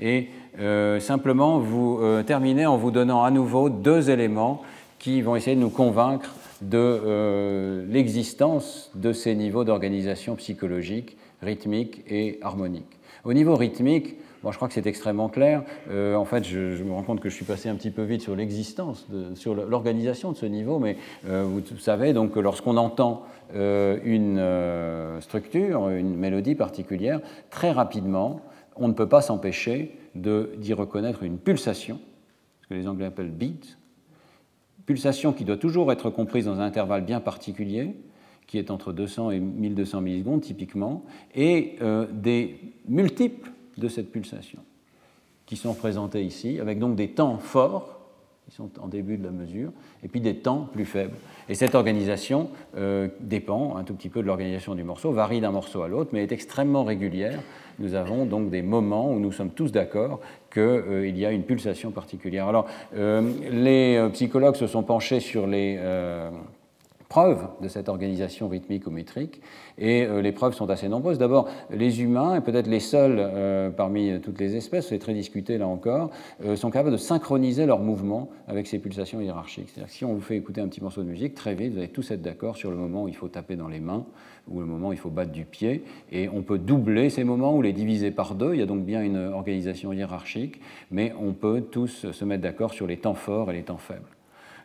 Et 0.00 0.28
euh, 0.58 0.98
simplement 0.98 1.60
vous 1.60 2.00
terminer 2.26 2.66
en 2.66 2.76
vous 2.76 2.90
donnant 2.90 3.22
à 3.22 3.30
nouveau 3.30 3.70
deux 3.70 4.10
éléments 4.10 4.62
qui 4.98 5.22
vont 5.22 5.36
essayer 5.36 5.54
de 5.54 5.60
nous 5.60 5.70
convaincre 5.70 6.34
de 6.62 7.84
l'existence 7.88 8.90
de 8.94 9.12
ces 9.12 9.34
niveaux 9.34 9.64
d'organisation 9.64 10.36
psychologique, 10.36 11.16
rythmique 11.42 12.02
et 12.08 12.38
harmonique. 12.42 12.98
Au 13.24 13.32
niveau 13.32 13.54
rythmique, 13.54 14.16
je 14.50 14.56
crois 14.56 14.66
que 14.66 14.74
c'est 14.74 14.86
extrêmement 14.86 15.28
clair. 15.28 15.62
Euh, 15.90 16.16
en 16.16 16.24
fait, 16.24 16.44
je, 16.44 16.82
me 16.82 16.92
rends 16.92 17.04
compte 17.04 17.20
que 17.20 17.28
je 17.28 17.34
suis 17.34 17.44
passé 17.44 17.68
un 17.68 17.76
petit 17.76 17.90
peu 17.90 18.02
vite 18.02 18.22
sur 18.22 18.34
l'existence, 18.34 19.06
sur 19.34 19.54
l'organisation 19.54 20.32
de 20.32 20.36
ce 20.36 20.46
niveau, 20.46 20.78
mais 20.78 20.96
euh, 21.28 21.44
vous 21.44 21.78
savez 21.78 22.12
donc 22.12 22.32
que 22.32 22.40
lorsqu'on 22.40 22.76
entend 22.76 23.22
euh, 23.54 23.98
une 24.04 25.20
structure, 25.20 25.90
une 25.90 26.16
mélodie 26.16 26.56
particulière, 26.56 27.20
très 27.50 27.70
rapidement, 27.70 28.40
on 28.76 28.88
ne 28.88 28.94
peut 28.94 29.08
pas 29.08 29.20
s'empêcher 29.20 29.96
d'y 30.14 30.72
reconnaître 30.72 31.22
une 31.22 31.38
pulsation, 31.38 32.00
ce 32.62 32.66
que 32.66 32.74
les 32.74 32.88
Anglais 32.88 33.06
appellent 33.06 33.30
beat, 33.30 33.78
pulsation 34.86 35.32
qui 35.32 35.44
doit 35.44 35.56
toujours 35.56 35.90
être 35.92 36.10
comprise 36.10 36.46
dans 36.46 36.60
un 36.60 36.64
intervalle 36.64 37.04
bien 37.04 37.20
particulier, 37.20 37.94
qui 38.46 38.58
est 38.58 38.70
entre 38.70 38.92
200 38.92 39.30
et 39.30 39.40
1200 39.40 40.00
millisecondes 40.00 40.40
typiquement, 40.42 41.04
et 41.34 41.78
des 42.12 42.58
multiples 42.88 43.50
de 43.78 43.88
cette 43.88 44.10
pulsation, 44.10 44.58
qui 45.46 45.56
sont 45.56 45.72
représentés 45.72 46.22
ici, 46.22 46.60
avec 46.60 46.78
donc 46.78 46.96
des 46.96 47.08
temps 47.08 47.38
forts, 47.38 48.02
qui 48.48 48.54
sont 48.54 48.70
en 48.80 48.88
début 48.88 49.16
de 49.16 49.24
la 49.24 49.30
mesure, 49.30 49.70
et 50.02 50.08
puis 50.08 50.20
des 50.20 50.36
temps 50.36 50.68
plus 50.72 50.84
faibles. 50.84 51.16
Et 51.48 51.54
cette 51.54 51.74
organisation 51.74 52.50
euh, 52.76 53.08
dépend 53.20 53.76
un 53.76 53.84
tout 53.84 53.94
petit 53.94 54.08
peu 54.08 54.20
de 54.20 54.26
l'organisation 54.26 54.74
du 54.74 54.84
morceau, 54.84 55.12
varie 55.12 55.40
d'un 55.40 55.52
morceau 55.52 55.82
à 55.82 55.88
l'autre, 55.88 56.10
mais 56.12 56.22
est 56.22 56.32
extrêmement 56.32 56.84
régulière. 56.84 57.40
Nous 57.78 57.94
avons 57.94 58.26
donc 58.26 58.50
des 58.50 58.62
moments 58.62 59.10
où 59.10 59.18
nous 59.18 59.32
sommes 59.32 59.50
tous 59.50 59.72
d'accord 59.72 60.20
qu'il 60.52 60.62
euh, 60.62 61.08
y 61.08 61.24
a 61.24 61.32
une 61.32 61.44
pulsation 61.44 61.90
particulière. 61.90 62.46
Alors, 62.48 62.66
euh, 62.94 63.22
les 63.50 64.08
psychologues 64.12 64.56
se 64.56 64.66
sont 64.66 64.82
penchés 64.82 65.20
sur 65.20 65.46
les 65.46 65.78
preuves 67.12 67.46
de 67.60 67.68
cette 67.68 67.90
organisation 67.90 68.48
rythmique 68.48 68.86
ou 68.86 68.90
métrique. 68.90 69.42
Et 69.76 70.06
euh, 70.06 70.22
les 70.22 70.32
preuves 70.32 70.54
sont 70.54 70.70
assez 70.70 70.88
nombreuses. 70.88 71.18
D'abord, 71.18 71.46
les 71.70 72.00
humains, 72.00 72.36
et 72.36 72.40
peut-être 72.40 72.68
les 72.68 72.80
seuls 72.80 73.16
euh, 73.18 73.68
parmi 73.68 74.18
toutes 74.22 74.40
les 74.40 74.56
espèces, 74.56 74.88
c'est 74.88 74.98
très 74.98 75.12
discuté 75.12 75.58
là 75.58 75.66
encore, 75.66 76.08
euh, 76.42 76.56
sont 76.56 76.70
capables 76.70 76.92
de 76.92 76.96
synchroniser 76.96 77.66
leurs 77.66 77.80
mouvements 77.80 78.30
avec 78.48 78.66
ces 78.66 78.78
pulsations 78.78 79.20
hiérarchiques. 79.20 79.68
C'est-à-dire 79.68 79.88
que 79.88 79.94
si 79.94 80.06
on 80.06 80.14
vous 80.14 80.22
fait 80.22 80.38
écouter 80.38 80.62
un 80.62 80.68
petit 80.68 80.80
morceau 80.80 81.02
de 81.02 81.08
musique, 81.08 81.34
très 81.34 81.54
vite, 81.54 81.74
vous 81.74 81.78
allez 81.80 81.88
tous 81.88 82.10
être 82.12 82.22
d'accord 82.22 82.56
sur 82.56 82.70
le 82.70 82.78
moment 82.78 83.02
où 83.02 83.08
il 83.08 83.16
faut 83.16 83.28
taper 83.28 83.56
dans 83.56 83.68
les 83.68 83.80
mains 83.80 84.06
ou 84.48 84.60
le 84.60 84.66
moment 84.66 84.88
où 84.88 84.92
il 84.94 84.98
faut 84.98 85.10
battre 85.10 85.32
du 85.32 85.44
pied. 85.44 85.84
Et 86.12 86.30
on 86.30 86.40
peut 86.40 86.58
doubler 86.58 87.10
ces 87.10 87.24
moments 87.24 87.54
ou 87.54 87.60
les 87.60 87.74
diviser 87.74 88.10
par 88.10 88.34
deux. 88.34 88.54
Il 88.54 88.60
y 88.60 88.62
a 88.62 88.66
donc 88.66 88.86
bien 88.86 89.02
une 89.02 89.18
organisation 89.18 89.92
hiérarchique, 89.92 90.62
mais 90.90 91.12
on 91.20 91.34
peut 91.34 91.60
tous 91.60 92.10
se 92.10 92.24
mettre 92.24 92.42
d'accord 92.42 92.72
sur 92.72 92.86
les 92.86 92.96
temps 92.96 93.12
forts 93.12 93.50
et 93.50 93.54
les 93.54 93.64
temps 93.64 93.76
faibles. 93.76 94.08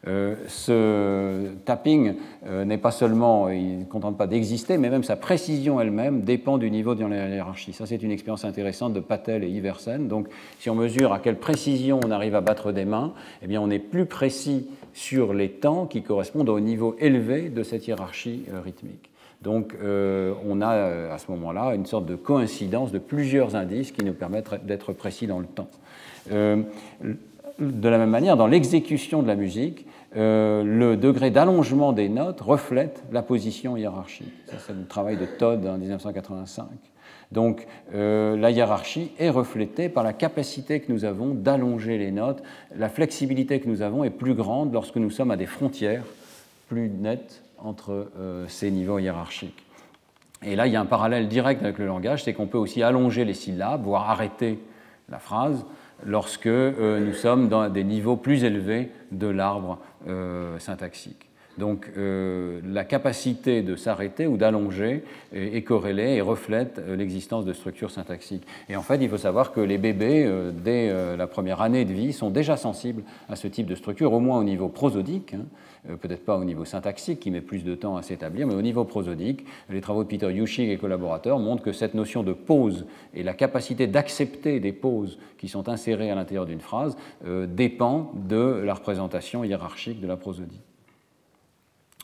Euh, 0.05 0.35
ce 0.47 1.53
tapping 1.65 2.15
euh, 2.45 2.65
n'est 2.65 2.77
pas 2.77 2.91
seulement, 2.91 3.49
il 3.49 3.79
ne 3.79 3.85
contente 3.85 4.17
pas 4.17 4.27
d'exister, 4.27 4.77
mais 4.77 4.89
même 4.89 5.03
sa 5.03 5.15
précision 5.15 5.81
elle-même 5.81 6.21
dépend 6.21 6.57
du 6.57 6.69
niveau 6.69 6.95
de 6.95 7.05
la 7.05 7.29
hiérarchie. 7.29 7.73
Ça, 7.73 7.85
c'est 7.85 8.01
une 8.03 8.11
expérience 8.11 8.45
intéressante 8.45 8.93
de 8.93 8.99
Patel 8.99 9.43
et 9.43 9.49
Iversen. 9.49 10.07
Donc, 10.07 10.27
si 10.59 10.69
on 10.69 10.75
mesure 10.75 11.13
à 11.13 11.19
quelle 11.19 11.37
précision 11.37 11.99
on 12.05 12.11
arrive 12.11 12.35
à 12.35 12.41
battre 12.41 12.71
des 12.71 12.85
mains, 12.85 13.13
eh 13.41 13.47
bien, 13.47 13.61
on 13.61 13.69
est 13.69 13.79
plus 13.79 14.05
précis 14.05 14.67
sur 14.93 15.33
les 15.33 15.49
temps 15.49 15.85
qui 15.85 16.03
correspondent 16.03 16.49
au 16.49 16.59
niveau 16.59 16.95
élevé 16.99 17.49
de 17.49 17.63
cette 17.63 17.87
hiérarchie 17.87 18.43
euh, 18.53 18.61
rythmique. 18.61 19.09
Donc 19.43 19.75
on 19.83 20.61
a 20.61 21.13
à 21.13 21.17
ce 21.19 21.29
moment-là 21.29 21.75
une 21.75 21.85
sorte 21.85 22.07
de 22.07 22.15
coïncidence 22.15 22.91
de 22.91 22.97
plusieurs 22.97 23.55
indices 23.55 23.91
qui 23.91 24.03
nous 24.03 24.13
permettent 24.13 24.65
d'être 24.65 24.93
précis 24.93 25.27
dans 25.27 25.37
le 25.37 25.45
temps. 25.45 25.69
De 27.59 27.89
la 27.89 27.97
même 27.97 28.09
manière, 28.09 28.37
dans 28.37 28.47
l'exécution 28.47 29.21
de 29.21 29.27
la 29.27 29.35
musique, 29.35 29.85
euh, 30.15 30.63
le 30.63 30.95
degré 30.95 31.31
d'allongement 31.31 31.93
des 31.93 32.09
notes 32.09 32.41
reflète 32.41 33.03
la 33.11 33.21
position 33.21 33.77
hiérarchique. 33.77 34.33
c'est 34.45 34.73
le 34.73 34.85
travail 34.85 35.17
de 35.17 35.25
Todd 35.25 35.65
en 35.65 35.77
1985. 35.77 36.65
Donc 37.31 37.67
euh, 37.93 38.37
la 38.37 38.51
hiérarchie 38.51 39.11
est 39.19 39.29
reflétée 39.29 39.89
par 39.89 40.03
la 40.03 40.13
capacité 40.13 40.79
que 40.79 40.91
nous 40.91 41.03
avons 41.03 41.33
d'allonger 41.33 41.97
les 41.97 42.11
notes. 42.11 42.41
La 42.75 42.89
flexibilité 42.89 43.59
que 43.59 43.67
nous 43.67 43.81
avons 43.81 44.03
est 44.03 44.09
plus 44.09 44.33
grande 44.33 44.71
lorsque 44.71 44.95
nous 44.95 45.09
sommes 45.09 45.31
à 45.31 45.35
des 45.35 45.45
frontières 45.45 46.05
plus 46.69 46.89
nettes 46.89 47.43
entre 47.57 48.09
euh, 48.17 48.45
ces 48.47 48.71
niveaux 48.71 48.99
hiérarchiques. 48.99 49.63
Et 50.43 50.55
là, 50.55 50.67
il 50.67 50.73
y 50.73 50.75
a 50.75 50.81
un 50.81 50.85
parallèle 50.85 51.27
direct 51.27 51.63
avec 51.63 51.79
le 51.79 51.87
langage, 51.87 52.23
c'est 52.23 52.33
qu'on 52.33 52.47
peut 52.47 52.59
aussi 52.59 52.83
allonger 52.83 53.25
les 53.25 53.33
syllabes, 53.33 53.83
voire 53.83 54.09
arrêter 54.09 54.59
la 55.09 55.17
phrase, 55.17 55.65
lorsque 56.05 56.47
nous 56.47 57.13
sommes 57.13 57.49
dans 57.49 57.69
des 57.69 57.83
niveaux 57.83 58.15
plus 58.15 58.43
élevés 58.43 58.91
de 59.11 59.27
l'arbre 59.27 59.79
euh, 60.07 60.59
syntaxique. 60.59 61.27
Donc 61.57 61.89
euh, 61.97 62.61
la 62.63 62.85
capacité 62.85 63.61
de 63.63 63.75
s'arrêter 63.75 64.27
ou 64.27 64.37
d'allonger 64.37 65.03
est, 65.33 65.63
corrélée 65.63 66.15
et 66.15 66.21
reflète 66.21 66.79
euh, 66.79 66.95
l'existence 66.95 67.45
de 67.45 67.53
structures 67.53 67.89
syntaxiques. 67.89 68.45
Et 68.69 68.75
en 68.75 68.83
fait, 68.83 68.97
il 69.01 69.09
faut 69.09 69.17
savoir 69.17 69.51
que 69.51 69.59
les 69.59 69.77
bébés, 69.77 70.23
euh, 70.25 70.51
dès 70.51 71.17
la 71.17 71.27
première 71.27 71.61
année 71.61 71.85
de 71.85 71.93
vie, 71.93 72.13
sont 72.13 72.29
déjà 72.29 72.57
sensibles 72.57 73.03
à 73.29 73.35
ce 73.35 73.47
type 73.47 73.65
de 73.65 73.75
structure, 73.75 74.13
au 74.13 74.19
moins 74.19 74.39
au 74.39 74.43
niveau 74.43 74.69
prosodique. 74.69 75.33
Hein. 75.33 75.45
Peut-être 76.01 76.25
pas 76.25 76.37
au 76.37 76.43
niveau 76.43 76.65
syntaxique 76.65 77.19
qui 77.19 77.31
met 77.31 77.41
plus 77.41 77.63
de 77.63 77.75
temps 77.75 77.97
à 77.97 78.01
s'établir, 78.01 78.47
mais 78.47 78.55
au 78.55 78.61
niveau 78.61 78.83
prosodique, 78.83 79.45
les 79.69 79.81
travaux 79.81 80.03
de 80.03 80.09
Peter 80.09 80.31
Yushig 80.31 80.69
et 80.69 80.77
collaborateurs 80.77 81.39
montrent 81.39 81.63
que 81.63 81.71
cette 81.71 81.93
notion 81.93 82.23
de 82.23 82.33
pause 82.33 82.85
et 83.13 83.23
la 83.23 83.33
capacité 83.33 83.87
d'accepter 83.87 84.59
des 84.59 84.73
pauses 84.73 85.17
qui 85.37 85.47
sont 85.47 85.69
insérées 85.69 86.11
à 86.11 86.15
l'intérieur 86.15 86.45
d'une 86.45 86.61
phrase 86.61 86.97
dépend 87.47 88.11
de 88.15 88.61
la 88.63 88.73
représentation 88.73 89.43
hiérarchique 89.43 90.01
de 90.01 90.07
la 90.07 90.17
prosodie. 90.17 90.61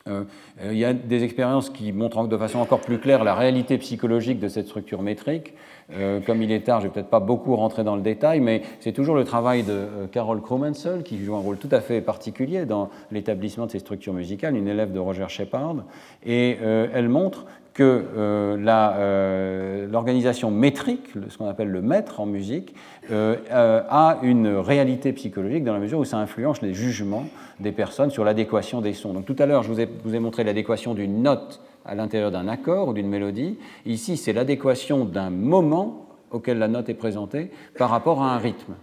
Euh, 0.08 0.26
il 0.62 0.78
y 0.78 0.86
a 0.86 0.94
des 0.94 1.24
expériences 1.24 1.70
qui 1.70 1.92
montrent 1.94 2.28
de 2.28 2.38
façon 2.38 2.60
encore 2.60 2.82
plus 2.82 3.00
claire 3.00 3.24
la 3.24 3.36
réalité 3.36 3.78
psychologique 3.78 4.40
de 4.40 4.50
cette 4.50 4.68
structure 4.68 5.02
métrique. 5.02 5.54
Euh, 5.96 6.20
comme 6.20 6.42
il 6.42 6.52
est 6.52 6.62
tard, 6.62 6.82
je 6.82 6.86
ne 6.86 6.90
vais 6.90 6.94
peut-être 6.94 7.10
pas 7.10 7.20
beaucoup 7.20 7.56
rentrer 7.56 7.84
dans 7.84 7.96
le 7.96 8.02
détail, 8.02 8.40
mais 8.40 8.62
c'est 8.80 8.92
toujours 8.92 9.16
le 9.16 9.24
travail 9.24 9.64
de 9.64 9.72
euh, 9.72 10.08
Carol 10.12 10.42
Krumensel 10.42 11.04
qui 11.04 11.24
joue 11.24 11.36
un 11.36 11.40
rôle 11.40 11.58
tout 11.58 11.70
à 11.72 11.82
fait 11.82 12.02
particulier 12.02 12.66
dans 12.66 12.90
l'établissement 13.12 13.66
de 13.66 13.72
ces 13.72 13.80
structures 13.80 14.14
musicales, 14.14 14.56
une 14.56 14.68
élève 14.68 14.92
de 14.92 15.00
Roger 15.00 15.26
Shepard, 15.28 15.84
et 16.26 16.58
elle 16.94 17.10
montre 17.10 17.46
que 17.74 18.06
euh, 18.16 19.88
l'organisation 19.88 20.52
métrique, 20.52 21.10
ce 21.30 21.38
qu'on 21.38 21.48
appelle 21.48 21.70
le 21.70 21.82
maître 21.82 22.20
en 22.20 22.26
musique, 22.26 22.76
euh, 23.12 23.36
euh, 23.52 23.82
a 23.90 24.20
une 24.22 24.48
réalité 24.48 25.12
psychologique 25.14 25.64
dans 25.64 25.74
la 25.74 25.80
mesure 25.80 26.00
où 26.00 26.06
ça 26.06 26.18
influence 26.18 26.62
les 26.62 26.74
jugements 26.74 27.26
des 27.60 27.72
personnes 27.72 28.12
sur 28.12 28.24
l'adéquation 28.24 28.82
des 28.82 28.94
sons. 28.94 29.14
Donc 29.14 29.26
tout 29.26 29.36
à 29.40 29.46
l'heure, 29.46 29.64
je 29.64 29.72
vous 29.72 30.16
ai 30.16 30.20
montré 30.20 30.44
l'adéquation 30.44 30.94
d'une 30.94 31.24
note 31.24 31.62
à 31.86 31.96
l'intérieur 31.96 32.32
d'un 32.32 32.48
accord 32.48 32.90
ou 32.90 32.94
d'une 32.94 33.08
mélodie. 33.08 33.58
Ici, 33.86 34.18
c'est 34.18 34.34
l'adéquation 34.34 35.06
d'un 35.06 35.30
moment 35.30 36.08
auquel 36.32 36.58
la 36.58 36.68
note 36.68 36.90
est 36.90 36.94
présentée 36.94 37.52
par 37.78 37.90
rapport 37.90 38.22
à 38.22 38.34
un 38.34 38.38
rythme. 38.38 38.74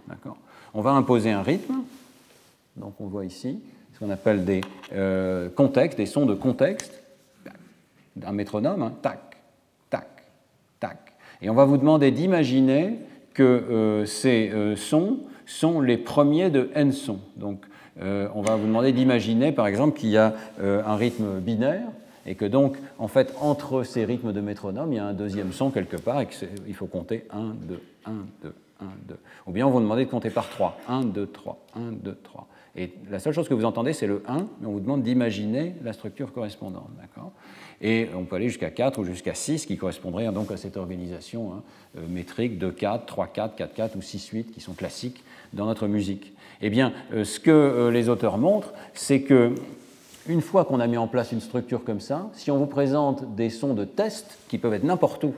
On 0.73 0.81
va 0.81 0.91
imposer 0.91 1.31
un 1.31 1.41
rythme, 1.41 1.75
donc 2.77 2.93
on 2.99 3.07
voit 3.07 3.25
ici 3.25 3.59
ce 3.93 3.99
qu'on 3.99 4.09
appelle 4.09 4.45
des 4.45 4.61
contextes, 5.55 5.97
des 5.97 6.05
sons 6.05 6.25
de 6.25 6.33
contexte 6.33 7.01
un 8.25 8.31
métronome, 8.31 8.81
hein, 8.81 8.93
tac, 9.01 9.37
tac, 9.89 10.07
tac. 10.79 10.97
Et 11.41 11.49
on 11.49 11.53
va 11.53 11.65
vous 11.65 11.77
demander 11.77 12.11
d'imaginer 12.11 12.95
que 13.33 13.43
euh, 13.43 14.05
ces 14.05 14.49
euh, 14.49 14.75
sons 14.75 15.19
sont 15.45 15.81
les 15.81 15.97
premiers 15.97 16.49
de 16.49 16.69
n 16.75 16.91
sons. 16.91 17.19
Donc 17.37 17.63
euh, 18.01 18.27
on 18.35 18.41
va 18.41 18.55
vous 18.55 18.67
demander 18.67 18.91
d'imaginer 18.91 19.51
par 19.51 19.67
exemple 19.67 19.97
qu'il 19.97 20.09
y 20.09 20.17
a 20.17 20.33
un 20.61 20.95
rythme 20.95 21.39
binaire 21.39 21.87
et 22.25 22.35
que 22.35 22.45
donc 22.45 22.77
en 22.97 23.07
fait 23.07 23.33
entre 23.39 23.83
ces 23.83 24.05
rythmes 24.05 24.33
de 24.33 24.41
métronome 24.41 24.93
il 24.93 24.97
y 24.97 24.99
a 24.99 25.05
un 25.05 25.13
deuxième 25.13 25.53
son 25.53 25.71
quelque 25.71 25.97
part 25.97 26.21
et 26.21 26.27
qu'il 26.27 26.75
faut 26.75 26.87
compter 26.87 27.25
1, 27.31 27.55
2, 27.67 27.81
1, 28.05 28.11
2, 28.43 28.53
1, 28.81 28.85
2. 29.07 29.17
Ou 29.47 29.51
bien 29.51 29.67
on 29.67 29.71
vous 29.71 29.79
demander 29.79 30.05
de 30.05 30.09
compter 30.09 30.29
par 30.29 30.49
3, 30.49 30.79
1, 30.87 31.05
2, 31.05 31.27
3, 31.27 31.59
1, 31.75 31.79
2, 32.03 32.17
3. 32.23 32.47
Et 32.75 32.93
la 33.09 33.19
seule 33.19 33.33
chose 33.33 33.49
que 33.49 33.53
vous 33.53 33.65
entendez 33.65 33.93
c'est 33.93 34.07
le 34.07 34.23
1, 34.27 34.47
mais 34.59 34.67
on 34.67 34.71
vous 34.71 34.79
demande 34.79 35.03
d'imaginer 35.03 35.75
la 35.83 35.93
structure 35.93 36.31
correspondante. 36.31 36.89
Et 37.81 38.09
on 38.15 38.25
peut 38.25 38.35
aller 38.35 38.47
jusqu'à 38.47 38.69
4 38.69 38.99
ou 38.99 39.03
jusqu'à 39.03 39.33
6 39.33 39.65
qui 39.65 39.75
correspondraient 39.75 40.31
donc 40.31 40.51
à 40.51 40.57
cette 40.57 40.77
organisation 40.77 41.53
hein, 41.53 41.63
euh, 41.97 42.07
métrique 42.07 42.59
de 42.59 42.69
4, 42.69 43.05
3, 43.05 43.27
4, 43.27 43.55
4, 43.55 43.73
4 43.73 43.95
ou 43.95 44.01
6, 44.01 44.27
8 44.27 44.51
qui 44.51 44.61
sont 44.61 44.73
classiques 44.73 45.23
dans 45.53 45.65
notre 45.65 45.87
musique. 45.87 46.33
Eh 46.61 46.69
bien, 46.69 46.93
euh, 47.13 47.23
ce 47.23 47.39
que 47.39 47.49
euh, 47.49 47.89
les 47.89 48.07
auteurs 48.07 48.37
montrent, 48.37 48.73
c'est 48.93 49.21
que 49.21 49.55
une 50.27 50.41
fois 50.41 50.65
qu'on 50.65 50.79
a 50.79 50.87
mis 50.87 50.97
en 50.97 51.07
place 51.07 51.31
une 51.31 51.41
structure 51.41 51.83
comme 51.83 51.99
ça, 51.99 52.29
si 52.33 52.51
on 52.51 52.57
vous 52.57 52.67
présente 52.67 53.35
des 53.35 53.49
sons 53.49 53.73
de 53.73 53.85
test 53.85 54.37
qui 54.47 54.57
peuvent 54.57 54.73
être 54.73 54.83
n'importe 54.83 55.23
où 55.23 55.33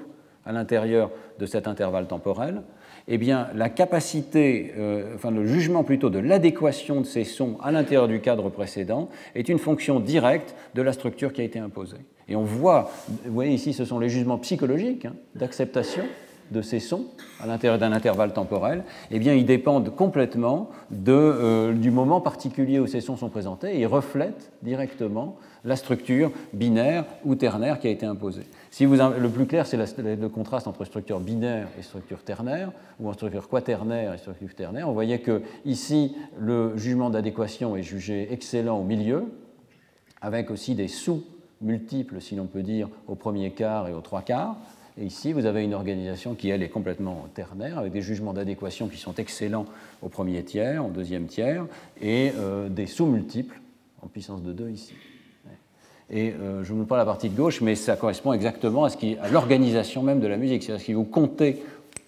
à 0.46 0.52
l'intérieur 0.52 1.10
de 1.40 1.46
cet 1.46 1.68
intervalle 1.68 2.08
temporel, 2.08 2.62
eh 3.08 3.18
bien, 3.18 3.48
la 3.54 3.70
capacité, 3.70 4.74
enfin 5.16 5.32
le 5.32 5.46
jugement 5.46 5.84
plutôt 5.84 6.10
de 6.10 6.20
l'adéquation 6.20 7.02
de 7.02 7.06
ces 7.06 7.24
sons 7.24 7.58
à 7.62 7.72
l'intérieur 7.72 8.08
du 8.08 8.22
cadre 8.22 8.50
précédent 8.50 9.10
est 9.36 9.50
une 9.50 9.60
fonction 9.60 10.00
directe 10.00 10.56
de 10.74 10.82
la 10.82 10.94
structure 10.94 11.34
qui 11.34 11.42
a 11.42 11.44
été 11.44 11.60
imposée. 11.60 11.98
Et 12.28 12.36
on 12.36 12.44
voit, 12.44 12.92
vous 13.26 13.34
voyez 13.34 13.54
ici, 13.54 13.74
ce 13.74 13.86
sont 13.86 14.00
les 14.00 14.10
jugements 14.10 14.38
psychologiques 14.38 15.06
hein, 15.06 15.16
d'acceptation 15.36 16.04
de 16.54 16.62
ces 16.62 16.80
sons 16.80 17.06
à 17.42 17.48
l'intérieur 17.48 17.78
d'un 17.78 17.92
intervalle 17.92 18.32
temporel, 18.32 18.84
eh 19.12 19.20
bien, 19.20 19.34
ils 19.34 19.46
dépendent 19.46 19.94
complètement 19.94 20.70
euh, 21.10 21.74
du 21.74 21.92
moment 21.92 22.22
particulier 22.22 22.80
où 22.80 22.88
ces 22.88 23.02
sons 23.02 23.18
sont 23.18 23.30
présentés 23.30 23.76
et 23.76 23.82
ils 23.82 23.88
reflètent 23.88 24.54
directement 24.62 25.36
la 25.66 25.76
structure 25.76 26.32
binaire 26.54 27.06
ou 27.26 27.36
ternaire 27.36 27.80
qui 27.80 27.88
a 27.88 27.90
été 27.90 28.06
imposée. 28.06 28.46
Si 28.70 28.86
vous, 28.86 28.96
le 28.96 29.30
plus 29.30 29.46
clair, 29.46 29.66
c'est 29.66 29.78
le 29.78 30.30
contraste 30.30 30.68
entre 30.68 30.86
structure 30.86 31.20
binaire 31.20 31.68
et 31.80 31.82
structure 31.82 32.24
ternaire, 32.24 32.72
ou 33.00 33.10
en 33.10 33.14
structure 33.14 33.48
quaternaire 33.48 34.14
et 34.14 34.18
structure 34.18 34.54
ternaire. 34.56 34.90
On 34.90 34.94
voyait 34.94 35.20
que 35.20 35.42
ici, 35.66 36.16
le 36.38 36.78
jugement 36.78 37.10
d'adéquation 37.10 37.76
est 37.76 37.84
jugé 37.84 38.28
excellent 38.32 38.78
au 38.80 38.84
milieu, 38.84 39.26
avec 40.22 40.52
aussi 40.52 40.76
des 40.76 40.88
sous 40.88 41.24
multiples, 41.62 42.22
si 42.22 42.36
l'on 42.36 42.46
peut 42.46 42.62
dire, 42.62 42.90
au 43.08 43.16
premier 43.16 43.52
quart 43.52 43.88
et 43.88 43.94
au 43.94 44.02
trois 44.02 44.22
quarts. 44.22 44.58
Et 44.98 45.06
ici, 45.06 45.34
vous 45.34 45.46
avez 45.46 45.64
une 45.64 45.74
organisation 45.74 46.36
qui, 46.36 46.50
elle, 46.50 46.62
est 46.62 46.70
complètement 46.70 47.28
ternaire, 47.34 47.80
avec 47.80 47.92
des 47.92 48.02
jugements 48.02 48.34
d'adéquation 48.34 48.88
qui 48.88 48.98
sont 48.98 49.16
excellents 49.16 49.66
au 50.02 50.10
premier 50.10 50.44
tiers, 50.44 50.86
au 50.86 50.90
deuxième 50.90 51.26
tiers, 51.26 51.66
et 52.00 52.32
euh, 52.38 52.70
des 52.70 52.86
sous-multiples 52.86 53.60
en 54.04 54.08
puissance 54.08 54.44
de 54.44 54.54
2 54.54 54.70
ici. 54.70 54.94
Et 56.12 56.34
euh, 56.34 56.64
je 56.64 56.74
ne 56.74 56.78
montre 56.78 56.90
pas 56.90 56.98
la 56.98 57.06
partie 57.06 57.30
de 57.30 57.36
gauche, 57.36 57.62
mais 57.62 57.74
ça 57.76 57.96
correspond 57.96 58.34
exactement 58.34 58.86
à, 58.86 58.90
à 59.22 59.30
l'organisation 59.30 60.04
même 60.04 60.20
de 60.20 60.28
la 60.28 60.38
musique. 60.38 60.62
C'est-à-dire 60.62 60.86
que 60.86 60.92
vous 60.94 61.06
comptez 61.06 61.64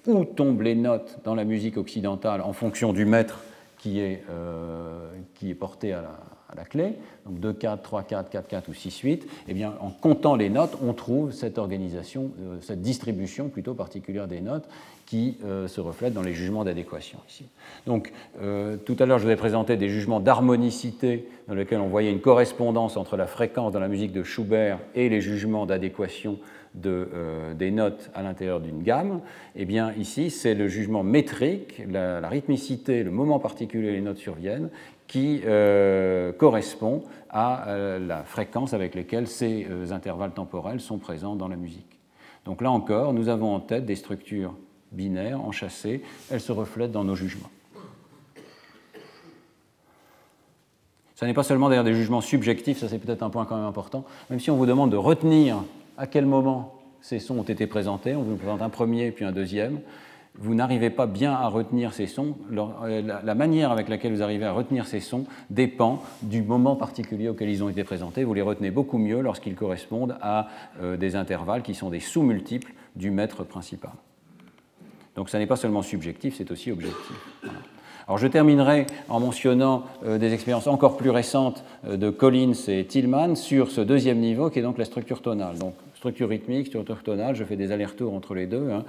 où 0.05 0.23
tombent 0.25 0.61
les 0.61 0.75
notes 0.75 1.19
dans 1.23 1.33
la 1.33 1.43
musique 1.43 1.77
occidentale 1.77 2.41
en 2.41 2.53
fonction 2.53 2.93
du 2.93 3.05
maître 3.05 3.39
qui 3.79 3.99
est, 3.99 4.23
euh, 4.29 5.09
qui 5.33 5.49
est 5.49 5.55
porté 5.55 5.93
à 5.93 6.01
la, 6.01 6.19
la 6.55 6.65
clé, 6.65 6.95
donc 7.25 7.39
2, 7.39 7.53
4, 7.53 7.81
3, 7.81 8.03
4, 8.03 8.29
4, 8.29 8.47
4 8.47 8.69
ou 8.69 8.73
6, 8.73 8.99
8, 8.99 9.27
eh 9.47 9.53
bien, 9.53 9.73
en 9.79 9.89
comptant 9.89 10.35
les 10.35 10.49
notes, 10.49 10.77
on 10.83 10.93
trouve 10.93 11.31
cette 11.31 11.57
organisation, 11.57 12.31
euh, 12.41 12.57
cette 12.61 12.81
distribution 12.81 13.49
plutôt 13.49 13.73
particulière 13.73 14.27
des 14.27 14.41
notes 14.41 14.67
qui 15.05 15.37
euh, 15.43 15.67
se 15.67 15.81
reflète 15.81 16.13
dans 16.13 16.21
les 16.21 16.33
jugements 16.33 16.63
d'adéquation 16.63 17.19
ici. 17.29 17.45
Donc, 17.85 18.11
euh, 18.41 18.77
tout 18.77 18.95
à 18.99 19.05
l'heure, 19.05 19.19
je 19.19 19.25
vous 19.25 19.31
ai 19.31 19.35
présenté 19.35 19.77
des 19.77 19.89
jugements 19.89 20.19
d'harmonicité 20.19 21.27
dans 21.47 21.55
lesquels 21.55 21.79
on 21.79 21.87
voyait 21.87 22.11
une 22.11 22.21
correspondance 22.21 22.97
entre 22.97 23.17
la 23.17 23.27
fréquence 23.27 23.71
dans 23.71 23.79
la 23.79 23.87
musique 23.87 24.11
de 24.11 24.23
Schubert 24.23 24.79
et 24.95 25.09
les 25.09 25.21
jugements 25.21 25.65
d'adéquation 25.65 26.39
de, 26.73 27.07
des 27.57 27.71
notes 27.71 28.09
à 28.13 28.21
l'intérieur 28.21 28.59
d'une 28.59 28.83
gamme, 28.83 29.21
eh 29.55 29.63
bien 29.63 29.93
ici 29.93 30.29
c'est 30.29 30.53
le 30.55 30.67
jugement 30.67 31.03
métrique, 31.03 31.81
la, 31.89 32.19
la, 32.19 32.27
rythmicité, 32.27 33.01
le 33.01 33.11
moment 33.11 33.39
particulier 33.39 33.91
où 33.91 33.93
les 33.93 34.01
notes 34.01 34.17
surviennent, 34.17 34.69
qui 35.07 35.41
euh, 35.45 36.31
correspond 36.33 37.03
à 37.29 37.69
euh, 37.69 37.99
la 37.99 38.23
fréquence 38.23 38.73
avec 38.73 38.95
laquelle 38.95 39.27
ces 39.27 39.67
euh, 39.69 39.91
intervalles 39.91 40.33
temporels 40.33 40.79
sont 40.79 40.97
présents 40.97 41.35
dans 41.35 41.47
la 41.47 41.55
musique. 41.55 41.99
Donc 42.45 42.61
là 42.61 42.71
encore, 42.71 43.13
nous 43.13 43.29
avons 43.29 43.53
en 43.53 43.59
tête 43.59 43.85
des 43.85 43.95
structures 43.95 44.55
binaires, 44.91 45.43
enchâssées, 45.43 46.03
elles 46.31 46.41
se 46.41 46.51
reflètent 46.51 46.91
dans 46.91 47.03
nos 47.03 47.15
jugements. 47.15 47.49
Ce 51.15 51.25
n'est 51.25 51.33
pas 51.33 51.43
seulement 51.43 51.69
d'ailleurs 51.69 51.85
des 51.85 51.93
jugements 51.93 52.21
subjectifs, 52.21 52.79
ça 52.79 52.89
c'est 52.89 52.99
peut-être 52.99 53.23
un 53.23 53.29
point 53.29 53.45
quand 53.45 53.55
même 53.55 53.65
important, 53.65 54.05
même 54.29 54.39
si 54.39 54.51
on 54.51 54.57
vous 54.57 54.65
demande 54.65 54.91
de 54.91 54.97
retenir 54.97 55.63
à 55.97 56.07
quel 56.07 56.25
moment 56.25 56.75
ces 57.01 57.19
sons 57.19 57.39
ont 57.39 57.43
été 57.43 57.67
présentés, 57.67 58.15
on 58.15 58.23
vous 58.23 58.35
présente 58.35 58.61
un 58.61 58.69
premier 58.69 59.11
puis 59.11 59.23
un 59.23 59.31
deuxième, 59.31 59.79
vous 60.37 60.55
n'arrivez 60.55 60.89
pas 60.89 61.07
bien 61.07 61.33
à 61.33 61.47
retenir 61.47 61.93
ces 61.93 62.07
sons. 62.07 62.35
Euh, 62.51 63.01
la 63.23 63.35
manière 63.35 63.71
avec 63.71 63.87
laquelle 63.87 64.13
vous 64.13 64.21
arrivez 64.21 64.45
à 64.45 64.51
retenir 64.51 64.85
ces 64.85 64.99
sons 64.99 65.25
dépend 65.49 66.03
du 66.21 66.41
moment 66.41 66.75
particulier 66.75 67.29
auquel 67.29 67.49
ils 67.49 67.63
ont 67.63 67.69
été 67.69 67.83
présentés. 67.83 68.23
Vous 68.23 68.33
les 68.33 68.41
retenez 68.41 68.71
beaucoup 68.71 68.97
mieux 68.97 69.21
lorsqu'ils 69.21 69.55
correspondent 69.55 70.17
à 70.21 70.47
euh, 70.81 70.97
des 70.97 71.15
intervalles 71.15 71.63
qui 71.63 71.73
sont 71.73 71.89
des 71.89 71.99
sous-multiples 71.99 72.73
du 72.95 73.11
maître 73.11 73.43
principal. 73.43 73.91
Donc 75.15 75.29
ça 75.29 75.39
n'est 75.39 75.47
pas 75.47 75.55
seulement 75.55 75.81
subjectif, 75.81 76.35
c'est 76.37 76.51
aussi 76.51 76.71
objectif. 76.71 77.15
Alors 78.07 78.17
je 78.17 78.27
terminerai 78.27 78.85
en 79.09 79.19
mentionnant 79.19 79.85
euh, 80.05 80.17
des 80.17 80.33
expériences 80.33 80.67
encore 80.67 80.97
plus 80.97 81.09
récentes 81.09 81.63
de 81.89 82.09
Collins 82.09 82.53
et 82.67 82.85
Tillman 82.85 83.35
sur 83.35 83.71
ce 83.71 83.81
deuxième 83.81 84.19
niveau 84.19 84.49
qui 84.49 84.59
est 84.59 84.63
donc 84.63 84.77
la 84.77 84.85
structure 84.85 85.21
tonale. 85.21 85.57
Donc 85.57 85.75
structure 86.05 86.29
rythmique, 86.29 86.67
structure 86.67 87.01
tonale, 87.01 87.35
je 87.35 87.43
fais 87.43 87.55
des 87.55 87.71
allers-retours 87.71 88.13
entre 88.13 88.35
les 88.35 88.45
deux. 88.45 88.69
Hein. 88.69 88.83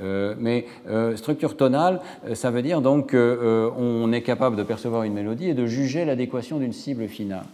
Euh, 0.00 0.34
mais 0.38 0.64
euh, 0.88 1.16
structure 1.16 1.54
tonale, 1.54 2.00
euh, 2.26 2.34
ça 2.34 2.50
veut 2.50 2.62
dire 2.62 2.80
donc 2.80 3.10
qu'on 3.10 4.12
est 4.12 4.22
capable 4.22 4.56
de 4.56 4.62
percevoir 4.62 5.02
une 5.02 5.12
mélodie 5.12 5.50
et 5.50 5.54
de 5.54 5.66
juger 5.66 6.06
l'adéquation 6.06 6.58
d'une 6.58 6.72
cible 6.72 7.08
finale. 7.08 7.44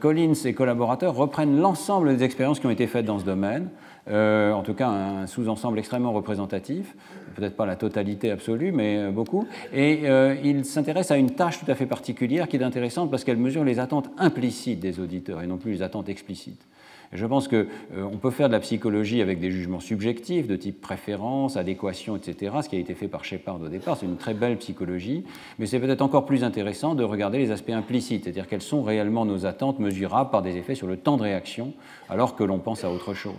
Collins 0.00 0.32
et 0.46 0.54
collaborateurs 0.54 1.14
reprennent 1.14 1.60
l'ensemble 1.60 2.16
des 2.16 2.24
expériences 2.24 2.58
qui 2.58 2.66
ont 2.66 2.70
été 2.70 2.86
faites 2.86 3.04
dans 3.04 3.18
ce 3.18 3.24
domaine 3.24 3.68
en 4.10 4.62
tout 4.62 4.74
cas 4.74 4.88
un 4.88 5.26
sous-ensemble 5.26 5.78
extrêmement 5.78 6.12
représentatif, 6.12 6.96
peut-être 7.36 7.54
pas 7.54 7.66
la 7.66 7.76
totalité 7.76 8.30
absolue, 8.30 8.72
mais 8.72 9.10
beaucoup. 9.10 9.46
Et 9.72 10.00
euh, 10.04 10.34
il 10.42 10.64
s'intéresse 10.64 11.10
à 11.10 11.16
une 11.16 11.30
tâche 11.30 11.60
tout 11.62 11.70
à 11.70 11.74
fait 11.74 11.86
particulière 11.86 12.48
qui 12.48 12.56
est 12.56 12.62
intéressante 12.62 13.10
parce 13.10 13.24
qu'elle 13.24 13.36
mesure 13.36 13.62
les 13.62 13.78
attentes 13.78 14.10
implicites 14.18 14.80
des 14.80 14.98
auditeurs 15.00 15.42
et 15.42 15.46
non 15.46 15.58
plus 15.58 15.72
les 15.72 15.82
attentes 15.82 16.08
explicites. 16.08 16.66
Je 17.12 17.26
pense 17.26 17.46
qu'on 17.46 17.66
euh, 17.94 18.08
peut 18.22 18.30
faire 18.30 18.48
de 18.48 18.52
la 18.52 18.60
psychologie 18.60 19.20
avec 19.20 19.38
des 19.38 19.50
jugements 19.50 19.80
subjectifs 19.80 20.46
de 20.46 20.56
type 20.56 20.80
préférence, 20.80 21.58
adéquation, 21.58 22.16
etc., 22.16 22.56
ce 22.62 22.70
qui 22.70 22.76
a 22.76 22.78
été 22.78 22.94
fait 22.94 23.08
par 23.08 23.22
Shepard 23.22 23.60
au 23.60 23.68
départ. 23.68 23.98
C'est 23.98 24.06
une 24.06 24.16
très 24.16 24.32
belle 24.32 24.56
psychologie, 24.56 25.24
mais 25.58 25.66
c'est 25.66 25.78
peut-être 25.78 26.00
encore 26.00 26.24
plus 26.24 26.42
intéressant 26.42 26.94
de 26.94 27.04
regarder 27.04 27.36
les 27.36 27.50
aspects 27.50 27.70
implicites, 27.70 28.24
c'est-à-dire 28.24 28.48
quelles 28.48 28.62
sont 28.62 28.82
réellement 28.82 29.26
nos 29.26 29.44
attentes 29.44 29.78
mesurables 29.78 30.30
par 30.30 30.40
des 30.40 30.56
effets 30.56 30.74
sur 30.74 30.86
le 30.86 30.96
temps 30.96 31.18
de 31.18 31.22
réaction, 31.22 31.74
alors 32.08 32.34
que 32.34 32.44
l'on 32.44 32.58
pense 32.58 32.82
à 32.82 32.90
autre 32.90 33.12
chose. 33.12 33.34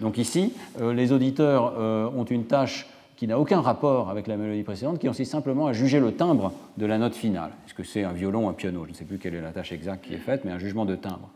Donc 0.00 0.18
ici, 0.18 0.52
euh, 0.80 0.94
les 0.94 1.10
auditeurs 1.10 1.74
euh, 1.78 2.08
ont 2.16 2.24
une 2.24 2.44
tâche 2.44 2.86
qui 3.16 3.26
n'a 3.26 3.40
aucun 3.40 3.60
rapport 3.60 4.08
avec 4.08 4.28
la 4.28 4.36
mélodie 4.36 4.62
précédente, 4.62 5.00
qui 5.00 5.08
consiste 5.08 5.32
simplement 5.32 5.66
à 5.66 5.72
juger 5.72 5.98
le 5.98 6.12
timbre 6.12 6.52
de 6.76 6.86
la 6.86 6.96
note 6.98 7.16
finale. 7.16 7.50
Est-ce 7.66 7.74
que 7.74 7.82
c'est 7.82 8.04
un 8.04 8.12
violon 8.12 8.46
ou 8.46 8.48
un 8.48 8.52
piano 8.52 8.84
Je 8.84 8.90
ne 8.90 8.94
sais 8.94 9.04
plus 9.04 9.18
quelle 9.18 9.34
est 9.34 9.40
la 9.40 9.52
tâche 9.52 9.72
exacte 9.72 10.04
qui 10.04 10.14
est 10.14 10.18
faite, 10.18 10.42
mais 10.44 10.52
un 10.52 10.58
jugement 10.58 10.84
de 10.84 10.94
timbre 10.94 11.30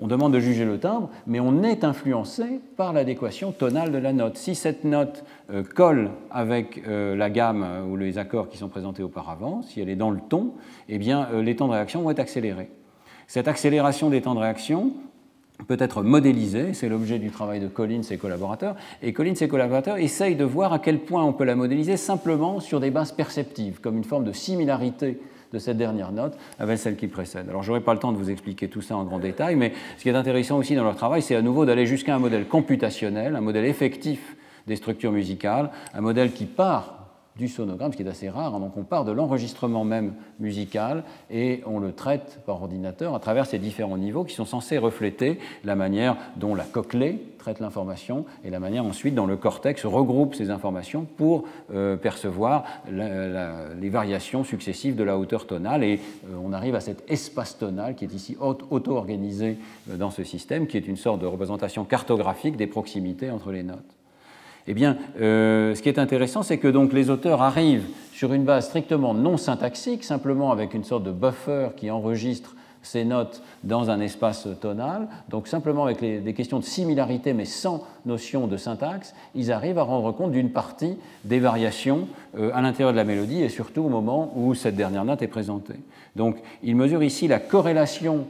on 0.00 0.06
demande 0.06 0.32
de 0.32 0.40
juger 0.40 0.64
le 0.64 0.78
timbre, 0.78 1.10
mais 1.26 1.40
on 1.40 1.62
est 1.62 1.82
influencé 1.84 2.60
par 2.76 2.92
l'adéquation 2.92 3.52
tonale 3.52 3.90
de 3.90 3.98
la 3.98 4.12
note. 4.12 4.36
Si 4.36 4.54
cette 4.54 4.84
note 4.84 5.24
euh, 5.50 5.62
colle 5.62 6.10
avec 6.30 6.82
euh, 6.86 7.16
la 7.16 7.30
gamme 7.30 7.64
euh, 7.64 7.84
ou 7.84 7.96
les 7.96 8.18
accords 8.18 8.48
qui 8.48 8.58
sont 8.58 8.68
présentés 8.68 9.02
auparavant, 9.02 9.62
si 9.62 9.80
elle 9.80 9.88
est 9.88 9.96
dans 9.96 10.10
le 10.10 10.20
ton, 10.20 10.52
eh 10.88 10.98
bien, 10.98 11.28
les 11.42 11.56
temps 11.56 11.66
de 11.66 11.72
réaction 11.72 12.02
vont 12.02 12.10
être 12.10 12.20
accélérés. 12.20 12.70
Cette 13.26 13.48
accélération 13.48 14.08
des 14.08 14.22
temps 14.22 14.34
de 14.34 14.40
réaction 14.40 14.92
peut 15.66 15.76
être 15.80 16.02
modélisée, 16.02 16.72
c'est 16.72 16.88
l'objet 16.88 17.18
du 17.18 17.30
travail 17.30 17.58
de 17.58 17.66
Collins 17.66 18.00
et 18.00 18.04
ses 18.04 18.18
collaborateurs, 18.18 18.76
et 19.02 19.12
Collins 19.12 19.32
et 19.32 19.34
ses 19.34 19.48
collaborateurs 19.48 19.98
essayent 19.98 20.36
de 20.36 20.44
voir 20.44 20.72
à 20.72 20.78
quel 20.78 21.00
point 21.00 21.24
on 21.24 21.32
peut 21.32 21.44
la 21.44 21.56
modéliser 21.56 21.96
simplement 21.96 22.60
sur 22.60 22.78
des 22.78 22.90
bases 22.90 23.10
perceptives, 23.10 23.80
comme 23.80 23.96
une 23.96 24.04
forme 24.04 24.24
de 24.24 24.32
similarité 24.32 25.18
de 25.52 25.58
cette 25.58 25.76
dernière 25.76 26.12
note 26.12 26.36
avec 26.58 26.78
celle 26.78 26.96
qui 26.96 27.06
précède. 27.06 27.48
Alors, 27.48 27.62
je 27.62 27.70
n'aurai 27.70 27.80
pas 27.80 27.94
le 27.94 27.98
temps 27.98 28.12
de 28.12 28.18
vous 28.18 28.30
expliquer 28.30 28.68
tout 28.68 28.82
ça 28.82 28.96
en 28.96 29.04
grand 29.04 29.18
détail, 29.18 29.56
mais 29.56 29.72
ce 29.96 30.02
qui 30.02 30.08
est 30.08 30.14
intéressant 30.14 30.58
aussi 30.58 30.74
dans 30.74 30.84
leur 30.84 30.96
travail, 30.96 31.22
c'est 31.22 31.36
à 31.36 31.42
nouveau 31.42 31.64
d'aller 31.64 31.86
jusqu'à 31.86 32.14
un 32.14 32.18
modèle 32.18 32.46
computationnel, 32.46 33.36
un 33.36 33.40
modèle 33.40 33.64
effectif 33.64 34.36
des 34.66 34.76
structures 34.76 35.12
musicales, 35.12 35.70
un 35.94 36.00
modèle 36.00 36.32
qui 36.32 36.44
part 36.44 36.97
du 37.38 37.48
sonogramme, 37.48 37.92
ce 37.92 37.96
qui 37.96 38.02
est 38.02 38.08
assez 38.08 38.28
rare. 38.28 38.54
Hein. 38.54 38.60
Donc 38.60 38.76
on 38.76 38.82
part 38.82 39.04
de 39.04 39.12
l'enregistrement 39.12 39.84
même 39.84 40.12
musical 40.40 41.04
et 41.30 41.62
on 41.66 41.78
le 41.78 41.92
traite 41.92 42.40
par 42.44 42.60
ordinateur 42.60 43.14
à 43.14 43.20
travers 43.20 43.46
ces 43.46 43.58
différents 43.58 43.96
niveaux 43.96 44.24
qui 44.24 44.34
sont 44.34 44.44
censés 44.44 44.76
refléter 44.76 45.38
la 45.64 45.76
manière 45.76 46.16
dont 46.36 46.54
la 46.54 46.64
cochlée 46.64 47.22
traite 47.38 47.60
l'information 47.60 48.26
et 48.44 48.50
la 48.50 48.58
manière 48.58 48.84
ensuite 48.84 49.14
dont 49.14 49.26
le 49.26 49.36
cortex 49.36 49.86
regroupe 49.86 50.34
ces 50.34 50.50
informations 50.50 51.06
pour 51.16 51.44
euh, 51.72 51.96
percevoir 51.96 52.64
les 52.90 53.88
variations 53.88 54.42
successives 54.44 54.96
de 54.96 55.04
la 55.04 55.16
hauteur 55.16 55.46
tonale. 55.46 55.84
Et 55.84 56.00
euh, 56.26 56.36
on 56.42 56.52
arrive 56.52 56.74
à 56.74 56.80
cet 56.80 57.04
espace 57.08 57.56
tonal 57.56 57.94
qui 57.94 58.04
est 58.04 58.12
ici 58.12 58.36
auto-organisé 58.40 59.58
euh, 59.88 59.96
dans 59.96 60.10
ce 60.10 60.24
système, 60.24 60.66
qui 60.66 60.76
est 60.76 60.88
une 60.88 60.96
sorte 60.96 61.20
de 61.20 61.26
représentation 61.26 61.84
cartographique 61.84 62.56
des 62.56 62.66
proximités 62.66 63.30
entre 63.30 63.52
les 63.52 63.62
notes. 63.62 63.97
Eh 64.70 64.74
bien, 64.74 64.98
euh, 65.18 65.74
ce 65.74 65.80
qui 65.80 65.88
est 65.88 65.98
intéressant, 65.98 66.42
c'est 66.42 66.58
que 66.58 66.68
donc 66.68 66.92
les 66.92 67.08
auteurs 67.08 67.40
arrivent 67.40 67.86
sur 68.12 68.34
une 68.34 68.44
base 68.44 68.66
strictement 68.66 69.14
non 69.14 69.38
syntaxique, 69.38 70.04
simplement 70.04 70.52
avec 70.52 70.74
une 70.74 70.84
sorte 70.84 71.04
de 71.04 71.10
buffer 71.10 71.70
qui 71.74 71.90
enregistre 71.90 72.54
ces 72.82 73.06
notes 73.06 73.42
dans 73.64 73.88
un 73.88 73.98
espace 74.00 74.46
tonal, 74.60 75.08
donc 75.30 75.48
simplement 75.48 75.84
avec 75.84 76.00
des 76.00 76.34
questions 76.34 76.58
de 76.58 76.64
similarité 76.64 77.32
mais 77.32 77.46
sans 77.46 77.82
notion 78.04 78.46
de 78.46 78.58
syntaxe, 78.58 79.14
ils 79.34 79.50
arrivent 79.50 79.78
à 79.78 79.82
rendre 79.82 80.12
compte 80.12 80.32
d'une 80.32 80.52
partie 80.52 80.96
des 81.24 81.40
variations 81.40 82.06
euh, 82.36 82.50
à 82.52 82.60
l'intérieur 82.60 82.92
de 82.92 82.98
la 82.98 83.04
mélodie 83.04 83.42
et 83.42 83.48
surtout 83.48 83.82
au 83.82 83.88
moment 83.88 84.32
où 84.36 84.54
cette 84.54 84.76
dernière 84.76 85.06
note 85.06 85.22
est 85.22 85.28
présentée. 85.28 85.80
Donc 86.14 86.36
ils 86.62 86.76
mesurent 86.76 87.02
ici 87.02 87.26
la 87.26 87.40
corrélation 87.40 88.26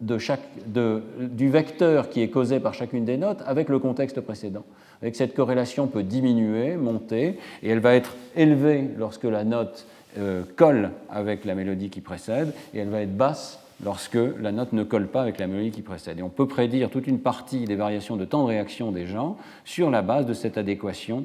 du 0.00 1.48
vecteur 1.50 2.08
qui 2.08 2.22
est 2.22 2.28
causé 2.28 2.58
par 2.58 2.74
chacune 2.74 3.04
des 3.04 3.16
notes 3.16 3.42
avec 3.46 3.68
le 3.68 3.78
contexte 3.78 4.20
précédent. 4.20 4.64
Cette 5.12 5.34
corrélation 5.34 5.86
peut 5.86 6.02
diminuer, 6.02 6.76
monter, 6.76 7.38
et 7.62 7.68
elle 7.68 7.80
va 7.80 7.94
être 7.94 8.16
élevée 8.36 8.88
lorsque 8.96 9.24
la 9.24 9.44
note 9.44 9.86
euh, 10.18 10.42
colle 10.56 10.90
avec 11.10 11.44
la 11.44 11.54
mélodie 11.54 11.90
qui 11.90 12.00
précède, 12.00 12.54
et 12.72 12.78
elle 12.78 12.88
va 12.88 13.02
être 13.02 13.16
basse 13.16 13.60
lorsque 13.84 14.18
la 14.40 14.52
note 14.52 14.72
ne 14.72 14.82
colle 14.82 15.08
pas 15.08 15.22
avec 15.22 15.38
la 15.38 15.46
mélodie 15.46 15.70
qui 15.70 15.82
précède. 15.82 16.18
Et 16.18 16.22
on 16.22 16.28
peut 16.28 16.46
prédire 16.46 16.90
toute 16.90 17.06
une 17.06 17.18
partie 17.18 17.64
des 17.64 17.76
variations 17.76 18.16
de 18.16 18.24
temps 18.24 18.44
de 18.44 18.48
réaction 18.48 18.92
des 18.92 19.06
gens 19.06 19.36
sur 19.64 19.90
la 19.90 20.02
base 20.02 20.26
de 20.26 20.32
cette 20.32 20.56
adéquation 20.56 21.24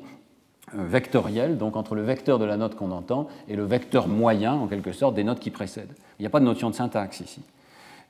euh, 0.76 0.86
vectorielle, 0.86 1.58
donc 1.58 1.76
entre 1.76 1.96
le 1.96 2.02
vecteur 2.02 2.40
de 2.40 2.46
la 2.46 2.58
note 2.58 2.76
qu'on 2.76 2.92
entend 2.92 3.28
et 3.48 3.56
le 3.56 3.64
vecteur 3.64 4.08
moyen, 4.08 4.54
en 4.54 4.68
quelque 4.68 4.92
sorte, 4.92 5.16
des 5.16 5.24
notes 5.24 5.40
qui 5.40 5.52
précèdent. 5.52 5.94
Il 6.20 6.24
n'y 6.24 6.28
a 6.28 6.32
pas 6.32 6.40
de 6.40 6.46
notion 6.46 6.70
de 6.70 6.76
syntaxe 6.76 7.22
ici. 7.22 7.42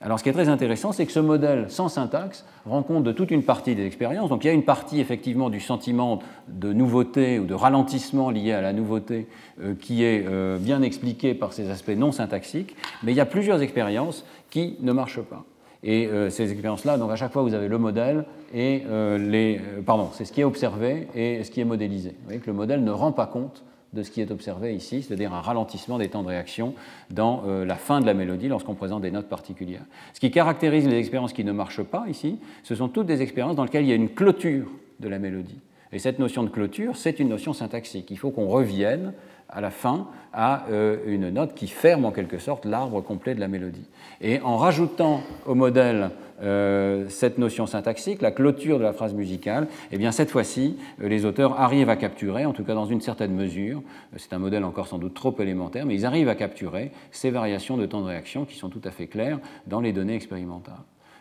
Alors 0.01 0.17
ce 0.17 0.23
qui 0.23 0.30
est 0.30 0.34
très 0.34 0.47
intéressant, 0.47 0.93
c'est 0.93 1.05
que 1.05 1.11
ce 1.11 1.19
modèle 1.19 1.65
sans 1.69 1.89
syntaxe 1.89 2.45
rend 2.65 2.84
compte 2.84 3.03
de 3.03 3.11
toute 3.11 3.31
une 3.31 3.43
partie 3.43 3.76
des 3.76 3.85
expériences. 3.85 4.30
Donc 4.30 4.45
il 4.45 4.47
y 4.47 4.49
a 4.49 4.53
une 4.53 4.63
partie 4.63 5.01
effectivement 5.01 5.49
du 5.49 5.59
sentiment 5.59 6.19
de 6.47 6.71
nouveauté 6.71 7.38
ou 7.38 7.45
de 7.45 7.53
ralentissement 7.53 8.30
lié 8.30 8.53
à 8.53 8.61
la 8.61 8.71
nouveauté 8.71 9.27
euh, 9.61 9.76
qui 9.76 10.05
est 10.05 10.26
euh, 10.26 10.57
bien 10.57 10.81
expliqué 10.84 11.34
par 11.34 11.51
ces 11.51 11.69
aspects 11.69 11.89
non 11.89 12.13
syntaxiques, 12.13 12.77
mais 13.03 13.11
il 13.11 13.15
y 13.15 13.19
a 13.19 13.26
plusieurs 13.26 13.61
expériences 13.61 14.26
qui 14.49 14.77
ne 14.80 14.93
marchent 14.93 15.21
pas. 15.21 15.43
Et 15.84 16.07
euh, 16.07 16.30
ces 16.30 16.49
expériences-là, 16.49 16.97
donc 16.97 17.11
à 17.11 17.17
chaque 17.17 17.34
fois 17.34 17.41
vous 17.41 17.53
avez 17.53 17.67
le 17.67 17.77
modèle 17.77 18.23
et 18.53 18.84
les... 19.19 19.59
pardon, 19.85 20.09
c'est 20.13 20.23
ce 20.23 20.31
qui 20.31 20.41
est 20.41 20.45
observé 20.45 21.07
et 21.13 21.43
ce 21.43 21.51
qui 21.51 21.59
est 21.59 21.65
modélisé. 21.65 22.11
Vous 22.11 22.26
voyez 22.26 22.39
que 22.39 22.47
le 22.47 22.53
modèle 22.53 22.84
ne 22.85 22.91
rend 22.91 23.11
pas 23.11 23.27
compte 23.27 23.63
de 23.94 24.03
ce 24.03 24.11
qui 24.11 24.22
est 24.22 24.32
observé 24.32 24.76
ici, 24.76 25.02
c'est-à-dire 25.02 25.34
un 25.34 25.41
ralentissement 25.41 25.98
des 25.98 26.10
temps 26.10 26.24
de 26.24 26.28
réaction 26.28 26.76
dans 27.10 27.44
euh, 27.48 27.66
la 27.66 27.76
fin 27.76 28.02
de 28.02 28.06
la 28.06 28.14
mélodie 28.14 28.48
lorsqu'on 28.48 28.76
présente 28.76 29.02
des 29.02 29.11
notes 29.11 29.30
particulières. 29.30 29.86
Ce 30.14 30.20
qui 30.20 30.32
caractérise 30.32 30.88
les 30.88 30.98
expériences 30.98 31.34
qui 31.34 31.44
ne 31.44 31.52
marchent 31.52 31.84
pas 31.84 32.06
ici, 32.07 32.40
ce 32.64 32.76
sont 32.76 32.88
toutes 32.88 33.07
des 33.07 33.22
expériences 33.22 33.56
dans 33.56 33.64
lesquelles 33.64 33.86
il 33.86 33.90
y 33.90 33.94
a 33.94 33.95
une 33.95 34.10
clôture 34.10 34.68
de 34.99 35.07
la 35.07 35.20
mélodie. 35.20 35.60
Et 35.91 35.99
cette 35.99 36.20
notion 36.20 36.44
de 36.44 36.49
clôture, 36.49 36.95
c'est 36.95 37.20
une 37.20 37.30
notion 37.30 37.53
syntaxique. 37.53 38.11
Il 38.11 38.18
faut 38.18 38.30
qu'on 38.30 38.48
revienne 38.48 39.14
à 39.49 39.61
la 39.61 39.71
fin 39.71 40.07
à 40.31 40.65
euh, 40.69 40.97
une 41.07 41.30
note 41.30 41.55
qui 41.55 41.67
ferme 41.67 42.05
en 42.05 42.11
quelque 42.11 42.38
sorte 42.38 42.65
l'arbre 42.65 43.01
complet 43.01 43.34
de 43.34 43.39
la 43.39 43.47
mélodie. 43.47 43.88
Et 44.21 44.39
en 44.41 44.57
rajoutant 44.57 45.21
au 45.45 45.55
modèle 45.55 46.11
euh, 46.41 47.05
cette 47.09 47.38
notion 47.39 47.65
syntaxique, 47.65 48.21
la 48.21 48.31
clôture 48.31 48.77
de 48.77 48.84
la 48.84 48.93
phrase 48.93 49.13
musicale, 49.13 49.67
eh 49.91 49.97
bien 49.97 50.11
cette 50.11 50.30
fois-ci, 50.30 50.77
euh, 51.01 51.09
les 51.09 51.26
auteurs 51.26 51.59
arrivent 51.59 51.89
à 51.89 51.95
capturer, 51.95 52.45
en 52.45 52.53
tout 52.53 52.63
cas 52.63 52.76
dans 52.76 52.85
une 52.85 53.01
certaine 53.01 53.34
mesure, 53.34 53.81
c'est 54.17 54.34
un 54.34 54.39
modèle 54.39 54.63
encore 54.63 54.88
sans 54.88 54.99
doute 54.99 55.15
trop 55.15 55.35
élémentaire, 55.39 55.85
mais 55.85 55.95
ils 55.95 56.05
arrivent 56.05 56.30
à 56.30 56.35
capturer 56.35 56.91
ces 57.11 57.31
variations 57.31 57.76
de 57.76 57.85
temps 57.85 58.01
de 58.01 58.07
réaction 58.07 58.45
qui 58.45 58.55
sont 58.55 58.69
tout 58.69 58.81
à 58.84 58.91
fait 58.91 59.07
claires 59.07 59.39
dans 59.65 59.81
les 59.81 59.93
données 59.93 60.15
expérimentales. 60.15 60.76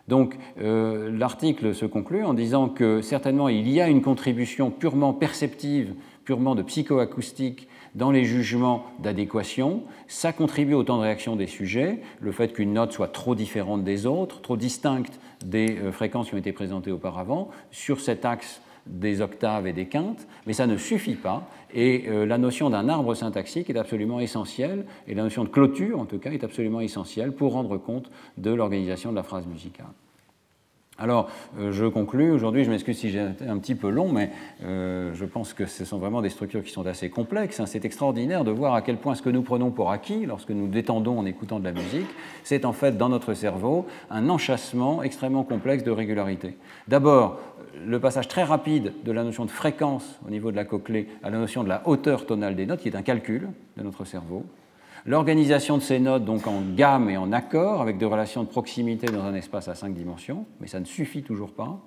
Donc 0.06 0.36
l'article 0.56 1.74
se 1.74 1.84
conclut 1.84 2.24
en 2.24 2.32
disant 2.32 2.70
que 2.70 3.02
certainement 3.02 3.50
il 3.50 3.68
y 3.68 3.78
a 3.78 3.88
une 3.88 4.00
contribution 4.00 4.70
purement 4.70 5.12
perceptive, 5.12 5.92
purement 6.24 6.54
de 6.54 6.62
psychoacoustique 6.62 7.68
dans 7.98 8.12
les 8.12 8.24
jugements 8.24 8.86
d'adéquation. 9.00 9.82
Ça 10.06 10.32
contribue 10.32 10.74
au 10.74 10.84
temps 10.84 10.96
de 10.96 11.02
réaction 11.02 11.36
des 11.36 11.48
sujets, 11.48 12.00
le 12.20 12.32
fait 12.32 12.52
qu'une 12.52 12.72
note 12.72 12.92
soit 12.92 13.08
trop 13.08 13.34
différente 13.34 13.84
des 13.84 14.06
autres, 14.06 14.40
trop 14.40 14.56
distincte 14.56 15.20
des 15.44 15.76
euh, 15.76 15.92
fréquences 15.92 16.28
qui 16.28 16.34
ont 16.34 16.38
été 16.38 16.52
présentées 16.52 16.92
auparavant, 16.92 17.50
sur 17.70 18.00
cet 18.00 18.24
axe 18.24 18.62
des 18.86 19.20
octaves 19.20 19.66
et 19.66 19.72
des 19.72 19.86
quintes, 19.86 20.26
mais 20.46 20.52
ça 20.52 20.66
ne 20.66 20.76
suffit 20.76 21.16
pas. 21.16 21.50
Et 21.74 22.04
euh, 22.08 22.24
la 22.24 22.38
notion 22.38 22.70
d'un 22.70 22.88
arbre 22.88 23.14
syntaxique 23.14 23.68
est 23.68 23.76
absolument 23.76 24.20
essentielle, 24.20 24.86
et 25.08 25.14
la 25.14 25.24
notion 25.24 25.44
de 25.44 25.48
clôture, 25.48 25.98
en 25.98 26.06
tout 26.06 26.18
cas, 26.18 26.30
est 26.30 26.44
absolument 26.44 26.80
essentielle 26.80 27.32
pour 27.32 27.52
rendre 27.52 27.76
compte 27.76 28.10
de 28.38 28.50
l'organisation 28.50 29.10
de 29.10 29.16
la 29.16 29.24
phrase 29.24 29.46
musicale. 29.46 29.86
Alors, 31.00 31.30
euh, 31.60 31.70
je 31.70 31.86
conclus. 31.86 32.32
Aujourd'hui, 32.32 32.64
je 32.64 32.70
m'excuse 32.70 32.98
si 32.98 33.10
j'ai 33.10 33.24
été 33.24 33.46
un 33.46 33.58
petit 33.58 33.76
peu 33.76 33.88
long, 33.88 34.10
mais 34.10 34.30
euh, 34.64 35.12
je 35.14 35.24
pense 35.24 35.52
que 35.52 35.64
ce 35.64 35.84
sont 35.84 35.98
vraiment 35.98 36.22
des 36.22 36.28
structures 36.28 36.64
qui 36.64 36.72
sont 36.72 36.84
assez 36.86 37.08
complexes. 37.08 37.60
Hein. 37.60 37.66
C'est 37.66 37.84
extraordinaire 37.84 38.42
de 38.42 38.50
voir 38.50 38.74
à 38.74 38.82
quel 38.82 38.96
point 38.96 39.14
ce 39.14 39.22
que 39.22 39.30
nous 39.30 39.42
prenons 39.42 39.70
pour 39.70 39.92
acquis 39.92 40.26
lorsque 40.26 40.50
nous 40.50 40.66
détendons 40.66 41.16
en 41.16 41.24
écoutant 41.24 41.60
de 41.60 41.64
la 41.64 41.70
musique, 41.70 42.08
c'est 42.42 42.64
en 42.64 42.72
fait 42.72 42.98
dans 42.98 43.08
notre 43.08 43.32
cerveau 43.34 43.86
un 44.10 44.28
enchâssement 44.28 45.04
extrêmement 45.04 45.44
complexe 45.44 45.84
de 45.84 45.92
régularité. 45.92 46.56
D'abord, 46.88 47.38
le 47.86 48.00
passage 48.00 48.26
très 48.26 48.42
rapide 48.42 48.92
de 49.04 49.12
la 49.12 49.22
notion 49.22 49.44
de 49.44 49.52
fréquence 49.52 50.18
au 50.26 50.30
niveau 50.30 50.50
de 50.50 50.56
la 50.56 50.64
cochlée 50.64 51.06
à 51.22 51.30
la 51.30 51.38
notion 51.38 51.62
de 51.62 51.68
la 51.68 51.86
hauteur 51.86 52.26
tonale 52.26 52.56
des 52.56 52.66
notes, 52.66 52.80
qui 52.80 52.88
est 52.88 52.96
un 52.96 53.02
calcul 53.02 53.48
de 53.76 53.82
notre 53.84 54.04
cerveau. 54.04 54.44
L'organisation 55.08 55.78
de 55.78 55.82
ces 55.82 56.00
notes 56.00 56.26
donc 56.26 56.46
en 56.46 56.60
gamme 56.76 57.08
et 57.08 57.16
en 57.16 57.32
accord, 57.32 57.80
avec 57.80 57.96
des 57.96 58.04
relations 58.04 58.42
de 58.42 58.48
proximité 58.48 59.06
dans 59.06 59.22
un 59.22 59.32
espace 59.32 59.66
à 59.66 59.74
cinq 59.74 59.94
dimensions, 59.94 60.44
mais 60.60 60.66
ça 60.66 60.80
ne 60.80 60.84
suffit 60.84 61.22
toujours 61.22 61.52
pas. 61.52 61.80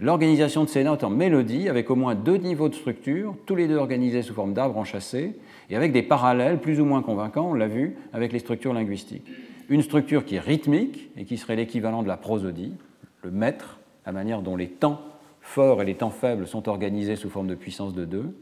L'organisation 0.00 0.64
de 0.64 0.68
ces 0.68 0.84
notes 0.84 1.02
en 1.02 1.08
mélodie, 1.08 1.70
avec 1.70 1.88
au 1.88 1.94
moins 1.94 2.14
deux 2.14 2.36
niveaux 2.36 2.68
de 2.68 2.74
structure, 2.74 3.34
tous 3.46 3.56
les 3.56 3.68
deux 3.68 3.76
organisés 3.76 4.20
sous 4.20 4.34
forme 4.34 4.52
d'arbres 4.52 4.76
enchâssés, 4.76 5.34
et 5.70 5.76
avec 5.76 5.92
des 5.92 6.02
parallèles 6.02 6.60
plus 6.60 6.78
ou 6.78 6.84
moins 6.84 7.00
convaincants, 7.00 7.52
on 7.52 7.54
l'a 7.54 7.68
vu, 7.68 7.96
avec 8.12 8.34
les 8.34 8.38
structures 8.38 8.74
linguistiques. 8.74 9.26
Une 9.70 9.80
structure 9.80 10.26
qui 10.26 10.34
est 10.34 10.40
rythmique 10.40 11.08
et 11.16 11.24
qui 11.24 11.38
serait 11.38 11.56
l'équivalent 11.56 12.02
de 12.02 12.08
la 12.08 12.18
prosodie, 12.18 12.74
le 13.22 13.30
maître, 13.30 13.78
la 14.04 14.12
manière 14.12 14.42
dont 14.42 14.56
les 14.56 14.68
temps 14.68 15.00
forts 15.40 15.80
et 15.80 15.86
les 15.86 15.94
temps 15.94 16.10
faibles 16.10 16.46
sont 16.46 16.68
organisés 16.68 17.16
sous 17.16 17.30
forme 17.30 17.46
de 17.46 17.54
puissance 17.54 17.94
de 17.94 18.04
2 18.04 18.36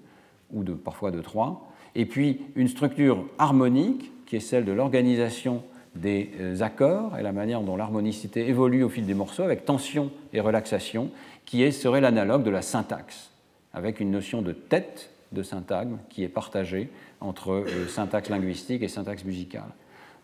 ou 0.52 0.64
parfois 0.64 1.12
de 1.12 1.20
3. 1.20 1.70
Et 1.94 2.06
puis 2.06 2.40
une 2.56 2.66
structure 2.66 3.24
harmonique 3.38 4.10
qui 4.26 4.36
est 4.36 4.40
celle 4.40 4.64
de 4.64 4.72
l'organisation 4.72 5.62
des 5.94 6.30
euh, 6.40 6.60
accords 6.60 7.16
et 7.18 7.22
la 7.22 7.32
manière 7.32 7.62
dont 7.62 7.76
l'harmonicité 7.76 8.48
évolue 8.48 8.82
au 8.82 8.88
fil 8.88 9.06
des 9.06 9.14
morceaux 9.14 9.42
avec 9.42 9.64
tension 9.64 10.10
et 10.32 10.40
relaxation, 10.40 11.10
qui 11.44 11.70
serait 11.72 12.00
l'analogue 12.00 12.42
de 12.42 12.50
la 12.50 12.62
syntaxe, 12.62 13.30
avec 13.72 14.00
une 14.00 14.10
notion 14.10 14.42
de 14.42 14.52
tête 14.52 15.10
de 15.32 15.42
syntagme 15.42 15.98
qui 16.08 16.22
est 16.24 16.28
partagée 16.28 16.90
entre 17.20 17.52
euh, 17.52 17.88
syntaxe 17.88 18.28
linguistique 18.28 18.82
et 18.82 18.88
syntaxe 18.88 19.24
musicale. 19.24 19.72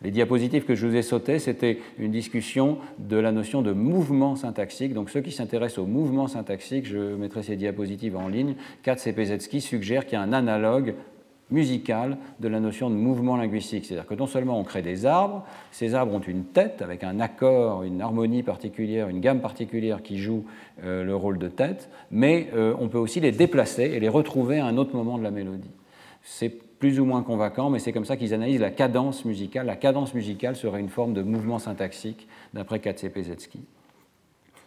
Les 0.02 0.10
diapositives 0.10 0.64
que 0.64 0.74
je 0.74 0.86
vous 0.86 0.96
ai 0.96 1.02
sautées, 1.02 1.38
c'était 1.38 1.78
une 1.96 2.10
discussion 2.10 2.78
de 2.98 3.16
la 3.16 3.30
notion 3.30 3.62
de 3.62 3.70
mouvement 3.70 4.34
syntaxique. 4.34 4.94
Donc 4.94 5.10
ceux 5.10 5.20
qui 5.20 5.30
s'intéressent 5.30 5.78
au 5.78 5.86
mouvement 5.86 6.26
syntaxique, 6.26 6.86
je 6.86 7.14
mettrai 7.14 7.44
ces 7.44 7.54
diapositives 7.54 8.16
en 8.16 8.26
ligne. 8.26 8.56
CPZski 8.84 9.60
suggère 9.60 10.04
qu'il 10.04 10.14
y 10.14 10.16
a 10.16 10.22
un 10.22 10.32
analogue 10.32 10.94
musical 11.52 12.16
de 12.40 12.48
la 12.48 12.58
notion 12.58 12.90
de 12.90 12.94
mouvement 12.94 13.36
linguistique. 13.36 13.84
C'est-à-dire 13.84 14.06
que 14.06 14.14
non 14.14 14.26
seulement 14.26 14.58
on 14.58 14.64
crée 14.64 14.82
des 14.82 15.06
arbres, 15.06 15.44
ces 15.70 15.94
arbres 15.94 16.14
ont 16.14 16.20
une 16.20 16.44
tête 16.44 16.82
avec 16.82 17.04
un 17.04 17.20
accord, 17.20 17.84
une 17.84 18.00
harmonie 18.00 18.42
particulière, 18.42 19.08
une 19.08 19.20
gamme 19.20 19.40
particulière 19.40 20.02
qui 20.02 20.18
joue 20.18 20.44
euh, 20.82 21.04
le 21.04 21.14
rôle 21.14 21.38
de 21.38 21.48
tête, 21.48 21.90
mais 22.10 22.48
euh, 22.54 22.74
on 22.80 22.88
peut 22.88 22.98
aussi 22.98 23.20
les 23.20 23.32
déplacer 23.32 23.84
et 23.84 24.00
les 24.00 24.08
retrouver 24.08 24.58
à 24.58 24.66
un 24.66 24.76
autre 24.76 24.96
moment 24.96 25.18
de 25.18 25.22
la 25.22 25.30
mélodie. 25.30 25.70
C'est 26.22 26.48
plus 26.48 26.98
ou 26.98 27.04
moins 27.04 27.22
convaincant, 27.22 27.70
mais 27.70 27.78
c'est 27.78 27.92
comme 27.92 28.04
ça 28.04 28.16
qu'ils 28.16 28.34
analysent 28.34 28.60
la 28.60 28.70
cadence 28.70 29.24
musicale. 29.24 29.66
La 29.66 29.76
cadence 29.76 30.14
musicale 30.14 30.56
serait 30.56 30.80
une 30.80 30.88
forme 30.88 31.14
de 31.14 31.22
mouvement 31.22 31.60
syntaxique, 31.60 32.26
d'après 32.54 32.80
Katsepezetsky. 32.80 33.60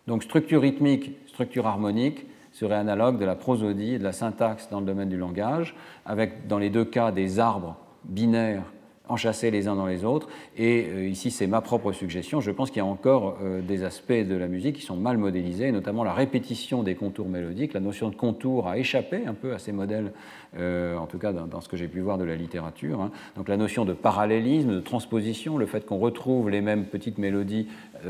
Donc 0.07 0.23
structure 0.23 0.61
rythmique, 0.61 1.11
structure 1.27 1.67
harmonique, 1.67 2.25
serait 2.55 2.75
analogue 2.75 3.19
de 3.19 3.25
la 3.25 3.35
prosodie 3.35 3.95
et 3.95 3.99
de 3.99 4.03
la 4.03 4.13
syntaxe 4.13 4.69
dans 4.69 4.79
le 4.79 4.85
domaine 4.85 5.09
du 5.09 5.17
langage, 5.17 5.75
avec 6.05 6.47
dans 6.47 6.57
les 6.57 6.69
deux 6.69 6.85
cas 6.85 7.11
des 7.11 7.39
arbres 7.39 7.75
binaires 8.05 8.63
enchâssés 9.09 9.51
les 9.51 9.67
uns 9.67 9.75
dans 9.75 9.85
les 9.85 10.03
autres. 10.03 10.27
Et 10.57 10.85
euh, 10.87 11.07
ici, 11.07 11.31
c'est 11.31 11.47
ma 11.47 11.61
propre 11.61 11.91
suggestion. 11.91 12.41
Je 12.41 12.51
pense 12.51 12.69
qu'il 12.69 12.77
y 12.77 12.81
a 12.81 12.85
encore 12.85 13.37
euh, 13.43 13.61
des 13.61 13.83
aspects 13.83 14.11
de 14.11 14.35
la 14.35 14.47
musique 14.47 14.77
qui 14.77 14.81
sont 14.81 14.95
mal 14.95 15.17
modélisés, 15.17 15.71
notamment 15.71 16.03
la 16.03 16.13
répétition 16.13 16.83
des 16.83 16.95
contours 16.95 17.29
mélodiques. 17.29 17.73
La 17.73 17.79
notion 17.79 18.09
de 18.09 18.15
contour 18.15 18.67
a 18.67 18.77
échappé 18.77 19.21
un 19.25 19.33
peu 19.33 19.53
à 19.53 19.59
ces 19.59 19.71
modèles, 19.71 20.11
euh, 20.57 20.97
en 20.97 21.05
tout 21.05 21.17
cas 21.17 21.33
dans, 21.33 21.61
ce 21.61 21.69
que 21.69 21.77
j'ai 21.77 21.87
pu 21.87 21.99
voir 21.99 22.17
de 22.17 22.23
la 22.23 22.35
littérature. 22.35 23.01
Hein. 23.01 23.11
Donc 23.35 23.49
la 23.49 23.57
notion 23.57 23.85
de 23.85 23.93
parallélisme, 23.93 24.71
de 24.71 24.79
transposition, 24.79 25.57
le 25.57 25.65
fait 25.65 25.85
qu'on 25.85 25.97
retrouve 25.97 26.49
les 26.49 26.61
mêmes 26.61 26.85
petites 26.85 27.17
mélodies 27.17 27.67